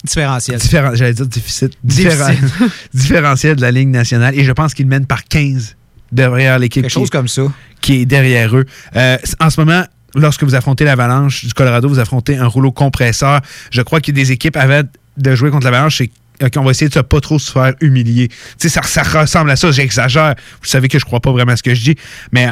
Différentiel. 0.05 0.59
différen- 0.61 0.95
J'allais 0.95 1.13
dire 1.13 1.27
déficit. 1.27 1.73
Différen- 1.85 2.35
différentiel 2.95 3.57
de 3.57 3.63
la 3.63 3.73
Ligue 3.73 3.89
nationale. 3.89 4.39
Et 4.39 4.45
je 4.45 4.53
pense 4.53 4.73
qu'ils 4.73 4.87
mènent 4.87 5.07
par 5.07 5.25
15 5.25 5.75
derrière 6.13 6.59
l'équipe. 6.59 6.83
Quelque 6.83 6.93
qui- 6.93 6.99
chose 7.01 7.11
comme 7.11 7.29
ça. 7.29 7.43
Qui 7.81 8.03
est 8.03 8.07
derrière 8.07 8.57
eux. 8.57 8.65
Euh, 8.97 9.17
en 9.41 9.51
ce 9.51 9.61
moment, 9.61 9.85
lorsque 10.15 10.43
vous 10.45 10.55
affrontez 10.55 10.85
l'Avalanche 10.85 11.45
du 11.45 11.55
Colorado, 11.55 11.89
vous 11.89 11.99
affrontez 11.99 12.37
un 12.37 12.47
rouleau 12.47 12.73
compresseur. 12.73 13.41
Je 13.71 13.83
crois 13.83 14.01
que 14.01 14.11
des 14.13 14.33
équipes 14.33 14.57
avaient 14.57 14.85
de 15.17 15.35
jouer 15.35 15.51
contre 15.51 15.65
l'Avalanche, 15.65 15.99
c'est 15.99 16.11
OK, 16.41 16.53
on 16.57 16.63
va 16.63 16.71
essayer 16.71 16.89
de 16.89 16.95
se 16.95 17.01
pas 17.01 17.21
trop 17.21 17.39
se 17.41 17.51
faire 17.51 17.75
humilier. 17.81 18.29
Tu 18.29 18.37
sais, 18.59 18.69
ça, 18.69 18.83
ça 18.83 19.03
ressemble 19.03 19.51
à 19.51 19.57
ça, 19.57 19.73
j'exagère. 19.73 20.37
Vous 20.63 20.69
savez 20.69 20.87
que 20.87 20.97
je 20.99 21.05
crois 21.05 21.19
pas 21.19 21.33
vraiment 21.33 21.51
à 21.53 21.57
ce 21.57 21.65
que 21.65 21.75
je 21.75 21.83
dis, 21.83 21.97
mais 22.31 22.49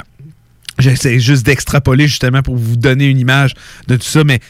j'essaie 0.78 1.20
juste 1.20 1.46
d'extrapoler 1.46 2.08
justement 2.08 2.42
pour 2.42 2.56
vous 2.56 2.76
donner 2.76 3.06
une 3.06 3.18
image 3.20 3.54
de 3.86 3.94
tout 3.96 4.06
ça, 4.06 4.24
mais 4.24 4.40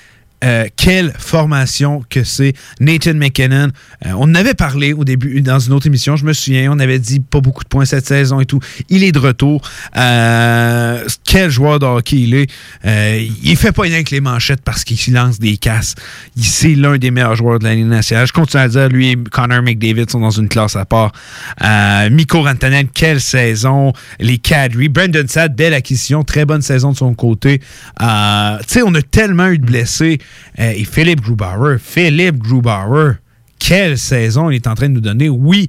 euh, 0.44 0.66
quelle 0.76 1.12
formation 1.18 2.02
que 2.10 2.22
c'est. 2.22 2.52
Nathan 2.78 3.14
McKinnon, 3.14 3.68
euh, 4.04 4.10
on 4.16 4.24
en 4.24 4.34
avait 4.34 4.54
parlé 4.54 4.92
au 4.92 5.02
début 5.02 5.40
dans 5.40 5.58
une 5.58 5.72
autre 5.72 5.86
émission, 5.86 6.16
je 6.16 6.26
me 6.26 6.34
souviens, 6.34 6.70
on 6.70 6.78
avait 6.78 6.98
dit 6.98 7.20
pas 7.20 7.40
beaucoup 7.40 7.64
de 7.64 7.68
points 7.68 7.86
cette 7.86 8.06
saison 8.06 8.40
et 8.40 8.44
tout. 8.44 8.60
Il 8.90 9.02
est 9.02 9.12
de 9.12 9.18
retour. 9.18 9.62
Euh, 9.96 11.02
quel 11.24 11.50
joueur 11.50 11.78
de 11.78 11.86
hockey 11.86 12.16
il 12.16 12.34
est. 12.34 12.50
Il 13.42 13.56
fait 13.56 13.72
pas 13.72 13.82
rien 13.82 13.94
avec 13.94 14.10
les 14.10 14.20
manchettes 14.20 14.60
parce 14.62 14.84
qu'il 14.84 15.14
lance 15.14 15.38
des 15.38 15.56
casses. 15.56 15.94
C'est 16.36 16.74
l'un 16.74 16.98
des 16.98 17.10
meilleurs 17.10 17.36
joueurs 17.36 17.58
de 17.58 17.64
la 17.64 17.74
Ligue 17.74 17.86
nationale. 17.86 18.26
Je 18.26 18.32
continue 18.32 18.62
à 18.62 18.68
dire, 18.68 18.88
lui 18.88 19.12
et 19.12 19.16
Connor 19.16 19.62
McDavid 19.62 20.10
sont 20.10 20.20
dans 20.20 20.30
une 20.30 20.48
classe 20.48 20.76
à 20.76 20.84
part. 20.84 21.12
Mikko 22.10 22.42
Rantanen, 22.42 22.88
quelle 22.92 23.20
saison. 23.20 23.92
Les 24.20 24.38
Cadry. 24.38 24.88
Brandon 24.88 25.24
Saad, 25.26 25.56
belle 25.56 25.74
acquisition. 25.74 26.24
Très 26.24 26.44
bonne 26.44 26.62
saison 26.62 26.92
de 26.92 26.96
son 26.96 27.14
côté. 27.14 27.60
Tu 27.98 28.04
sais, 28.66 28.82
on 28.82 28.94
a 28.94 29.02
tellement 29.02 29.48
eu 29.48 29.58
de 29.58 29.64
blessés. 29.64 30.18
Euh, 30.58 30.72
et 30.74 30.84
Philippe 30.84 31.20
Grubauer. 31.20 31.78
Philippe 31.78 32.38
Grubauer. 32.38 33.14
Quelle 33.58 33.98
saison 33.98 34.50
il 34.50 34.56
est 34.56 34.66
en 34.66 34.74
train 34.74 34.88
de 34.88 34.94
nous 34.94 35.00
donner. 35.00 35.28
Oui, 35.28 35.68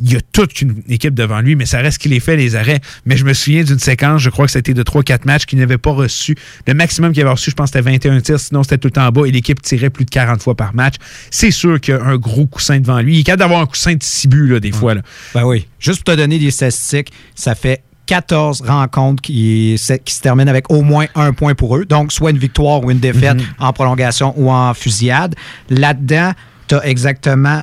il 0.00 0.12
y 0.12 0.16
a 0.16 0.20
toute 0.32 0.60
une 0.62 0.82
équipe 0.88 1.14
devant 1.14 1.40
lui, 1.40 1.56
mais 1.56 1.66
ça 1.66 1.78
reste 1.78 1.98
qu'il 1.98 2.12
les 2.12 2.20
fait, 2.20 2.36
les 2.36 2.54
arrêts. 2.54 2.80
Mais 3.04 3.16
je 3.16 3.24
me 3.24 3.32
souviens 3.32 3.64
d'une 3.64 3.78
séquence, 3.78 4.22
je 4.22 4.30
crois 4.30 4.46
que 4.46 4.52
c'était 4.52 4.74
de 4.74 4.82
3-4 4.82 5.24
matchs 5.24 5.46
qu'il 5.46 5.58
n'avait 5.58 5.78
pas 5.78 5.90
reçu. 5.90 6.36
Le 6.66 6.74
maximum 6.74 7.12
qu'il 7.12 7.22
avait 7.22 7.32
reçu, 7.32 7.50
je 7.50 7.56
pense, 7.56 7.70
c'était 7.70 7.80
21 7.80 8.20
tirs, 8.20 8.38
sinon 8.38 8.62
c'était 8.62 8.78
tout 8.78 8.88
le 8.88 8.92
temps 8.92 9.06
en 9.06 9.10
bas 9.10 9.26
et 9.26 9.32
l'équipe 9.32 9.60
tirait 9.60 9.90
plus 9.90 10.04
de 10.04 10.10
40 10.10 10.42
fois 10.42 10.54
par 10.54 10.74
match. 10.74 10.94
C'est 11.30 11.50
sûr 11.50 11.80
qu'il 11.80 11.94
y 11.94 11.96
a 11.96 12.04
un 12.04 12.16
gros 12.16 12.46
coussin 12.46 12.78
devant 12.78 13.00
lui. 13.00 13.16
Il 13.16 13.20
est 13.20 13.24
capable 13.24 13.40
d'avoir 13.40 13.60
un 13.60 13.66
coussin 13.66 13.94
de 13.94 14.02
6 14.02 14.28
buts, 14.28 14.48
là, 14.48 14.60
des 14.60 14.72
fois. 14.72 14.94
Là. 14.94 15.02
Ben 15.34 15.44
oui. 15.44 15.66
Juste 15.80 16.04
pour 16.04 16.14
te 16.14 16.20
donner 16.20 16.38
des 16.38 16.50
statistiques, 16.50 17.12
ça 17.34 17.54
fait 17.54 17.82
14 18.08 18.62
rencontres 18.62 19.22
qui, 19.22 19.76
se- 19.78 19.92
qui 19.92 20.14
se 20.14 20.20
terminent 20.22 20.48
avec 20.50 20.70
au 20.72 20.80
moins 20.82 21.06
un 21.14 21.32
point 21.32 21.54
pour 21.54 21.76
eux. 21.76 21.84
Donc, 21.84 22.10
soit 22.10 22.30
une 22.30 22.38
victoire 22.38 22.82
ou 22.82 22.90
une 22.90 22.98
défaite 22.98 23.36
en 23.60 23.72
prolongation 23.72 24.32
ou 24.36 24.50
en 24.50 24.72
fusillade. 24.74 25.34
Là-dedans, 25.70 26.32
tu 26.66 26.74
as 26.74 26.86
exactement 26.86 27.62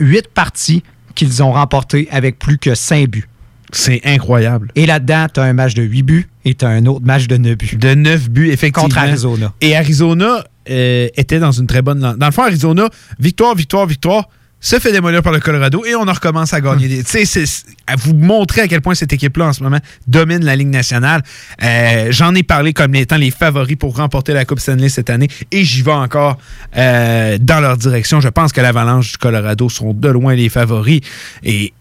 8 0.00 0.28
parties 0.28 0.82
qu'ils 1.14 1.42
ont 1.42 1.52
remportées 1.52 2.08
avec 2.10 2.38
plus 2.38 2.58
que 2.58 2.74
5 2.74 3.08
buts. 3.08 3.28
C'est 3.72 4.00
incroyable. 4.04 4.70
Et 4.76 4.86
là-dedans, 4.86 5.26
tu 5.34 5.40
as 5.40 5.42
un 5.42 5.52
match 5.52 5.74
de 5.74 5.82
8 5.82 6.02
buts 6.04 6.28
et 6.44 6.54
tu 6.54 6.64
as 6.64 6.68
un 6.68 6.86
autre 6.86 7.04
match 7.04 7.26
de 7.26 7.36
9 7.36 7.56
buts. 7.58 7.76
De 7.76 7.94
9 7.94 8.30
buts, 8.30 8.50
effectivement. 8.52 8.84
Contre 8.84 8.98
Arizona. 8.98 9.52
Et 9.60 9.76
Arizona 9.76 10.44
euh, 10.70 11.08
était 11.16 11.40
dans 11.40 11.50
une 11.52 11.66
très 11.66 11.82
bonne... 11.82 11.98
Dans 12.00 12.26
le 12.26 12.32
fond, 12.32 12.42
Arizona, 12.44 12.88
victoire, 13.18 13.56
victoire, 13.56 13.86
victoire, 13.86 14.28
se 14.68 14.78
fait 14.80 14.90
démolir 14.90 15.22
par 15.22 15.32
le 15.32 15.38
Colorado 15.38 15.84
et 15.84 15.94
on 15.94 16.02
en 16.08 16.12
recommence 16.12 16.52
à 16.52 16.60
gagner. 16.60 16.88
des- 16.88 17.04
Tu 17.04 17.10
sais, 17.10 17.24
c'est- 17.24 17.66
à 17.86 17.94
vous 17.96 18.14
montrer 18.14 18.62
à 18.62 18.68
quel 18.68 18.80
point 18.80 18.94
cette 18.96 19.12
équipe-là 19.12 19.46
en 19.46 19.52
ce 19.52 19.62
moment 19.62 19.78
domine 20.08 20.44
la 20.44 20.56
Ligue 20.56 20.68
nationale. 20.68 21.22
Euh, 21.62 22.08
J'en 22.10 22.34
ai 22.34 22.42
parlé 22.42 22.72
comme 22.72 22.94
étant 22.96 23.16
les 23.16 23.30
favoris 23.30 23.76
pour 23.76 23.96
remporter 23.96 24.32
la 24.32 24.44
Coupe 24.44 24.58
Stanley 24.58 24.88
cette 24.88 25.08
année 25.10 25.28
et 25.52 25.62
j'y 25.64 25.82
vais 25.82 25.92
encore 25.92 26.38
euh, 26.76 27.38
dans 27.40 27.60
leur 27.60 27.76
direction. 27.76 28.20
Je 28.20 28.28
pense 28.28 28.52
que 28.52 28.60
l'Avalanche 28.60 29.12
du 29.12 29.18
Colorado 29.18 29.68
sont 29.68 29.92
de 29.94 30.08
loin 30.08 30.34
les 30.34 30.48
favoris 30.48 31.00
et 31.44 31.72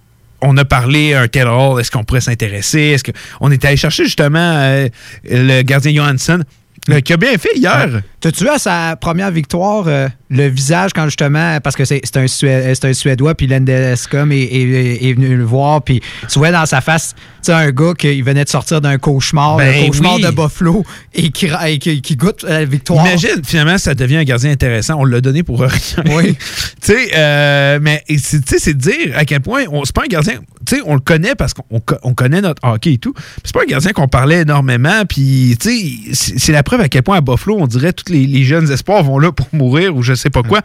on 0.42 0.56
a 0.58 0.66
parlé 0.66 1.16
un 1.16 1.28
Taylor 1.28 1.58
Hall, 1.74 1.82
est-ce 1.82 1.90
qu'on 1.90 2.04
pourrait 2.04 2.22
s'intéresser? 2.22 2.80
Est-ce 2.80 3.04
qu'on 3.40 3.50
est 3.52 3.66
allé 3.66 3.78
chercher 3.78 4.04
justement 4.04 4.38
euh, 4.58 4.90
le 5.28 5.62
gardien 5.64 5.92
Johansson, 5.96 6.44
euh, 6.92 7.00
qui 7.02 7.14
a 7.14 7.18
bien 7.18 7.36
fait 7.40 7.56
hier. 7.56 8.02
T'as-tu 8.26 8.50
à 8.50 8.58
sa 8.58 8.96
première 8.96 9.30
victoire 9.30 9.84
euh, 9.88 10.08
le 10.32 10.48
visage 10.48 10.94
quand 10.96 11.06
justement, 11.06 11.60
parce 11.62 11.76
que 11.76 11.86
c'est 11.86 12.02
c'est 12.04 12.18
un, 12.18 12.26
Sué- 12.28 12.74
c'est 12.74 12.86
un 12.86 12.94
Suédois, 12.94 13.36
puis 13.36 13.46
Lendescom 13.46 14.32
est, 14.32 14.38
est- 14.42 15.06
est 15.10 15.14
venu 15.14 15.36
le 15.38 15.44
voir, 15.44 15.84
puis 15.84 16.02
tu 16.28 16.40
vois 16.40 16.50
dans 16.52 16.66
sa 16.66 16.82
face, 16.82 17.14
tu 17.14 17.22
sais, 17.44 17.54
un 17.54 17.70
gars 17.70 17.94
qui 17.96 18.24
venait 18.24 18.44
de 18.44 18.50
sortir 18.50 18.82
d'un 18.82 18.98
cauchemar, 18.98 19.58
Ben 19.58 19.84
un 19.84 19.88
cauchemar 19.88 20.16
oui. 20.16 20.24
de 20.24 20.32
Buffalo, 20.32 20.84
et 21.14 21.30
qui, 21.30 21.48
ra- 21.50 21.70
et 21.70 21.78
qui, 21.78 22.02
qui 22.02 22.16
goûte 22.16 22.42
la 22.42 22.66
victoire. 22.66 23.06
Imagine, 23.06 23.44
finalement, 23.46 23.78
ça 23.78 23.94
devient 23.94 24.18
un 24.18 24.24
gardien 24.24 24.50
intéressant. 24.50 24.96
On 24.98 25.06
l'a 25.06 25.22
donné 25.22 25.44
pour 25.44 25.60
rien. 25.62 25.70
Oui. 26.08 26.36
tu 26.82 26.94
sais, 26.94 27.10
euh, 27.16 27.78
mais 27.80 28.04
c'est 28.18 28.74
de 28.74 28.80
dire 28.80 29.16
à 29.16 29.24
quel 29.26 29.42
point 29.42 29.66
c'est 29.84 29.94
pas 29.94 30.02
un 30.04 30.08
gardien. 30.08 30.40
Tu 30.66 30.78
sais, 30.78 30.82
on 30.88 30.96
le 30.96 31.00
connaît 31.00 31.36
parce 31.36 31.54
qu'on 31.54 31.64
on 31.70 31.80
co- 31.80 31.98
on 32.02 32.16
connaît 32.16 32.42
notre 32.42 32.68
hockey 32.68 32.94
et 32.94 32.98
tout. 32.98 33.14
C'est 33.44 33.54
pas 33.54 33.62
un 33.62 33.66
gardien 33.70 33.92
qu'on 33.92 34.08
parlait 34.08 34.42
énormément. 34.42 35.04
Puis, 35.08 35.56
tu 35.62 35.70
sais, 36.14 36.34
c'est 36.38 36.52
la 36.52 36.64
preuve 36.64 36.82
à 36.82 36.90
quel 36.90 37.04
point 37.04 37.18
à 37.18 37.22
Buffalo, 37.22 37.58
on 37.60 37.68
dirait 37.68 37.94
tous 37.94 38.12
les, 38.12 38.15
les 38.26 38.44
jeunes 38.44 38.72
espoirs 38.72 39.04
vont 39.04 39.20
là 39.20 39.32
pour 39.32 39.48
mourir 39.52 39.96
ou 39.96 40.02
je 40.04 40.14
sais 40.14 40.30
pas 40.30 40.44
quoi. 40.44 40.62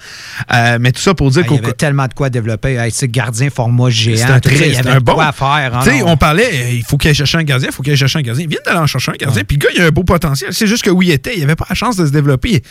Euh, 0.53 0.79
mais 0.81 0.93
tout 0.93 1.01
ça 1.01 1.15
pour 1.15 1.31
dire 1.31 1.43
Il 1.43 1.47
y 1.47 1.49
qu'au 1.49 1.59
avait 1.65 1.73
tellement 1.73 2.07
de 2.07 2.15
quoi 2.15 2.31
développer. 2.31 2.75
Hey, 2.75 2.91
c'est 2.93 3.09
gardien 3.09 3.51
format 3.51 3.91
géant. 3.91 4.17
c'est 4.17 4.23
un 4.25 4.27
ça, 4.35 4.41
très 4.41 4.69
il 4.69 4.73
y 4.75 4.77
avait 4.77 4.91
un 4.91 5.01
bon. 5.01 5.15
quoi 5.15 5.27
à 5.27 5.33
faire. 5.33 5.75
hein, 5.75 5.81
Tu 5.83 5.91
sais, 5.91 5.99
non? 6.01 6.09
on 6.11 6.17
parlait, 6.17 6.49
euh, 6.53 6.71
il 6.73 6.85
faut 6.85 6.97
qu'il 6.97 7.09
aille 7.09 7.15
chercher 7.15 7.39
un 7.39 7.43
gardien, 7.45 7.69
il 7.71 7.75
faut 7.75 7.83
qu'il 7.83 7.93
aille 7.93 7.99
chercher 7.99 8.19
un 8.19 8.23
gardien. 8.23 8.45
Il 8.45 8.49
vient 8.51 8.59
d'aller 8.65 8.79
en 8.79 8.87
chercher 8.87 9.11
un 9.13 9.17
gardien, 9.19 9.43
puis 9.45 9.57
le 9.57 9.67
gars, 9.67 9.71
il 9.77 9.83
a 9.83 9.87
un 9.87 9.91
beau 9.91 10.05
potentiel. 10.05 10.53
C'est 10.53 10.67
juste 10.67 10.85
que 10.85 10.91
où 10.91 11.03
il 11.03 11.11
était, 11.11 11.37
il 11.37 11.43
avait 11.45 11.57
pas 11.57 11.67
la 11.69 11.75
chance 11.75 11.97
de 11.97 12.07
se 12.07 12.13
développer. 12.13 12.63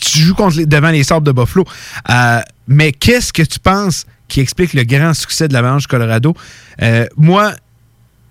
Tu 0.00 0.18
joues 0.18 0.34
contre 0.34 0.56
les- 0.56 0.66
devant 0.66 0.90
les 0.90 1.04
Sables 1.04 1.26
de 1.26 1.32
Buffalo. 1.32 1.64
Euh, 2.10 2.40
mais 2.68 2.92
qu'est-ce 2.92 3.32
que 3.32 3.42
tu 3.42 3.58
penses 3.60 4.06
qui 4.28 4.40
explique 4.40 4.72
le 4.74 4.84
grand 4.84 5.14
succès 5.14 5.48
de 5.48 5.52
l'Avalanche 5.52 5.86
Colorado? 5.86 6.34
Euh, 6.82 7.06
moi, 7.16 7.52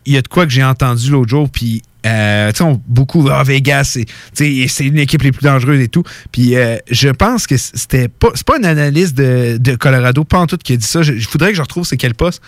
il 0.05 0.13
y 0.13 0.17
a 0.17 0.21
de 0.21 0.27
quoi 0.27 0.45
que 0.45 0.51
j'ai 0.51 0.63
entendu 0.63 1.11
l'autre 1.11 1.29
jour, 1.29 1.49
puis 1.49 1.81
euh, 2.05 2.51
tu 2.51 2.57
sais, 2.57 2.63
on- 2.63 2.81
beaucoup, 2.87 3.27
ah, 3.31 3.43
Vegas, 3.43 3.97
c'est 4.33 4.79
une 4.85 4.97
équipe 4.99 5.21
les 5.23 5.31
plus 5.31 5.43
dangereuses 5.43 5.79
et 5.81 5.87
tout. 5.87 6.03
Puis 6.31 6.55
euh, 6.55 6.77
je 6.89 7.09
pense 7.09 7.47
que 7.47 7.57
c'était 7.57 8.07
pas, 8.07 8.29
c'est 8.35 8.45
pas 8.45 8.57
une 8.57 8.65
analyse 8.65 9.13
de, 9.13 9.57
de 9.59 9.75
Colorado, 9.75 10.23
pas 10.23 10.39
en 10.39 10.47
tout, 10.47 10.57
qui 10.57 10.73
a 10.73 10.77
dit 10.77 10.85
ça. 10.87 11.01
Je, 11.01 11.17
je 11.17 11.29
voudrais 11.29 11.49
que 11.51 11.55
je 11.57 11.61
retrouve 11.61 11.85
c'est 11.85 11.97
quel 11.97 12.13
poste. 12.15 12.41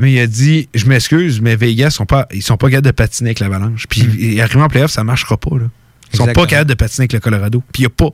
Mais 0.00 0.12
il 0.12 0.20
a 0.20 0.26
dit, 0.26 0.68
je 0.74 0.86
m'excuse, 0.86 1.40
mais 1.40 1.56
Vegas, 1.56 1.90
sont 1.90 2.06
pas, 2.06 2.28
ils 2.32 2.42
sont 2.42 2.56
pas 2.56 2.68
capables 2.68 2.86
de 2.86 2.92
patiner 2.92 3.30
avec 3.30 3.40
l'Avalanche. 3.40 3.86
Puis 3.88 4.40
arriver 4.40 4.62
en 4.62 4.68
playoff, 4.68 4.90
ça 4.92 5.02
marchera 5.02 5.36
pas. 5.36 5.56
Là. 5.56 5.64
Ils 6.12 6.16
sont 6.16 6.22
Exactement. 6.24 6.44
pas 6.44 6.46
capables 6.50 6.70
de 6.70 6.74
patiner 6.74 7.02
avec 7.02 7.12
le 7.14 7.20
Colorado. 7.20 7.62
Puis 7.72 7.82
il 7.82 7.86
n'y 7.86 7.86
a 7.86 7.90
pas 7.90 8.10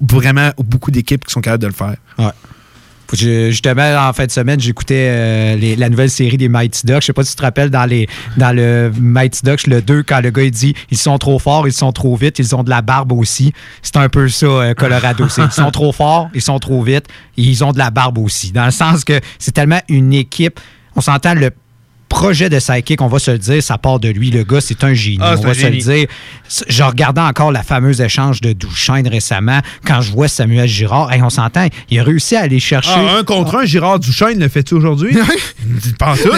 vraiment 0.00 0.50
beaucoup 0.58 0.90
d'équipes 0.90 1.24
qui 1.24 1.32
sont 1.32 1.40
capables 1.40 1.62
de 1.62 1.68
le 1.68 1.72
faire. 1.74 1.96
Ouais. 2.18 2.30
Justement, 3.12 4.08
en 4.08 4.12
fin 4.12 4.26
de 4.26 4.30
semaine, 4.30 4.58
j'écoutais 4.58 5.08
euh, 5.10 5.76
la 5.76 5.88
nouvelle 5.90 6.10
série 6.10 6.36
des 6.36 6.48
Mighty 6.48 6.86
Ducks. 6.86 7.02
Je 7.02 7.06
sais 7.06 7.12
pas 7.12 7.24
si 7.24 7.32
tu 7.32 7.36
te 7.36 7.42
rappelles 7.42 7.70
dans, 7.70 7.84
les, 7.84 8.08
dans 8.36 8.54
le 8.54 8.90
Mighty 8.98 9.42
Ducks, 9.44 9.66
le 9.66 9.82
2, 9.82 10.02
quand 10.02 10.20
le 10.20 10.30
gars 10.30 10.42
il 10.42 10.50
dit 10.50 10.74
ils 10.90 10.96
sont 10.98 11.18
trop 11.18 11.38
forts, 11.38 11.66
ils 11.68 11.72
sont 11.72 11.92
trop 11.92 12.16
vite, 12.16 12.38
ils 12.38 12.54
ont 12.56 12.62
de 12.62 12.70
la 12.70 12.80
barbe 12.80 13.12
aussi. 13.12 13.52
C'est 13.82 13.96
un 13.96 14.08
peu 14.08 14.28
ça, 14.28 14.46
euh, 14.46 14.74
Colorado. 14.74 15.26
Ils 15.26 15.52
sont 15.52 15.70
trop 15.70 15.92
forts, 15.92 16.30
ils 16.34 16.42
sont 16.42 16.58
trop 16.58 16.82
vite, 16.82 17.06
ils 17.36 17.62
ont 17.64 17.72
de 17.72 17.78
la 17.78 17.90
barbe 17.90 18.18
aussi. 18.18 18.52
Dans 18.52 18.64
le 18.64 18.70
sens 18.70 19.04
que 19.04 19.20
c'est 19.38 19.52
tellement 19.52 19.80
une 19.88 20.12
équipe. 20.12 20.58
On 20.94 21.00
s'entend 21.00 21.34
le 21.34 21.50
projet 22.12 22.50
de 22.50 22.58
Psychic, 22.58 23.00
on 23.00 23.08
va 23.08 23.18
se 23.18 23.30
le 23.30 23.38
dire, 23.38 23.62
ça 23.62 23.78
part 23.78 23.98
de 23.98 24.08
lui. 24.08 24.30
Le 24.30 24.44
gars, 24.44 24.60
c'est 24.60 24.84
un 24.84 24.92
génie. 24.92 25.18
Ah, 25.20 25.34
on 25.38 25.42
va 25.42 25.54
se 25.54 25.66
le 25.66 25.76
dire. 25.76 26.06
Je 26.68 26.82
regardais 26.82 27.22
encore 27.22 27.50
la 27.50 27.62
fameuse 27.62 28.00
échange 28.00 28.40
de 28.40 28.52
Douchaine 28.52 29.08
récemment. 29.08 29.60
Quand 29.86 30.02
je 30.02 30.12
vois 30.12 30.28
Samuel 30.28 30.68
Girard, 30.68 31.10
hey, 31.10 31.22
on 31.22 31.30
s'entend, 31.30 31.66
il 31.90 31.98
a 31.98 32.04
réussi 32.04 32.36
à 32.36 32.40
aller 32.40 32.60
chercher. 32.60 32.90
Ah, 32.94 33.16
un 33.18 33.24
contre 33.24 33.56
un, 33.56 33.64
Girard 33.64 33.98
Duchesne 33.98 34.38
le 34.38 34.48
fait-tu 34.48 34.74
aujourd'hui? 34.74 35.16
pas 35.98 36.14
tout. 36.16 36.30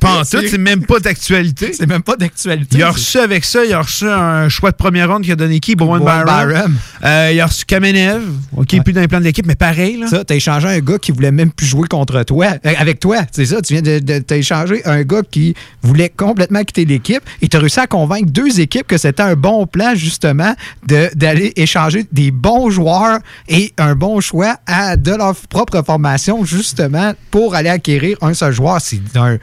Pas 0.00 0.20
en 0.20 0.22
tout, 0.22 0.38
c'est 0.48 0.58
même 0.58 0.84
pas 0.84 1.00
d'actualité. 1.00 1.72
C'est 1.78 1.86
même 1.86 2.02
pas 2.02 2.16
d'actualité. 2.16 2.76
Il 2.78 2.82
a 2.82 2.90
reçu 2.90 3.18
avec 3.18 3.44
ça, 3.44 3.64
il 3.64 3.72
a 3.72 3.80
reçu 3.82 4.06
un 4.08 4.48
choix 4.48 4.70
de 4.70 4.76
première 4.76 5.10
ronde 5.10 5.24
qui 5.24 5.32
a 5.32 5.36
donné 5.36 5.58
qui? 5.60 5.74
Bowen 5.74 6.00
Byram. 6.02 6.24
Byram. 6.24 6.76
Euh, 7.04 7.30
il 7.32 7.40
a 7.40 7.46
reçu 7.46 7.64
Kamenev, 7.64 8.22
OK, 8.56 8.82
plus 8.84 8.92
dans 8.92 9.00
les 9.00 9.08
plans 9.08 9.18
de 9.18 9.24
l'équipe, 9.24 9.46
mais 9.46 9.54
pareil. 9.56 9.96
Là. 9.98 10.06
Ça, 10.06 10.24
t'as 10.24 10.34
échangé 10.36 10.68
un 10.68 10.78
gars 10.78 10.98
qui 10.98 11.10
voulait 11.12 11.32
même 11.32 11.50
plus 11.50 11.66
jouer 11.66 11.88
contre 11.88 12.22
toi, 12.22 12.46
euh, 12.64 12.72
avec 12.78 13.00
toi. 13.00 13.18
C'est 13.32 13.46
ça, 13.46 13.60
tu 13.60 13.72
viens 13.74 13.82
de, 13.82 13.98
de- 13.98 14.18
t'as 14.20 14.36
échangé 14.36 14.82
un 14.86 15.02
gars 15.02 15.22
qui 15.28 15.54
voulait 15.82 16.08
complètement 16.10 16.62
quitter 16.62 16.84
l'équipe 16.84 17.22
et 17.42 17.48
t'as 17.48 17.58
réussi 17.58 17.80
à 17.80 17.86
convaincre 17.86 18.30
deux 18.30 18.60
équipes 18.60 18.86
que 18.86 18.98
c'était 18.98 19.22
un 19.22 19.34
bon 19.34 19.66
plan, 19.66 19.94
justement, 19.94 20.54
de- 20.86 21.10
d'aller 21.14 21.52
échanger 21.56 22.06
des 22.12 22.30
bons 22.30 22.70
joueurs 22.70 23.18
et 23.48 23.72
un 23.78 23.94
bon 23.94 24.20
choix 24.20 24.56
à, 24.66 24.96
de 24.96 25.12
leur 25.12 25.34
propre 25.48 25.82
formation, 25.84 26.44
justement, 26.44 27.12
pour 27.30 27.54
aller 27.54 27.68
acquérir 27.70 28.16
un 28.22 28.34
seul 28.34 28.52
joueur. 28.52 28.80
C'est 28.80 29.02
d'un, 29.12 29.38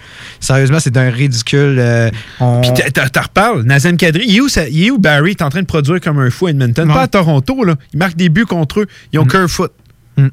sérieusement, 0.45 0.79
c'est 0.79 0.91
d'un 0.91 1.09
ridicule. 1.09 1.77
euh, 1.79 2.09
on- 2.39 2.61
Puis 2.61 2.71
t'as 2.93 3.21
reparles, 3.21 3.63
Nazem 3.63 3.97
Kadri, 3.97 4.23
il 4.27 4.37
est, 4.37 4.41
où, 4.41 4.49
ça- 4.49 4.67
il 4.67 4.85
est 4.85 4.91
où 4.91 4.97
Barry? 4.97 5.31
Est 5.31 5.41
en 5.41 5.49
train 5.49 5.61
de 5.61 5.65
produire 5.67 5.99
comme 5.99 6.19
un 6.19 6.29
fou 6.29 6.47
à 6.47 6.51
Edmonton? 6.51 6.87
Pas 6.87 7.01
à 7.03 7.07
Toronto, 7.07 7.63
là. 7.63 7.75
Il 7.93 7.99
marque 7.99 8.15
des 8.15 8.29
buts 8.29 8.45
contre 8.45 8.81
eux. 8.81 8.87
Ils 9.13 9.19
ont 9.19 9.25
Kerfoot. 9.25 9.73
Moi, 10.17 10.29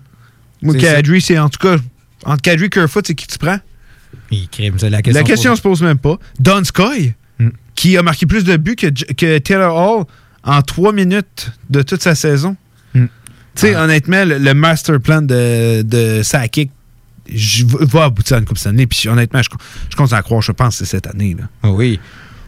Mm. 0.62 0.70
C'est 0.72 0.78
Kadri, 0.78 1.20
c'est 1.20 1.38
en 1.38 1.48
tout 1.48 1.58
cas, 1.58 1.76
entre 2.24 2.40
Kadri 2.42 2.66
et 2.66 2.68
Kerfoot, 2.70 3.04
c'est 3.06 3.14
qui 3.16 3.26
tu 3.26 3.36
prends? 3.38 3.58
Il 4.30 4.48
crime, 4.48 4.76
la 4.80 5.02
question. 5.02 5.20
La 5.20 5.26
question 5.26 5.56
se 5.56 5.60
pose 5.62 5.82
même 5.82 5.98
pas. 5.98 6.16
Don 6.38 6.62
Sky, 6.62 7.14
qui 7.74 7.96
a 7.96 8.02
marqué 8.02 8.26
plus 8.26 8.44
de 8.44 8.56
buts 8.56 8.76
que, 8.76 8.86
que 9.14 9.38
Taylor 9.38 9.74
Hall 9.74 10.04
en 10.44 10.62
trois 10.62 10.92
minutes 10.92 11.50
de 11.70 11.82
toute 11.82 12.00
sa 12.02 12.14
saison. 12.14 12.56
Tu 12.94 13.08
sais, 13.54 13.76
honnêtement, 13.76 14.24
le, 14.24 14.38
le 14.38 14.54
master 14.54 14.98
plan 15.00 15.20
de, 15.20 15.82
de 15.82 16.22
Sakic 16.22 16.70
je 17.32 17.64
v- 17.66 17.76
va 17.80 18.04
aboutir 18.04 18.36
à 18.36 18.40
une 18.40 18.44
Coupe 18.46 18.58
Stanley. 18.58 18.86
Puis 18.86 19.08
honnêtement, 19.08 19.42
je, 19.42 19.48
je 19.90 19.96
compte 19.96 20.12
à 20.12 20.22
croire, 20.22 20.42
je 20.42 20.52
pense 20.52 20.78
que 20.78 20.84
c'est 20.84 20.90
cette 20.96 21.06
année. 21.06 21.36
Là. 21.38 21.44
Ah 21.62 21.70
oui. 21.70 21.98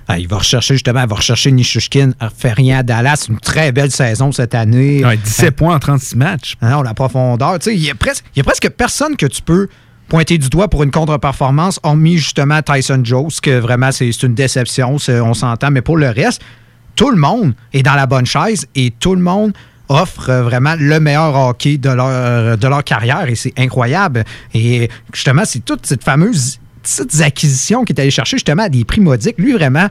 Ah, 0.06 0.18
il 0.18 0.28
va 0.28 0.36
rechercher 0.38 0.74
justement, 0.74 1.02
il 1.02 1.08
va 1.08 1.16
rechercher 1.16 1.50
Nishushkin, 1.50 2.10
il 2.20 2.28
fait 2.36 2.52
rien 2.52 2.80
à 2.80 2.82
Dallas. 2.82 3.24
Une 3.30 3.38
très 3.38 3.72
belle 3.72 3.90
saison 3.90 4.32
cette 4.32 4.54
année. 4.54 5.02
Ouais, 5.04 5.16
17 5.16 5.56
points 5.56 5.74
en 5.74 5.78
36 5.78 6.16
matchs. 6.16 6.56
Ah 6.60 6.70
non, 6.70 6.82
la 6.82 6.92
profondeur. 6.92 7.56
Il 7.66 7.78
y, 7.82 7.90
a 7.90 7.94
presque, 7.94 8.24
y 8.36 8.40
a 8.40 8.44
presque 8.44 8.68
personne 8.68 9.16
que 9.16 9.24
tu 9.24 9.40
peux 9.40 9.68
pointer 10.08 10.36
du 10.36 10.50
doigt 10.50 10.68
pour 10.68 10.82
une 10.82 10.90
contre-performance, 10.90 11.80
hormis 11.82 12.18
justement 12.18 12.60
Tyson 12.60 13.00
Jones, 13.02 13.30
que 13.42 13.58
vraiment 13.58 13.90
c'est 13.92 14.10
une 14.22 14.34
déception, 14.34 14.96
on 15.08 15.32
s'entend. 15.34 15.70
Mais 15.70 15.80
pour 15.80 15.96
le 15.96 16.10
reste, 16.10 16.42
tout 16.96 17.10
le 17.10 17.16
monde 17.16 17.54
est 17.72 17.82
dans 17.82 17.94
la 17.94 18.04
bonne 18.06 18.26
chaise 18.26 18.66
et 18.74 18.90
tout 18.90 19.14
le 19.14 19.22
monde 19.22 19.54
offre 19.88 20.30
euh, 20.30 20.42
vraiment 20.42 20.74
le 20.78 21.00
meilleur 21.00 21.36
hockey 21.36 21.76
de 21.76 21.90
leur, 21.90 22.56
de 22.56 22.68
leur 22.68 22.84
carrière 22.84 23.28
et 23.28 23.34
c'est 23.34 23.52
incroyable. 23.58 24.24
Et 24.54 24.88
justement, 25.12 25.42
c'est 25.44 25.64
toute 25.64 25.86
cette 25.86 26.04
fameuse 26.04 26.58
petites 26.84 27.20
acquisitions 27.22 27.84
qu'il 27.84 27.96
est 27.96 28.00
allé 28.00 28.10
chercher 28.10 28.36
justement 28.36 28.64
à 28.64 28.68
des 28.68 28.84
prix 28.84 29.00
modiques. 29.00 29.36
Lui, 29.38 29.52
vraiment, 29.52 29.88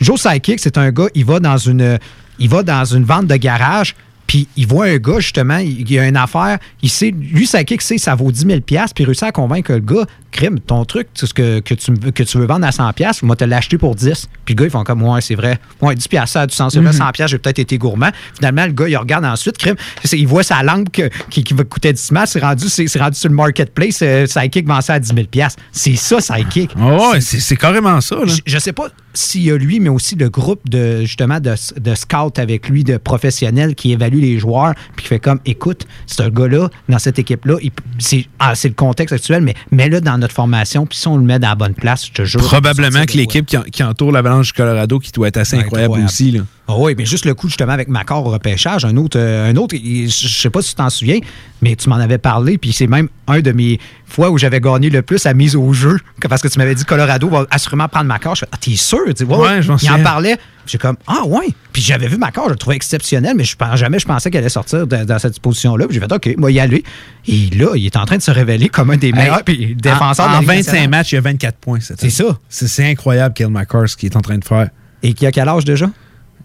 Joe 0.00 0.22
Psychic, 0.22 0.60
c'est 0.60 0.78
un 0.78 0.90
gars, 0.90 1.08
il 1.14 1.24
dans 1.24 1.58
une, 1.58 1.98
il 2.38 2.48
va 2.48 2.62
dans 2.62 2.84
une 2.84 3.04
vente 3.04 3.26
de 3.26 3.36
garage, 3.36 3.94
puis 4.26 4.48
il 4.56 4.66
voit 4.66 4.86
un 4.86 4.96
gars, 4.96 5.18
justement, 5.20 5.58
il, 5.58 5.88
il 5.90 5.98
a 5.98 6.06
une 6.08 6.16
affaire, 6.16 6.58
il 6.82 6.90
sait, 6.90 7.10
lui, 7.10 7.44
Psychic 7.44 7.80
sait, 7.82 7.98
ça 7.98 8.14
vaut 8.14 8.30
10 8.32 8.46
000 8.46 8.60
puis 8.60 8.76
il 8.98 9.04
réussit 9.04 9.22
à 9.24 9.32
convaincre 9.32 9.72
le 9.72 9.80
gars, 9.80 10.04
crime, 10.32 10.58
ton 10.60 10.84
truc, 10.84 11.08
c'est 11.14 11.26
ce 11.26 11.32
que, 11.34 11.60
que, 11.60 11.74
tu, 11.74 11.92
me- 11.92 12.10
que 12.10 12.22
tu 12.22 12.38
veux 12.38 12.46
vendre 12.46 12.66
à 12.66 12.72
100 12.72 12.90
moi, 13.22 13.36
te 13.36 13.44
l'acheter 13.44 13.78
pour 13.78 13.94
10. 13.94 14.28
Puis 14.44 14.54
le 14.54 14.58
gars, 14.58 14.64
ils 14.66 14.70
font 14.70 14.84
comme, 14.84 15.02
ouais, 15.02 15.20
c'est 15.20 15.34
vrai. 15.34 15.58
Ouais, 15.80 15.94
10 15.94 16.06
ça 16.26 16.42
a 16.42 16.46
du 16.46 16.54
sens. 16.54 16.72
C'est 16.72 16.80
vrai, 16.80 16.92
Mhm. 16.92 17.12
100 17.16 17.26
j'ai 17.26 17.38
peut-être 17.38 17.58
été 17.58 17.78
gourmand. 17.78 18.10
Finalement, 18.34 18.66
le 18.66 18.72
gars, 18.72 18.88
il 18.88 18.96
regarde 18.96 19.24
ensuite, 19.24 19.56
crime, 19.58 19.76
il 20.12 20.26
voit 20.26 20.42
sa 20.42 20.62
lampe 20.62 20.90
que- 20.90 21.08
qui, 21.30 21.42
qui 21.44 21.54
va 21.54 21.64
coûter 21.64 21.92
10 21.92 22.08
000, 22.12 22.24
c'est 22.26 22.40
rendu, 22.40 22.68
c'est 22.68 22.86
c'est 22.88 22.98
rendu 23.00 23.18
sur 23.18 23.28
le 23.28 23.34
marketplace, 23.34 24.00
euh, 24.02 24.26
Psychic 24.26 24.66
vend 24.66 24.80
ça 24.80 24.94
à 24.94 24.98
10 25.00 25.12
000 25.14 25.26
C'est 25.72 25.96
ça, 25.96 26.18
Psychic. 26.18 26.70
Oh, 26.80 27.12
ouais, 27.12 27.20
c'est 27.20 27.40
c'est 27.40 27.56
carrément 27.56 28.00
ça. 28.00 28.16
Là. 28.16 28.22
Je, 28.26 28.40
je 28.44 28.58
sais 28.58 28.72
pas 28.72 28.88
s'il 29.16 29.42
y 29.42 29.50
a 29.50 29.56
lui, 29.56 29.80
mais 29.80 29.88
aussi 29.88 30.14
le 30.14 30.28
groupe 30.28 30.60
de 30.68 31.00
justement 31.00 31.40
de, 31.40 31.54
de 31.80 31.94
scouts 31.94 32.32
avec 32.38 32.68
lui, 32.68 32.84
de 32.84 32.96
professionnels 32.98 33.74
qui 33.74 33.92
évaluent 33.92 34.20
les 34.20 34.38
joueurs, 34.38 34.74
puis 34.94 35.02
qui 35.04 35.08
fait 35.08 35.18
comme 35.18 35.40
écoute, 35.44 35.86
ce 36.06 36.22
gars-là, 36.28 36.68
dans 36.88 36.98
cette 36.98 37.18
équipe-là, 37.18 37.56
c'est 37.98 38.26
ah, 38.38 38.54
c'est 38.54 38.68
le 38.68 38.74
contexte 38.74 39.12
actuel, 39.14 39.42
mais 39.42 39.54
mets-le 39.70 40.00
dans 40.00 40.18
notre 40.18 40.34
formation, 40.34 40.86
puis 40.86 40.98
si 40.98 41.08
on 41.08 41.16
le 41.16 41.24
met 41.24 41.38
dans 41.38 41.48
la 41.48 41.54
bonne 41.54 41.74
place, 41.74 42.06
je 42.06 42.12
te 42.12 42.24
jure. 42.24 42.40
Probablement 42.42 43.04
que 43.04 43.16
l'équipe 43.16 43.46
qui, 43.46 43.56
en- 43.56 43.62
qui 43.62 43.82
entoure 43.82 44.12
l'Avalanche 44.12 44.48
du 44.48 44.52
Colorado, 44.52 44.98
qui 44.98 45.10
doit 45.12 45.28
être 45.28 45.38
assez 45.38 45.56
incroyable, 45.56 45.94
incroyable. 45.94 46.10
aussi. 46.10 46.30
Là. 46.32 46.40
Ah 46.68 46.74
oui, 46.76 46.94
mais 46.98 47.04
juste 47.06 47.24
le 47.26 47.34
coup 47.34 47.46
justement 47.48 47.72
avec 47.72 47.86
Macor 47.88 48.26
au 48.26 48.30
repêchage, 48.30 48.84
un 48.84 48.96
autre, 48.96 49.16
euh, 49.20 49.50
un 49.50 49.56
autre 49.56 49.76
il- 49.76 50.10
je 50.10 50.26
sais 50.28 50.50
pas 50.50 50.62
si 50.62 50.70
tu 50.70 50.74
t'en 50.74 50.90
souviens, 50.90 51.20
mais 51.62 51.76
tu 51.76 51.88
m'en 51.88 51.94
avais 51.94 52.18
parlé, 52.18 52.58
puis 52.58 52.72
c'est 52.72 52.88
même 52.88 53.08
un 53.28 53.38
de 53.40 53.52
mes 53.52 53.78
fois 54.04 54.30
où 54.30 54.38
j'avais 54.38 54.60
gagné 54.60 54.90
le 54.90 55.02
plus 55.02 55.26
à 55.26 55.34
mise 55.34 55.54
au 55.54 55.72
jeu, 55.72 55.96
parce 56.28 56.42
que 56.42 56.48
tu 56.48 56.58
m'avais 56.58 56.74
dit 56.74 56.84
Colorado 56.84 57.28
va 57.28 57.46
assurément 57.52 57.86
prendre 57.86 58.06
Macor. 58.06 58.34
Je 58.34 58.40
fais, 58.40 58.48
ah, 58.50 58.56
t'es 58.60 58.74
sûr? 58.74 58.98
Tu 59.06 59.12
dis, 59.12 59.24
ouais, 59.24 59.36
Ouais, 59.38 59.62
je 59.62 59.70
m'en 59.70 59.76
Il 59.78 59.88
en 59.90 60.02
parlait 60.02 60.36
J'ai 60.66 60.78
comme, 60.78 60.96
ah 61.06 61.22
ouais. 61.26 61.46
Puis 61.72 61.82
j'avais 61.82 62.08
vu 62.08 62.16
Macor, 62.16 62.46
je 62.46 62.50
le 62.54 62.56
trouvais 62.58 62.74
exceptionnel, 62.74 63.34
mais 63.36 63.44
je 63.44 63.54
jamais 63.76 64.00
je 64.00 64.06
pensais 64.06 64.28
qu'elle 64.32 64.40
allait 64.40 64.48
sortir 64.48 64.88
de- 64.88 65.04
dans 65.04 65.18
cette 65.20 65.38
position-là. 65.38 65.86
Puis 65.86 65.94
j'ai 65.94 66.00
fait, 66.00 66.12
OK, 66.12 66.34
moi, 66.36 66.50
y 66.50 66.58
aller. 66.58 66.82
Et 67.28 67.48
là, 67.56 67.76
il 67.76 67.86
est 67.86 67.96
en 67.96 68.04
train 68.06 68.16
de 68.16 68.22
se 68.22 68.32
révéler 68.32 68.68
comme 68.70 68.90
un 68.90 68.96
des 68.96 69.12
meilleurs 69.12 69.44
puis 69.44 69.76
défenseurs 69.76 70.26
en, 70.26 70.28
de 70.30 70.32
la 70.32 70.38
en 70.38 70.40
Ligue 70.40 70.48
25 70.48 70.56
nationale. 70.72 70.90
matchs, 70.90 71.12
il 71.12 71.14
y 71.14 71.18
a 71.18 71.20
24 71.20 71.56
points. 71.58 71.78
C'est 71.80 72.10
ça. 72.10 72.24
C'est 72.48 72.66
c'est 72.66 72.90
incroyable, 72.90 73.34
Kyle 73.34 73.46
McCarr, 73.50 73.88
ce 73.88 73.96
qu'il 73.96 74.10
est 74.10 74.16
en 74.16 74.20
train 74.20 74.38
de 74.38 74.44
faire. 74.44 74.68
Et 75.04 75.14
qui 75.14 75.24
a 75.26 75.30
quel 75.30 75.48
âge 75.48 75.64
déjà? 75.64 75.86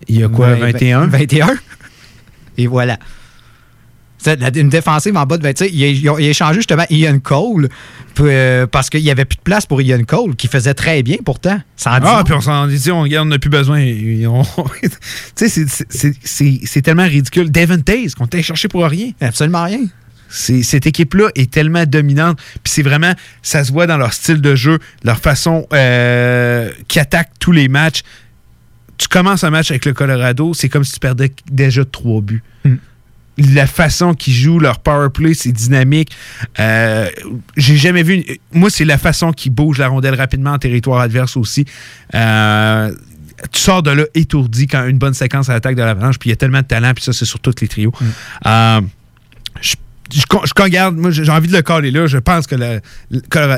Il 0.07 0.19
y 0.19 0.23
a 0.23 0.27
quoi, 0.27 0.55
21? 0.55 1.07
21. 1.07 1.49
Et 2.57 2.67
voilà. 2.67 2.97
Une 4.55 4.69
défensive 4.69 5.17
en 5.17 5.25
bas 5.25 5.37
de 5.37 5.43
25. 5.43 5.69
Il 5.73 6.07
a, 6.09 6.19
il 6.19 6.25
échangé 6.27 6.59
justement 6.59 6.83
Ian 6.91 7.17
Cole 7.19 7.69
euh, 8.19 8.67
parce 8.67 8.89
qu'il 8.91 9.01
n'y 9.01 9.09
avait 9.09 9.25
plus 9.25 9.37
de 9.37 9.41
place 9.41 9.65
pour 9.65 9.81
Ian 9.81 10.03
Cole, 10.03 10.35
qui 10.35 10.47
faisait 10.47 10.75
très 10.75 11.01
bien 11.01 11.17
pourtant. 11.25 11.59
Ah, 11.85 12.21
puis 12.23 12.33
on 12.35 12.41
s'en 12.41 12.67
dit, 12.67 12.91
on 12.91 13.25
n'a 13.25 13.39
plus 13.39 13.49
besoin. 13.49 13.83
Tu 15.35 15.49
sais, 15.49 15.65
c'est- 16.23 16.81
tellement 16.81 17.05
ridicule. 17.05 17.51
Devin 17.51 17.79
Taze, 17.79 18.13
qu'on 18.13 18.27
t'a 18.27 18.41
cherché 18.41 18.67
pour 18.67 18.83
rien. 18.85 19.11
Absolument 19.21 19.63
rien. 19.65 19.79
Cette 20.29 20.85
équipe-là 20.85 21.29
est 21.35 21.51
tellement 21.51 21.85
dominante. 21.85 22.37
Puis 22.63 22.73
c'est 22.73 22.83
vraiment, 22.83 23.13
ça 23.41 23.63
se 23.63 23.71
voit 23.71 23.87
dans 23.87 23.97
leur 23.97 24.13
style 24.13 24.39
de 24.39 24.55
jeu, 24.55 24.79
leur 25.03 25.17
façon 25.17 25.67
euh, 25.73 26.69
qui 26.87 26.99
attaque 26.99 27.31
tous 27.39 27.51
les 27.51 27.67
matchs. 27.67 28.03
Tu 29.01 29.07
commences 29.07 29.43
un 29.43 29.49
match 29.49 29.71
avec 29.71 29.85
le 29.85 29.93
Colorado, 29.93 30.53
c'est 30.53 30.69
comme 30.69 30.83
si 30.83 30.93
tu 30.93 30.99
perdais 30.99 31.31
déjà 31.51 31.83
trois 31.83 32.21
buts. 32.21 32.43
La 33.37 33.65
façon 33.65 34.13
qu'ils 34.13 34.33
jouent, 34.35 34.59
leur 34.59 34.77
power 34.77 35.07
play, 35.11 35.33
c'est 35.33 35.51
dynamique. 35.51 36.11
Euh, 36.59 37.07
J'ai 37.57 37.77
jamais 37.77 38.03
vu. 38.03 38.15
une- 38.17 38.35
Moi, 38.51 38.69
c'est 38.69 38.85
la 38.85 38.99
façon 38.99 39.31
qu'ils 39.31 39.51
bougent 39.53 39.79
la 39.79 39.87
rondelle 39.87 40.13
rapidement 40.13 40.51
en 40.51 40.59
territoire 40.59 40.99
adverse 40.99 41.35
aussi. 41.35 41.65
Euh, 42.13 42.93
tu 43.51 43.59
sors 43.59 43.81
de 43.81 43.89
là 43.89 44.03
étourdi 44.13 44.67
quand 44.67 44.85
une 44.85 44.99
bonne 44.99 45.15
séquence 45.15 45.49
à 45.49 45.53
l'attaque 45.53 45.75
de 45.75 45.81
l'avalanche, 45.81 46.19
puis 46.19 46.29
il 46.29 46.31
y 46.31 46.33
a 46.33 46.35
tellement 46.35 46.59
de 46.61 46.67
talent, 46.67 46.93
puis 46.93 47.03
ça, 47.03 47.13
c'est 47.13 47.25
sur 47.25 47.39
tous 47.39 47.55
les 47.61 47.67
trios. 47.67 47.91
Euh, 48.45 48.81
je, 50.13 50.21
je, 50.21 50.61
regarde, 50.63 50.97
moi 50.97 51.11
j'ai 51.11 51.29
envie 51.29 51.47
de 51.47 51.53
le 51.55 51.61
caler 51.61 51.91
là. 51.91 52.05
Je 52.07 52.17
pense 52.17 52.47
que 52.47 52.55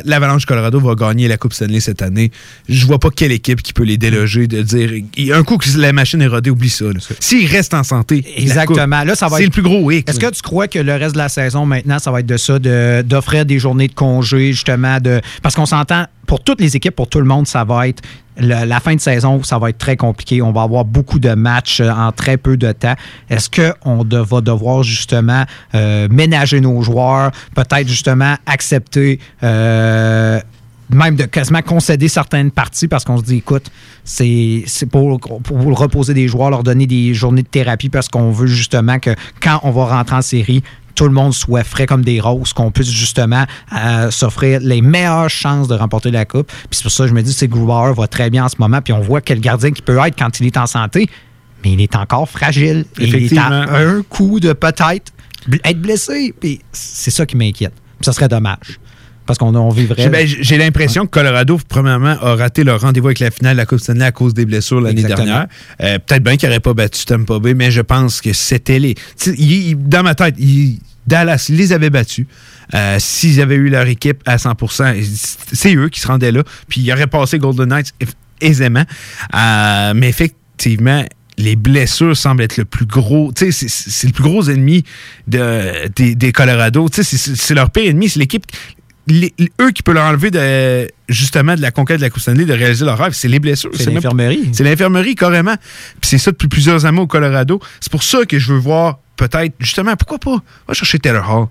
l'Avalanche 0.05 0.45
Colorado 0.45 0.79
va 0.79 0.95
gagner 0.95 1.27
la 1.27 1.37
Coupe 1.37 1.53
Stanley 1.53 1.79
cette 1.79 2.01
année. 2.01 2.31
Je 2.69 2.85
vois 2.85 2.99
pas 2.99 3.09
quelle 3.09 3.31
équipe 3.31 3.61
qui 3.61 3.73
peut 3.73 3.83
les 3.83 3.97
déloger 3.97 4.47
de 4.47 4.61
dire 4.61 4.91
un 5.35 5.43
coup 5.43 5.57
que 5.57 5.65
la 5.77 5.93
machine 5.93 6.21
est 6.21 6.27
rodée, 6.27 6.49
oublie 6.49 6.69
ça. 6.69 6.85
S'ils 7.19 7.47
restent 7.47 7.73
en 7.73 7.83
santé, 7.83 8.23
Exactement. 8.37 8.97
coupe, 8.99 9.07
Là, 9.07 9.15
ça 9.15 9.27
va 9.27 9.37
c'est 9.37 9.43
être- 9.43 9.49
le 9.49 9.53
plus 9.53 9.61
gros 9.61 9.89
hic. 9.91 10.09
Est-ce 10.09 10.19
que 10.19 10.29
tu 10.31 10.41
crois 10.41 10.67
que 10.67 10.79
le 10.79 10.93
reste 10.93 11.13
de 11.13 11.17
la 11.19 11.29
saison 11.29 11.65
maintenant, 11.65 11.99
ça 11.99 12.11
va 12.11 12.19
être 12.19 12.25
de 12.25 12.37
ça, 12.37 12.59
de- 12.59 13.01
d'offrir 13.01 13.45
des 13.45 13.59
journées 13.59 13.87
de 13.87 13.93
congé, 13.93 14.51
justement, 14.53 14.99
de 14.99 15.21
parce 15.41 15.55
qu'on 15.55 15.65
s'entend 15.65 16.05
pour 16.33 16.43
toutes 16.43 16.61
les 16.61 16.75
équipes, 16.75 16.95
pour 16.95 17.07
tout 17.07 17.19
le 17.19 17.27
monde, 17.27 17.45
ça 17.45 17.63
va 17.63 17.87
être 17.87 18.01
la 18.37 18.79
fin 18.79 18.95
de 18.95 18.99
saison, 18.99 19.43
ça 19.43 19.59
va 19.59 19.69
être 19.69 19.77
très 19.77 19.97
compliqué. 19.97 20.41
On 20.41 20.51
va 20.51 20.63
avoir 20.63 20.83
beaucoup 20.83 21.19
de 21.19 21.35
matchs 21.35 21.79
euh, 21.79 21.91
en 21.91 22.11
très 22.11 22.37
peu 22.37 22.57
de 22.57 22.71
temps. 22.71 22.95
Est-ce 23.29 23.51
qu'on 23.51 24.03
va 24.03 24.41
devoir 24.41 24.81
justement 24.81 25.43
euh, 25.75 26.07
ménager 26.09 26.59
nos 26.59 26.81
joueurs, 26.81 27.29
peut-être 27.53 27.87
justement 27.87 28.33
accepter 28.47 29.19
euh, 29.43 30.39
même 30.93 31.15
de 31.15 31.25
quasiment 31.25 31.61
concéder 31.61 32.07
certaines 32.07 32.51
parties 32.51 32.87
parce 32.87 33.03
qu'on 33.03 33.17
se 33.17 33.23
dit, 33.23 33.37
écoute, 33.37 33.71
c'est 34.03 34.65
pour, 34.91 35.19
pour 35.19 35.79
reposer 35.79 36.13
des 36.13 36.27
joueurs, 36.27 36.49
leur 36.49 36.63
donner 36.63 36.87
des 36.87 37.13
journées 37.13 37.43
de 37.43 37.47
thérapie 37.47 37.89
parce 37.89 38.07
qu'on 38.07 38.31
veut 38.31 38.47
justement 38.47 38.99
que 38.99 39.15
quand 39.41 39.59
on 39.63 39.71
va 39.71 39.85
rentrer 39.85 40.15
en 40.15 40.21
série, 40.21 40.63
tout 40.95 41.05
le 41.05 41.11
monde 41.11 41.33
soit 41.33 41.63
frais 41.63 41.85
comme 41.85 42.03
des 42.03 42.19
roses, 42.19 42.53
qu'on 42.53 42.71
puisse 42.71 42.91
justement 42.91 43.45
euh, 43.75 44.11
s'offrir 44.11 44.59
les 44.61 44.81
meilleures 44.81 45.29
chances 45.29 45.67
de 45.67 45.75
remporter 45.75 46.11
la 46.11 46.25
Coupe. 46.25 46.47
Puis 46.47 46.67
c'est 46.71 46.83
pour 46.83 46.91
ça 46.91 47.05
que 47.05 47.09
je 47.09 47.15
me 47.15 47.21
dis 47.21 47.35
que 47.35 47.45
Grubauer 47.45 47.93
va 47.93 48.07
très 48.07 48.29
bien 48.29 48.45
en 48.45 48.49
ce 48.49 48.55
moment, 48.59 48.81
puis 48.81 48.93
on 48.93 49.01
voit 49.01 49.21
quel 49.21 49.39
gardien 49.39 49.71
qui 49.71 49.81
peut 49.81 49.97
être 50.05 50.17
quand 50.17 50.39
il 50.39 50.45
est 50.45 50.57
en 50.57 50.67
santé, 50.67 51.09
mais 51.63 51.73
il 51.73 51.81
est 51.81 51.95
encore 51.95 52.29
fragile. 52.29 52.85
Il 52.99 53.15
est 53.15 53.37
à 53.37 53.47
un 53.47 54.03
coup 54.03 54.39
de 54.39 54.53
peut-être 54.53 55.11
être 55.63 55.81
blessé. 55.81 56.33
Puis 56.39 56.61
c'est 56.71 57.11
ça 57.11 57.25
qui 57.25 57.37
m'inquiète. 57.37 57.73
Puis 57.73 58.05
ça 58.05 58.13
serait 58.13 58.27
dommage. 58.27 58.79
Parce 59.25 59.39
qu'on 59.39 59.55
on 59.55 59.69
vivrait... 59.69 59.95
J'ai 60.03 60.09
ben, 60.09 60.27
j'ai 60.27 60.57
l'impression 60.57 61.05
que 61.05 61.11
Colorado, 61.11 61.59
premièrement, 61.69 62.17
a 62.21 62.35
raté 62.35 62.63
leur 62.63 62.81
rendez-vous 62.81 63.07
avec 63.07 63.19
la 63.19 63.31
finale 63.31 63.53
de 63.55 63.61
la 63.61 63.65
Coupe 63.65 63.79
Stanley 63.79 64.03
à 64.05 64.11
cause 64.11 64.33
des 64.33 64.45
blessures 64.45 64.81
l'année 64.81 65.01
dernière. 65.15 65.47
Euh, 65.81 65.99
Peut-être 65.99 66.23
bien 66.23 66.35
qu'ils 66.35 66.49
n'auraient 66.49 66.59
pas 66.59 66.73
battu 66.73 67.05
Tampa 67.05 67.39
Bay, 67.39 67.53
mais 67.53 67.71
je 67.71 67.81
pense 67.81 68.19
que 68.21 68.33
c'était 68.33 68.79
les. 68.79 68.95
Il- 69.25 69.51
il- 69.69 69.77
dans 69.87 70.03
ma 70.03 70.13
tête, 70.15 70.35
il- 70.37 70.79
Dallas 71.07 71.47
les 71.49 71.73
avait 71.73 71.89
battus. 71.89 72.25
Euh, 72.73 72.95
S'ils 72.99 73.41
avaient 73.41 73.55
eu 73.55 73.69
leur 73.69 73.87
équipe 73.87 74.21
à 74.25 74.37
100% 74.37 74.93
c'est 75.51 75.75
eux 75.75 75.89
qui 75.89 75.99
se 75.99 76.07
rendaient 76.07 76.31
là. 76.31 76.43
Puis 76.69 76.81
ils 76.81 76.91
auraient 76.93 77.07
passé 77.07 77.39
Golden 77.39 77.67
Knights 77.69 77.93
aisément. 78.41 78.83
Euh, 79.35 79.93
mais 79.95 80.09
effectivement, 80.09 81.03
les 81.37 81.55
blessures 81.55 82.15
semblent 82.15 82.43
être 82.43 82.57
le 82.57 82.65
plus 82.65 82.85
gros. 82.85 83.31
C'est- 83.35 84.03
le 84.05 84.11
plus 84.11 84.23
gros 84.23 84.43
ennemi 84.49 84.83
de, 85.27 85.87
des, 85.95 86.15
des 86.15 86.31
Colorado. 86.31 86.87
C'est 86.91 87.53
leur 87.55 87.69
pire 87.69 87.89
ennemi. 87.89 88.07
C'est 88.09 88.19
l'équipe. 88.19 88.45
Les- 89.07 89.33
eux 89.61 89.71
qui 89.71 89.83
peuvent 89.83 89.95
leur 89.95 90.05
enlever 90.05 90.31
de, 90.31 90.87
justement 91.09 91.55
de 91.55 91.61
la 91.61 91.71
conquête 91.71 91.97
de 91.97 92.01
la 92.03 92.09
Coupe 92.09 92.21
Stanley, 92.21 92.45
de 92.45 92.53
réaliser 92.53 92.85
leur 92.85 92.97
rêve, 92.97 93.13
c'est 93.13 93.27
les 93.27 93.39
blessures. 93.39 93.71
C'est 93.73 93.91
l'infirmerie. 93.91 94.49
C'est 94.53 94.63
l'infirmerie, 94.63 95.15
carrément. 95.15 95.55
Puis 96.01 96.09
c'est 96.09 96.17
ça 96.17 96.31
depuis 96.31 96.47
plusieurs 96.47 96.85
années 96.85 97.01
au 97.01 97.07
Colorado. 97.07 97.59
C'est 97.81 97.91
pour 97.91 98.03
ça 98.03 98.25
que 98.25 98.39
je 98.39 98.53
veux 98.53 98.59
voir, 98.59 98.99
peut-être, 99.17 99.53
justement, 99.59 99.95
pourquoi 99.95 100.19
pas, 100.19 100.41
va 100.67 100.73
chercher 100.73 100.99
Taylor 100.99 101.29
Hall. 101.29 101.47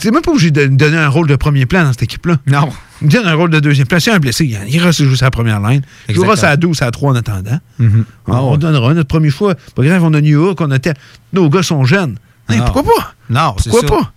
T'es 0.00 0.10
même 0.10 0.22
pas 0.22 0.32
obligé 0.32 0.50
de 0.50 0.66
donner 0.66 0.96
un 0.96 1.08
rôle 1.08 1.28
de 1.28 1.36
premier 1.36 1.64
plan 1.64 1.84
dans 1.84 1.92
cette 1.92 2.02
équipe-là. 2.02 2.38
Non. 2.48 2.70
Donne 3.02 3.26
un 3.28 3.34
rôle 3.34 3.50
de 3.50 3.60
deuxième 3.60 3.86
plan. 3.86 4.00
C'est 4.00 4.10
un 4.10 4.18
blessé, 4.18 4.44
il 4.44 4.58
il 4.68 4.80
reste 4.82 5.04
jouer 5.04 5.16
sa 5.16 5.30
première 5.30 5.60
ligne. 5.60 5.82
Il 6.08 6.16
jouera 6.16 6.34
sa 6.36 6.56
12, 6.56 6.76
sa 6.76 6.90
3 6.90 7.12
en 7.12 7.14
attendant. 7.14 7.60
Mhm. 7.78 8.04
On, 8.26 8.32
on 8.36 8.56
donnera 8.56 8.92
notre 8.94 9.06
premier 9.06 9.30
choix. 9.30 9.54
Pas 9.76 9.84
grave, 9.84 10.02
on 10.02 10.12
a 10.14 10.20
New 10.20 10.42
York, 10.44 10.60
on 10.60 10.70
a 10.72 10.80
tel. 10.80 10.94
Nos 11.32 11.48
gars 11.48 11.62
sont 11.62 11.84
jeunes. 11.84 12.16
Hey, 12.48 12.58
pourquoi 12.58 12.82
pas? 12.82 13.14
Non, 13.28 13.54
c'est 13.58 13.70
Pourquoi 13.70 13.88
ça. 13.88 13.94
pas? 13.94 14.12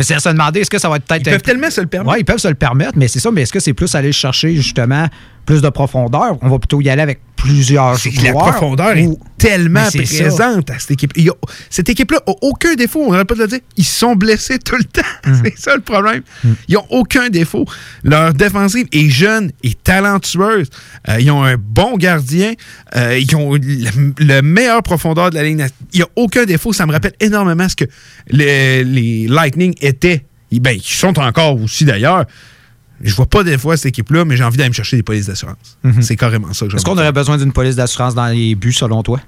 Mais 0.00 0.04
c'est 0.04 0.14
à 0.14 0.18
se 0.18 0.30
demander, 0.30 0.60
est-ce 0.60 0.70
que 0.70 0.78
ça 0.78 0.88
va 0.88 0.96
être 0.96 1.04
peut-être. 1.04 1.26
Ils 1.26 1.30
peuvent 1.30 1.42
tellement 1.42 1.70
se 1.70 1.82
le 1.82 1.86
permettre. 1.86 2.14
Oui, 2.14 2.20
ils 2.20 2.24
peuvent 2.24 2.38
se 2.38 2.48
le 2.48 2.54
permettre, 2.54 2.92
mais 2.96 3.06
c'est 3.06 3.20
ça. 3.20 3.30
Mais 3.30 3.42
est-ce 3.42 3.52
que 3.52 3.60
c'est 3.60 3.74
plus 3.74 3.94
aller 3.94 4.12
chercher 4.12 4.56
justement 4.56 5.06
plus 5.46 5.62
de 5.62 5.68
profondeur? 5.68 6.36
On 6.42 6.48
va 6.48 6.58
plutôt 6.58 6.80
y 6.80 6.88
aller 6.88 7.02
avec 7.02 7.20
plusieurs 7.36 7.94
que 8.00 8.08
la 8.22 8.32
joueurs. 8.32 8.50
profondeur 8.50 8.94
ou- 8.98 9.12
est 9.14 9.18
tellement 9.38 9.88
ça. 9.88 9.98
présente 10.02 10.68
à 10.70 10.78
cette 10.78 10.90
équipe. 10.90 11.12
A- 11.16 11.46
cette 11.70 11.88
équipe-là 11.88 12.18
n'a 12.26 12.34
aucun 12.42 12.74
défaut, 12.74 13.02
on 13.06 13.12
n'arrête 13.12 13.26
pas 13.26 13.34
de 13.34 13.40
le 13.40 13.48
dire. 13.48 13.60
Ils 13.78 13.84
sont 13.84 14.14
blessés 14.14 14.58
tout 14.58 14.76
le 14.76 14.84
temps. 14.84 15.00
Mm. 15.26 15.34
C'est 15.44 15.58
ça 15.58 15.74
le 15.76 15.80
problème. 15.82 16.22
Ils 16.68 16.74
n'ont 16.74 16.86
aucun 16.90 17.28
défaut. 17.28 17.64
Leur 18.04 18.32
défensive 18.34 18.86
est 18.92 19.08
jeune 19.10 19.52
et 19.62 19.74
talentueuse. 19.74 20.68
Euh, 21.08 21.20
ils 21.20 21.30
ont 21.30 21.42
un 21.44 21.56
bon 21.58 21.96
gardien. 21.96 22.52
Euh, 22.96 23.18
ils 23.18 23.34
ont 23.36 23.54
le, 23.54 23.60
le 24.18 24.40
meilleur 24.42 24.82
profondeur 24.82 25.30
de 25.30 25.36
la 25.36 25.42
ligne. 25.44 25.66
Il 25.92 25.98
n'y 25.98 26.02
a 26.02 26.08
aucun 26.16 26.44
défaut. 26.44 26.72
Ça 26.72 26.86
me 26.86 26.92
rappelle 26.92 27.12
énormément 27.20 27.68
ce 27.68 27.76
que 27.76 27.84
les, 28.28 28.82
les 28.84 29.26
Lightning 29.28 29.74
étaient. 29.80 30.24
Ben, 30.52 30.72
ils 30.72 30.82
sont 30.82 31.18
encore 31.20 31.60
aussi 31.62 31.84
d'ailleurs. 31.84 32.24
Je 33.02 33.14
vois 33.14 33.26
pas 33.26 33.42
des 33.44 33.56
fois 33.58 33.76
cette 33.76 33.86
équipe-là, 33.86 34.24
mais 34.24 34.36
j'ai 34.36 34.44
envie 34.44 34.56
d'aller 34.58 34.68
me 34.70 34.74
chercher 34.74 34.96
des 34.96 35.02
polices 35.02 35.26
d'assurance. 35.26 35.78
Mhm. 35.82 36.02
C'est 36.02 36.16
carrément 36.16 36.52
ça 36.52 36.66
que 36.66 36.74
Est-ce 36.76 36.84
qu'on 36.84 36.98
aurait 36.98 37.12
besoin 37.12 37.38
d'une 37.38 37.52
police 37.52 37.76
d'assurance 37.76 38.14
dans 38.14 38.26
les 38.26 38.54
buts, 38.54 38.72
selon 38.72 39.02
toi? 39.02 39.20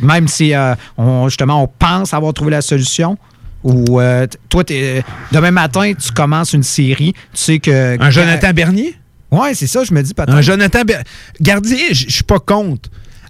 Même 0.00 0.28
si, 0.28 0.54
euh, 0.54 0.74
on, 0.96 1.28
justement, 1.28 1.62
on 1.62 1.66
pense 1.66 2.14
avoir 2.14 2.32
trouvé 2.32 2.52
la 2.52 2.62
solution? 2.62 3.18
Ou 3.64 4.00
euh, 4.00 4.26
toi, 4.48 4.62
t'es- 4.64 5.02
demain 5.32 5.50
matin, 5.50 5.92
tu 5.92 6.12
commences 6.12 6.52
une 6.52 6.62
série, 6.62 7.12
tu 7.12 7.18
sais 7.32 7.58
que... 7.58 8.00
Un 8.00 8.10
Jonathan 8.10 8.52
Bernier? 8.52 8.94
Oui, 9.30 9.48
c'est 9.54 9.66
ça, 9.66 9.82
je 9.84 9.92
me 9.92 10.00
dis 10.02 10.14
peut-être. 10.14 10.32
Un 10.32 10.40
Jonathan 10.40 10.82
Ber- 10.84 11.02
Gardien, 11.40 11.76
je 11.90 12.06
je 12.08 12.10
suis 12.14 12.22
pas 12.24 12.38
contre. 12.38 12.88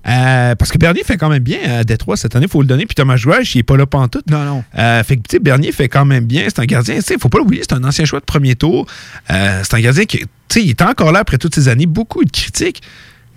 Euh, 0.09 0.55
parce 0.55 0.71
que 0.71 0.79
Bernier 0.79 1.05
fait 1.05 1.17
quand 1.17 1.29
même 1.29 1.43
bien 1.43 1.59
à 1.81 1.85
Détroit 1.85 2.17
cette 2.17 2.35
année, 2.35 2.47
il 2.47 2.51
faut 2.51 2.63
le 2.63 2.67
donner. 2.67 2.87
Puis 2.87 2.95
Thomas 2.95 3.17
Jouage, 3.17 3.55
il 3.55 3.59
est 3.59 3.63
pas 3.63 3.77
là 3.77 3.87
pantoute. 3.87 4.29
Non, 4.31 4.45
non. 4.45 4.65
Euh, 4.79 5.03
fait 5.05 5.17
que, 5.17 5.23
tu 5.23 5.37
sais, 5.37 5.39
Bernier 5.39 5.73
fait 5.73 5.89
quand 5.89 6.05
même 6.05 6.25
bien. 6.25 6.45
C'est 6.47 6.61
un 6.61 6.65
gardien, 6.65 6.97
tu 6.97 7.03
sais, 7.03 7.17
faut 7.21 7.29
pas 7.29 7.39
l'oublier, 7.39 7.63
c'est 7.69 7.75
un 7.75 7.85
ancien 7.85 8.05
choix 8.05 8.21
de 8.21 8.25
premier 8.25 8.55
tour. 8.57 8.87
Euh, 9.31 9.61
c'est 9.63 9.75
un 9.75 9.81
gardien 9.81 10.05
qui, 10.05 10.25
il 10.57 10.71
est 10.71 10.83
encore 10.83 11.13
là 11.13 11.21
après 11.21 11.39
toutes 11.39 11.55
ces 11.55 11.69
années. 11.69 11.87
Beaucoup 11.87 12.25
de 12.25 12.31
critiques. 12.31 12.83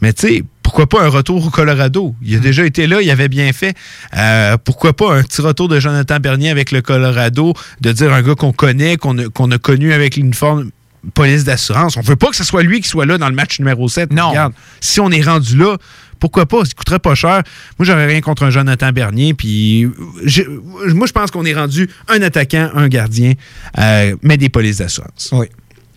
Mais, 0.02 0.14
tu 0.14 0.28
sais, 0.28 0.44
pourquoi 0.64 0.88
pas 0.88 1.04
un 1.04 1.10
retour 1.10 1.46
au 1.46 1.50
Colorado? 1.50 2.16
Il 2.24 2.36
a 2.36 2.40
déjà 2.40 2.66
été 2.66 2.88
là, 2.88 3.02
il 3.02 3.12
avait 3.12 3.28
bien 3.28 3.52
fait. 3.54 3.76
Euh, 4.18 4.58
pourquoi 4.58 4.94
pas 4.94 5.14
un 5.14 5.22
petit 5.22 5.42
retour 5.42 5.68
de 5.68 5.80
Jonathan 5.80 6.18
Bernier 6.20 6.50
avec 6.50 6.72
le 6.72 6.82
Colorado, 6.82 7.54
de 7.82 7.92
dire 7.92 8.12
un 8.12 8.22
gars 8.22 8.36
qu'on 8.36 8.54
connaît, 8.54 8.98
qu'on 8.98 9.18
a, 9.18 9.30
qu'on 9.30 9.52
a 9.52 9.58
connu 9.58 9.94
avec 9.94 10.16
l'uniforme 10.16 10.72
police 11.14 11.44
d'assurance. 11.44 11.98
On 11.98 12.02
veut 12.02 12.16
pas 12.16 12.30
que 12.30 12.36
ce 12.36 12.44
soit 12.44 12.64
lui 12.64 12.80
qui 12.82 12.88
soit 12.88 13.06
là 13.06 13.18
dans 13.18 13.30
le 13.30 13.36
match 13.36 13.60
numéro 13.60 13.88
7. 13.88 14.14
Non. 14.14 14.30
Regarde, 14.30 14.54
si 14.80 15.00
on 15.00 15.10
est 15.12 15.22
rendu 15.22 15.58
là, 15.58 15.78
pourquoi 16.22 16.46
pas? 16.46 16.64
Ça 16.64 16.72
coûterait 16.78 17.00
pas 17.00 17.16
cher. 17.16 17.42
Moi, 17.78 17.86
j'aurais 17.86 18.06
rien 18.06 18.22
contre 18.22 18.44
un 18.44 18.52
Jonathan 18.52 18.92
Bernier. 18.94 19.34
Puis, 19.34 19.86
moi, 19.86 21.08
je 21.08 21.12
pense 21.12 21.32
qu'on 21.32 21.44
est 21.44 21.54
rendu 21.54 21.90
un 22.08 22.22
attaquant, 22.22 22.70
un 22.76 22.88
gardien, 22.88 23.34
euh, 23.80 24.16
mais 24.22 24.38
des 24.38 24.48
polices 24.48 24.78
d'assurance. 24.78 25.30
Oui, 25.34 25.48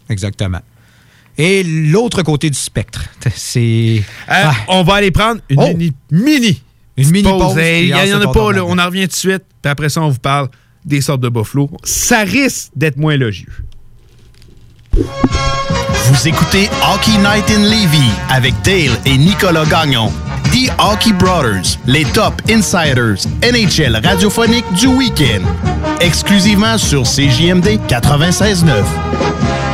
exactement. 0.09 0.61
Et 1.37 1.63
l'autre 1.63 2.23
côté 2.23 2.49
du 2.49 2.59
spectre, 2.59 3.05
c'est... 3.35 4.03
Euh, 4.31 4.45
On 4.69 4.83
va 4.83 4.95
aller 4.95 5.11
prendre 5.11 5.41
une 5.51 5.61
Oh! 5.61 5.69
mini. 5.69 5.93
mini 6.11 6.63
Une 6.97 7.11
mini 7.11 7.29
pause, 7.29 7.55
Il 7.57 7.87
n'y 7.95 8.15
en 8.15 8.21
a 8.21 8.33
pas, 8.33 8.53
là. 8.53 8.65
On 8.65 8.79
en 8.79 8.87
revient 8.87 9.03
tout 9.03 9.09
de 9.09 9.13
suite. 9.13 9.43
Puis 9.63 9.71
après 9.71 9.91
ça, 9.91 10.01
on 10.01 10.09
vous 10.09 10.19
parle 10.19 10.49
des 10.85 11.01
sortes 11.01 11.21
de 11.21 11.29
buffalo. 11.29 11.71
Ça 11.85 12.21
risque 12.25 12.71
d'être 12.75 12.97
moins 12.97 13.13
élogieux. 13.15 13.53
Vous 16.07 16.29
écoutez 16.29 16.69
Hockey 16.93 17.17
Night 17.17 17.51
in 17.51 17.63
Levy 17.63 18.11
avec 18.31 18.55
Dale 18.63 18.95
et 19.07 19.17
Nicolas 19.17 19.65
Gagnon. 19.65 20.13
The 20.53 20.71
Hockey 20.79 21.15
Brothers, 21.15 21.79
les 21.87 22.05
top 22.05 22.43
insiders 22.51 23.27
NHL 23.43 23.97
radiophonique 24.05 24.71
du 24.75 24.89
week-end. 24.89 25.43
Exclusivement 26.01 26.77
sur 26.77 27.05
CJMD 27.05 27.81
96.9. 27.89 28.65
96.9 28.69 29.74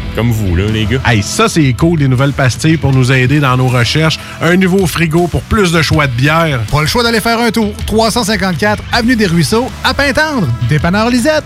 comme 0.15 0.31
vous, 0.31 0.55
là, 0.55 0.65
les 0.65 0.85
gars. 0.85 0.99
Hey, 1.05 1.23
ça, 1.23 1.47
c'est 1.49 1.71
cool, 1.73 1.99
des 1.99 2.07
nouvelles 2.07 2.33
pastilles 2.33 2.77
pour 2.77 2.91
nous 2.91 3.11
aider 3.11 3.39
dans 3.39 3.57
nos 3.57 3.67
recherches. 3.67 4.19
Un 4.41 4.55
nouveau 4.57 4.85
frigo 4.85 5.27
pour 5.27 5.41
plus 5.43 5.71
de 5.71 5.81
choix 5.81 6.07
de 6.07 6.13
bière. 6.13 6.61
Pas 6.71 6.81
le 6.81 6.87
choix 6.87 7.03
d'aller 7.03 7.19
faire 7.19 7.39
un 7.39 7.51
tour. 7.51 7.73
354 7.85 8.83
Avenue 8.91 9.15
des 9.15 9.27
Ruisseaux, 9.27 9.69
à 9.83 9.93
Pintendre. 9.93 10.47
Dépanneur 10.69 11.09
Lisette. 11.09 11.43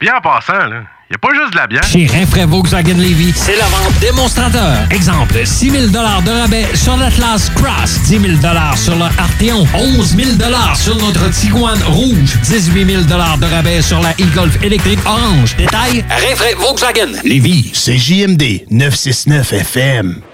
Bien 0.00 0.16
en 0.16 0.20
passant, 0.20 0.66
là, 0.66 0.82
y 1.10 1.14
a 1.14 1.18
pas 1.18 1.34
juste 1.34 1.52
de 1.52 1.56
la 1.58 1.66
bière. 1.66 1.82
Chez 1.82 2.06
Rinfraie 2.06 2.46
Volkswagen 2.46 2.96
Levy, 2.96 3.32
c'est 3.34 3.56
la 3.56 3.66
vente 3.66 3.98
démonstrateur. 4.00 4.78
Exemple, 4.90 5.44
6 5.44 5.70
000 5.70 5.86
de 5.88 6.30
rabais 6.30 6.66
sur 6.74 6.96
l'Atlas 6.96 7.50
Cross, 7.54 8.02
10 8.04 8.20
000 8.20 8.32
sur 8.76 8.94
le 8.96 9.04
Arteon, 9.18 9.66
11 9.74 10.16
000 10.16 10.30
sur 10.74 10.96
notre 10.96 11.30
Tiguan 11.30 11.78
Rouge, 11.86 12.38
18 12.44 12.86
000 12.86 13.02
de 13.02 13.44
rabais 13.44 13.82
sur 13.82 14.00
la 14.00 14.10
e-Golf 14.12 14.62
électrique 14.62 15.00
orange. 15.06 15.56
Détail, 15.56 16.04
Rinfraie 16.08 16.54
Volkswagen 16.54 17.12
Levy. 17.24 17.70
C'est 17.74 17.98
JMD 17.98 18.64
969 18.70 19.52
FM. 19.52 20.33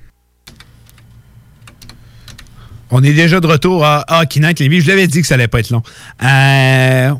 On 2.91 3.01
est 3.03 3.13
déjà 3.13 3.39
de 3.39 3.47
retour 3.47 3.85
à 3.85 4.05
Hockey 4.21 4.39
Night 4.41 4.59
Lévis. 4.59 4.81
Je 4.81 4.87
l'avais 4.89 5.07
dit 5.07 5.21
que 5.21 5.27
ça 5.27 5.35
allait 5.35 5.47
pas 5.47 5.59
être 5.59 5.69
long. 5.69 5.81
Euh, 6.23 7.11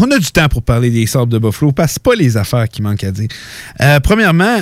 on 0.00 0.10
a 0.10 0.18
du 0.18 0.30
temps 0.32 0.48
pour 0.48 0.62
parler 0.62 0.90
des 0.90 1.06
sortes 1.06 1.28
de 1.28 1.38
Buffalo 1.38 1.72
parce 1.72 1.94
que 1.98 2.00
pas 2.00 2.14
les 2.16 2.36
affaires 2.36 2.68
qui 2.68 2.82
manquent 2.82 3.04
à 3.04 3.10
dire. 3.12 3.28
Euh, 3.80 4.00
premièrement, 4.00 4.58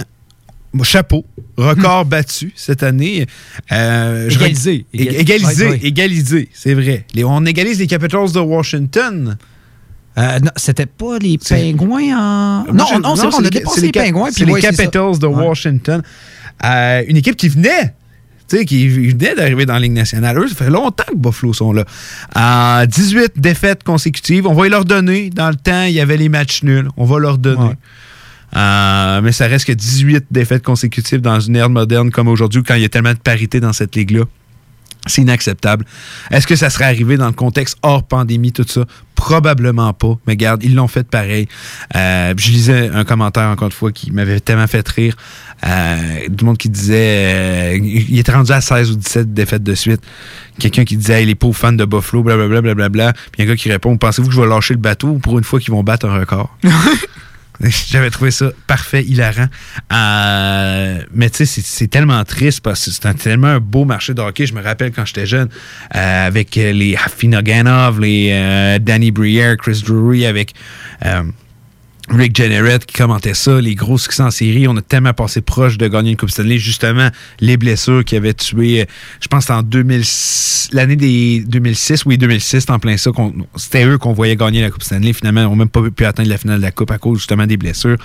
chapeau, 0.83 1.25
record 1.57 2.05
battu 2.05 2.53
cette 2.55 2.83
année. 2.83 3.27
Euh, 3.73 4.29
je 4.29 4.37
Égalisé. 4.37 4.87
Égal- 4.93 5.15
Égalisé, 5.17 5.81
égalisé, 5.87 6.49
c'est 6.53 6.75
vrai. 6.75 7.07
Les- 7.15 7.25
on 7.25 7.45
égalise 7.47 7.79
les 7.79 7.87
Capitals 7.87 8.33
de 8.33 8.41
Washington. 8.41 9.39
Euh, 10.19 10.39
non, 10.41 10.51
c'était 10.57 10.87
pas 10.87 11.19
les 11.19 11.39
pingouins 11.39 12.17
en. 12.19 12.65
Moi, 12.65 12.73
Non, 12.75 12.85
je- 12.93 12.99
non, 13.01 13.17
c'est 13.17 13.27
vrai, 13.27 13.37
on 13.37 13.39
a 13.39 13.43
les- 13.43 13.51
dépassé 13.51 13.81
les 13.83 13.91
Cap- 13.91 14.05
pingouins. 14.05 14.29
C'est 14.33 14.45
les. 14.45 14.61
Capitals 14.61 15.19
de 15.19 15.27
Ouais. 15.27 15.47
Washington. 15.47 16.03
Euh, 16.65 17.03
une 17.07 17.17
équipe 17.17 17.37
qui 17.37 17.49
venait, 17.49 17.95
tu 18.49 18.57
sais, 18.57 18.65
qui 18.65 18.89
venait 18.89 19.35
d'arriver 19.35 19.67
dans 19.67 19.75
la 19.75 19.81
Ligue 19.81 19.93
nationale. 19.93 20.39
Eux, 20.39 20.49
ça 20.49 20.55
fait 20.55 20.71
longtemps 20.71 21.05
que 21.09 21.17
Buffalo 21.17 21.53
sont 21.53 21.73
là. 21.73 21.85
Euh, 22.37 22.87
18 22.87 23.33
défaites 23.37 23.85
consécutives. 23.85 24.47
On 24.47 24.55
va 24.55 24.69
leur 24.69 24.85
donner. 24.85 25.31
Dans 25.31 25.51
le 25.51 25.57
temps, 25.57 25.85
il 25.85 25.93
y 25.93 26.01
avait 26.01 26.17
les 26.17 26.29
matchs 26.29 26.63
nuls. 26.63 26.89
On 26.97 27.05
va 27.05 27.19
leur 27.19 27.39
donner. 27.39 27.61
Ouais. 27.61 27.77
Euh, 28.57 29.21
mais 29.21 29.33
ça 29.33 29.47
reste 29.47 29.67
que 29.67 29.73
18 29.73 30.27
défaites 30.31 30.63
consécutives 30.63 31.21
dans 31.21 31.39
une 31.39 31.57
ère 31.57 31.69
moderne 31.69 32.11
comme 32.11 32.29
aujourd'hui, 32.29 32.63
quand 32.63 32.75
il 32.75 32.83
y 32.83 32.87
a 32.87 32.89
tellement 32.89 33.13
de 33.13 33.19
parité 33.19 33.61
dans 33.61 33.73
cette 33.73 33.95
ligue-là. 33.95 34.25
C'est 35.07 35.23
inacceptable. 35.23 35.85
Est-ce 36.31 36.47
que 36.47 36.57
ça 36.57 36.71
serait 36.71 36.85
arrivé 36.85 37.17
dans 37.17 37.29
le 37.29 37.33
contexte 37.33 37.79
hors 37.83 38.03
pandémie, 38.03 38.53
tout 38.53 38.67
ça? 38.67 38.85
Probablement 39.15 39.93
pas. 39.93 40.19
Mais 40.27 40.35
regarde, 40.35 40.63
ils 40.65 40.75
l'ont 40.75 40.89
fait 40.89 41.09
pareil. 41.09 41.49
Euh, 41.97 42.35
je 42.37 42.51
lisais 42.51 42.89
un 42.89 43.05
commentaire, 43.05 43.49
encore 43.49 43.67
une 43.67 43.73
fois, 43.73 43.93
qui 43.93 44.11
m'avait 44.11 44.41
tellement 44.41 44.67
fait 44.67 44.87
rire. 44.89 45.17
Euh, 45.67 46.29
du 46.29 46.45
monde 46.45 46.57
qui 46.59 46.69
disait... 46.69 47.75
euh, 47.75 47.79
il 47.83 48.19
était 48.19 48.33
rendu 48.33 48.53
à 48.53 48.61
16 48.61 48.93
ou 48.93 48.97
17 48.97 49.35
défaites 49.35 49.63
de 49.63 49.75
suite. 49.75 50.01
Quelqu'un 50.61 50.85
qui 50.85 50.97
disait, 50.97 51.21
hey, 51.21 51.27
les 51.27 51.35
pauvres 51.35 51.57
fans 51.57 51.73
de 51.73 51.85
Buffalo, 51.85 52.23
blablabla, 52.23 52.61
blablabla. 52.63 53.13
Puis 53.33 53.43
un 53.43 53.47
gars 53.47 53.57
qui 53.57 53.71
répond, 53.71 53.97
pensez-vous 53.97 54.29
que 54.29 54.35
je 54.35 54.41
vais 54.41 54.47
lâcher 54.47 54.75
le 54.75 54.81
bateau 54.81 55.09
ou 55.09 55.19
pour 55.19 55.37
une 55.39 55.45
fois 55.45 55.59
qu'ils 55.61 55.73
vont 55.73 55.83
battre 55.83 56.07
un 56.07 56.19
record? 56.19 56.57
J'avais 57.91 58.11
trouvé 58.11 58.31
ça 58.31 58.51
parfait, 58.69 59.03
hilarant. 59.05 59.49
Euh, 59.93 61.03
mais 61.13 61.29
tu 61.29 61.45
sais, 61.45 61.61
c'est- 61.61 61.89
tellement 61.89 62.23
triste 62.25 62.61
parce 62.61 62.85
que 62.85 62.91
c'est 62.93 63.07
un- 63.07 63.15
tellement 63.15 63.49
un 63.49 63.59
beau 63.59 63.85
marché 63.85 64.15
de 64.15 64.21
hockey. 64.21 64.47
Je 64.47 64.55
me 64.55 64.63
rappelle 64.63 64.93
quand 64.93 65.05
j'étais 65.05 65.27
jeune, 65.27 65.49
euh, 65.97 66.27
avec 66.29 66.55
les 66.55 66.95
Afinoganov, 66.95 68.01
les 68.01 68.29
euh, 68.31 68.79
Danny 68.79 69.11
Briere, 69.11 69.57
Chris 69.57 69.83
Drury, 69.85 70.25
avec 70.25 70.55
Rick 72.11 72.35
Jenneret 72.37 72.79
qui 72.81 72.97
commentait 72.97 73.35
ça, 73.35 73.61
les 73.61 73.75
gros 73.75 73.99
succès 73.99 74.23
en 74.23 74.31
série. 74.31 74.67
On 74.67 74.77
a 74.77 74.83
tellement 74.83 75.13
passé 75.13 75.41
proche 75.41 75.79
de 75.79 75.89
gagner 75.89 76.13
une 76.13 76.17
Coupe 76.17 76.31
Stanley. 76.31 76.59
Justement, 76.59 77.09
les 77.41 77.57
blessures 77.57 78.05
qui 78.05 78.17
avaient 78.17 78.35
tué, 78.35 78.83
euh, 78.83 78.85
je 79.21 79.29
pense 79.29 79.51
en 79.51 79.63
2006 79.63 80.49
l'année 80.73 80.97
des 80.97 81.41
2006, 81.47 82.05
oui, 82.05 82.19
2006, 82.19 82.61
c'est 82.61 82.71
en 82.71 82.79
plein 82.79 82.97
ça. 82.97 83.11
C'était 83.57 83.85
eux 83.85 83.99
qu'on 83.99 84.13
voyait 84.13 84.37
gagner 84.37 84.61
la 84.61 84.71
Coupe 84.71 84.83
Stanley. 84.83 85.13
Finalement, 85.13 85.43
ils 85.43 85.45
n'ont 85.45 85.57
même 85.57 85.69
pas 85.69 85.83
pu 85.83 86.05
atteindre 86.05 86.29
la 86.29 86.39
finale 86.39 86.59
de 86.59 86.63
la 86.63 86.71
Coupe 86.71 86.91
à 86.91 86.99
cause 86.99 87.19
justement 87.19 87.47
des 87.47 87.57
blessures. 87.57 87.97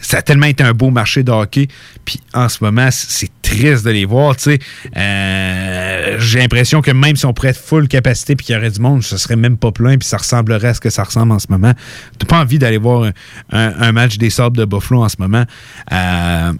Ça 0.00 0.18
a 0.18 0.22
tellement 0.22 0.46
été 0.46 0.62
un 0.64 0.72
beau 0.72 0.90
marché 0.90 1.22
de 1.22 1.30
hockey. 1.30 1.68
Puis 2.04 2.20
en 2.34 2.48
ce 2.48 2.62
moment, 2.62 2.88
c'est 2.90 3.30
triste 3.42 3.84
de 3.84 3.90
les 3.90 4.04
voir. 4.04 4.36
tu 4.36 4.44
sais. 4.44 4.58
Euh, 4.96 6.16
J'ai 6.18 6.38
l'impression 6.38 6.82
que 6.82 6.90
même 6.90 7.16
si 7.16 7.26
on 7.26 7.32
pourrait 7.32 7.48
être 7.48 7.60
full 7.60 7.88
capacité 7.88 8.36
puis 8.36 8.46
qu'il 8.46 8.54
y 8.54 8.58
aurait 8.58 8.70
du 8.70 8.80
monde, 8.80 9.02
ce 9.02 9.16
serait 9.16 9.36
même 9.36 9.56
pas 9.56 9.72
plein 9.72 9.96
puis 9.96 10.08
ça 10.08 10.18
ressemblerait 10.18 10.68
à 10.68 10.74
ce 10.74 10.80
que 10.80 10.90
ça 10.90 11.04
ressemble 11.04 11.32
en 11.32 11.38
ce 11.38 11.46
moment. 11.50 11.72
T'as 12.18 12.26
pas 12.26 12.40
envie 12.40 12.58
d'aller 12.58 12.78
voir 12.78 13.04
un, 13.04 13.12
un- 13.50 13.92
match 13.92 14.18
des 14.18 14.30
Sabres 14.30 14.56
de 14.56 14.64
Buffalo 14.64 15.02
en 15.02 15.08
ce 15.08 15.16
moment. 15.18 15.44
Euh, 15.92 16.52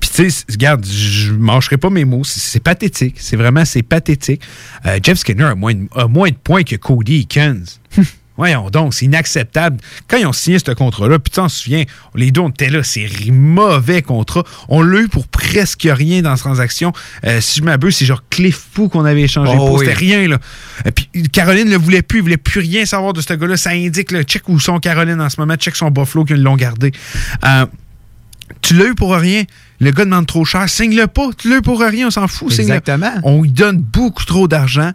puis 0.00 0.10
tu 0.14 0.30
sais, 0.30 0.44
regarde, 0.50 0.84
je 0.86 1.32
mâcherai 1.32 1.76
pas 1.76 1.90
mes 1.90 2.04
mots. 2.04 2.24
C'est 2.24 2.40
c'est 2.40 2.60
pathétique. 2.60 3.16
C'est 3.18 3.36
vraiment, 3.36 3.64
c'est 3.64 3.82
pathétique. 3.82 4.42
Euh, 4.86 4.98
Jeff 5.02 5.18
Skinner 5.18 5.44
a 5.44 5.54
moins, 5.54 5.74
de, 5.74 5.86
a 5.94 6.06
moins 6.06 6.30
de 6.30 6.36
points 6.36 6.62
que 6.62 6.76
Cody 6.76 7.20
Eakins. 7.20 7.62
Voyons 8.40 8.70
donc, 8.70 8.94
c'est 8.94 9.04
inacceptable. 9.04 9.76
Quand 10.08 10.16
ils 10.16 10.24
ont 10.26 10.32
signé 10.32 10.58
ce 10.58 10.70
contrat-là, 10.70 11.18
puis 11.18 11.30
tu 11.30 11.36
t'en 11.36 11.50
souviens, 11.50 11.84
les 12.14 12.30
deux, 12.30 12.40
on 12.40 12.48
était 12.48 12.70
là, 12.70 12.82
c'est 12.82 13.06
mauvais 13.30 14.00
contrat. 14.00 14.44
On 14.70 14.80
l'a 14.80 15.00
eu 15.02 15.08
pour 15.08 15.28
presque 15.28 15.86
rien 15.90 16.22
dans 16.22 16.34
cette 16.36 16.44
transaction. 16.44 16.94
Euh, 17.26 17.42
si 17.42 17.60
je 17.60 17.64
m'abuse, 17.64 17.96
c'est 17.96 18.06
genre 18.06 18.24
Cliff 18.30 18.58
Fou 18.72 18.88
qu'on 18.88 19.04
avait 19.04 19.20
échangé 19.24 19.52
Oh 19.54 19.58
pour. 19.58 19.72
oui. 19.74 19.84
C'était 19.84 19.98
rien, 19.98 20.26
là. 20.26 20.38
Et 20.86 20.90
puis 20.90 21.06
Caroline 21.30 21.66
ne 21.66 21.72
le 21.72 21.76
voulait 21.76 22.00
plus, 22.00 22.20
il 22.20 22.22
voulait 22.22 22.38
plus 22.38 22.60
rien 22.60 22.86
savoir 22.86 23.12
de 23.12 23.20
ce 23.20 23.34
gars-là. 23.34 23.58
Ça 23.58 23.70
indique, 23.72 24.10
le 24.10 24.22
check 24.22 24.48
où 24.48 24.58
sont 24.58 24.78
Caroline 24.80 25.20
en 25.20 25.28
ce 25.28 25.38
moment, 25.38 25.56
check 25.56 25.76
son 25.76 25.90
Buffalo 25.90 26.24
qu'ils 26.24 26.42
l'ont 26.42 26.56
gardé. 26.56 26.92
Euh, 27.44 27.66
tu 28.62 28.72
l'as 28.74 28.86
eu 28.86 28.94
pour 28.94 29.14
rien? 29.14 29.42
Le 29.80 29.90
gars 29.92 30.04
demande 30.04 30.26
trop 30.26 30.44
cher. 30.44 30.68
Signe-le 30.68 31.06
pas. 31.06 31.30
Tu 31.38 31.62
pour 31.62 31.80
rien. 31.80 32.08
On 32.08 32.10
s'en 32.10 32.28
fout. 32.28 32.52
Exactement. 32.58 33.12
On 33.24 33.42
lui 33.42 33.50
donne 33.50 33.78
beaucoup 33.78 34.24
trop 34.24 34.46
d'argent. 34.46 34.90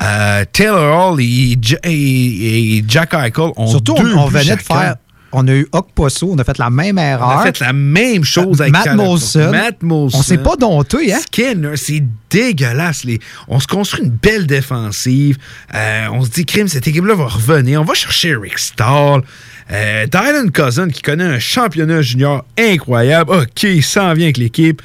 Euh, 0.00 0.44
Taylor 0.52 1.12
Hall 1.12 1.20
et, 1.20 1.58
Ja- 1.60 1.78
et- 1.84 2.76
et 2.78 2.84
Jack 2.86 3.12
Eichel 3.14 3.52
ont 3.56 3.66
Surtout, 3.66 3.94
deux 3.94 4.14
on, 4.14 4.20
on 4.24 4.26
venait 4.28 4.56
de 4.56 4.62
faire. 4.62 4.96
On 5.32 5.46
a 5.46 5.52
eu 5.52 5.68
Okposo, 5.70 6.28
on 6.32 6.38
a 6.38 6.42
fait 6.44 6.58
la 6.58 6.70
même 6.70 6.98
erreur. 6.98 7.28
On 7.28 7.38
a 7.38 7.44
fait 7.44 7.60
la 7.60 7.72
même 7.72 8.24
chose 8.24 8.60
avec 8.60 8.72
Matt 8.72 8.94
Molson. 8.96 9.50
Matt 9.52 9.80
Molson. 9.82 10.18
On 10.18 10.22
s'est 10.22 10.38
pas 10.38 10.56
dompté, 10.56 11.12
hein? 11.12 11.20
Skinner, 11.22 11.76
c'est 11.76 12.02
dégueulasse. 12.30 13.04
Les... 13.04 13.20
On 13.46 13.60
se 13.60 13.68
construit 13.68 14.02
une 14.04 14.10
belle 14.10 14.48
défensive. 14.48 15.38
Euh, 15.72 16.08
on 16.12 16.24
se 16.24 16.30
dit, 16.30 16.44
crime, 16.44 16.66
cette 16.66 16.88
équipe-là 16.88 17.14
va 17.14 17.26
revenir. 17.26 17.80
On 17.80 17.84
va 17.84 17.94
chercher 17.94 18.34
Rick 18.34 18.58
Stahl. 18.58 19.22
Euh, 19.70 20.06
Dylan 20.06 20.50
Cousin, 20.50 20.88
qui 20.88 21.02
connaît 21.02 21.24
un 21.24 21.38
championnat 21.38 22.02
junior 22.02 22.44
incroyable. 22.58 23.30
OK, 23.32 23.62
il 23.62 23.82
s'en 23.82 24.12
vient 24.14 24.26
avec 24.26 24.36
l'équipe. 24.36 24.82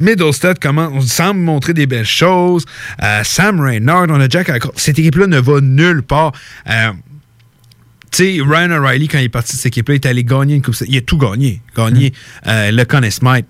Middlestead 0.00 0.58
comment, 0.58 0.90
on 0.94 1.02
semble 1.02 1.40
montrer 1.40 1.74
des 1.74 1.86
belles 1.86 2.06
choses. 2.06 2.64
Euh, 3.02 3.22
Sam 3.22 3.60
Reynard, 3.60 4.06
on 4.08 4.20
a 4.20 4.28
Jack. 4.28 4.50
Cette 4.76 4.98
équipe-là 4.98 5.26
ne 5.26 5.38
va 5.38 5.60
nulle 5.60 6.02
part. 6.02 6.32
Euh, 6.68 6.92
tu 8.10 8.24
sais, 8.24 8.42
Ryan 8.42 8.70
O'Reilly, 8.72 9.08
quand 9.08 9.18
il 9.18 9.24
est 9.24 9.28
parti 9.28 9.52
de 9.52 9.56
cette 9.58 9.66
équipe-là, 9.66 9.94
il 9.94 9.98
est 9.98 10.06
allé 10.06 10.24
gagner 10.24 10.56
une 10.56 10.62
coupe. 10.62 10.74
Il 10.86 10.96
a 10.96 11.00
tout 11.02 11.18
gagné. 11.18 11.60
Gagné 11.76 12.12
euh, 12.46 12.70
le 12.72 12.84
Conn 12.84 13.08
Smythe. 13.08 13.46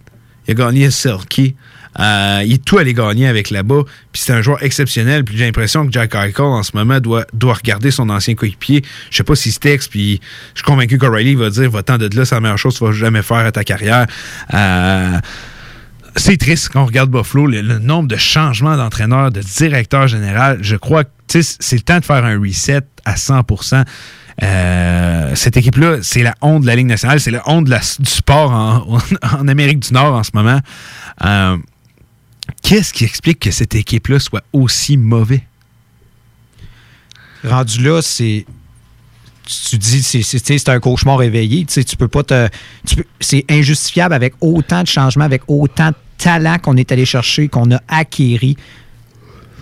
Il 0.47 0.52
a 0.52 0.55
gagné 0.55 0.86
le 0.86 0.90
Selkie. 0.90 1.55
Euh, 1.98 2.42
il 2.44 2.54
est 2.54 2.64
tout 2.64 2.78
allé 2.78 2.94
gagner 2.94 3.26
avec 3.26 3.50
là-bas. 3.50 3.82
Puis 4.12 4.22
c'est 4.22 4.32
un 4.32 4.42
joueur 4.42 4.62
exceptionnel. 4.62 5.24
Puis 5.24 5.36
j'ai 5.36 5.44
l'impression 5.44 5.86
que 5.86 5.92
Jack 5.92 6.14
Eichel, 6.14 6.44
en 6.44 6.62
ce 6.62 6.72
moment, 6.74 7.00
doit, 7.00 7.26
doit 7.32 7.54
regarder 7.54 7.90
son 7.90 8.08
ancien 8.10 8.34
coéquipier. 8.34 8.82
Je 9.10 9.16
sais 9.16 9.24
pas 9.24 9.34
s'il 9.34 9.52
se 9.52 9.58
texte. 9.58 9.90
Puis 9.90 10.20
je 10.54 10.60
suis 10.60 10.66
convaincu 10.66 10.98
qu'O'Reilly 10.98 11.34
va 11.34 11.50
dire 11.50 11.70
Va-t'en 11.70 11.98
de 11.98 12.08
là, 12.14 12.24
c'est 12.24 12.34
la 12.34 12.40
meilleure 12.40 12.58
chose 12.58 12.74
que 12.74 12.78
tu 12.78 12.84
vas 12.84 12.92
jamais 12.92 13.22
faire 13.22 13.38
à 13.38 13.52
ta 13.52 13.64
carrière. 13.64 14.06
Euh, 14.54 15.18
c'est 16.16 16.36
triste 16.36 16.70
quand 16.72 16.82
on 16.82 16.86
regarde 16.86 17.10
Buffalo, 17.10 17.46
le, 17.46 17.62
nombre 17.78 18.08
de 18.08 18.16
changements 18.16 18.76
d'entraîneur, 18.76 19.30
de 19.30 19.40
directeur 19.40 20.08
général. 20.08 20.58
Je 20.60 20.76
crois 20.76 21.04
que 21.04 21.10
c'est 21.28 21.76
le 21.76 21.82
temps 21.82 22.00
de 22.00 22.04
faire 22.04 22.24
un 22.24 22.38
reset 22.40 22.82
à 23.04 23.14
100% 23.14 23.84
euh, 24.42 25.32
cette 25.34 25.56
équipe-là, 25.56 25.98
c'est 26.02 26.22
la 26.22 26.34
honte 26.40 26.62
de 26.62 26.66
la 26.66 26.76
Ligue 26.76 26.86
nationale, 26.86 27.20
c'est 27.20 27.30
la 27.30 27.42
honte 27.46 27.66
du 27.66 28.10
sport 28.10 28.50
en, 28.50 28.98
en 29.38 29.48
Amérique 29.48 29.80
du 29.80 29.92
Nord 29.92 30.14
en 30.14 30.22
ce 30.22 30.30
moment. 30.34 30.60
Euh, 31.24 31.56
Qu'est-ce 32.62 32.93
qui 32.93 33.05
explique 33.05 33.41
que 33.41 33.51
cette 33.51 33.74
équipe-là 33.74 34.19
soit 34.19 34.45
aussi 34.53 34.97
mauvais? 34.97 35.43
rendu 37.45 37.82
là, 37.82 38.01
c'est. 38.03 38.45
Tu 39.70 39.78
dis, 39.78 40.03
c'est- 40.03 40.69
un 40.69 40.78
cauchemar 40.78 41.19
réveillé. 41.19 41.65
Tu 41.65 41.73
sais, 41.73 41.85
tu 41.85 41.97
peux 41.97 42.07
pas 42.07 42.23
te. 42.23 42.49
C'est 43.19 43.45
injustifiable 43.51 44.15
avec 44.15 44.35
autant 44.41 44.82
de 44.82 44.87
changements, 44.87 45.24
avec 45.24 45.43
autant 45.49 45.89
de 45.89 45.95
talent 46.19 46.59
qu'on 46.59 46.77
est 46.77 46.93
allé 46.93 47.05
chercher, 47.05 47.49
qu'on 47.49 47.73
a 47.73 47.81
acquéri. 47.89 48.57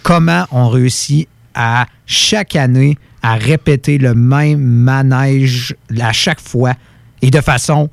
Comment 0.02 0.46
on 0.50 0.68
réussit 0.68 1.28
à 1.54 1.86
chaque 2.06 2.56
année 2.56 2.98
à 3.22 3.34
répéter 3.36 3.98
le 3.98 4.14
même 4.14 4.60
manège 4.60 5.74
à 6.00 6.12
chaque 6.12 6.40
fois 6.40 6.74
et 7.22 7.30
de 7.30 7.40
façon, 7.40 7.90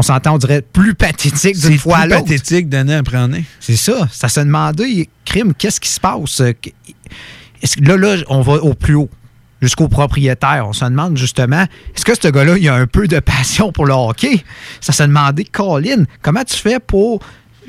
on 0.00 0.02
s'entend, 0.02 0.34
on 0.34 0.38
dirait 0.38 0.62
plus 0.62 0.94
pathétique 0.94 1.60
d'une 1.60 1.78
fois 1.78 1.98
à 1.98 2.06
l'autre. 2.06 2.22
pathétique 2.22 2.70
d'année 2.70 2.94
après 2.94 3.18
année. 3.18 3.44
C'est 3.60 3.76
ça. 3.76 4.08
Ça 4.10 4.28
se 4.30 4.40
demandait, 4.40 5.08
crime, 5.26 5.52
qu'est-ce 5.52 5.78
qui 5.78 5.90
se 5.90 6.00
passe? 6.00 6.38
Que 6.62 7.80
là, 7.84 7.96
là, 7.98 8.16
on 8.28 8.40
va 8.40 8.54
au 8.54 8.72
plus 8.72 8.94
haut, 8.94 9.10
jusqu'au 9.60 9.88
propriétaire. 9.88 10.66
On 10.66 10.72
se 10.72 10.84
demande 10.86 11.18
justement, 11.18 11.62
est-ce 11.94 12.04
que 12.06 12.12
ce 12.14 12.28
gars-là, 12.28 12.56
il 12.56 12.66
a 12.68 12.74
un 12.76 12.86
peu 12.86 13.06
de 13.08 13.18
passion 13.20 13.72
pour 13.72 13.84
le 13.84 13.92
hockey? 13.92 14.42
Ça 14.80 14.92
se 14.92 15.02
demandait, 15.02 15.44
Colin, 15.44 16.04
comment 16.22 16.44
tu 16.44 16.56
fais 16.56 16.80
pour 16.80 17.20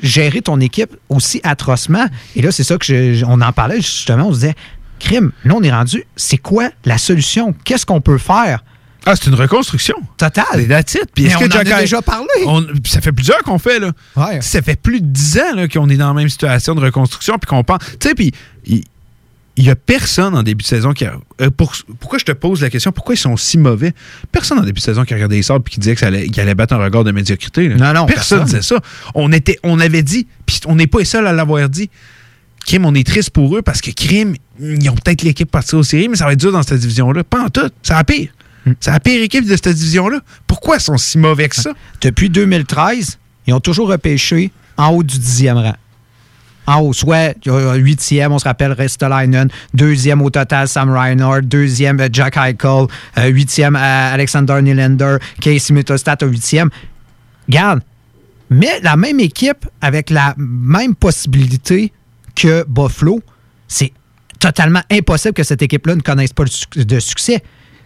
gérer 0.02 0.40
ton 0.40 0.58
équipe 0.60 0.96
aussi 1.10 1.40
atrocement? 1.44 2.06
Et 2.34 2.40
là, 2.40 2.50
c'est 2.50 2.64
ça 2.64 2.78
que 2.78 2.84
je- 2.86 3.24
on 3.26 3.42
en 3.42 3.52
parlait 3.52 3.76
justement. 3.82 4.28
On 4.28 4.32
se 4.32 4.40
disait, 4.40 4.54
crime, 4.98 5.32
là, 5.44 5.54
on 5.54 5.62
est 5.62 5.70
rendu, 5.70 6.04
c'est 6.16 6.38
quoi 6.38 6.70
la 6.86 6.96
solution? 6.96 7.54
Qu'est-ce 7.64 7.84
qu'on 7.84 8.00
peut 8.00 8.16
faire? 8.18 8.64
Ah, 9.06 9.14
c'est 9.16 9.26
une 9.28 9.34
reconstruction. 9.34 9.96
Total. 10.16 10.44
C'est 10.54 10.68
that's 10.68 10.94
it. 10.94 11.06
Puis 11.14 11.24
est-ce 11.24 11.36
on 11.36 11.40
que 11.40 11.56
en 11.56 11.60
a 11.60 11.80
déjà 11.80 12.02
parlé? 12.02 12.26
On- 12.46 12.64
ça 12.86 13.00
fait 13.00 13.12
plusieurs 13.12 13.38
qu'on 13.42 13.58
fait, 13.58 13.78
là. 13.80 13.90
Ça 14.42 14.62
fait 14.62 14.80
plus 14.80 15.00
de 15.00 15.06
10 15.06 15.38
ans 15.38 15.66
qu'on 15.72 15.88
est 15.88 15.96
dans 15.96 16.08
la 16.08 16.14
même 16.14 16.28
situation 16.28 16.74
de 16.74 16.80
reconstruction, 16.80 17.36
puis 17.38 17.48
qu'on 17.48 17.64
pense. 17.64 17.80
Tu 18.00 18.08
sais, 18.08 18.14
puis 18.14 18.32
il 18.66 18.84
il 19.58 19.64
y 19.66 19.70
a 19.70 19.76
personne 19.76 20.34
en 20.34 20.42
début 20.42 20.62
de 20.62 20.66
saison 20.68 20.94
qui 20.94 21.04
a. 21.04 21.12
euh, 21.42 21.50
pour- 21.50 21.74
pourquoi 22.00 22.18
je 22.18 22.24
te 22.24 22.32
pose 22.32 22.62
la 22.62 22.70
question, 22.70 22.90
pourquoi 22.90 23.14
ils 23.16 23.18
sont 23.18 23.36
si 23.36 23.58
mauvais? 23.58 23.92
Personne 24.32 24.58
en 24.58 24.62
début 24.62 24.80
de 24.80 24.84
saison 24.84 25.04
qui 25.04 25.12
a 25.12 25.16
regardé 25.16 25.36
les 25.36 25.42
sabres 25.42 25.62
et 25.66 25.70
qui 25.70 25.78
disait 25.78 25.94
ça 25.94 26.06
allait, 26.06 26.26
qu'il 26.28 26.40
allait 26.40 26.54
battre 26.54 26.72
un 26.72 26.78
record 26.82 27.04
de 27.04 27.12
médiocrité. 27.12 27.68
là. 27.68 27.76
Non, 27.76 28.00
non, 28.00 28.06
Personne 28.06 28.38
personne. 28.38 28.44
disait 28.44 28.62
ça. 28.62 28.80
On, 29.14 29.30
était, 29.30 29.58
on 29.62 29.78
avait 29.78 30.02
dit, 30.02 30.26
puis 30.46 30.58
on 30.64 30.74
n'est 30.76 30.86
pas 30.86 31.00
les 31.00 31.04
seuls 31.04 31.26
à 31.26 31.34
l'avoir 31.34 31.68
dit. 31.68 31.90
Crime, 32.64 32.86
on 32.86 32.94
est 32.94 33.06
triste 33.06 33.28
pour 33.28 33.54
eux 33.54 33.60
parce 33.60 33.82
que 33.82 33.90
Crime, 33.90 34.36
ils 34.58 34.88
ont 34.88 34.94
peut-être 34.94 35.20
l'équipe 35.22 35.50
partie 35.50 35.74
aux 35.74 35.82
séries, 35.82 36.08
mais 36.08 36.16
ça 36.16 36.24
va 36.24 36.32
être 36.32 36.40
dur 36.40 36.50
dans 36.52 36.62
cette 36.62 36.78
division-là. 36.80 37.22
Pas 37.22 37.42
en 37.42 37.48
tout. 37.50 37.68
C'est 37.82 37.92
la 37.92 38.04
pire. 38.04 38.30
C'est 38.80 38.90
la 38.90 39.00
pire 39.00 39.22
équipe 39.22 39.44
de 39.46 39.56
cette 39.56 39.68
division-là. 39.68 40.20
Pourquoi 40.46 40.78
sont 40.78 40.96
si 40.96 41.18
mauvais 41.18 41.48
que 41.48 41.56
ça? 41.56 41.72
Depuis 42.00 42.30
2013, 42.30 43.18
ils 43.46 43.54
ont 43.54 43.60
toujours 43.60 43.88
repêché 43.88 44.52
en 44.76 44.90
haut 44.90 45.02
du 45.02 45.18
dixième 45.18 45.56
rang. 45.56 45.74
En 46.66 46.80
haut, 46.80 46.92
soit 46.92 47.34
huitième, 47.44 48.30
on 48.30 48.38
se 48.38 48.44
rappelle 48.44 48.72
Restalainen, 48.72 49.48
deuxième 49.74 50.22
au 50.22 50.30
total 50.30 50.68
Sam 50.68 50.92
Reinhardt, 50.92 51.42
deuxième 51.42 51.98
euh, 51.98 52.08
Jack 52.12 52.36
Eichel, 52.36 52.86
euh, 53.18 53.26
huitième 53.26 53.74
euh, 53.74 54.14
Alexander 54.14 54.62
Nylander, 54.62 55.16
Casey 55.40 55.74
Mittelstadt 55.74 56.22
au 56.22 56.28
huitième. 56.28 56.70
Garde, 57.48 57.80
mais 58.48 58.78
la 58.82 58.96
même 58.96 59.18
équipe 59.18 59.66
avec 59.80 60.08
la 60.08 60.34
même 60.36 60.94
possibilité 60.94 61.92
que 62.36 62.64
Buffalo, 62.68 63.20
c'est 63.66 63.92
totalement 64.38 64.82
impossible 64.90 65.34
que 65.34 65.42
cette 65.42 65.62
équipe-là 65.62 65.96
ne 65.96 66.00
connaisse 66.00 66.32
pas 66.32 66.44
de 66.76 67.00
succès. 67.00 67.42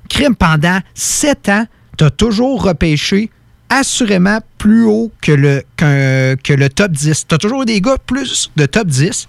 Crime, 0.09 0.35
pendant 0.35 0.79
sept 0.95 1.49
ans, 1.49 1.67
tu 1.99 2.05
as 2.05 2.11
toujours 2.11 2.63
repêché 2.63 3.31
assurément 3.69 4.39
plus 4.59 4.85
haut 4.85 5.13
que 5.21 5.33
le, 5.33 5.63
que 5.77 6.53
le 6.53 6.69
top 6.69 6.93
10. 6.93 7.27
Tu 7.29 7.35
as 7.35 7.39
toujours 7.39 7.65
des 7.65 7.81
gars 7.81 7.97
plus 8.05 8.51
de 8.57 8.67
top 8.67 8.89
10 8.89 9.29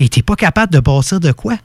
et 0.00 0.08
tu 0.08 0.22
pas 0.22 0.36
capable 0.36 0.72
de 0.72 0.80
bâtir 0.80 1.20
de 1.20 1.32
quoi. 1.32 1.56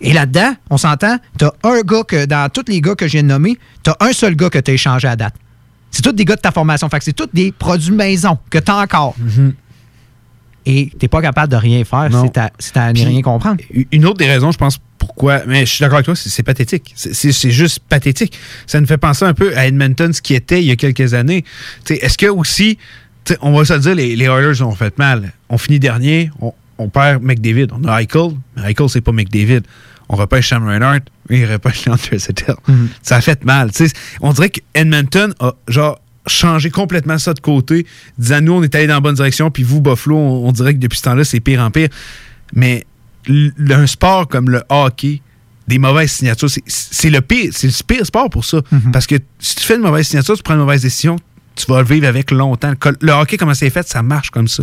Et 0.00 0.12
là-dedans, 0.12 0.54
on 0.70 0.76
s'entend, 0.76 1.16
tu 1.38 1.44
as 1.44 1.52
un 1.64 1.80
gars 1.80 2.02
que, 2.04 2.26
dans 2.26 2.50
tous 2.50 2.64
les 2.68 2.80
gars 2.80 2.94
que 2.94 3.06
je 3.06 3.12
viens 3.12 3.22
de 3.22 3.28
nommer, 3.28 3.58
tu 3.82 3.90
as 3.90 3.96
un 4.00 4.12
seul 4.12 4.36
gars 4.36 4.50
que 4.50 4.58
tu 4.58 4.70
as 4.70 4.74
échangé 4.74 5.08
à 5.08 5.16
date. 5.16 5.34
C'est 5.90 6.02
tous 6.02 6.12
des 6.12 6.24
gars 6.24 6.36
de 6.36 6.40
ta 6.40 6.52
formation. 6.52 6.88
Fait 6.88 6.98
c'est 7.00 7.14
tous 7.14 7.28
des 7.32 7.52
produits 7.52 7.92
maison 7.92 8.38
que 8.50 8.58
tu 8.58 8.70
as 8.70 8.76
encore. 8.76 9.14
Et 10.66 10.90
tu 10.98 11.08
pas 11.08 11.22
capable 11.22 11.50
de 11.52 11.56
rien 11.56 11.84
faire 11.84 12.10
Non. 12.10 12.24
si 12.24 12.30
tu 12.32 12.40
si 12.58 12.72
à 12.78 12.86
rien 12.88 13.22
comprendre. 13.22 13.62
Une 13.92 14.04
autre 14.04 14.18
des 14.18 14.26
raisons, 14.26 14.50
je 14.50 14.58
pense, 14.58 14.78
pourquoi. 14.98 15.42
Mais 15.46 15.60
je 15.60 15.70
suis 15.70 15.80
d'accord 15.80 15.96
avec 15.98 16.06
toi, 16.06 16.16
c'est 16.16 16.28
c'est 16.28 16.42
pathétique. 16.42 16.92
C'est- 16.96 17.14
C'est 17.14 17.30
c'est 17.32 17.52
juste 17.52 17.78
pathétique. 17.88 18.36
Ça 18.66 18.80
nous 18.80 18.86
fait 18.86 18.98
penser 18.98 19.24
un 19.24 19.34
peu 19.34 19.56
à 19.56 19.66
Edmonton, 19.66 20.12
ce 20.12 20.20
qui 20.20 20.34
était 20.34 20.60
il 20.60 20.66
y 20.66 20.72
a 20.72 20.76
quelques 20.76 21.14
années. 21.14 21.44
Est-ce 21.88 22.18
que 22.18 22.26
aussi, 22.26 22.78
on 23.40 23.56
va 23.56 23.64
se 23.64 23.74
dire, 23.74 23.94
les, 23.94 24.16
les 24.16 24.24
Oilers 24.24 24.60
ont 24.62 24.74
fait 24.74 24.98
mal. 24.98 25.32
On 25.48 25.56
finit 25.58 25.78
dernier, 25.78 26.30
on, 26.40 26.52
on 26.78 26.88
perd 26.88 27.22
McDavid. 27.22 27.68
On 27.72 27.84
a 27.86 28.02
Eichel, 28.02 28.32
mais 28.56 28.70
Eichel, 28.72 28.88
c'est 28.88 29.00
pas 29.00 29.12
McDavid. 29.12 29.62
On 30.08 30.16
repêche 30.16 30.48
Sam 30.48 30.66
Reinhardt, 30.66 31.02
lui, 31.28 31.40
il 31.40 31.46
repêche 31.46 31.84
Leandre 31.86 32.00
Settle. 32.18 32.54
Ça 33.02 33.16
a 33.16 33.20
fait 33.20 33.44
mal. 33.44 33.70
On 34.20 34.32
dirait 34.32 34.50
que 34.50 34.60
Edmonton 34.74 35.32
a 35.40 35.54
genre 35.68 35.98
changé 36.26 36.70
complètement 36.70 37.18
ça 37.18 37.34
de 37.34 37.40
côté, 37.40 37.86
disant 38.18 38.40
nous, 38.40 38.52
on 38.52 38.62
est 38.62 38.74
allé 38.74 38.86
dans 38.86 38.94
la 38.94 39.00
bonne 39.00 39.14
direction, 39.14 39.50
puis 39.50 39.62
vous, 39.62 39.80
Buffalo, 39.80 40.16
on, 40.16 40.48
on 40.48 40.52
dirait 40.52 40.74
que 40.74 40.78
depuis 40.78 40.98
ce 40.98 41.02
temps-là, 41.04 41.24
c'est 41.24 41.40
pire 41.40 41.60
en 41.60 41.70
pire. 41.70 41.88
Mais 42.54 42.84
un 43.28 43.86
sport 43.86 44.28
comme 44.28 44.50
le 44.50 44.62
hockey, 44.68 45.20
des 45.68 45.78
mauvaises 45.78 46.12
signatures, 46.12 46.48
c'est- 46.66 47.10
le 47.10 47.20
pire, 47.20 47.50
c'est 47.52 47.66
le 47.66 47.72
pire 47.86 48.06
sport 48.06 48.30
pour 48.30 48.44
ça. 48.44 48.60
Parce 48.92 49.06
que 49.06 49.16
si 49.40 49.56
tu 49.56 49.64
fais 49.64 49.74
une 49.76 49.82
mauvaise 49.82 50.06
signature, 50.06 50.36
tu 50.36 50.42
prends 50.42 50.54
une 50.54 50.60
mauvaise 50.60 50.82
décision, 50.82 51.16
tu 51.56 51.66
vas 51.66 51.80
le 51.82 51.86
vivre 51.86 52.06
avec 52.06 52.30
longtemps. 52.30 52.72
Le 53.00 53.12
hockey, 53.12 53.36
comment 53.36 53.54
c'est 53.54 53.70
fait, 53.70 53.86
ça 53.88 54.02
marche 54.02 54.30
comme 54.30 54.46
ça. 54.48 54.62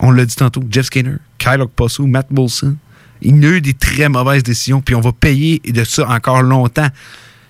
On 0.00 0.10
l'a 0.10 0.24
dit 0.24 0.34
tantôt, 0.34 0.64
Jeff 0.70 0.86
Skinner, 0.86 1.16
Kyle 1.38 1.60
Okposo, 1.60 2.06
Matt 2.06 2.26
Wilson, 2.36 2.76
il 3.22 3.42
y 3.42 3.46
a 3.46 3.50
eu 3.50 3.60
des 3.60 3.74
très 3.74 4.08
mauvaises 4.08 4.42
décisions, 4.42 4.80
puis 4.80 4.94
on 4.96 5.00
va 5.00 5.12
payer 5.12 5.60
de 5.64 5.84
ça 5.84 6.08
encore 6.08 6.42
longtemps. 6.42 6.88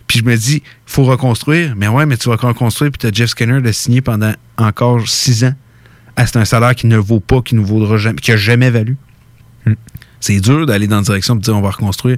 Puis 0.06 0.20
je 0.20 0.24
me 0.24 0.36
dis, 0.36 0.62
faut 0.86 1.04
reconstruire. 1.04 1.74
Mais 1.76 1.88
ouais, 1.88 2.06
mais 2.06 2.16
tu 2.16 2.28
vas 2.28 2.36
reconstruire, 2.36 2.90
puis 2.90 2.98
tu 2.98 3.06
as 3.06 3.12
Jeff 3.12 3.30
Skinner 3.30 3.60
de 3.60 3.72
signer 3.72 4.00
pendant 4.00 4.32
encore 4.56 5.06
six 5.08 5.44
ans. 5.44 5.54
Ah, 6.16 6.26
c'est 6.26 6.38
un 6.38 6.44
salaire 6.44 6.74
qui 6.74 6.86
ne 6.86 6.96
vaut 6.96 7.20
pas, 7.20 7.42
qui 7.42 7.54
ne 7.54 7.60
vaudra 7.60 7.98
jamais, 7.98 8.20
qui 8.20 8.32
a 8.32 8.36
jamais 8.36 8.70
valu. 8.70 8.96
C'est 10.20 10.40
dur 10.40 10.64
d'aller 10.66 10.86
dans 10.86 10.96
la 10.96 11.02
direction 11.02 11.36
de 11.36 11.40
dire 11.40 11.56
on 11.56 11.60
va 11.60 11.70
reconstruire 11.70 12.16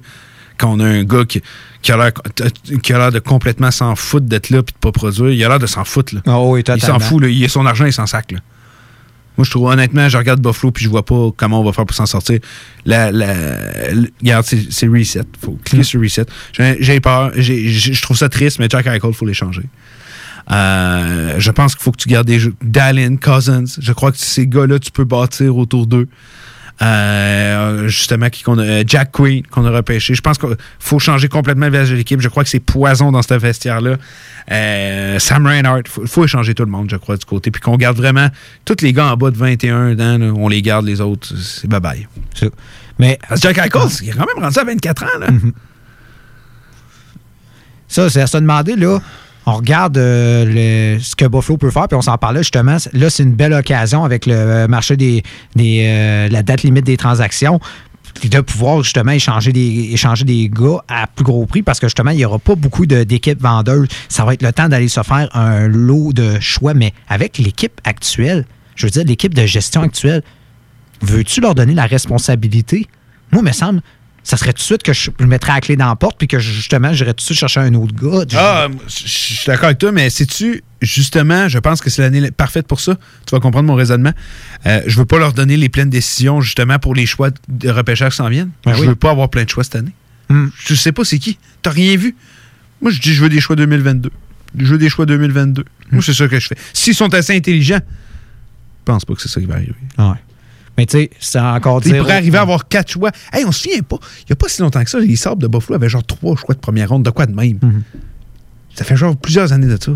quand 0.59 0.73
on 0.73 0.81
a 0.81 0.85
un 0.85 1.05
gars 1.05 1.25
qui, 1.25 1.43
qui 1.83 1.93
a 1.93 1.97
l'air 1.97 3.13
de 3.13 3.19
complètement 3.19 3.71
s'en 3.71 3.95
foutre 3.97 4.27
d'être 4.27 4.51
là 4.51 4.63
puis 4.63 4.75
de 4.75 4.79
pas 4.79 4.93
produire. 4.93 5.31
Il 5.31 5.45
a 5.45 5.49
l'air 5.49 5.59
de 5.59 5.67
s'en 5.67 5.85
foutre. 5.85 6.15
Là. 6.15 6.21
Ah 6.27 6.41
oui, 6.41 6.63
il 6.67 6.83
s'en 6.83 6.99
fout. 6.99 7.23
Là. 7.23 7.29
Il 7.29 7.45
a 7.45 7.49
son 7.49 7.65
argent, 7.65 7.87
il 7.87 7.93
s'en 7.93 8.07
sac. 8.07 8.33
Là. 8.33 8.41
Moi, 9.39 9.45
je 9.45 9.51
trouve, 9.51 9.69
honnêtement, 9.69 10.09
je 10.09 10.19
regarde 10.19 10.41
Buffalo 10.43 10.73
puis 10.73 10.85
je 10.85 10.91
vois 10.91 11.05
pas 11.05 11.31
comment 11.37 11.61
on 11.61 11.65
va 11.65 11.73
faire 11.73 11.87
pour 11.87 11.97
s'en 11.97 12.07
sortir. 12.07 12.41
La, 12.85 13.11
la, 13.13 13.93
le- 13.93 14.11
regarde, 14.21 14.45
c'est 14.45 14.87
reset. 14.89 15.23
faut 15.41 15.57
cliquer 15.65 15.85
sur 15.85 16.01
reset. 16.03 16.27
J'ai 16.81 17.01
peur. 17.01 17.33
Je 17.37 18.03
trouve 18.03 18.17
ça 18.17 18.29
triste, 18.29 18.59
mais 18.59 18.67
Jack 18.69 18.87
Eichel, 18.87 19.13
faut 19.15 19.25
les 19.27 19.35
changer. 19.35 19.63
Euh, 20.51 21.35
je 21.39 21.51
pense 21.51 21.75
qu'il 21.75 21.83
faut 21.83 21.93
que 21.93 21.99
tu 21.99 22.09
gardes 22.09 22.27
des 22.27 22.39
jeux. 22.39 22.55
Dallin, 22.63 23.17
Cousins. 23.17 23.65
Je 23.79 23.93
crois 23.93 24.13
que 24.13 24.19
ces 24.19 24.47
gars-là, 24.47 24.79
tu 24.79 24.91
peux 24.91 25.05
bâtir 25.05 25.57
autour 25.57 25.87
d'eux. 25.87 26.09
Euh, 26.81 27.89
justement, 27.89 28.29
qui 28.31 28.45
qu'on 28.45 28.59
a, 28.59 28.63
euh, 28.63 28.85
Jack 28.87 29.11
Queen, 29.13 29.45
qu'on 29.47 29.65
a 29.65 29.71
repêché. 29.71 30.15
Je 30.15 30.21
pense 30.21 30.39
qu'il 30.39 30.57
faut 30.79 31.01
changer 31.01 31.29
complètement 31.29 31.67
le 31.67 31.73
visage 31.73 31.91
de 31.91 31.97
l'équipe. 31.97 32.21
Je 32.21 32.29
crois 32.29 32.45
que 32.45 32.51
c'est 32.51 32.61
poison 32.61 33.11
dans 33.11 33.23
ce 33.23 33.35
vestiaire-là. 33.35 33.97
Euh, 34.53 35.19
Sam 35.19 35.47
Reinhardt, 35.47 35.83
il 35.87 35.91
faut, 35.91 36.07
faut 36.07 36.25
échanger 36.25 36.55
tout 36.55 36.65
le 36.65 36.71
monde, 36.71 36.89
je 36.89 36.97
crois, 36.97 37.17
du 37.17 37.25
côté. 37.25 37.51
Puis 37.51 37.61
qu'on 37.61 37.77
garde 37.77 37.97
vraiment 37.97 38.29
tous 38.65 38.77
les 38.83 38.93
gars 38.93 39.07
en 39.07 39.17
bas 39.17 39.31
de 39.31 39.37
21 39.37 39.99
ans, 39.99 40.19
là, 40.19 40.27
on 40.37 40.49
les 40.49 40.63
garde, 40.63 40.87
les 40.87 41.01
autres, 41.01 41.29
c'est 41.37 41.69
bye-bye. 41.69 42.07
Mais, 43.01 43.19
Parce 43.29 43.41
que 43.41 43.53
Jack 43.53 43.59
Eichel, 43.59 43.89
il 44.03 44.09
est 44.11 44.13
quand 44.13 44.27
même 44.27 44.45
rendu 44.45 44.59
à 44.59 44.65
24 44.65 45.03
ans. 45.03 45.19
Là. 45.21 45.27
Ça, 47.89 48.11
c'est 48.11 48.21
à 48.21 48.27
se 48.27 48.37
demander, 48.37 48.77
là. 48.77 49.01
On 49.49 49.57
regarde 49.57 49.97
euh, 49.97 50.99
ce 51.01 51.17
que 51.17 51.25
Buffalo 51.25 51.57
peut 51.57 51.71
faire, 51.71 51.89
puis 51.89 51.97
on 51.97 52.03
s'en 52.03 52.19
parlait 52.19 52.41
justement. 52.41 52.77
Là, 52.93 53.11
c'est 53.11 53.23
une 53.23 53.35
belle 53.35 53.55
occasion 53.55 54.05
avec 54.05 54.27
le 54.27 54.35
euh, 54.35 54.69
marché 54.69 54.97
des, 54.97 55.23
euh, 55.59 56.29
la 56.29 56.43
date 56.43 56.63
limite 56.63 56.85
des 56.85 56.97
transactions 56.97 57.59
de 58.23 58.41
pouvoir 58.41 58.83
justement 58.83 59.13
échanger 59.13 59.53
des, 59.53 59.91
échanger 59.93 60.25
des 60.25 60.51
gars 60.53 60.83
à 60.89 61.07
plus 61.07 61.25
gros 61.25 61.47
prix 61.47 61.63
parce 61.63 61.79
que 61.79 61.87
justement, 61.87 62.11
il 62.11 62.17
n'y 62.17 62.25
aura 62.25 62.39
pas 62.39 62.57
beaucoup 62.57 62.85
d'équipes 62.85 63.41
vendeuses. 63.41 63.89
Ça 64.09 64.25
va 64.25 64.35
être 64.35 64.43
le 64.43 64.53
temps 64.53 64.69
d'aller 64.69 64.89
se 64.89 65.03
faire 65.03 65.29
un 65.35 65.69
lot 65.69 66.13
de 66.13 66.39
choix, 66.41 66.75
mais 66.75 66.93
avec 67.09 67.39
l'équipe 67.39 67.81
actuelle, 67.85 68.45
je 68.75 68.87
veux 68.87 68.91
dire, 68.91 69.05
l'équipe 69.05 69.35
de 69.35 69.47
gestion 69.47 69.83
actuelle, 69.83 70.23
veux-tu 71.01 71.41
leur 71.41 71.55
donner 71.55 71.75
la 71.75 71.87
responsabilité? 71.87 72.87
Moi, 73.31 73.43
il 73.43 73.47
me 73.47 73.53
semble, 73.53 73.83
ça 74.29 74.37
serait 74.37 74.53
tout 74.53 74.59
de 74.59 74.63
suite 74.63 74.83
que 74.83 74.93
je 74.93 75.11
je 75.19 75.25
mettrais 75.25 75.55
la 75.55 75.61
clé 75.63 75.75
dans 75.75 75.87
la 75.87 75.97
porte 75.97 76.19
puis 76.19 76.29
que 76.29 76.39
justement, 76.39 76.93
j'irais 76.93 77.15
tout 77.15 77.23
de 77.23 77.23
suite 77.23 77.39
chercher 77.39 77.61
un 77.61 77.73
autre 77.73 77.95
gars. 77.95 78.27
Ah, 78.37 78.69
je 78.87 79.07
je 79.07 79.09
suis 79.09 79.47
d'accord 79.47 79.67
avec 79.67 79.79
toi, 79.79 79.91
mais 79.91 80.11
sais-tu, 80.11 80.63
justement, 80.83 81.49
je 81.49 81.59
pense 81.59 81.81
que 81.81 81.89
c'est 81.89 82.03
l'année 82.03 82.31
parfaite 82.31 82.67
pour 82.67 82.79
ça. 82.79 82.99
Tu 83.27 83.35
vas 83.35 83.41
comprendre 83.41 83.69
mon 83.69 83.75
raisonnement. 83.75 84.13
Euh, 84.67 84.83
je 84.87 84.99
veux 84.99 85.07
pas 85.07 85.19
leur 85.19 85.33
donner 85.33 85.57
les 85.57 85.71
pleines 85.71 85.89
décisions, 85.89 86.43
justement, 86.43 86.79
pour 86.79 86.95
les 86.95 87.07
choix 87.07 87.31
de 87.49 87.71
repêchage 87.71 88.11
qui 88.11 88.17
s'en 88.17 88.29
viennent. 88.29 88.51
Ben 88.67 88.75
je 88.75 88.83
oui. 88.83 88.89
veux 88.89 88.97
pas 88.97 89.13
avoir 89.13 89.31
plein 89.31 89.45
de 89.45 89.49
choix 89.49 89.65
cette 89.65 89.77
année. 89.77 89.95
Hmm. 90.29 90.49
Je 90.59 90.75
sais 90.75 90.93
pas 90.93 91.07
c'est 91.07 91.19
qui. 91.19 91.39
T'as 91.63 91.71
rien 91.71 91.97
vu. 91.97 92.15
Moi, 92.83 92.91
je 92.91 93.01
dis, 93.01 93.15
je 93.15 93.23
veux 93.23 93.31
des 93.31 93.41
choix 93.41 93.57
2022. 93.57 94.11
Je 94.59 94.65
veux 94.67 94.79
des 94.79 94.91
choix 94.91 95.07
2022. 95.07 95.63
Hmm. 95.63 95.65
Moi, 95.91 96.03
c'est 96.03 96.13
ça 96.13 96.29
que 96.29 96.39
je 96.39 96.49
fais. 96.49 96.57
S'ils 96.75 96.95
sont 96.95 97.15
assez 97.15 97.35
intelligents, 97.35 97.81
je 97.81 98.85
pense 98.85 99.07
pas 99.07 99.15
que 99.15 99.23
c'est 99.23 99.31
ça 99.31 99.41
qui 99.41 99.47
va 99.47 99.55
arriver. 99.55 99.73
Ouais. 99.97 100.05
Mais 100.79 100.87
tu 100.87 100.97
sais, 100.97 101.11
c'est 101.19 101.41
encore 101.41 101.81
dire. 101.81 101.99
pourraient 101.99 102.15
arriver 102.15 102.39
à 102.39 102.43
avoir 102.43 102.69
quatre 102.69 102.93
choix. 102.93 103.11
Hey, 103.33 103.45
on 103.45 103.51
se 103.53 103.65
souvient 103.65 103.83
pas. 103.83 103.99
Il 104.21 104.27
n'y 104.31 104.33
a 104.33 104.37
pas 104.37 104.49
si 104.49 104.63
longtemps 104.63 104.83
que 104.85 104.89
ça, 104.89 105.01
les 105.01 105.17
Sabres 105.17 105.43
de 105.43 105.49
Buffalo 105.49 105.75
avaient 105.75 105.89
genre 105.89 106.05
trois 106.05 106.37
choix 106.37 106.55
de 106.55 106.61
première 106.61 106.89
ronde. 106.89 107.03
De 107.03 107.11
quoi 107.11 107.27
de 107.27 107.35
même? 107.35 107.59
Mhm. 107.61 107.83
Ça 108.77 108.85
fait 108.85 108.97
genre 108.97 109.17
plusieurs 109.17 109.53
années 109.53 109.67
de 109.67 109.77
ça. 109.83 109.93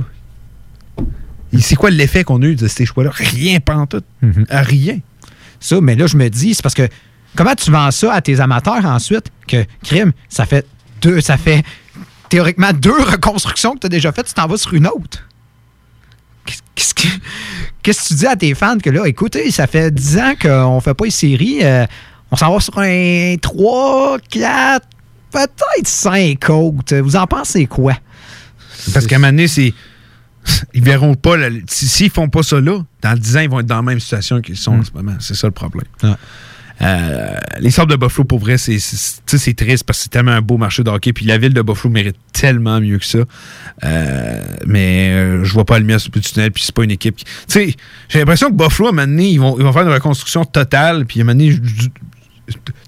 Et 1.52 1.60
C'est 1.60 1.76
quoi 1.76 1.90
l'effet 1.90 2.24
qu'on 2.24 2.42
a 2.42 2.46
eu 2.46 2.56
de 2.56 2.66
ces 2.66 2.84
choix-là? 2.84 3.10
Rien, 3.14 3.60
pas 3.60 3.76
en 3.76 3.86
tout. 3.86 4.02
Mhm. 4.22 4.46
Rien. 4.50 4.98
Ça, 5.60 5.80
mais 5.80 5.94
là, 5.94 6.06
je 6.08 6.16
me 6.16 6.28
dis, 6.28 6.54
c'est 6.54 6.62
parce 6.62 6.74
que 6.74 6.88
comment 7.36 7.54
tu 7.54 7.70
vends 7.70 7.90
ça 7.92 8.12
à 8.12 8.20
tes 8.20 8.40
amateurs 8.40 8.84
ensuite 8.84 9.26
que 9.46 9.64
crime, 9.84 10.12
ça 10.28 10.46
fait 10.46 10.66
deux, 11.00 11.20
ça 11.20 11.36
fait 11.36 11.62
théoriquement 12.28 12.72
deux 12.72 12.90
reconstructions 13.02 13.74
que 13.74 13.80
tu 13.80 13.86
as 13.86 13.90
déjà 13.90 14.10
faites, 14.10 14.26
tu 14.26 14.34
t'en 14.34 14.48
vas 14.48 14.56
sur 14.56 14.74
une 14.74 14.88
autre? 14.88 15.28
Qu'est- 16.44 16.60
Qu'est-ce 16.74 16.94
que, 16.94 17.08
qu'est-ce 17.82 18.02
que 18.02 18.08
tu 18.08 18.14
dis 18.14 18.26
à 18.26 18.34
tes 18.36 18.54
fans 18.54 18.78
que 18.78 18.90
là, 18.90 19.04
écoutez, 19.06 19.50
ça 19.50 19.66
fait 19.66 19.90
10 19.92 20.18
ans 20.18 20.32
qu'on 20.40 20.80
fait 20.80 20.94
pas 20.94 21.04
une 21.04 21.10
série, 21.10 21.58
euh, 21.62 21.86
on 22.30 22.36
s'en 22.36 22.52
va 22.52 22.60
sur 22.60 22.78
un 22.78 23.36
3, 23.40 24.18
4, 24.30 24.86
peut-être 25.30 25.86
5 25.88 26.48
autres. 26.50 26.96
Vous 26.96 27.16
en 27.16 27.26
pensez 27.26 27.66
quoi? 27.66 27.94
Parce 28.94 29.06
qu'à 29.06 29.16
un 29.16 29.18
moment 29.18 29.32
donné, 29.32 29.48
c'est. 29.48 29.72
Ils 30.74 30.82
verront 30.82 31.14
pas. 31.14 31.36
S'ils 31.68 32.10
font 32.10 32.28
pas 32.28 32.42
ça 32.42 32.60
là, 32.60 32.80
dans 33.02 33.14
10 33.16 33.36
ans, 33.36 33.40
ils 33.40 33.48
vont 33.50 33.60
être 33.60 33.66
dans 33.66 33.76
la 33.76 33.82
même 33.82 34.00
situation 34.00 34.40
qu'ils 34.40 34.56
sont 34.56 34.72
en 34.78 34.82
ce 34.84 34.90
moment. 34.92 35.14
C'est 35.20 35.34
ça 35.36 35.46
le 35.46 35.52
problème. 35.52 35.84
Euh, 36.82 37.38
les 37.60 37.70
Sabres 37.70 37.92
de 37.92 37.96
Buffalo, 37.96 38.24
pour 38.24 38.38
vrai, 38.38 38.58
c'est 38.58 38.76
triste 39.54 39.84
parce 39.84 39.98
que 39.98 40.02
c'est 40.02 40.08
tellement 40.08 40.32
un 40.32 40.40
beau 40.40 40.56
marché 40.56 40.82
de 40.82 40.90
hockey. 40.90 41.12
Puis 41.12 41.26
la 41.26 41.38
ville 41.38 41.54
de 41.54 41.62
Buffalo 41.62 41.92
mérite 41.92 42.16
tellement 42.32 42.80
mieux 42.80 42.98
que 42.98 43.06
ça. 43.06 43.18
Euh, 43.84 44.44
mais 44.66 45.10
euh, 45.10 45.44
je 45.44 45.52
vois 45.52 45.64
pas 45.64 45.78
le 45.78 45.84
mien 45.84 45.98
sur 45.98 46.10
le 46.14 46.20
tunnel. 46.20 46.50
Puis 46.50 46.64
c'est 46.64 46.74
pas 46.74 46.84
une 46.84 46.90
équipe 46.90 47.16
qui. 47.16 47.24
Tu 47.24 47.32
sais, 47.48 47.76
j'ai 48.08 48.18
l'impression 48.18 48.48
que 48.50 48.54
Buffalo, 48.54 48.88
à 48.88 48.92
un 48.92 48.94
moment 48.94 49.06
donné, 49.06 49.30
ils 49.30 49.40
vont, 49.40 49.56
ils 49.58 49.64
vont 49.64 49.72
faire 49.72 49.82
une 49.82 49.92
reconstruction 49.92 50.44
totale. 50.44 51.06
Puis 51.06 51.20
à 51.20 51.22
un 51.22 51.26
moment 51.26 51.38
donné, 51.38 51.56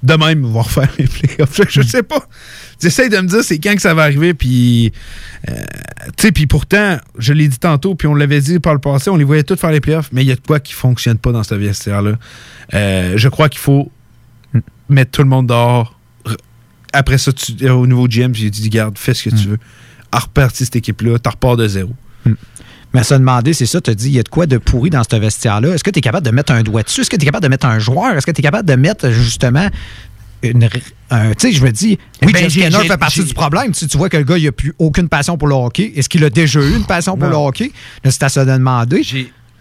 de 0.03 0.15
même, 0.15 0.41
ils 0.41 0.53
vont 0.53 0.63
refaire 0.63 0.91
les 0.99 1.07
playoffs. 1.07 1.61
Je, 1.69 1.83
je 1.83 1.87
sais 1.87 2.03
pas. 2.03 2.27
J'essaie 2.85 3.09
de 3.09 3.17
me 3.17 3.27
dire 3.27 3.43
c'est 3.43 3.59
quand 3.59 3.75
que 3.75 3.81
ça 3.81 3.95
va 3.95 4.03
arriver. 4.03 4.35
Puis, 4.35 4.93
euh, 5.49 5.55
tu 6.19 6.27
sais, 6.27 6.33
puis 6.33 6.47
pourtant, 6.47 6.99
je 7.17 7.33
l'ai 7.33 7.49
dit 7.49 7.59
tantôt, 7.59 7.95
puis 7.95 8.07
on 8.07 8.15
l'avait 8.15 8.43
dit 8.43 8.59
par 8.59 8.75
le 8.75 8.79
passé, 8.79 9.09
on 9.09 9.17
les 9.17 9.25
voyait 9.25 9.43
tous 9.43 9.57
faire 9.57 9.71
les 9.71 9.81
playoffs, 9.81 10.11
mais 10.13 10.23
il 10.23 10.29
y 10.29 10.33
a 10.33 10.35
de 10.35 10.43
quoi 10.47 10.61
qui 10.61 10.75
fonctionne 10.75 11.17
pas 11.17 11.33
dans 11.33 11.43
ce 11.43 11.55
vestiaire-là. 11.55 12.19
Euh, 12.75 13.15
je 13.17 13.29
crois 13.31 13.49
qu'il 13.49 13.61
faut 13.61 13.91
mettre 14.91 15.13
tout 15.13 15.23
le 15.23 15.31
monde 15.31 15.47
dehors. 15.47 15.99
Après 16.93 17.17
ça, 17.17 17.33
tu, 17.33 17.55
euh, 17.63 17.73
au 17.73 17.87
nouveau 17.87 18.07
GM, 18.07 18.35
j'ai 18.35 18.51
dit, 18.51 18.69
garde, 18.69 18.99
fais 18.99 19.15
ce 19.15 19.31
que 19.31 19.35
tu 19.35 19.49
veux. 19.49 19.59
À 20.13 20.19
repartir 20.19 20.67
cette 20.67 20.77
équipe-là, 20.77 21.19
tu 21.19 21.31
repars 21.31 21.57
de 21.57 21.67
zéro. 21.67 21.95
Mais 22.93 23.01
à 23.01 23.03
se 23.03 23.15
demander, 23.15 23.55
c'est 23.55 23.65
ça, 23.65 23.81
tu 23.81 23.91
as 23.91 23.95
dit, 23.95 24.09
il 24.09 24.15
y 24.15 24.19
a 24.19 24.23
de 24.23 24.29
quoi 24.29 24.45
de 24.45 24.59
pourri 24.59 24.91
dans 24.91 25.03
ce 25.11 25.17
vestiaire-là? 25.17 25.71
Est-ce 25.71 25.83
que 25.83 25.91
tu 25.91 26.01
es 26.01 26.03
capable 26.03 26.27
de 26.27 26.33
mettre 26.33 26.53
un 26.53 26.63
doigt 26.63 26.83
dessus? 26.83 27.01
Est-ce 27.01 27.09
que 27.09 27.17
tu 27.17 27.23
es 27.23 27.25
capable 27.25 27.45
de 27.45 27.49
mettre 27.49 27.67
un 27.67 27.79
joueur? 27.79 28.15
Est-ce 28.15 28.27
que 28.27 28.31
tu 28.31 28.41
es 28.41 28.45
capable 28.45 28.69
de 28.69 28.75
mettre 28.75 29.11
justement 29.11 29.69
une. 30.51 30.69
Tu 30.69 30.79
sais, 31.39 31.53
je 31.53 31.63
me 31.65 31.71
dis, 31.71 31.99
oui, 32.23 32.33
Ben, 32.33 32.49
Jeff 32.51 32.75
fait 32.87 32.97
partie 32.97 33.25
du 33.25 33.35
problème. 33.35 33.73
Si 33.75 33.87
tu 33.87 33.97
vois 33.99 34.09
que 34.09 34.17
le 34.17 34.25
gars, 34.25 34.39
il 34.39 34.45
n'a 34.45 34.53
plus 34.53 34.75
aucune 34.79 35.09
passion 35.09 35.37
pour 35.39 35.49
le 35.49 35.55
hockey, 35.55 35.93
est-ce 35.97 36.09
qu'il 36.09 36.25
a 36.25 36.31
déjà 36.31 36.61
eu 36.61 36.75
une 36.77 36.85
passion 36.85 37.17
pour 37.17 37.29
Non. 37.29 37.43
le 37.43 37.49
hockey? 37.49 37.73
Là, 38.05 38.11
c'est 38.11 38.23
à 38.25 38.29
se 38.29 38.41
demander. 38.41 39.03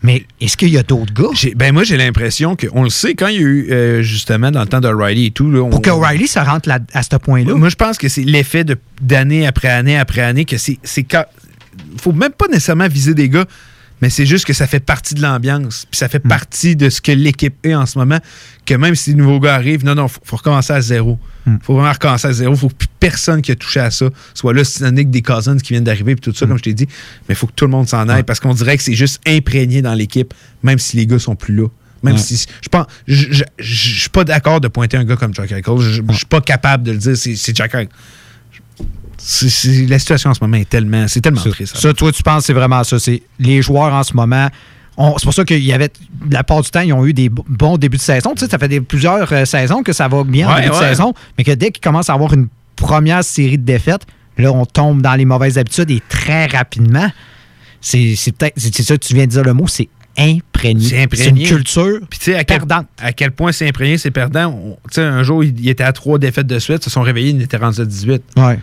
Mais 0.06 0.26
est-ce 0.42 0.58
qu'il 0.58 0.68
y 0.70 0.78
a 0.78 0.84
d'autres 0.84 1.14
gars? 1.14 1.30
Ben 1.56 1.74
moi, 1.74 1.84
j'ai 1.86 1.96
l'impression 1.96 2.58
qu'on 2.58 2.84
le 2.84 2.90
sait, 2.90 3.14
quand 3.16 3.28
il 3.28 3.36
y 3.36 3.38
a 3.38 3.42
eu, 3.42 3.68
euh, 3.72 4.02
justement, 4.02 4.52
dans 4.52 4.60
le 4.62 4.68
temps 4.68 4.82
de 4.82 4.90
Riley 4.90 5.28
et 5.28 5.32
tout. 5.32 5.50
Là, 5.50 5.62
on- 5.62 5.70
Pour 5.70 5.82
que 5.82 5.90
O'Reilly 5.92 6.28
se 6.28 6.40
rentre 6.40 6.68
là- 6.68 6.80
à 6.94 7.04
ce 7.04 7.16
point-là. 7.16 7.54
Moi, 7.56 7.70
je 7.70 7.76
pense 7.76 7.98
que 7.98 8.10
c'est 8.10 8.24
l'effet 8.24 8.66
d'année 9.02 9.48
après 9.48 9.70
année 9.70 9.98
après 9.98 10.22
année 10.22 10.44
que 10.44 10.58
c'est. 10.58 10.78
quand- 11.04 11.24
faut 12.02 12.12
même 12.12 12.32
pas 12.32 12.48
nécessairement 12.48 12.88
viser 12.90 13.14
des 13.14 13.30
gars, 13.30 13.46
mais 14.04 14.10
c'est 14.10 14.26
juste 14.26 14.44
que 14.44 14.52
ça 14.52 14.68
fait 14.68 14.82
partie 14.82 15.14
de 15.16 15.22
l'ambiance. 15.22 15.88
Puis 15.90 15.98
ça 15.98 16.08
Hmm. 16.08 16.10
fait 16.10 16.20
partie 16.20 16.76
de 16.76 16.90
ce 16.90 17.00
que 17.00 17.14
l'équipe 17.14 17.56
est 17.66 17.74
en 17.74 17.86
ce 17.86 17.98
moment. 17.98 18.20
Que 18.66 18.74
même 18.74 18.96
si 18.96 19.12
les 19.12 19.16
nouveaux 19.16 19.40
gars 19.40 19.56
arrivent, 19.56 19.86
non, 19.86 19.96
non, 19.96 20.10
faut, 20.10 20.20
faut 20.26 20.36
recommencer 20.36 20.74
à 20.74 20.82
zéro. 20.82 21.18
Hmm. 21.46 21.56
faut 21.62 21.74
vraiment 21.76 21.94
recommencer 21.94 22.28
à 22.28 22.34
zéro. 22.34 22.54
faut 22.58 22.68
que 22.68 22.74
plus 22.76 22.88
personne 23.00 23.42
qui 23.42 23.52
a 23.54 23.56
touché 23.56 23.80
à 23.80 23.92
ça 23.92 24.10
soit 24.34 24.54
là, 24.54 24.64
c'est 24.66 24.92
Nick 24.92 25.10
des 25.10 25.22
Cousins 25.22 25.58
qui 25.58 25.72
viennent 25.74 25.86
d'arriver, 25.86 26.16
puis 26.16 26.22
tout 26.22 26.32
Hmm. 26.32 26.36
ça, 26.36 26.46
comme 26.48 26.58
je 26.58 26.64
t'ai 26.64 26.74
dit. 26.74 26.88
Mais 27.30 27.34
il 27.34 27.36
faut 27.36 27.48
que 27.48 27.54
tout 27.54 27.66
le 27.66 27.72
monde 27.72 27.88
s'en 27.88 28.10
aille 28.10 28.24
parce 28.24 28.40
qu'on 28.42 28.54
dirait 28.54 28.76
que 28.78 28.84
c'est 28.84 28.94
juste 28.96 29.22
imprégné 29.26 29.82
dans 29.82 29.94
l'équipe, 29.94 30.34
même 30.64 30.80
si 30.80 30.98
les 30.98 31.08
gars 31.08 31.20
sont 31.20 31.36
plus 31.38 31.56
là. 31.56 31.68
Même 32.04 32.16
Ouais. 32.16 32.20
si. 32.20 32.46
Je 32.62 32.68
pense. 32.68 32.86
Je 33.08 33.16
je- 33.32 33.34
je- 33.34 33.44
je 33.60 34.00
suis 34.02 34.10
pas 34.10 34.26
d'accord 34.26 34.60
de 34.60 34.68
pointer 34.68 34.98
un 34.98 35.06
gars 35.06 35.16
comme 35.16 35.34
Jack 35.34 35.50
Eichel. 35.54 35.78
Je 35.80 36.02
suis 36.14 36.26
pas 36.26 36.42
capable 36.42 36.84
de 36.84 36.92
le 36.92 36.98
dire. 36.98 37.16
C'est 37.16 37.38
c'est 37.38 37.56
Jack 37.56 37.74
Eichel. 37.74 37.88
La 39.88 40.00
situation 40.00 40.30
en 40.30 40.34
ce 40.34 40.40
moment 40.42 40.58
est 40.58 40.70
tellement. 40.70 41.08
C'est 41.08 41.22
tellement 41.22 41.42
Ça, 41.42 41.50
triste. 41.50 41.78
ça, 41.78 41.94
toi, 41.94 42.12
tu 42.12 42.24
penses 42.24 42.40
que 42.40 42.46
c'est 42.48 42.54
vraiment 42.54 42.84
ça. 42.84 43.00
C'est 43.00 43.24
les 43.40 43.62
joueurs 43.62 43.94
en 43.94 44.04
ce 44.04 44.14
moment. 44.16 44.50
C'est 44.98 45.24
pour 45.24 45.34
ça 45.34 45.44
qu'il 45.44 45.64
y 45.64 45.74
avait, 45.74 45.90
la 46.30 46.44
part 46.44 46.62
du 46.62 46.70
temps, 46.70 46.82
ils 46.82 46.94
ont 46.94 47.06
eu 47.06 47.14
des 47.14 47.30
bons 47.30 47.78
débuts 47.78 47.98
de 47.98 48.02
saison. 48.02 48.34
Tu 48.36 48.46
sais, 48.46 48.52
ça 48.52 48.60
fait 48.60 48.68
des, 48.68 48.82
plusieurs 48.82 49.32
euh, 49.34 49.46
saisons 49.46 49.82
que 49.82 49.92
ça 49.92 50.08
va 50.08 50.24
bien 50.24 50.48
en 50.48 50.54
Ouais, 50.54 50.62
début 50.62 50.74
de 50.74 50.80
saison, 50.80 51.14
mais 51.38 51.44
que 51.44 51.52
dès 51.52 51.72
qu'ils 51.72 51.82
commencent 51.82 52.10
à 52.10 52.14
avoir 52.14 52.34
une 52.34 52.48
première 52.76 53.24
série 53.24 53.58
de 53.58 53.64
défaites, 53.64 54.06
là, 54.38 54.52
on 54.52 54.66
tombe 54.66 55.02
dans 55.02 55.16
les 55.16 55.26
mauvaises 55.26 55.58
habitudes 55.58 55.90
et 55.90 56.02
très 56.10 56.46
rapidement. 56.46 57.10
C'est 57.82 58.16
peut-être, 58.38 58.54
c'est 58.58 58.84
ça 58.84 58.96
que 58.98 59.04
tu 59.06 59.14
viens 59.16 59.26
de 59.26 59.32
dire 59.32 59.44
le 59.44 59.54
mot, 59.54 59.68
c'est 59.68 59.90
imprégné. 60.18 60.86
C'est 60.86 61.02
imprégné. 61.02 61.42
une 61.42 61.48
culture 61.48 62.00
Puis 62.10 62.20
tu 62.20 62.26
sais, 62.26 62.36
à 62.36 62.44
quel, 62.44 62.62
à 63.00 63.14
quel 63.14 63.32
point 63.32 63.52
c'est 63.52 63.68
imprégné, 63.68 63.98
c'est 63.98 64.12
perdant. 64.12 64.78
Tu 64.90 64.96
sais, 64.96 65.02
un 65.02 65.24
jour, 65.24 65.44
il, 65.44 65.60
il 65.60 65.70
était 65.70 65.84
à 65.84 65.92
trois 65.92 66.20
défaites 66.20 66.48
de 66.48 66.60
suite, 66.60 66.84
se 66.84 66.90
sont 66.92 67.02
réveillés, 67.02 67.32
il 67.32 67.42
était 67.42 67.58
rendu 67.58 67.82
à 67.82 67.86
18. 67.86 68.22
Ouais. 68.38 68.60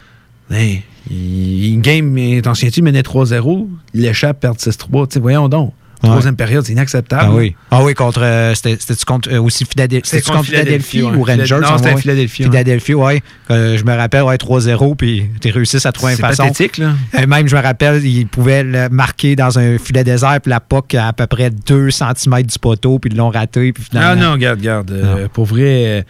Hey, 0.50 0.82
il- 1.10 1.80
game, 1.80 2.16
t'en 2.42 2.54
souviens-tu, 2.54 2.80
il 2.80 2.82
menait 2.84 3.02
3-0, 3.02 3.68
il 3.94 4.04
échappe, 4.04 4.40
perd 4.40 4.58
6-3. 4.58 5.06
Tu 5.06 5.14
sais, 5.14 5.20
voyons 5.20 5.48
donc. 5.48 5.72
Troisième 6.02 6.36
période, 6.36 6.64
c'est 6.64 6.72
inacceptable. 6.72 7.22
Ah 7.26 7.32
oui. 7.32 7.54
Ah 7.70 7.82
oui, 7.82 7.94
contre. 7.94 8.20
euh, 8.22 8.54
C'était 8.54 8.76
c'était-tu 8.80 9.04
contre 9.04 9.30
euh, 9.32 9.40
aussi 9.40 9.64
Philadelphie, 9.64 10.08
C'était 10.08 10.18
c'était 10.22 10.26
contre 10.32 10.38
contre 10.38 10.50
Philadelphie, 10.50 10.98
Philadelphie, 10.98 11.18
ou 11.20 11.24
ouais. 11.24 11.36
Rangers? 11.36 11.58
Non, 11.60 11.76
c'était 11.78 11.94
ouais. 11.94 12.00
Philadelphie, 12.00 12.42
ouais. 12.44 12.48
Philadelphie, 12.50 12.94
oui. 12.94 13.22
je 13.50 13.84
me 13.84 13.94
rappelle, 13.96 14.22
ouais, 14.22 14.36
3-0, 14.36 14.96
puis 14.96 15.26
tu 15.40 15.50
réussis 15.50 15.86
à 15.86 15.92
trouver 15.92 16.12
une 16.12 16.16
C'est 16.16 16.22
façon. 16.22 16.42
pathétique, 16.44 16.78
là. 16.78 16.92
Euh, 17.18 17.26
même, 17.26 17.48
je 17.48 17.54
me 17.56 17.60
rappelle, 17.62 18.04
il 18.04 18.26
pouvait 18.26 18.62
le 18.62 18.88
marquer 18.88 19.36
dans 19.36 19.58
un 19.58 19.76
filet 19.78 20.04
désert, 20.04 20.38
puis 20.42 20.50
la 20.50 20.60
POC 20.60 20.94
à, 20.94 21.08
à 21.08 21.12
peu 21.12 21.26
près 21.26 21.50
2 21.50 21.90
cm 21.90 22.42
du 22.44 22.58
poteau, 22.58 22.98
puis 22.98 23.10
ils 23.12 23.16
l'ont 23.16 23.30
raté, 23.30 23.72
puis 23.72 23.82
Ah 23.86 23.88
finalement. 23.90 24.22
non, 24.26 24.32
regarde, 24.32 24.58
regarde. 24.60 24.90
euh, 24.90 25.28
pour 25.32 25.44
vrai, 25.46 25.62
euh, 25.86 26.02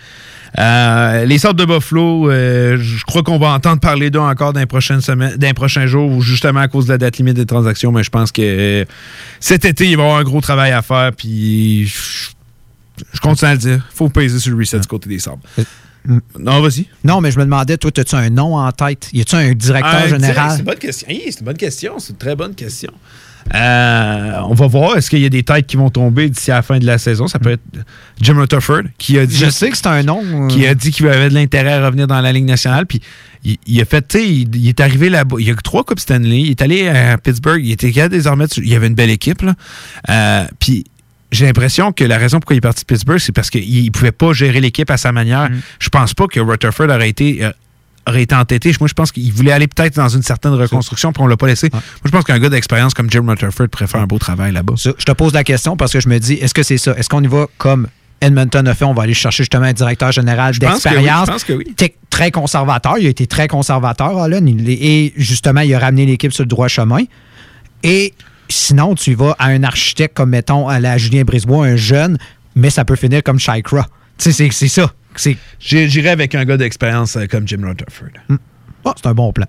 euh, 0.58 1.24
les 1.24 1.38
sortes 1.38 1.56
de 1.56 1.64
Buffalo, 1.64 2.30
euh, 2.30 2.76
je 2.80 3.04
crois 3.04 3.22
qu'on 3.22 3.38
va 3.38 3.48
entendre 3.48 3.80
parler 3.80 4.10
d'eux 4.10 4.18
encore 4.20 4.52
dans 4.52 4.60
les 4.60 4.66
prochaines 4.66 5.00
semaines, 5.00 5.36
dans 5.36 5.46
les 5.46 5.54
prochains 5.54 5.86
jours, 5.86 6.10
ou 6.10 6.22
justement 6.22 6.60
à 6.60 6.68
cause 6.68 6.86
de 6.86 6.92
la 6.92 6.98
date 6.98 7.18
limite 7.18 7.34
des 7.36 7.46
transactions, 7.46 7.92
mais 7.92 8.02
je 8.02 8.10
pense 8.10 8.32
que 8.32 8.42
euh, 8.42 8.84
cet 9.38 9.64
été, 9.64 9.79
il 9.86 9.96
va 9.96 10.02
y 10.02 10.06
avoir 10.06 10.18
un 10.20 10.24
gros 10.24 10.40
travail 10.40 10.72
à 10.72 10.82
faire, 10.82 11.12
puis 11.16 11.86
je, 11.86 12.30
je 13.12 13.20
continue 13.20 13.50
à 13.50 13.54
le 13.54 13.58
dire. 13.58 13.86
faut 13.94 14.08
peser 14.08 14.38
sur 14.38 14.52
le 14.52 14.58
reset 14.58 14.78
du 14.80 14.86
côté 14.86 15.08
des 15.08 15.18
sabres. 15.18 15.42
Non, 16.38 16.60
vas-y. 16.62 16.86
Non, 17.04 17.20
mais 17.20 17.30
je 17.30 17.38
me 17.38 17.44
demandais, 17.44 17.76
toi, 17.76 17.90
as-tu 17.94 18.14
un 18.14 18.30
nom 18.30 18.56
en 18.56 18.72
tête? 18.72 19.10
Y 19.12 19.20
a-tu 19.20 19.34
un 19.36 19.52
directeur 19.52 20.00
Ah, 20.04 20.08
général? 20.08 20.50
C'est 20.52 20.58
une 20.60 20.64
bonne 20.64 20.78
question. 20.78 21.08
Hey, 21.08 21.22
c'est 21.30 21.40
une 21.40 21.44
bonne 21.46 21.56
question. 21.58 21.98
C'est 21.98 22.10
une 22.12 22.18
très 22.18 22.34
bonne 22.34 22.54
question. 22.54 22.90
Euh, 23.54 24.40
on 24.48 24.54
va 24.54 24.66
voir. 24.66 24.96
Est-ce 24.96 25.10
qu'il 25.10 25.20
y 25.20 25.26
a 25.26 25.28
des 25.28 25.42
têtes 25.42 25.66
qui 25.66 25.76
vont 25.76 25.90
tomber 25.90 26.28
d'ici 26.28 26.50
à 26.50 26.56
la 26.56 26.62
fin 26.62 26.78
de 26.78 26.86
la 26.86 26.98
saison? 26.98 27.26
Ça 27.26 27.38
peut 27.38 27.50
être 27.52 27.62
Jim 28.20 28.34
Rutherford 28.38 28.82
qui 28.98 29.18
a 29.18 29.26
dit. 29.26 29.36
Je 29.36 29.50
sais 29.50 29.70
que 29.70 29.76
c'est 29.76 29.86
un 29.86 30.02
nom. 30.02 30.22
euh, 30.24 30.48
Qui 30.48 30.66
a 30.66 30.74
dit 30.74 30.90
qu'il 30.90 31.06
avait 31.08 31.28
de 31.28 31.34
l'intérêt 31.34 31.72
à 31.74 31.86
revenir 31.86 32.06
dans 32.06 32.20
la 32.20 32.32
Ligue 32.32 32.44
nationale. 32.44 32.86
Puis 32.86 33.00
il, 33.44 33.56
il 33.66 33.80
a 33.80 33.84
fait, 33.84 34.06
tu 34.06 34.18
sais, 34.18 34.28
il, 34.28 34.54
il 34.56 34.68
est 34.68 34.80
arrivé 34.80 35.10
là-bas. 35.10 35.36
Il 35.40 35.46
y 35.46 35.50
a 35.50 35.54
trois 35.56 35.84
Coupes 35.84 36.00
Stanley. 36.00 36.40
Il 36.42 36.50
est 36.50 36.62
allé 36.62 36.88
à 36.88 37.18
Pittsburgh. 37.18 37.60
Il 37.64 37.72
était 37.72 38.08
désormais. 38.08 38.46
Il 38.56 38.68
y 38.68 38.74
avait 38.74 38.86
une 38.86 38.94
belle 38.94 39.10
équipe. 39.10 39.42
Là. 39.42 39.54
Euh, 40.10 40.44
puis 40.58 40.84
j'ai 41.32 41.46
l'impression 41.46 41.92
que 41.92 42.04
la 42.04 42.18
raison 42.18 42.40
pourquoi 42.40 42.54
il 42.54 42.58
est 42.58 42.60
parti 42.60 42.82
de 42.82 42.86
Pittsburgh, 42.86 43.18
c'est 43.20 43.32
parce 43.32 43.50
qu'il 43.50 43.84
ne 43.84 43.90
pouvait 43.90 44.10
pas 44.12 44.32
gérer 44.32 44.60
l'équipe 44.60 44.90
à 44.90 44.96
sa 44.96 45.12
manière. 45.12 45.48
Je 45.78 45.88
pense 45.88 46.12
pas 46.12 46.26
que 46.26 46.40
Rutherford 46.40 46.88
aurait 46.90 47.08
été. 47.08 47.44
Aurait 48.08 48.22
été 48.22 48.34
entêté. 48.34 48.72
Moi, 48.80 48.88
je 48.88 48.94
pense 48.94 49.12
qu'il 49.12 49.32
voulait 49.32 49.52
aller 49.52 49.68
peut-être 49.68 49.96
dans 49.96 50.08
une 50.08 50.22
certaine 50.22 50.52
reconstruction, 50.54 51.12
puis 51.12 51.22
on 51.22 51.26
l'a 51.26 51.36
pas 51.36 51.46
laissé. 51.46 51.68
Moi, 51.72 51.82
je 52.04 52.10
pense 52.10 52.24
qu'un 52.24 52.38
gars 52.38 52.48
d'expérience 52.48 52.94
comme 52.94 53.10
Jim 53.10 53.24
Rutherford 53.28 53.68
pourrait 53.68 53.86
faire 53.86 54.00
un 54.00 54.06
beau 54.06 54.18
travail 54.18 54.52
là-bas. 54.52 54.74
Je 54.76 54.90
te 55.04 55.12
pose 55.12 55.32
la 55.32 55.44
question 55.44 55.76
parce 55.76 55.92
que 55.92 56.00
je 56.00 56.08
me 56.08 56.18
dis, 56.18 56.34
est-ce 56.34 56.54
que 56.54 56.62
c'est 56.62 56.78
ça? 56.78 56.92
Est-ce 56.96 57.08
qu'on 57.08 57.22
y 57.22 57.26
va 57.26 57.46
comme 57.58 57.88
Edmonton 58.20 58.66
a 58.66 58.74
fait? 58.74 58.84
On 58.84 58.94
va 58.94 59.02
aller 59.04 59.14
chercher 59.14 59.42
justement 59.44 59.66
un 59.66 59.72
directeur 59.72 60.12
général 60.12 60.52
oui, 60.54 60.58
d'expérience. 60.60 61.26
je 61.26 61.32
pense 61.32 61.44
que 61.44 61.52
oui. 61.52 61.64
Tec- 61.76 61.96
Très 62.10 62.30
conservateur. 62.30 62.98
Il 62.98 63.06
a 63.06 63.08
été 63.10 63.26
très 63.26 63.48
conservateur, 63.48 64.26
est- 64.28 64.42
Et 64.68 65.12
justement, 65.16 65.60
il 65.60 65.72
a 65.74 65.78
ramené 65.78 66.04
l'équipe 66.06 66.32
sur 66.32 66.42
le 66.44 66.48
droit 66.48 66.68
chemin. 66.68 67.00
Et 67.82 68.14
sinon, 68.48 68.94
tu 68.94 69.14
vas 69.14 69.36
à 69.38 69.46
un 69.46 69.62
architecte 69.62 70.16
comme, 70.16 70.30
mettons, 70.30 70.68
à 70.68 70.80
la 70.80 70.98
Julien 70.98 71.22
Brisebois, 71.22 71.66
un 71.66 71.76
jeune, 71.76 72.18
mais 72.54 72.68
ça 72.70 72.84
peut 72.84 72.96
finir 72.96 73.22
comme 73.22 73.38
Shikra. 73.38 73.86
Tu 74.18 74.32
sais, 74.32 74.48
c'est 74.50 74.68
ça. 74.68 74.92
J'irais 75.60 76.10
avec 76.10 76.34
un 76.34 76.44
gars 76.44 76.56
d'expérience 76.56 77.16
euh, 77.16 77.26
comme 77.26 77.46
Jim 77.46 77.60
Rutherford. 77.62 78.08
Ah, 78.84 78.94
c'est 78.96 79.06
un 79.06 79.14
bon 79.14 79.32
plan. 79.32 79.46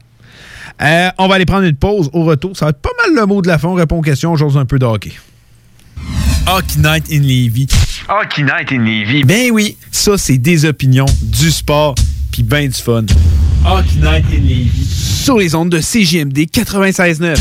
Euh, 0.81 1.09
on 1.17 1.27
va 1.27 1.35
aller 1.35 1.45
prendre 1.45 1.65
une 1.65 1.75
pause. 1.75 2.09
Au 2.13 2.23
retour, 2.23 2.55
ça 2.57 2.65
va 2.65 2.69
être 2.71 2.81
pas 2.81 2.89
mal 3.05 3.15
le 3.15 3.25
mot 3.25 3.41
de 3.41 3.47
la 3.47 3.57
fin. 3.57 3.69
On 3.69 3.73
répond 3.73 3.97
aux 3.97 4.01
questions, 4.01 4.35
j'ose 4.35 4.57
un 4.57 4.65
peu 4.65 4.79
de 4.79 4.85
hockey. 4.85 5.11
Hockey 6.47 6.79
Night 6.79 7.05
in 7.11 7.21
Levy. 7.21 7.67
Hockey 8.09 8.43
Night 8.43 8.71
in 8.71 8.83
Levy. 8.83 9.23
Ben 9.23 9.51
oui, 9.51 9.77
ça, 9.91 10.17
c'est 10.17 10.37
des 10.37 10.65
opinions, 10.65 11.05
du 11.21 11.51
sport, 11.51 11.95
puis 12.31 12.43
ben 12.43 12.67
du 12.67 12.73
fun. 12.81 13.05
Hockey 13.65 13.97
Night 14.01 14.25
in 14.31 14.41
Levy. 14.41 14.85
Sur 14.85 15.37
les 15.37 15.53
ondes 15.53 15.69
de 15.69 15.79
CJMD 15.79 16.39
96.9. 16.51 17.37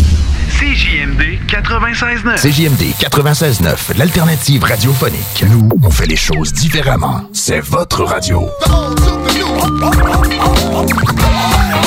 CJMD 0.58 1.29
96.9. 1.60 2.36
CJMD 2.36 2.94
96.9, 2.98 3.98
l'alternative 3.98 4.64
radiophonique. 4.64 5.44
Nous, 5.50 5.68
on 5.82 5.90
fait 5.90 6.06
les 6.06 6.16
choses 6.16 6.52
différemment. 6.52 7.22
C'est 7.32 7.60
votre 7.60 8.04
radio. 8.04 8.48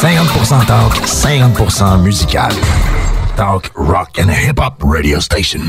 50% 0.02 0.66
talk, 0.66 0.96
50% 1.06 2.02
musical. 2.02 2.52
Talk, 3.36 3.72
rock 3.76 4.20
and 4.20 4.30
hip-hop 4.30 4.84
radio 4.84 5.20
station. 5.20 5.62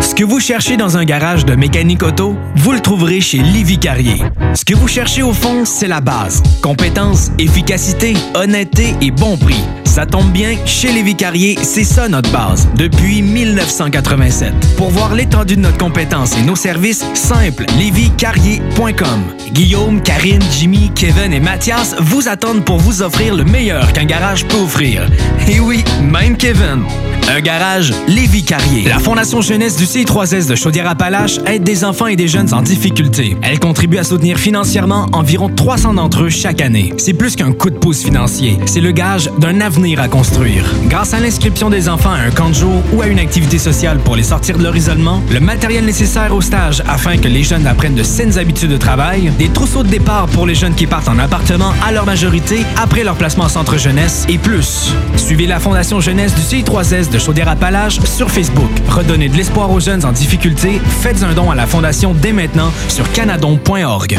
Ce 0.00 0.14
que 0.14 0.24
vous 0.24 0.40
cherchez 0.40 0.76
dans 0.76 0.96
un 0.98 1.04
garage 1.04 1.44
de 1.44 1.54
mécanique 1.54 2.02
auto, 2.02 2.36
vous 2.56 2.72
le 2.72 2.80
trouverez 2.80 3.20
chez 3.20 3.38
Livy 3.38 3.78
Carrier. 3.78 4.22
Ce 4.54 4.64
que 4.64 4.74
vous 4.74 4.88
cherchez 4.88 5.22
au 5.22 5.32
fond, 5.32 5.64
c'est 5.64 5.88
la 5.88 6.00
base. 6.00 6.42
Compétence, 6.62 7.30
efficacité, 7.38 8.14
honnêteté 8.34 8.94
et 9.00 9.10
bon 9.10 9.36
prix. 9.36 9.64
Ça 9.96 10.04
tombe 10.04 10.30
bien, 10.30 10.58
chez 10.66 10.92
Lévi 10.92 11.14
Carrier, 11.14 11.58
c'est 11.62 11.82
ça 11.82 12.06
notre 12.06 12.30
base, 12.30 12.68
depuis 12.76 13.22
1987. 13.22 14.52
Pour 14.76 14.90
voir 14.90 15.14
l'étendue 15.14 15.56
de 15.56 15.62
notre 15.62 15.78
compétence 15.78 16.36
et 16.36 16.42
nos 16.42 16.54
services, 16.54 17.02
simple, 17.14 17.64
lévicarrier.com. 17.78 19.22
Guillaume, 19.52 20.02
Karine, 20.02 20.42
Jimmy, 20.52 20.90
Kevin 20.94 21.32
et 21.32 21.40
Mathias 21.40 21.96
vous 21.98 22.28
attendent 22.28 22.62
pour 22.62 22.76
vous 22.76 23.00
offrir 23.00 23.34
le 23.34 23.44
meilleur 23.44 23.90
qu'un 23.94 24.04
garage 24.04 24.44
peut 24.44 24.58
offrir. 24.58 25.08
Et 25.48 25.60
oui, 25.60 25.82
même 26.02 26.36
Kevin. 26.36 26.82
Un 27.28 27.40
garage 27.40 27.92
Lévi 28.06 28.44
Carrier. 28.44 28.84
La 28.84 28.98
Fondation 28.98 29.40
Jeunesse 29.40 29.76
du 29.76 29.84
CI3S 29.84 30.46
de 30.46 30.54
Chaudière-Appalaches 30.54 31.40
aide 31.46 31.64
des 31.64 31.84
enfants 31.84 32.06
et 32.06 32.16
des 32.16 32.28
jeunes 32.28 32.52
en 32.52 32.62
difficulté. 32.62 33.36
Elle 33.42 33.58
contribue 33.58 33.98
à 33.98 34.04
soutenir 34.04 34.38
financièrement 34.38 35.06
environ 35.12 35.48
300 35.48 35.94
d'entre 35.94 36.24
eux 36.24 36.28
chaque 36.28 36.60
année. 36.60 36.92
C'est 36.98 37.14
plus 37.14 37.34
qu'un 37.34 37.52
coup 37.52 37.70
de 37.70 37.78
pouce 37.78 38.04
financier, 38.04 38.58
c'est 38.66 38.80
le 38.80 38.92
gage 38.92 39.28
d'un 39.40 39.60
avenir 39.60 39.85
à 39.94 40.08
construire. 40.08 40.64
Grâce 40.86 41.14
à 41.14 41.20
l'inscription 41.20 41.70
des 41.70 41.88
enfants 41.88 42.10
à 42.10 42.18
un 42.18 42.30
camp 42.30 42.48
de 42.48 42.54
jour 42.54 42.82
ou 42.92 43.02
à 43.02 43.06
une 43.06 43.20
activité 43.20 43.56
sociale 43.56 43.98
pour 43.98 44.16
les 44.16 44.24
sortir 44.24 44.58
de 44.58 44.62
leur 44.64 44.76
isolement, 44.76 45.22
le 45.30 45.38
matériel 45.38 45.84
nécessaire 45.84 46.34
au 46.34 46.40
stage 46.40 46.82
afin 46.88 47.18
que 47.18 47.28
les 47.28 47.44
jeunes 47.44 47.68
apprennent 47.68 47.94
de 47.94 48.02
saines 48.02 48.36
habitudes 48.36 48.72
de 48.72 48.76
travail, 48.76 49.30
des 49.38 49.48
trousseaux 49.48 49.84
de 49.84 49.88
départ 49.88 50.26
pour 50.26 50.44
les 50.44 50.56
jeunes 50.56 50.74
qui 50.74 50.88
partent 50.88 51.08
en 51.08 51.20
appartement 51.20 51.72
à 51.86 51.92
leur 51.92 52.04
majorité 52.04 52.64
après 52.76 53.04
leur 53.04 53.14
placement 53.14 53.44
en 53.44 53.48
centre 53.48 53.78
jeunesse 53.78 54.26
et 54.28 54.38
plus. 54.38 54.92
Suivez 55.16 55.46
la 55.46 55.60
Fondation 55.60 56.00
Jeunesse 56.00 56.34
du 56.34 56.40
CI3S 56.40 57.10
de 57.10 57.18
Chaudière-Appalaches 57.20 58.00
sur 58.00 58.28
Facebook. 58.28 58.70
Redonnez 58.88 59.28
de 59.28 59.36
l'espoir 59.36 59.70
aux 59.70 59.80
jeunes 59.80 60.04
en 60.04 60.10
difficulté. 60.10 60.80
Faites 61.00 61.22
un 61.22 61.32
don 61.32 61.50
à 61.50 61.54
la 61.54 61.68
Fondation 61.68 62.12
dès 62.12 62.32
maintenant 62.32 62.72
sur 62.88 63.10
canadon.org. 63.12 64.18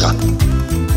Yeah. 0.00 0.57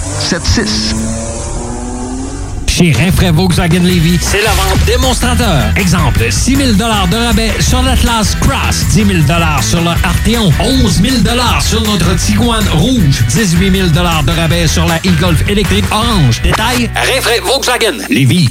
4476. 0.00 1.14
Chez 2.66 2.90
Rinfraie 2.90 3.30
Volkswagen 3.30 3.84
Levy, 3.84 4.18
c'est 4.20 4.42
la 4.42 4.50
vente 4.50 4.84
démonstrateur. 4.84 5.72
Exemple, 5.76 6.26
6 6.28 6.56
000 6.56 6.72
de 6.72 6.82
rabais 6.82 7.52
sur 7.60 7.80
l'Atlas 7.82 8.36
Cross, 8.40 8.86
10 8.90 9.04
000 9.04 9.18
sur 9.62 9.80
le 9.80 9.90
Arteon, 9.90 10.52
11 10.58 11.00
000 11.00 11.14
sur 11.60 11.82
notre 11.82 12.16
Tiguan 12.16 12.64
Rouge, 12.72 13.22
18 13.28 13.70
000 13.70 13.88
de 13.90 14.30
rabais 14.40 14.66
sur 14.66 14.84
la 14.86 14.96
e-Golf 14.96 15.48
électrique 15.48 15.84
orange. 15.92 16.42
Détail, 16.42 16.90
Rinfraie 16.96 17.40
Volkswagen 17.40 17.98
Levy. 18.10 18.48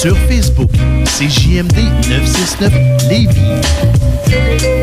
Sur 0.00 0.16
Facebook, 0.28 0.70
c'est 1.06 1.30
JMD 1.30 1.78
969 2.08 2.72
Lévis. 3.08 4.81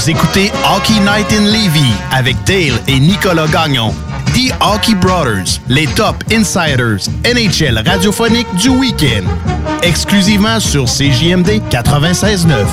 Vous 0.00 0.08
écoutez 0.08 0.50
Hockey 0.64 0.98
Night 1.00 1.30
in 1.30 1.44
Levy 1.44 1.92
avec 2.10 2.34
Dale 2.44 2.80
et 2.88 2.98
Nicolas 2.98 3.46
Gagnon. 3.48 3.94
The 4.32 4.50
Hockey 4.62 4.94
Brothers, 4.94 5.60
les 5.68 5.86
top 5.88 6.24
insiders 6.32 7.06
NHL 7.22 7.86
radiophonique 7.86 8.46
du 8.54 8.70
week-end. 8.70 9.26
Exclusivement 9.82 10.58
sur 10.58 10.86
CJMD 10.86 11.60
96.9. 11.70 12.64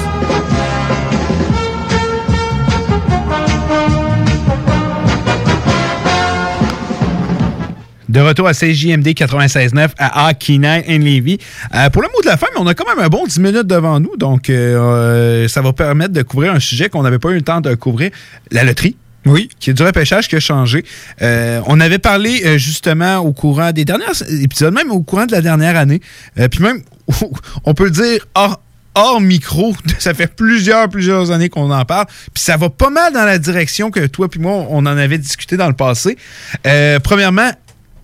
De 8.17 8.21
retour 8.23 8.47
à 8.47 8.53
CJMD 8.53 9.09
96.9 9.09 9.89
à 9.99 10.27
Hockey 10.27 10.57
Night 10.57 10.85
in 10.89 10.97
Levy. 10.97 11.37
Euh, 11.75 11.91
pour 11.91 12.01
le 12.01 12.07
mot 12.07 12.19
de 12.23 12.25
la 12.25 12.35
fin, 12.35 12.47
mais 12.51 12.59
on 12.59 12.65
a 12.65 12.73
quand 12.73 12.89
même 12.89 13.05
un 13.05 13.09
bon 13.09 13.27
10 13.27 13.39
minutes 13.39 13.67
devant 13.67 13.99
nous, 13.99 14.17
donc 14.17 14.49
euh, 14.49 14.75
euh, 14.75 15.47
ça 15.47 15.61
va 15.61 15.71
permettre 15.71 16.13
de 16.13 16.23
couvrir 16.23 16.51
un 16.51 16.59
sujet 16.59 16.89
qu'on 16.89 17.03
n'avait 17.03 17.19
pas 17.19 17.29
eu 17.29 17.35
le 17.35 17.43
temps 17.43 17.61
de 17.61 17.75
couvrir, 17.75 18.09
la 18.49 18.63
loterie. 18.63 18.95
Oui. 19.27 19.49
Qui 19.59 19.69
est 19.69 19.73
du 19.73 19.83
repêchage 19.83 20.27
qui 20.27 20.35
a 20.35 20.39
changé. 20.39 20.83
Euh, 21.21 21.61
on 21.67 21.79
avait 21.79 21.99
parlé 21.99 22.41
euh, 22.43 22.57
justement 22.57 23.17
au 23.17 23.33
courant 23.33 23.71
des 23.71 23.85
derniers 23.85 24.05
épisodes, 24.41 24.73
même 24.73 24.89
au 24.89 25.03
courant 25.03 25.27
de 25.27 25.31
la 25.33 25.41
dernière 25.41 25.77
année. 25.77 26.01
Euh, 26.39 26.47
puis 26.47 26.63
même, 26.63 26.81
on 27.65 27.73
peut 27.75 27.85
le 27.85 27.91
dire 27.91 28.25
hors, 28.33 28.59
hors 28.95 29.21
micro, 29.21 29.75
ça 29.99 30.15
fait 30.15 30.33
plusieurs, 30.35 30.89
plusieurs 30.89 31.29
années 31.29 31.49
qu'on 31.49 31.69
en 31.69 31.85
parle. 31.85 32.07
Puis 32.33 32.41
ça 32.41 32.57
va 32.57 32.71
pas 32.71 32.89
mal 32.89 33.13
dans 33.13 33.25
la 33.25 33.37
direction 33.37 33.91
que 33.91 34.07
toi 34.07 34.27
puis 34.27 34.39
moi, 34.39 34.65
on 34.71 34.79
en 34.79 34.87
avait 34.87 35.19
discuté 35.19 35.55
dans 35.55 35.67
le 35.67 35.75
passé. 35.75 36.17
Premièrement, 37.03 37.51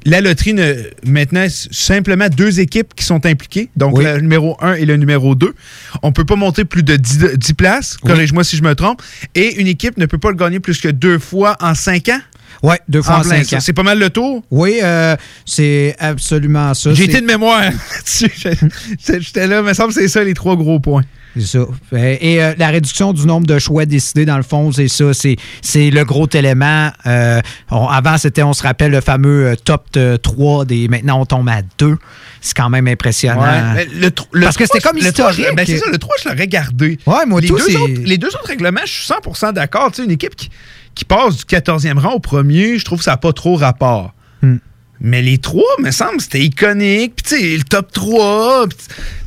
la 0.05 0.21
loterie, 0.21 0.53
ne, 0.53 0.75
maintenant, 1.05 1.45
simplement 1.49 2.27
deux 2.30 2.59
équipes 2.59 2.93
qui 2.95 3.03
sont 3.05 3.25
impliquées. 3.25 3.69
Donc, 3.75 4.01
le 4.01 4.19
numéro 4.19 4.57
1 4.61 4.75
et 4.75 4.85
le 4.85 4.97
numéro 4.97 5.35
2. 5.35 5.53
On 6.01 6.07
ne 6.09 6.13
peut 6.13 6.25
pas 6.25 6.35
monter 6.35 6.65
plus 6.65 6.84
de 6.84 6.95
10, 6.95 7.38
10 7.38 7.53
places. 7.53 7.97
Oui. 8.03 8.11
Corrige-moi 8.11 8.43
si 8.43 8.57
je 8.57 8.63
me 8.63 8.75
trompe. 8.75 9.01
Et 9.35 9.55
une 9.55 9.67
équipe 9.67 9.97
ne 9.97 10.05
peut 10.05 10.17
pas 10.17 10.30
le 10.30 10.35
gagner 10.35 10.59
plus 10.59 10.80
que 10.80 10.89
deux 10.89 11.19
fois 11.19 11.55
en 11.61 11.73
cinq 11.75 12.09
ans? 12.09 12.19
Oui, 12.61 12.75
deux 12.88 13.01
fois 13.01 13.19
en, 13.19 13.23
cinq 13.23 13.51
ans. 13.53 13.59
C'est 13.59 13.73
pas 13.73 13.84
mal 13.84 13.99
le 13.99 14.09
tour? 14.09 14.43
Oui, 14.51 14.80
euh, 14.81 15.15
c'est 15.45 15.95
absolument 15.99 16.73
ça. 16.73 16.93
J'ai 16.93 17.05
été 17.05 17.19
de 17.19 17.25
mémoire. 17.25 17.63
J'étais 18.05 19.47
là, 19.47 19.59
il 19.59 19.65
me 19.65 19.73
semble 19.73 19.93
que 19.93 19.99
c'est 19.99 20.07
ça 20.07 20.23
les 20.23 20.34
trois 20.34 20.55
gros 20.55 20.80
points. 20.80 21.03
C'est 21.35 21.45
ça. 21.47 21.60
Euh, 21.93 22.18
Et 22.22 22.43
euh, 22.43 22.53
la 22.57 22.68
réduction 22.69 23.11
du 23.14 23.26
nombre 23.26 23.47
de 23.47 23.57
choix 23.57 23.85
décidés, 23.85 24.26
dans 24.26 24.38
le 24.38 24.43
fond, 24.43 24.72
c'est 24.72 24.88
ça. 24.88 25.14
C'est, 25.14 25.35
c'est 25.61 25.89
le 25.89 26.05
gros 26.05 26.27
élément. 26.34 26.91
Euh, 27.07 27.41
on- 27.72 27.88
avant, 27.88 28.18
c'était, 28.18 28.43
on 28.43 28.53
se 28.53 28.61
rappelle, 28.64 28.91
le 28.91 29.01
fameux 29.01 29.55
top 29.64 29.85
euh, 29.97 30.18
3 30.18 30.65
des. 30.65 30.88
Maintenant, 30.88 31.19
on 31.22 31.26
tombe 31.26 31.49
à 31.49 31.61
2. 31.80 31.97
C'est 32.41 32.53
quand 32.55 32.69
même 32.69 32.88
impressionnant. 32.88 33.41
Ouais, 33.41 33.61
mais 33.76 33.85
le 33.85 34.10
tr- 34.10 34.26
le 34.31 34.41
Parce 34.45 34.57
que 34.57 34.65
c'était 34.65 34.80
comme 34.80 34.97
historique. 34.97 35.45
ben, 35.55 35.65
c'est 35.65 35.77
ça, 35.77 35.85
le 35.91 35.97
3, 35.97 36.15
je 36.23 36.30
l'aurais 36.30 36.47
gardé. 36.47 36.99
Ouais, 37.07 37.26
moi, 37.26 37.41
les, 37.41 37.47
tout, 37.47 37.57
deux 37.57 37.64
c'est- 37.64 37.77
autres, 37.77 38.01
les 38.03 38.18
deux 38.18 38.27
autres 38.27 38.47
règlements, 38.47 38.81
je 38.85 38.91
suis 38.91 39.05
100% 39.07 39.53
d'accord. 39.53 39.89
Tu 39.91 39.97
sais, 39.97 40.03
une 40.05 40.11
équipe 40.11 40.35
qui, 40.35 40.49
qui 40.93 41.05
passe 41.05 41.38
du 41.38 41.43
14e 41.45 41.97
rang 41.99 42.11
au 42.14 42.19
premier, 42.19 42.77
je 42.77 42.85
trouve 42.85 42.99
que 42.99 43.05
ça 43.05 43.11
n'a 43.11 43.18
pas 43.18 43.34
trop 43.34 43.55
rapport. 43.55 44.14
Hmm. 44.41 44.57
Mais 45.03 45.21
les 45.21 45.38
trois, 45.38 45.63
me 45.80 45.91
semble, 45.91 46.21
c'était 46.21 46.41
iconique. 46.43 47.13
Puis, 47.17 47.23
tu 47.38 47.41
sais, 47.41 47.57
le 47.57 47.63
top 47.63 47.91
3. 47.91 48.67
puis, 48.69 48.77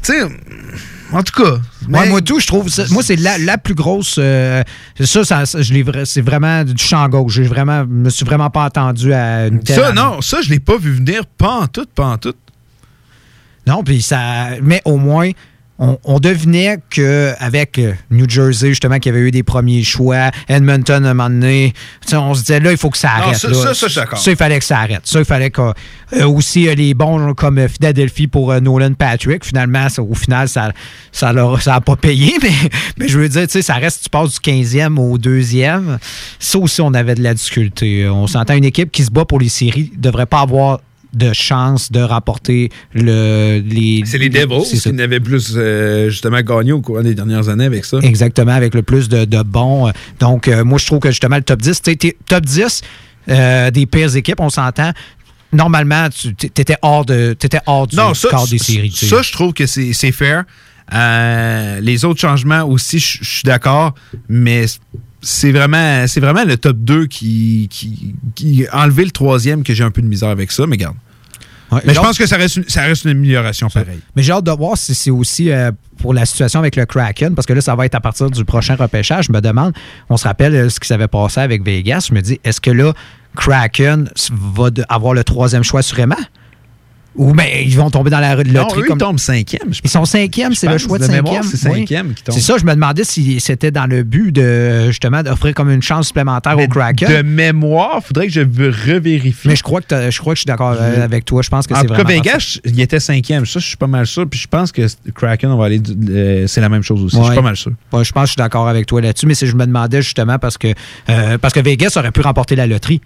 Tu 0.02 0.12
sais, 0.12 0.22
en 1.12 1.22
tout 1.22 1.42
cas. 1.44 1.52
Ouais, 1.52 1.60
mais- 2.00 2.08
moi, 2.08 2.20
tout, 2.22 2.40
je 2.40 2.46
trouve. 2.46 2.68
ça- 2.68 2.86
moi, 2.90 3.02
c'est 3.02 3.16
la, 3.16 3.38
la 3.38 3.58
plus 3.58 3.74
grosse. 3.74 4.16
euh, 4.18 4.62
ça, 4.98 5.24
ça, 5.24 5.44
je 5.44 6.02
c'est 6.04 6.20
vraiment 6.22 6.64
du 6.64 6.82
champ 6.82 7.08
gauche. 7.08 7.34
J'ai 7.34 7.44
vraiment, 7.44 7.82
je 7.82 7.88
me 7.88 8.10
suis 8.10 8.24
vraiment 8.24 8.50
pas 8.50 8.64
attendu 8.64 9.12
à 9.12 9.46
une 9.46 9.60
telle. 9.62 9.76
Ça, 9.76 9.92
non, 9.92 10.20
ça, 10.22 10.40
je 10.42 10.50
l'ai 10.50 10.58
pas 10.60 10.78
vu 10.78 10.92
venir, 10.94 11.26
pas 11.38 11.52
en 11.60 11.66
tout, 11.68 11.86
pas 11.94 12.06
en 12.06 12.18
tout. 12.18 12.34
Non, 13.66 13.84
puis 13.84 14.00
ça. 14.02 14.48
Mais 14.62 14.80
au 14.84 14.96
moins, 14.96 15.30
on, 15.78 15.98
on 16.04 16.18
devinait 16.18 16.78
qu'avec 16.90 17.80
New 18.10 18.28
Jersey, 18.28 18.68
justement, 18.70 18.98
qui 18.98 19.08
avait 19.08 19.20
eu 19.20 19.30
des 19.30 19.42
premiers 19.42 19.82
choix, 19.82 20.30
Edmonton, 20.48 21.04
à 21.04 21.10
un 21.10 21.14
moment 21.14 21.28
donné, 21.30 21.74
on 22.12 22.34
se 22.34 22.40
disait 22.40 22.60
là, 22.60 22.70
il 22.72 22.78
faut 22.78 22.90
que 22.90 22.98
ça 22.98 23.08
Non, 23.18 23.24
arrête. 23.24 23.36
ça- 23.38 23.48
là. 23.48 23.74
ça, 23.74 23.88
ça. 23.88 24.06
Ça, 24.16 24.30
il 24.30 24.36
fallait 24.36 24.58
que 24.58 24.64
ça 24.64 24.78
arrête. 24.78 25.02
Ça, 25.04 25.18
il 25.18 25.24
fallait 25.24 25.50
que. 25.50 25.60
euh, 26.12 26.26
aussi, 26.26 26.68
euh, 26.68 26.74
les 26.74 26.94
bons 26.94 27.34
comme 27.34 27.58
euh, 27.58 27.68
Philadelphie 27.68 28.26
pour 28.28 28.52
euh, 28.52 28.60
Nolan 28.60 28.94
Patrick, 28.94 29.44
finalement, 29.44 29.86
au 29.98 30.14
final, 30.14 30.48
ça 30.48 30.72
ça 31.12 31.32
n'a 31.32 31.58
ça 31.60 31.74
a 31.74 31.80
pas 31.80 31.96
payé, 31.96 32.34
mais, 32.42 32.50
mais 32.98 33.08
je 33.08 33.18
veux 33.18 33.28
dire, 33.28 33.42
tu 33.42 33.48
sais, 33.52 33.62
ça 33.62 33.74
reste, 33.74 34.04
tu 34.04 34.08
passes 34.10 34.40
du 34.40 34.50
15e 34.50 34.98
au 34.98 35.18
deuxième. 35.18 35.98
Ça 36.38 36.58
aussi, 36.58 36.80
on 36.80 36.94
avait 36.94 37.14
de 37.16 37.22
la 37.22 37.34
difficulté. 37.34 38.08
On 38.08 38.26
s'entend 38.26 38.54
une 38.54 38.64
équipe 38.64 38.90
qui 38.92 39.02
se 39.04 39.10
bat 39.10 39.24
pour 39.24 39.40
les 39.40 39.48
séries 39.48 39.92
ne 39.96 40.00
devrait 40.02 40.26
pas 40.26 40.40
avoir 40.40 40.80
de 41.16 41.32
chance 41.32 41.90
de 41.90 42.00
remporter 42.00 42.70
le, 42.94 43.60
les. 43.64 44.02
C'est 44.06 44.18
les 44.18 44.28
Devils 44.28 44.80
qui 44.80 44.92
n'avaient 44.92 45.20
plus, 45.20 45.54
euh, 45.56 46.08
justement, 46.10 46.40
gagné 46.42 46.72
au 46.72 46.80
cours 46.80 47.02
des 47.02 47.14
dernières 47.14 47.48
années 47.48 47.64
avec 47.64 47.84
ça. 47.84 47.98
Exactement, 48.02 48.52
avec 48.52 48.74
le 48.74 48.82
plus 48.82 49.08
de, 49.08 49.24
de 49.24 49.42
bons. 49.42 49.90
Donc, 50.20 50.48
euh, 50.48 50.64
moi, 50.64 50.78
je 50.78 50.86
trouve 50.86 50.98
que 51.00 51.10
justement, 51.10 51.36
le 51.36 51.42
top 51.42 51.60
10, 51.62 51.82
tu 51.82 51.90
sais, 51.90 51.96
t'es- 51.96 52.16
top 52.28 52.44
10 52.44 52.82
euh, 53.28 53.70
des 53.70 53.86
pires 53.86 54.14
équipes, 54.14 54.40
on 54.40 54.50
s'entend. 54.50 54.92
Normalement, 55.52 56.08
tu 56.10 56.28
étais 56.44 56.76
hors, 56.82 57.04
de, 57.04 57.32
t'étais 57.32 57.60
hors 57.66 57.86
du 57.86 57.96
Non, 57.96 58.12
ça, 58.14 58.28
quart 58.28 58.46
des 58.48 58.58
séries. 58.58 58.90
tu 58.90 59.06
sais. 59.06 59.06
Ça, 59.06 59.22
je 59.22 59.32
trouve 59.32 59.52
que 59.54 59.66
c'est 59.66 59.92
c'est 59.92 60.12
fair. 60.12 60.44
Euh, 60.92 61.80
les 61.80 62.04
autres 62.04 62.20
changements 62.20 62.62
aussi, 62.64 62.98
je 62.98 63.24
suis 63.24 63.42
d'accord, 63.44 63.94
mais 64.28 64.66
c'est 65.22 65.50
vraiment, 65.50 66.04
c'est 66.06 66.20
vraiment 66.20 66.44
le 66.44 66.56
top 66.56 66.76
2 66.78 67.06
qui, 67.06 67.68
qui, 67.70 68.14
qui 68.34 68.66
a 68.70 68.84
enlevé 68.84 69.04
le 69.04 69.10
troisième 69.10 69.62
que 69.64 69.74
j'ai 69.74 69.82
un 69.82 69.90
peu 69.90 70.02
de 70.02 70.06
misère 70.06 70.28
avec 70.28 70.52
ça, 70.52 70.66
mais 70.66 70.76
garde. 70.76 70.96
Ouais, 71.72 71.80
mais 71.84 71.94
je 71.94 72.00
pense 72.00 72.16
que 72.16 72.26
ça 72.26 72.36
reste 72.36 72.56
une, 72.56 72.68
ça 72.68 72.82
reste 72.82 73.04
une 73.04 73.10
amélioration 73.10 73.68
pareil. 73.68 74.00
Mais 74.14 74.22
j'ai 74.22 74.32
hâte 74.32 74.44
de 74.44 74.52
voir 74.52 74.76
si 74.76 74.94
c'est 74.94 75.10
aussi 75.10 75.50
euh, 75.50 75.72
pour 75.98 76.14
la 76.14 76.24
situation 76.24 76.60
avec 76.60 76.76
le 76.76 76.86
Kraken, 76.86 77.34
parce 77.34 77.46
que 77.46 77.52
là, 77.52 77.60
ça 77.60 77.74
va 77.74 77.86
être 77.86 77.94
à 77.96 78.00
partir 78.00 78.30
du 78.30 78.44
prochain 78.44 78.76
repêchage. 78.76 79.26
Je 79.26 79.32
me 79.32 79.40
demande, 79.40 79.72
on 80.08 80.16
se 80.16 80.28
rappelle 80.28 80.54
euh, 80.54 80.68
ce 80.68 80.78
qui 80.78 80.86
s'avait 80.86 81.08
passé 81.08 81.40
avec 81.40 81.64
Vegas. 81.64 82.06
Je 82.08 82.14
me 82.14 82.20
dis, 82.20 82.40
est-ce 82.44 82.60
que 82.60 82.70
là, 82.70 82.92
Kraken 83.34 84.08
va 84.30 84.70
avoir 84.88 85.14
le 85.14 85.24
troisième 85.24 85.64
choix 85.64 85.82
sûrement? 85.82 86.16
Ou 87.18 87.32
bien 87.32 87.46
ils 87.64 87.76
vont 87.76 87.90
tomber 87.90 88.10
dans 88.10 88.20
la 88.20 88.34
loterie 88.36 88.52
Non, 88.52 88.66
eux, 88.76 88.82
ils 88.84 88.88
comme. 88.88 88.98
tombent 88.98 89.18
cinquième. 89.18 89.70
Ils 89.82 89.90
sont 89.90 90.04
cinquième, 90.04 90.54
c'est 90.54 90.68
le 90.68 90.76
choix 90.78 90.98
de 90.98 91.06
de 91.06 91.10
cinquième. 91.12 91.42
c'est 91.42 91.68
Oui. 91.70 91.78
cinquième 91.80 92.12
qui 92.14 92.22
tombe. 92.22 92.34
C'est 92.34 92.40
ça, 92.42 92.58
je 92.58 92.64
me 92.64 92.74
demandais 92.74 93.04
si 93.04 93.40
c'était 93.40 93.70
dans 93.70 93.86
le 93.86 94.02
but 94.02 94.32
de 94.32 94.86
justement 94.88 95.22
d'offrir 95.22 95.54
comme 95.54 95.70
une 95.70 95.82
chance 95.82 96.08
supplémentaire 96.08 96.58
au 96.58 96.66
Kraken. 96.68 97.08
De 97.08 97.22
mémoire, 97.22 98.02
faudrait 98.04 98.26
que 98.26 98.32
je 98.32 98.40
revérifie. 98.40 99.48
Mais 99.48 99.56
je 99.56 99.62
crois 99.62 99.80
que 99.80 100.10
je 100.10 100.18
crois 100.18 100.34
que 100.34 100.36
je 100.36 100.40
suis 100.42 100.46
d'accord 100.46 100.76
euh, 100.78 101.02
avec 101.04 101.24
toi. 101.24 101.42
Je 101.42 101.48
pense 101.48 101.66
que 101.66 101.74
En 101.74 101.80
c'est 101.80 101.86
tout 101.86 101.94
cas, 101.94 102.02
vraiment. 102.02 102.22
Vegas, 102.22 102.58
il 102.64 102.80
était 102.80 103.00
cinquième. 103.00 103.46
Ça, 103.46 103.60
je 103.60 103.66
suis 103.66 103.76
pas 103.76 103.86
mal 103.86 104.06
sûr. 104.06 104.28
Puis 104.28 104.40
je 104.40 104.46
pense 104.48 104.70
que 104.72 104.82
Kraken, 105.14 105.50
on 105.50 105.56
va 105.56 105.66
aller. 105.66 105.80
euh, 106.10 106.46
c'est 106.46 106.60
la 106.60 106.68
même 106.68 106.82
chose 106.82 107.02
aussi. 107.02 107.16
Je 107.16 107.22
suis 107.24 107.34
pas 107.34 107.42
mal 107.42 107.56
sûr. 107.56 107.72
Ouais, 107.92 108.04
je 108.04 108.12
pense 108.12 108.22
que 108.24 108.26
je 108.26 108.32
suis 108.32 108.38
d'accord 108.38 108.68
avec 108.68 108.86
toi 108.86 109.00
là-dessus, 109.00 109.26
mais 109.26 109.34
c'est- 109.34 109.46
je 109.46 109.56
me 109.56 109.64
demandais 109.66 110.02
justement 110.02 110.38
parce 110.38 110.58
que 110.58 110.68
euh, 111.08 111.38
parce 111.38 111.54
que 111.54 111.60
Vegas 111.60 111.92
aurait 111.96 112.12
pu 112.12 112.20
remporter 112.20 112.56
la 112.56 112.66
loterie. 112.66 113.00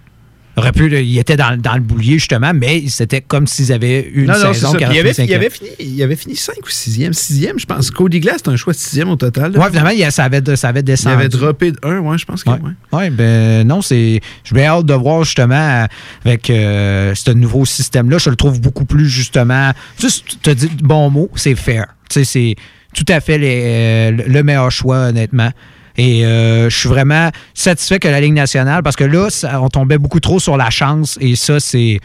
Aurait 0.60 0.72
pu, 0.72 1.00
il 1.02 1.18
était 1.18 1.36
dans, 1.36 1.60
dans 1.60 1.74
le 1.74 1.80
boulier 1.80 2.14
justement, 2.14 2.52
mais 2.54 2.84
c'était 2.88 3.20
comme 3.20 3.46
s'ils 3.46 3.72
avaient 3.72 4.08
eu 4.12 4.22
une 4.22 4.26
non, 4.30 4.38
non, 4.38 4.52
saison 4.54 4.68
aurait 4.68 4.78
il, 4.92 4.98
avait, 4.98 5.12
fini 5.14 5.28
il, 5.28 5.34
avait 5.34 5.50
fini, 5.50 5.70
il 5.78 6.02
avait 6.02 6.16
fini 6.16 6.36
5 6.36 6.56
ou 6.64 6.68
6e. 6.68 7.12
6e, 7.12 7.58
je 7.58 7.66
pense. 7.66 7.90
Cody 7.90 8.20
Glass, 8.20 8.38
c'est 8.44 8.50
un 8.50 8.56
choix 8.56 8.72
de 8.72 8.78
6e 8.78 9.08
au 9.08 9.16
total. 9.16 9.56
Ouais, 9.56 9.68
finalement, 9.68 9.90
il, 9.90 10.12
ça, 10.12 10.24
avait, 10.24 10.56
ça 10.56 10.68
avait 10.68 10.80
il 10.80 10.84
descendu. 10.84 11.16
avait 11.16 11.28
droppé 11.28 11.72
de 11.72 11.78
1, 11.82 11.98
ouais, 11.98 12.18
je 12.18 12.24
pense 12.24 12.44
que. 12.44 12.50
Ouais. 12.50 12.58
ouais. 12.62 12.72
Oui, 12.92 13.10
ben 13.10 13.66
non, 13.66 13.82
c'est. 13.82 14.20
Je 14.44 14.54
vais 14.54 14.64
hâte 14.66 14.86
de 14.86 14.94
voir 14.94 15.24
justement 15.24 15.86
avec 16.24 16.50
euh, 16.50 17.14
ce 17.14 17.30
nouveau 17.30 17.64
système-là. 17.64 18.18
Je 18.18 18.30
le 18.30 18.36
trouve 18.36 18.60
beaucoup 18.60 18.84
plus 18.84 19.08
justement. 19.08 19.72
Juste, 20.00 20.24
tu 20.42 20.50
as 20.50 20.54
dit 20.54 20.68
le 20.80 20.86
bon 20.86 21.10
mot, 21.10 21.30
c'est 21.34 21.54
fair. 21.54 21.86
Tu 22.08 22.14
sais, 22.20 22.24
c'est 22.24 22.54
tout 22.94 23.04
à 23.08 23.20
fait 23.20 23.38
les- 23.38 23.62
euh, 23.64 24.10
le 24.26 24.42
meilleur 24.42 24.70
choix, 24.70 24.98
honnêtement. 25.08 25.50
Et 26.00 26.24
euh, 26.24 26.70
je 26.70 26.78
suis 26.78 26.88
vraiment 26.88 27.28
satisfait 27.52 27.98
que 27.98 28.08
la 28.08 28.22
Ligue 28.22 28.32
nationale, 28.32 28.82
parce 28.82 28.96
que 28.96 29.04
là, 29.04 29.28
on 29.60 29.68
tombait 29.68 29.98
beaucoup 29.98 30.18
trop 30.18 30.40
sur 30.40 30.56
la 30.56 30.70
chance, 30.70 31.18
et 31.20 31.36
ça, 31.36 31.60
c'est. 31.60 32.00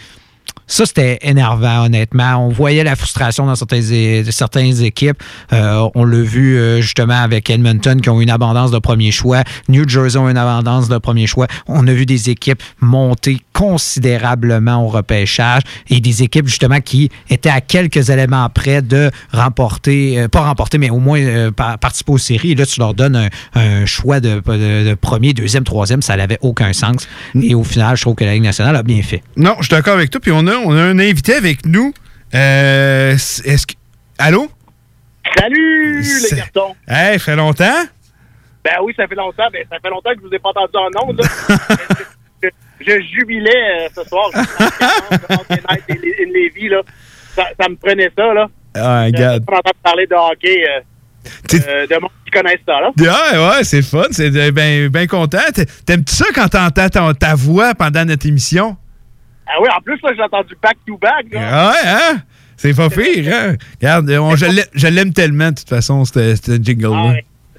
Ça, 0.67 0.85
c'était 0.85 1.19
énervant, 1.21 1.85
honnêtement. 1.85 2.37
On 2.45 2.49
voyait 2.49 2.83
la 2.83 2.95
frustration 2.95 3.45
dans 3.45 3.55
certaines, 3.55 4.83
équipes. 4.83 5.21
Euh, 5.53 5.87
on 5.95 6.05
l'a 6.05 6.21
vu 6.21 6.57
euh, 6.57 6.81
justement 6.81 7.21
avec 7.21 7.49
Edmonton 7.49 8.01
qui 8.01 8.09
ont 8.09 8.19
une 8.19 8.29
abondance 8.31 8.71
de 8.71 8.79
premier 8.79 9.11
choix. 9.11 9.43
New 9.69 9.87
Jersey 9.87 10.17
ont 10.17 10.27
une 10.29 10.37
abondance 10.37 10.89
de 10.89 10.97
premier 10.97 11.27
choix. 11.27 11.47
On 11.67 11.87
a 11.87 11.93
vu 11.93 12.05
des 12.05 12.29
équipes 12.29 12.61
monter 12.81 13.39
considérablement 13.53 14.83
au 14.83 14.87
repêchage 14.87 15.61
et 15.89 15.99
des 15.99 16.23
équipes 16.23 16.47
justement 16.47 16.81
qui 16.81 17.09
étaient 17.29 17.49
à 17.49 17.61
quelques 17.61 18.09
éléments 18.09 18.49
près 18.49 18.81
de 18.81 19.11
remporter, 19.31 20.19
euh, 20.19 20.27
pas 20.27 20.41
remporter, 20.41 20.77
mais 20.77 20.89
au 20.89 20.99
moins 20.99 21.51
pa- 21.55 21.77
participer 21.77 22.11
aux 22.13 22.17
séries. 22.17 22.55
Là, 22.55 22.65
tu 22.65 22.79
leur 22.79 22.93
donnes 22.93 23.29
un, 23.53 23.85
choix 23.85 24.19
de, 24.19 24.41
de- 24.45 24.89
de 24.89 24.93
premier, 24.95 25.33
deuxième, 25.33 25.63
troisième. 25.63 26.01
Ça 26.01 26.15
n'avait 26.17 26.39
aucun 26.41 26.73
sens. 26.73 27.07
Et 27.39 27.53
au 27.55 27.63
final, 27.63 27.95
je 27.95 28.01
trouve 28.01 28.15
que 28.15 28.23
la 28.25 28.33
Ligue 28.33 28.43
nationale 28.43 28.75
a 28.75 28.83
bien 28.83 29.01
fait. 29.03 29.21
Non, 29.37 29.55
je 29.59 29.65
suis 29.65 29.71
d'accord 29.75 29.93
avec 29.93 30.09
toi. 30.09 30.19
Puis 30.19 30.31
on 30.33 30.47
a, 30.47 30.54
on 30.65 30.71
a 30.75 30.81
un 30.81 30.99
invité 30.99 31.35
avec 31.35 31.65
nous. 31.65 31.93
Euh, 32.33 33.11
Est-ce 33.13 33.67
que. 33.67 33.73
Allô? 34.17 34.49
Salut 35.37 36.01
les 36.01 36.29
cartons! 36.37 36.75
Hey, 36.87 37.19
fait 37.19 37.35
longtemps? 37.35 37.83
Ben 38.63 38.73
oui, 38.83 38.93
ça 38.95 39.05
fait 39.07 39.15
longtemps. 39.15 39.47
Ben, 39.51 39.65
ça 39.69 39.77
fait 39.81 39.89
longtemps 39.89 40.11
que 40.11 40.17
je 40.21 40.27
vous 40.27 40.33
ai 40.33 40.39
pas 40.39 40.49
entendu 40.49 40.71
en 40.75 40.89
ondes. 41.09 41.19
là. 41.21 41.27
je, 42.43 42.49
je- 42.81 42.85
je 42.85 43.01
jubilais 43.19 43.51
euh, 43.51 43.87
ce 43.95 44.03
soir. 44.07 44.29
Je 44.33 44.39
Lévis, 46.33 46.69
là. 46.69 46.81
Ça, 47.35 47.43
ça 47.59 47.69
me 47.69 47.75
prenait 47.75 48.11
ça, 48.17 48.33
là. 48.33 48.47
Ah, 48.75 49.07
Je 49.07 49.13
regarde. 49.15 49.45
pas 49.45 49.57
entendu 49.57 49.79
parler 49.83 50.07
de 50.07 50.15
hockey 50.15 50.63
euh, 50.67 50.81
euh, 51.67 51.87
de 51.87 51.95
monde 52.01 52.11
qui 52.25 52.31
connaissent 52.31 52.59
ça, 52.65 52.79
là. 52.81 52.91
Ouais, 52.97 53.37
ouais, 53.57 53.63
c'est 53.63 53.81
fun. 53.81 54.03
C'est 54.11 54.29
bien 54.51 54.89
ben 54.89 55.07
content. 55.07 55.39
T'a- 55.53 55.65
T'aimes-tu 55.85 56.13
ça 56.15 56.25
quand 56.33 56.47
t'entends 56.49 57.13
ta 57.13 57.35
voix 57.35 57.73
pendant 57.75 58.05
notre 58.05 58.25
émission? 58.27 58.77
Ah 59.47 59.61
oui, 59.61 59.67
en 59.75 59.81
plus, 59.81 59.99
là, 60.03 60.11
j'ai 60.15 60.21
entendu 60.23 60.55
back-to-back. 60.61 61.25
là. 61.31 61.39
Ah 61.51 61.71
ouais, 61.71 61.89
hein? 61.89 62.21
C'est 62.57 62.75
pas 62.75 62.89
pire, 62.89 63.33
hein? 63.33 63.55
Regarde, 63.79 64.09
on- 64.11 64.35
je 64.35 64.45
l'ai- 64.45 64.63
je 64.73 64.87
l'aime 64.87 65.13
tellement, 65.13 65.49
de 65.51 65.55
toute 65.55 65.69
façon, 65.69 66.03
ce 66.05 66.35
jingle-là. 66.61 66.95
Ah 66.95 67.07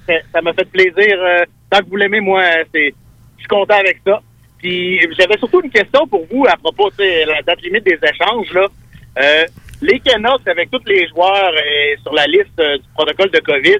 ouais. 0.08 0.22
Ça- 0.32 0.42
m'a 0.42 0.52
fait 0.54 0.64
plaisir. 0.70 0.94
euh, 1.18 1.44
tant 1.70 1.80
que 1.80 1.88
vous 1.90 1.96
l'aimez, 1.96 2.20
moi, 2.20 2.40
euh, 2.42 2.64
je 2.74 2.80
suis 3.38 3.46
content 3.48 3.74
avec 3.74 4.00
ça. 4.06 4.20
Puis 4.58 4.98
j'avais 5.18 5.36
surtout 5.38 5.60
une 5.62 5.70
question 5.70 6.06
pour 6.06 6.26
vous 6.32 6.46
à 6.48 6.56
propos 6.56 6.90
de 6.98 7.28
la 7.28 7.42
date 7.42 7.60
limite 7.62 7.84
des 7.84 7.98
échanges. 8.02 8.52
Là. 8.54 8.66
Euh, 9.22 9.44
les 9.82 10.00
Canucks, 10.00 10.46
avec 10.48 10.70
tous 10.70 10.80
les 10.86 11.06
joueurs 11.08 11.52
euh, 11.52 11.96
sur 12.02 12.12
la 12.14 12.26
liste 12.26 12.56
du 12.56 12.88
protocole 12.94 13.30
de 13.30 13.40
COVID, 13.40 13.78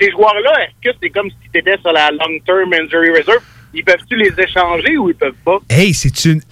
ces 0.00 0.10
joueurs-là, 0.10 0.64
est-ce 0.64 0.90
que 0.90 0.96
c'est 1.02 1.10
comme 1.10 1.30
si 1.30 1.36
tu 1.52 1.58
étais 1.60 1.76
sur 1.80 1.92
la 1.92 2.10
Long-Term 2.10 2.72
Injury 2.74 3.10
Reserve? 3.10 3.42
Ils 3.74 3.84
peuvent-tu 3.84 4.16
les 4.16 4.32
échanger 4.38 4.98
ou 4.98 5.08
ils 5.08 5.14
peuvent 5.14 5.32
pas? 5.44 5.58
Hey, 5.70 5.94
c'est 5.94 6.24
une 6.26 6.42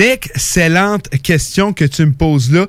excellente 0.00 1.08
question 1.22 1.72
que 1.72 1.84
tu 1.84 2.06
me 2.06 2.12
poses 2.12 2.50
là. 2.52 2.66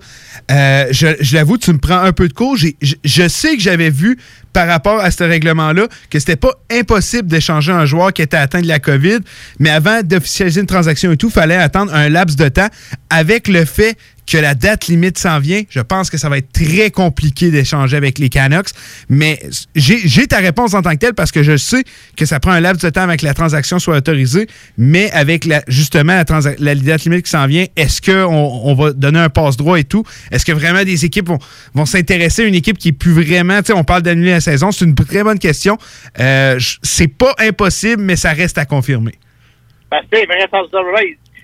Euh, 0.51 0.85
je 0.91 1.35
l'avoue, 1.35 1.57
tu 1.57 1.71
me 1.71 1.77
prends 1.77 1.99
un 1.99 2.11
peu 2.11 2.27
de 2.27 2.33
cours. 2.33 2.57
Je, 2.57 3.27
sais 3.27 3.55
que 3.55 3.61
j'avais 3.61 3.89
vu 3.89 4.17
par 4.53 4.67
rapport 4.67 4.99
à 4.99 5.11
ce 5.11 5.23
règlement-là 5.23 5.87
que 6.09 6.19
c'était 6.19 6.35
pas 6.35 6.51
impossible 6.71 7.27
d'échanger 7.27 7.71
un 7.71 7.85
joueur 7.85 8.13
qui 8.13 8.21
était 8.21 8.37
atteint 8.37 8.61
de 8.61 8.67
la 8.67 8.79
COVID, 8.79 9.19
mais 9.59 9.69
avant 9.69 10.01
d'officialiser 10.03 10.61
une 10.61 10.67
transaction 10.67 11.11
et 11.11 11.17
tout, 11.17 11.27
il 11.27 11.33
fallait 11.33 11.55
attendre 11.55 11.93
un 11.93 12.09
laps 12.09 12.35
de 12.35 12.49
temps 12.49 12.69
avec 13.09 13.47
le 13.47 13.65
fait 13.65 13.97
que 14.29 14.37
la 14.37 14.53
date 14.53 14.87
limite 14.87 15.17
s'en 15.17 15.39
vient. 15.39 15.63
Je 15.69 15.79
pense 15.79 16.09
que 16.09 16.17
ça 16.17 16.29
va 16.29 16.37
être 16.37 16.51
très 16.51 16.91
compliqué 16.91 17.49
d'échanger 17.49 17.97
avec 17.97 18.19
les 18.19 18.29
Canucks. 18.29 18.69
Mais 19.09 19.41
j'ai 19.75 20.27
ta 20.27 20.37
réponse 20.37 20.73
en 20.73 20.81
tant 20.81 20.91
que 20.91 20.97
telle 20.97 21.13
parce 21.15 21.31
que 21.31 21.41
je 21.41 21.57
sais 21.57 21.83
que 22.15 22.25
ça 22.25 22.39
prend 22.39 22.51
un 22.51 22.59
laps 22.59 22.83
de 22.83 22.89
temps 22.89 23.01
avec 23.01 23.21
que 23.21 23.25
la 23.25 23.33
transaction 23.33 23.79
soit 23.79 23.97
autorisée. 23.97 24.47
Mais 24.77 25.11
avec 25.11 25.49
justement 25.67 26.21
la 26.59 26.75
date 26.75 27.03
limite 27.03 27.25
qui 27.25 27.31
s'en 27.31 27.47
vient, 27.47 27.65
est-ce 27.75 28.01
qu'on 28.01 28.61
on 28.63 28.75
va 28.75 28.93
donner 28.93 29.19
un 29.19 29.29
passe-droit 29.29 29.79
et 29.79 29.83
tout? 29.83 30.03
Est-ce 30.31 30.45
que 30.45 30.51
vraiment 30.51 30.83
des 30.83 31.05
équipes 31.05 31.29
vont, 31.73 31.85
s'intéresser 31.85 32.43
à 32.43 32.45
une 32.45 32.55
équipe 32.55 32.77
qui 32.77 32.89
est 32.89 32.93
plus 32.93 33.11
vraiment, 33.13 33.59
tu 33.59 33.67
sais, 33.67 33.73
on 33.73 33.83
parle 33.83 34.01
d'annuler 34.01 34.31
la 34.31 34.41
saison, 34.41 34.71
c'est 34.71 34.85
une 34.85 34.95
très 34.95 35.23
bonne 35.23 35.39
question. 35.39 35.77
Euh, 36.19 36.59
c'est 36.83 37.07
pas 37.07 37.33
impossible, 37.39 38.01
mais 38.01 38.15
ça 38.15 38.31
reste 38.31 38.57
à 38.57 38.65
confirmer. 38.65 39.13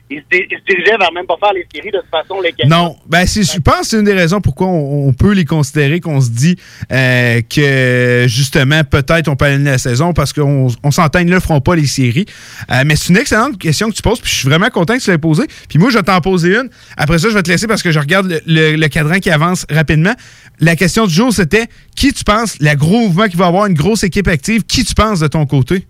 Il, 0.10 0.20
se 0.20 0.24
dé- 0.30 0.48
il 0.52 0.58
se 0.60 0.64
dirigeait 0.66 0.98
vers 0.98 1.12
même 1.12 1.26
pas 1.26 1.36
faire 1.40 1.54
les 1.54 1.66
séries 1.74 1.92
de 1.92 1.98
toute 2.00 2.10
façon, 2.10 2.40
les. 2.42 2.54
Non, 2.68 2.96
ben 3.08 3.26
c'est, 3.26 3.44
je 3.44 3.60
pense 3.60 3.80
que 3.82 3.86
c'est 3.88 3.98
une 3.98 4.06
des 4.06 4.14
raisons 4.14 4.40
pourquoi 4.42 4.68
on, 4.68 5.08
on 5.08 5.14
peut 5.14 5.34
les 5.34 5.46
considérer, 5.46 6.00
qu'on 6.00 6.22
se 6.22 6.30
dit 6.30 6.56
euh, 6.92 7.42
que 7.42 8.26
justement 8.28 8.84
peut-être 8.84 9.28
on 9.28 9.36
peut 9.36 9.46
annuler 9.46 9.72
la 9.72 9.78
saison 9.78 10.14
parce 10.14 10.32
qu'on 10.34 10.68
on 10.84 10.92
s'entend, 10.92 11.20
ils 11.20 11.26
ne 11.26 11.32
le 11.34 11.40
feront 11.40 11.62
pas 11.62 11.76
les 11.76 11.88
séries. 11.88 12.26
Euh, 12.72 12.84
mais 12.86 12.96
c'est 12.96 13.10
une 13.10 13.18
excellente 13.18 13.58
question 13.58 13.90
que 13.90 13.96
tu 13.96 14.02
poses, 14.02 14.20
puis 14.20 14.30
je 14.32 14.36
suis 14.38 14.48
vraiment 14.50 14.70
content 14.70 14.96
que 14.98 15.02
tu 15.02 15.10
l'aies 15.10 15.18
posée. 15.18 15.48
Puis 15.70 15.80
moi, 15.80 15.90
je 15.90 15.98
vais 15.98 16.04
t'en 16.04 16.22
poser 16.22 16.56
une. 16.56 16.70
Après 16.98 17.18
ça, 17.18 17.30
je 17.30 17.34
vais 17.34 17.44
te 17.44 17.50
laisser 17.50 17.68
parce 17.68 17.82
que 17.82 17.92
je 17.92 18.00
regarde 18.00 18.28
le, 18.28 18.40
le- 18.46 18.76
le 18.76 18.88
cadran 18.88 19.20
qui 19.20 19.32
avance 19.32 19.66
rapidement. 19.72 20.14
La 20.60 20.76
question 20.76 21.06
du 21.08 21.14
jour, 21.14 21.34
c'était 21.34 21.66
qui 21.96 22.14
tu 22.14 22.24
penses, 22.24 22.58
le 22.60 22.76
gros 22.76 23.00
mouvement 23.00 23.28
qui 23.28 23.38
va 23.38 23.48
avoir 23.48 23.66
une 23.66 23.74
grosse 23.74 24.04
équipe 24.04 24.28
active, 24.28 24.64
qui 24.64 24.84
tu 24.86 24.94
penses 24.94 25.20
de 25.20 25.28
ton 25.28 25.46
côté? 25.46 25.86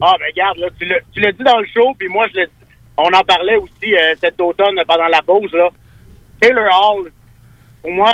Ah, 0.00 0.12
ben 0.18 0.26
regarde, 0.34 0.58
là, 0.58 0.66
tu 0.78 0.84
l'as 0.86 0.96
tu 1.14 1.20
l'as 1.20 1.32
dit 1.32 1.42
dans 1.44 1.58
le 1.58 1.66
show, 1.72 1.94
puis 1.98 2.08
moi, 2.08 2.26
je 2.34 2.40
l'ai 2.40 2.46
on 2.96 3.12
en 3.12 3.22
parlait 3.24 3.56
aussi 3.56 3.94
euh, 3.94 4.14
cet 4.20 4.40
automne 4.40 4.80
pendant 4.86 5.08
la 5.08 5.22
pause. 5.22 5.52
Là. 5.52 5.68
Taylor 6.40 6.66
Hall, 6.66 7.10
pour 7.82 7.90
moi, 7.92 8.12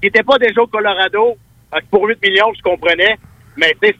qui 0.00 0.06
n'était 0.06 0.22
pas 0.22 0.38
déjà 0.38 0.62
au 0.62 0.66
Colorado, 0.66 1.36
pour 1.90 2.06
8 2.06 2.22
millions, 2.22 2.52
je 2.56 2.62
comprenais, 2.62 3.16
mais 3.56 3.74
tu 3.82 3.88
sais, 3.88 3.96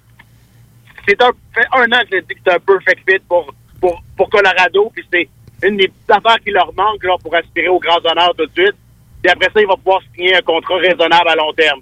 c'est 1.09 1.23
un, 1.23 1.31
fait 1.55 1.67
un 1.73 1.85
an 1.93 2.01
que 2.11 2.17
je 2.17 2.21
dis 2.23 2.35
que 2.35 2.41
c'est 2.47 2.53
un 2.55 2.59
perfect 2.61 3.09
fit 3.09 3.19
pour, 3.29 3.53
pour, 3.81 4.03
pour 4.17 4.31
Colorado, 4.31 4.91
puis 4.95 5.05
c'est 5.13 5.29
une 5.63 5.77
des 5.77 5.89
petites 5.89 6.11
affaires 6.11 6.39
qui 6.45 6.51
leur 6.51 6.73
manque 6.75 7.03
là, 7.05 7.17
pour 7.23 7.35
aspirer 7.35 7.69
aux 7.69 7.79
grands 7.81 8.01
honneurs 8.05 8.35
tout 8.37 8.47
de 8.47 8.53
suite. 8.53 8.75
Puis 9.23 9.33
après 9.33 9.51
ça, 9.53 9.61
il 9.61 9.67
va 9.67 9.77
pouvoir 9.77 10.01
signer 10.15 10.37
un 10.37 10.43
contrat 10.43 10.77
raisonnable 10.77 11.29
à 11.29 11.35
long 11.35 11.53
terme. 11.53 11.81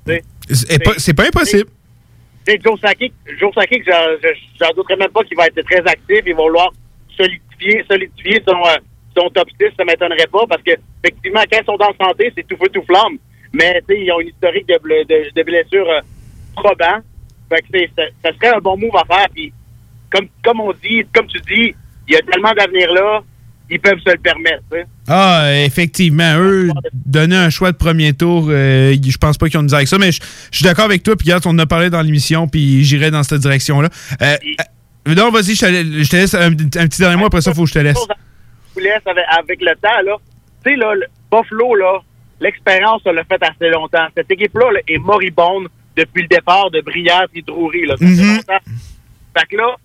C'est 0.51 0.83
pas, 0.83 0.93
c'est 0.99 1.15
pas 1.15 1.27
impossible. 1.27 1.69
Sais, 2.47 2.61
Joe 2.63 2.79
Sakic, 2.81 3.13
Joe 3.39 3.53
Sakic, 3.55 3.85
j'en- 3.87 4.17
je- 4.23 4.39
j'en 4.65 4.71
douterais 4.75 4.97
même 4.97 5.11
pas 5.11 5.25
qu'il 5.25 5.37
va 5.37 5.47
être 5.47 5.61
très 5.63 5.81
actif. 5.87 6.21
Il 6.27 6.35
va 6.35 6.43
vouloir 6.43 6.71
solidifier, 7.59 7.85
solidifier 7.89 8.43
son, 8.47 8.57
euh, 8.57 8.77
son 9.17 9.29
top 9.31 9.49
6, 9.61 9.69
ça 9.77 9.85
m'étonnerait 9.85 10.27
pas, 10.31 10.45
parce 10.49 10.63
que 10.63 10.73
effectivement, 11.03 11.41
quand 11.51 11.59
ils 11.61 11.67
sont 11.67 11.79
en 11.81 12.07
santé, 12.07 12.33
c'est 12.37 12.47
tout 12.47 12.57
feu, 12.57 12.69
tout 12.73 12.83
flamme. 12.87 13.19
Mais 13.53 13.81
tu 13.89 13.95
sais, 13.95 14.01
ils 14.03 14.13
ont 14.13 14.21
une 14.21 14.29
historique 14.29 14.67
de, 14.67 14.75
ble- 14.75 15.07
de, 15.07 15.31
de 15.35 15.43
blessures 15.45 15.89
euh, 15.89 16.01
probants. 16.57 17.01
Fait 17.49 17.61
que 17.63 17.67
c'est- 17.73 17.91
ça, 17.97 18.03
ça 18.25 18.31
serait 18.37 18.57
un 18.57 18.59
bon 18.61 18.77
move 18.77 18.97
à 18.97 19.05
faire. 19.05 19.27
Puis, 19.35 19.53
comme, 20.11 20.27
comme 20.43 20.61
on 20.61 20.73
dit, 20.73 21.03
comme 21.15 21.27
tu 21.29 21.39
dis, 21.41 21.75
il 22.09 22.15
y 22.15 22.17
a 22.17 22.21
tellement 22.21 22.53
d'avenir 22.53 22.93
là, 22.93 23.23
ils 23.71 23.81
peuvent 23.81 23.99
se 24.05 24.11
le 24.11 24.19
permettre. 24.19 24.63
Ah, 25.09 25.51
effectivement, 25.65 26.35
eux, 26.39 26.69
donner 26.93 27.37
un 27.37 27.49
choix 27.51 27.73
de 27.73 27.77
premier 27.77 28.13
tour, 28.13 28.47
euh, 28.51 28.95
je 29.03 29.17
pense 29.17 29.39
pas 29.39 29.49
qu'ils 29.49 29.59
ont 29.59 29.63
une 29.63 29.73
avec 29.75 29.89
ça, 29.89 29.97
mais 29.99 30.13
je 30.13 30.21
je 30.51 30.57
suis 30.59 30.65
d'accord 30.65 30.85
avec 30.85 31.03
toi, 31.03 31.17
puis 31.17 31.27
regarde, 31.29 31.45
on 31.47 31.51
en 31.51 31.59
a 31.61 31.67
parlé 31.67 31.89
dans 31.91 32.03
l'émission, 32.03 32.47
puis 32.47 32.85
j'irai 32.85 33.11
dans 33.11 33.23
cette 33.23 33.41
direction-là. 33.41 33.89
Euh, 34.21 34.25
euh, 34.35 34.37
non, 35.07 35.31
vas-y, 35.31 35.55
je 35.55 35.67
je 36.03 36.09
te 36.09 36.17
laisse 36.17 36.35
un, 36.35 36.53
un 36.53 36.55
petit 36.89 37.01
dernier 37.01 37.17
mot, 37.17 37.27
après 37.27 37.41
ça, 37.41 37.51
il 37.51 37.55
faut 37.57 37.63
que 37.65 37.69
je 37.69 37.75
te 37.75 37.79
laisse. 37.81 37.99
vous 38.75 38.81
laisse 38.81 39.03
avec, 39.07 39.25
avec 39.39 39.61
le 39.61 39.75
temps, 39.77 40.01
là. 40.05 40.17
Tu 40.65 40.71
sais, 40.71 40.77
là, 40.77 40.95
le 40.95 41.07
Buffalo, 41.31 41.75
là, 41.75 41.99
l'expérience, 42.41 43.03
ça 43.03 43.13
l'a 43.13 43.25
fait 43.25 43.43
assez 43.43 43.69
longtemps. 43.71 44.07
Cette 44.17 44.31
équipe-là 44.31 44.71
là, 44.73 44.81
est 44.89 44.99
moribonde 44.99 45.69
depuis 45.97 46.23
le 46.23 46.29
départ 46.29 46.71
de 46.71 46.81
Brière 46.81 47.27
et 47.35 47.43
Drury, 47.43 47.87
là. 47.87 47.97
Ça 47.99 48.07
fait 48.07 48.13
Mhm. 48.13 48.37
longtemps. 48.37 48.65
Fait 49.39 49.47
que 49.51 49.57
là, 49.57 49.77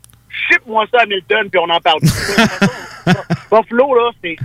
ship-moi 0.49 0.85
ça 0.91 0.99
à 0.99 1.03
Hamilton, 1.03 1.49
puis 1.49 1.59
on 1.59 1.69
en 1.69 1.79
parle. 1.79 1.99
Buffalo, 3.51 3.95
là, 3.95 4.11
c'est, 4.23 4.37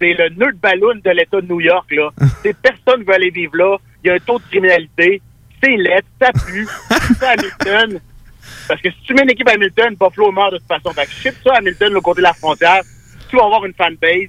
le 0.00 0.28
nœud 0.34 0.52
de 0.52 0.58
ballon 0.58 0.94
de 1.02 1.10
l'État 1.10 1.40
de 1.40 1.46
New 1.46 1.60
York, 1.60 1.90
là. 1.92 2.10
Personne 2.62 3.00
ne 3.00 3.04
veut 3.06 3.14
aller 3.14 3.30
vivre 3.30 3.56
là. 3.56 3.76
Il 4.02 4.08
y 4.08 4.10
a 4.10 4.14
un 4.14 4.18
taux 4.18 4.38
de 4.38 4.44
criminalité. 4.50 5.22
C'est 5.62 5.76
laid, 5.76 6.04
ça 6.20 6.30
pue. 6.46 6.66
C'est 7.18 7.26
Hamilton. 7.26 8.00
Parce 8.68 8.80
que 8.80 8.90
si 8.90 8.96
tu 9.06 9.14
mets 9.14 9.22
une 9.22 9.30
équipe 9.30 9.48
à 9.48 9.52
Hamilton, 9.52 9.94
Buffalo 10.00 10.32
meurt 10.32 10.52
de 10.52 10.58
toute 10.58 10.68
façon. 10.68 10.90
Fait 10.94 11.06
que 11.06 11.12
ship 11.12 11.34
ça 11.44 11.54
à 11.54 11.58
Hamilton, 11.58 11.92
le 11.92 12.00
côté 12.00 12.18
de 12.20 12.24
la 12.24 12.32
frontière. 12.34 12.80
Tu 13.28 13.36
vas 13.36 13.44
avoir 13.44 13.64
une 13.64 13.74
fanbase. 13.74 14.28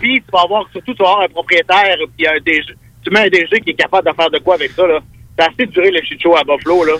Puis 0.00 0.20
tu 0.22 0.30
vas 0.32 0.42
avoir, 0.42 0.64
surtout, 0.72 0.94
tu 0.94 1.02
vas 1.02 1.10
avoir 1.10 1.24
un 1.24 1.28
propriétaire, 1.28 1.96
puis 2.16 2.26
un 2.26 2.38
DG. 2.44 2.62
Tu 3.04 3.10
mets 3.10 3.20
un 3.26 3.28
DG 3.28 3.60
qui 3.64 3.70
est 3.70 3.74
capable 3.74 4.08
de 4.08 4.14
faire 4.14 4.30
de 4.30 4.38
quoi 4.38 4.54
avec 4.54 4.70
ça, 4.72 4.86
là. 4.86 5.00
Ça 5.38 5.46
a 5.46 5.48
assez 5.50 5.66
duré 5.66 5.90
le 5.90 6.00
shit 6.02 6.20
show 6.22 6.36
à 6.36 6.42
Buffalo, 6.44 6.84
là. 6.84 6.92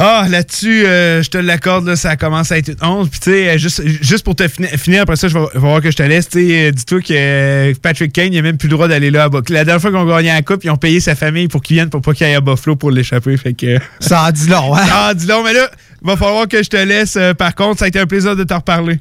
Ah, 0.00 0.26
là-dessus, 0.30 0.86
euh, 0.86 1.22
je 1.24 1.28
te 1.30 1.38
l'accorde, 1.38 1.84
là, 1.88 1.96
ça 1.96 2.14
commence 2.16 2.52
à 2.52 2.58
être 2.58 2.68
une 2.68 2.84
honte. 2.88 3.10
Puis, 3.10 3.18
tu 3.18 3.30
sais, 3.32 3.48
euh, 3.48 3.58
juste, 3.58 3.82
juste 3.84 4.24
pour 4.24 4.36
te 4.36 4.46
fini- 4.46 4.68
finir, 4.78 5.02
après 5.02 5.16
ça, 5.16 5.26
je 5.26 5.36
vais, 5.36 5.44
je 5.52 5.58
vais 5.58 5.66
voir 5.66 5.80
que 5.82 5.90
je 5.90 5.96
te 5.96 6.02
laisse. 6.04 6.28
Tu 6.28 6.46
sais, 6.48 6.68
euh, 6.68 6.70
dis-toi 6.70 7.00
que 7.00 7.06
euh, 7.10 7.74
Patrick 7.82 8.12
Kane, 8.12 8.32
il 8.32 8.38
a 8.38 8.42
même 8.42 8.58
plus 8.58 8.68
le 8.68 8.74
droit 8.74 8.86
d'aller 8.86 9.10
là 9.10 9.24
à 9.24 9.28
Buffalo. 9.28 9.44
La 9.50 9.64
dernière 9.64 9.80
fois 9.82 9.90
qu'on 9.90 10.04
gagnait 10.04 10.32
la 10.32 10.42
coupe, 10.42 10.62
ils 10.62 10.70
ont 10.70 10.76
payé 10.76 11.00
sa 11.00 11.16
famille 11.16 11.48
pour 11.48 11.62
qu'il 11.62 11.74
vienne 11.76 11.90
pour 11.90 12.00
pas 12.00 12.12
qu'il 12.12 12.26
aille 12.26 12.34
à 12.36 12.40
Buffalo 12.40 12.76
pour 12.76 12.92
l'échapper. 12.92 13.36
Fait 13.36 13.54
que. 13.54 13.78
Ça 13.98 14.22
en 14.28 14.30
dit 14.30 14.48
long, 14.48 14.72
hein? 14.76 14.86
Ça 14.86 15.10
en 15.10 15.14
dit 15.14 15.26
long, 15.26 15.42
mais 15.42 15.52
là, 15.54 15.68
va 16.02 16.16
falloir 16.16 16.46
que 16.48 16.62
je 16.62 16.68
te 16.70 16.76
laisse. 16.76 17.16
euh, 17.16 17.34
par 17.34 17.54
contre, 17.54 17.78
ça 17.80 17.84
a 17.86 17.88
été 17.88 17.98
un 17.98 18.06
plaisir 18.06 18.36
de 18.36 18.44
te 18.44 18.54
reparler. 18.54 18.98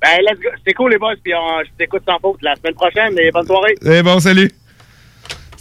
Ben, 0.00 0.18
let's 0.22 0.38
go. 0.40 0.48
C'est 0.66 0.74
cool, 0.74 0.92
les 0.92 0.98
boys, 0.98 1.14
puis 1.22 1.32
on- 1.34 1.64
je 1.64 1.70
t'écoute 1.76 2.02
sans 2.06 2.18
faute 2.20 2.38
la 2.42 2.54
semaine 2.56 2.74
prochaine, 2.74 3.18
et 3.18 3.30
bonne 3.32 3.46
soirée. 3.46 3.74
Eh 3.84 4.02
bon, 4.02 4.20
salut. 4.20 4.50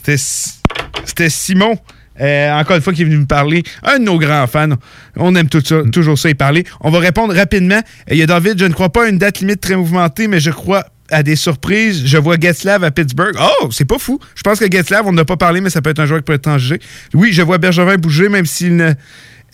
C'était 0.03 1.29
Simon. 1.29 1.77
euh, 2.19 2.51
encore 2.53 2.75
une 2.77 2.81
fois, 2.81 2.93
qui 2.93 3.01
est 3.03 3.05
venu 3.05 3.17
me 3.17 3.25
parler. 3.27 3.61
Un 3.83 3.99
de 3.99 4.03
nos 4.05 4.17
grands 4.17 4.47
fans. 4.47 4.69
On 5.17 5.35
aime 5.35 5.49
tout 5.49 5.61
ça, 5.63 5.81
toujours 5.91 6.17
ça 6.17 6.29
y 6.29 6.33
parler. 6.33 6.63
On 6.81 6.89
va 6.89 6.97
répondre 6.99 7.33
rapidement. 7.35 7.79
Il 8.09 8.17
y 8.17 8.23
a 8.23 8.25
David, 8.25 8.57
je 8.59 8.65
ne 8.65 8.73
crois 8.73 8.89
pas 8.89 9.05
à 9.05 9.07
une 9.09 9.17
date 9.19 9.39
limite 9.39 9.61
très 9.61 9.75
mouvementée, 9.75 10.27
mais 10.27 10.39
je 10.39 10.49
crois 10.49 10.85
à 11.11 11.21
des 11.23 11.35
surprises. 11.35 12.05
Je 12.07 12.17
vois 12.17 12.35
Getzlav 12.39 12.83
à 12.83 12.89
Pittsburgh. 12.91 13.35
Oh, 13.39 13.69
c'est 13.71 13.85
pas 13.85 13.99
fou. 13.99 14.19
Je 14.35 14.41
pense 14.41 14.59
que 14.59 14.65
Getzlav, 14.71 15.05
on 15.05 15.13
n'a 15.13 15.25
pas 15.25 15.37
parlé, 15.37 15.61
mais 15.61 15.69
ça 15.69 15.81
peut 15.81 15.91
être 15.91 15.99
un 15.99 16.05
joueur 16.07 16.19
qui 16.21 16.25
peut 16.25 16.33
être 16.33 16.57
jugé. 16.57 16.79
Oui, 17.13 17.33
je 17.33 17.41
vois 17.43 17.59
Bergevin 17.59 17.97
bouger, 17.97 18.29
même 18.29 18.45
s'il 18.47 18.75
ne, 18.75 18.93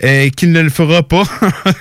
euh, 0.03 0.29
qu'il 0.29 0.51
ne 0.51 0.61
le 0.61 0.69
fera 0.69 1.03
pas. 1.03 1.23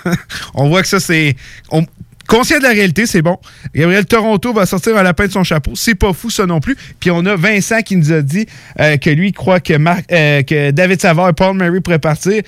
on 0.54 0.68
voit 0.68 0.82
que 0.82 0.88
ça, 0.88 1.00
c'est. 1.00 1.36
on- 1.70 1.86
Conscient 2.28 2.58
de 2.58 2.62
la 2.62 2.70
réalité, 2.70 3.04
c'est 3.04 3.20
bon. 3.20 3.36
Gabriel 3.74 4.06
Toronto 4.06 4.54
va 4.54 4.64
sortir 4.64 4.96
un 4.96 5.02
lapin 5.02 5.26
de 5.26 5.32
son 5.32 5.42
chapeau. 5.44 5.72
C'est 5.74 5.96
pas 5.96 6.12
fou, 6.14 6.30
ça 6.30 6.46
non 6.46 6.60
plus. 6.60 6.76
Puis 7.00 7.10
on 7.10 7.26
a 7.26 7.34
Vincent 7.36 7.82
qui 7.82 7.96
nous 7.96 8.10
a 8.12 8.22
dit 8.22 8.46
euh, 8.80 8.96
que 8.96 9.10
lui 9.10 9.32
croit 9.32 9.58
que, 9.60 9.74
Marc- 9.74 10.10
euh, 10.12 10.42
que 10.42 10.70
David 10.70 11.00
Savard 11.02 11.28
et 11.30 11.32
Paul 11.34 11.56
Murray 11.56 11.80
pourraient 11.80 11.98
partir. 11.98 12.42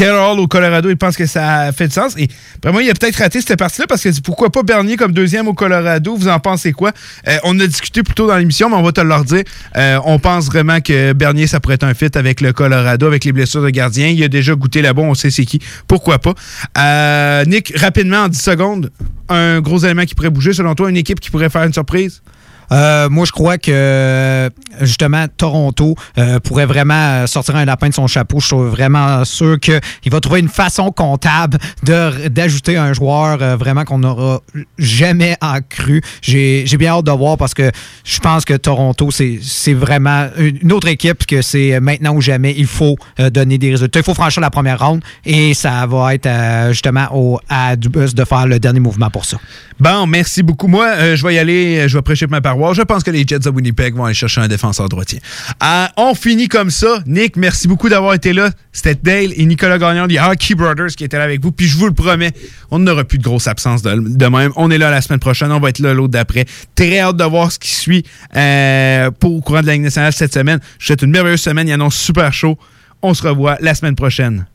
Hall 0.00 0.40
au 0.40 0.46
Colorado, 0.46 0.90
il 0.90 0.96
pense 0.96 1.16
que 1.16 1.26
ça 1.26 1.70
fait 1.72 1.88
du 1.88 1.94
sens. 1.94 2.14
Et 2.16 2.28
vraiment, 2.62 2.80
il 2.80 2.90
a 2.90 2.94
peut-être 2.94 3.16
raté 3.16 3.40
cette 3.40 3.58
partie-là 3.58 3.86
parce 3.86 4.02
que 4.02 4.20
pourquoi 4.20 4.50
pas 4.50 4.62
Bernier 4.62 4.96
comme 4.96 5.12
deuxième 5.12 5.48
au 5.48 5.54
Colorado? 5.54 6.16
Vous 6.16 6.28
en 6.28 6.38
pensez 6.38 6.72
quoi? 6.72 6.92
Euh, 7.28 7.36
on 7.44 7.58
a 7.60 7.66
discuté 7.66 8.02
plus 8.02 8.14
tôt 8.14 8.26
dans 8.26 8.36
l'émission, 8.36 8.68
mais 8.68 8.76
on 8.76 8.82
va 8.82 8.92
te 8.92 9.00
le 9.00 9.08
leur 9.08 9.24
dire. 9.24 9.42
Euh, 9.76 9.98
on 10.04 10.18
pense 10.18 10.46
vraiment 10.46 10.80
que 10.80 11.12
Bernier, 11.12 11.46
ça 11.46 11.60
pourrait 11.60 11.74
être 11.74 11.84
un 11.84 11.94
fit 11.94 12.10
avec 12.14 12.40
le 12.40 12.52
Colorado, 12.52 13.06
avec 13.06 13.24
les 13.24 13.32
blessures 13.32 13.62
de 13.62 13.70
gardien. 13.70 14.08
Il 14.08 14.22
a 14.22 14.28
déjà 14.28 14.54
goûté 14.54 14.82
là-bas, 14.82 15.02
on 15.02 15.14
sait 15.14 15.30
c'est 15.30 15.44
qui. 15.44 15.60
Pourquoi 15.88 16.18
pas? 16.18 16.34
Euh, 16.78 17.44
Nick, 17.44 17.72
rapidement, 17.76 18.24
en 18.24 18.28
10 18.28 18.40
secondes, 18.40 18.90
un 19.28 19.60
gros 19.60 19.78
élément 19.78 20.04
qui 20.04 20.14
pourrait 20.14 20.30
bouger, 20.30 20.52
selon 20.52 20.74
toi, 20.74 20.90
une 20.90 20.96
équipe 20.96 21.20
qui 21.20 21.30
pourrait 21.30 21.50
faire 21.50 21.64
une 21.64 21.72
surprise? 21.72 22.22
Euh, 22.72 23.08
moi, 23.10 23.24
je 23.26 23.32
crois 23.32 23.58
que 23.58 24.50
justement 24.80 25.26
Toronto 25.36 25.94
euh, 26.18 26.40
pourrait 26.40 26.66
vraiment 26.66 26.94
euh, 26.94 27.26
sortir 27.26 27.56
un 27.56 27.64
lapin 27.64 27.88
de 27.88 27.94
son 27.94 28.06
chapeau. 28.06 28.40
Je 28.40 28.46
suis 28.46 28.56
vraiment 28.56 29.24
sûr 29.24 29.60
qu'il 29.60 29.80
va 30.10 30.20
trouver 30.20 30.40
une 30.40 30.48
façon 30.48 30.90
comptable 30.90 31.58
d'ajouter 31.82 32.76
un 32.76 32.92
joueur 32.92 33.38
vraiment 33.56 33.84
qu'on 33.84 33.98
n'aura 33.98 34.40
jamais 34.78 35.36
en 35.40 35.58
cru. 35.60 36.02
J'ai 36.22 36.64
bien 36.78 36.92
hâte 36.92 37.04
de 37.04 37.10
voir 37.10 37.36
parce 37.36 37.54
que 37.54 37.70
je 38.04 38.20
pense 38.20 38.44
que 38.44 38.54
Toronto, 38.54 39.10
c'est 39.10 39.74
vraiment 39.74 40.28
une 40.38 40.72
autre 40.72 40.88
équipe 40.88 41.26
que 41.26 41.42
c'est 41.42 41.78
maintenant 41.80 42.14
ou 42.14 42.20
jamais. 42.20 42.54
Il 42.56 42.66
faut 42.66 42.96
donner 43.18 43.58
des 43.58 43.70
résultats. 43.70 44.00
Il 44.00 44.04
faut 44.04 44.14
franchir 44.14 44.40
la 44.40 44.50
première 44.50 44.78
ronde 44.84 45.02
et 45.24 45.54
ça 45.54 45.86
va 45.86 46.14
être 46.14 46.28
justement 46.70 47.06
au, 47.12 47.38
à 47.48 47.76
Dubus 47.76 48.14
de 48.14 48.24
faire 48.24 48.46
le 48.46 48.58
dernier 48.58 48.80
mouvement 48.80 49.10
pour 49.10 49.24
ça. 49.24 49.38
Bon, 49.78 50.06
merci 50.06 50.42
beaucoup. 50.42 50.68
Moi, 50.68 51.14
je 51.14 51.26
vais 51.26 51.34
y 51.34 51.38
aller, 51.38 51.88
je 51.88 51.98
vais 51.98 52.02
prêcher 52.02 52.26
ma 52.26 52.40
Je 52.72 52.82
pense 52.82 53.02
que 53.02 53.10
les 53.10 53.24
Jets 53.26 53.40
de 53.40 53.50
Winnipeg 53.50 53.94
vont 53.94 54.04
aller 54.04 54.14
chercher 54.14 54.40
un 54.40 54.48
défenseur 54.48 54.88
droitier. 54.88 55.20
Euh, 55.62 55.86
on 55.96 56.14
finit 56.14 56.48
comme 56.48 56.70
ça. 56.70 57.02
Nick, 57.06 57.36
merci 57.36 57.66
beaucoup 57.66 57.88
d'avoir 57.88 58.14
été 58.14 58.32
là. 58.32 58.50
C'était 58.72 58.94
Dale 58.94 59.32
et 59.36 59.44
Nicolas 59.44 59.78
Gagnon 59.78 60.06
des 60.06 60.18
Hockey 60.18 60.54
Brothers 60.54 60.94
qui 60.96 61.04
étaient 61.04 61.18
là 61.18 61.24
avec 61.24 61.42
vous. 61.42 61.50
Puis 61.52 61.66
je 61.66 61.76
vous 61.76 61.86
le 61.86 61.92
promets, 61.92 62.32
on 62.70 62.78
n'aura 62.78 63.04
plus 63.04 63.18
de 63.18 63.24
grosse 63.24 63.46
absence 63.46 63.82
de, 63.82 63.94
de 63.94 64.26
même. 64.26 64.52
On 64.56 64.70
est 64.70 64.78
là 64.78 64.90
la 64.90 65.00
semaine 65.02 65.18
prochaine. 65.20 65.50
On 65.50 65.60
va 65.60 65.70
être 65.70 65.80
là 65.80 65.92
l'autre 65.94 66.12
d'après. 66.12 66.44
Très 66.74 67.00
hâte 67.00 67.16
de 67.16 67.24
voir 67.24 67.50
ce 67.50 67.58
qui 67.58 67.72
suit 67.72 68.04
euh, 68.36 69.10
pour 69.10 69.34
au 69.34 69.40
courant 69.40 69.62
de 69.62 69.66
la 69.66 69.72
Ligue 69.72 69.82
nationale 69.82 70.12
cette 70.12 70.32
semaine. 70.32 70.60
Je 70.78 70.84
vous 70.84 70.86
souhaite 70.86 71.02
une 71.02 71.10
merveilleuse 71.10 71.40
semaine. 71.40 71.66
Il 71.66 71.72
annonce 71.72 71.96
super 71.96 72.32
chaud. 72.32 72.56
On 73.02 73.14
se 73.14 73.26
revoit 73.26 73.56
la 73.60 73.74
semaine 73.74 73.96
prochaine. 73.96 74.46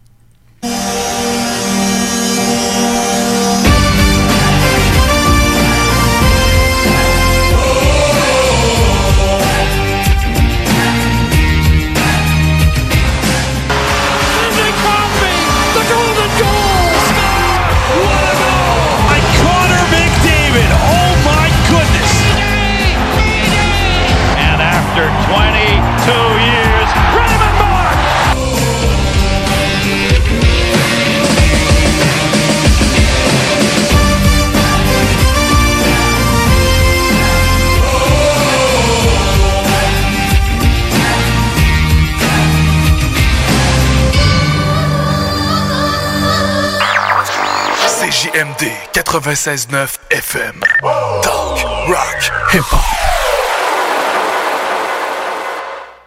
96.9 49.21 49.97
FM. 50.11 50.61
Talk, 51.23 51.89
rock, 51.89 52.21
hip-hop. 52.51 53.46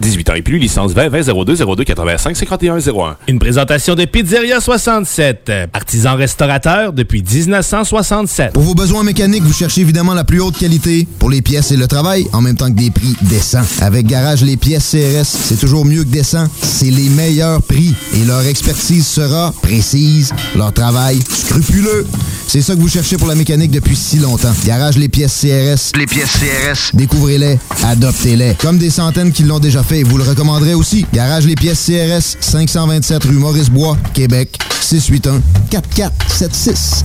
18 0.00 0.30
ans 0.30 0.34
et 0.34 0.42
plus, 0.42 0.58
licence 0.58 0.92
20 0.92 1.08
20 1.08 1.44
02 1.44 1.56
02 1.56 1.84
85 1.84 2.36
51 2.36 2.78
01. 2.78 3.16
Une 3.28 3.38
présentation 3.38 3.94
de 3.94 4.04
Pizzeria 4.04 4.60
67, 4.60 5.52
artisan 5.72 6.16
restaurateur 6.16 6.92
depuis 6.92 7.22
1967. 7.22 8.52
Pour 8.52 8.62
vos 8.62 8.74
besoins 8.74 9.02
mécaniques, 9.02 9.42
vous 9.42 9.52
cherchez 9.52 9.82
évidemment 9.82 10.14
la 10.14 10.24
plus 10.24 10.40
haute 10.40 10.58
qualité 10.58 11.06
pour 11.18 11.30
les 11.30 11.42
pièces 11.42 11.70
et 11.72 11.76
le 11.76 11.86
travail, 11.86 12.26
en 12.32 12.40
même 12.40 12.56
temps 12.56 12.70
que 12.70 12.76
des 12.76 12.90
prix 12.90 13.14
décents. 13.22 13.64
Avec 13.80 14.06
Garage 14.06 14.42
Les 14.42 14.56
Pièces 14.56 14.90
CRS, 14.90 15.26
c'est 15.26 15.58
toujours 15.58 15.84
mieux 15.84 16.04
que 16.04 16.08
décent. 16.08 16.46
C'est 16.62 16.90
les 16.90 17.08
meilleurs 17.10 17.62
prix 17.62 17.94
et 18.14 18.24
leur 18.24 18.46
expertise 18.46 19.06
sera 19.06 19.52
précise, 19.62 20.32
leur 20.56 20.72
travail 20.72 21.18
scrupuleux. 21.28 22.06
C'est 22.46 22.62
ça 22.62 22.74
que 22.74 22.80
vous 22.80 22.88
cherchez 22.88 23.16
pour 23.16 23.28
la 23.28 23.34
mécanique 23.34 23.70
depuis 23.70 23.94
si 23.94 24.18
longtemps. 24.18 24.52
Garage 24.64 24.96
Les 24.96 25.08
Pièces 25.08 25.40
CRS. 25.40 25.96
Les 25.96 26.06
pièces 26.06 26.32
CRS. 26.32 26.90
Découvrez-les, 26.94 27.58
adoptez-les. 27.84 28.54
Comme 28.54 28.78
des 28.78 28.90
centaines 28.90 29.32
qui 29.32 29.44
l'ont 29.44 29.60
déjà 29.60 29.82
fait, 29.82 29.89
vous 29.90 30.18
le 30.18 30.24
recommanderez 30.24 30.74
aussi. 30.74 31.04
Garage 31.12 31.46
Les 31.46 31.56
Pièces 31.56 31.84
CRS, 31.84 32.36
527 32.40 33.24
rue 33.24 33.32
Maurice-Bois, 33.32 33.96
Québec, 34.14 34.56
681 34.80 35.40
4476. 35.70 37.04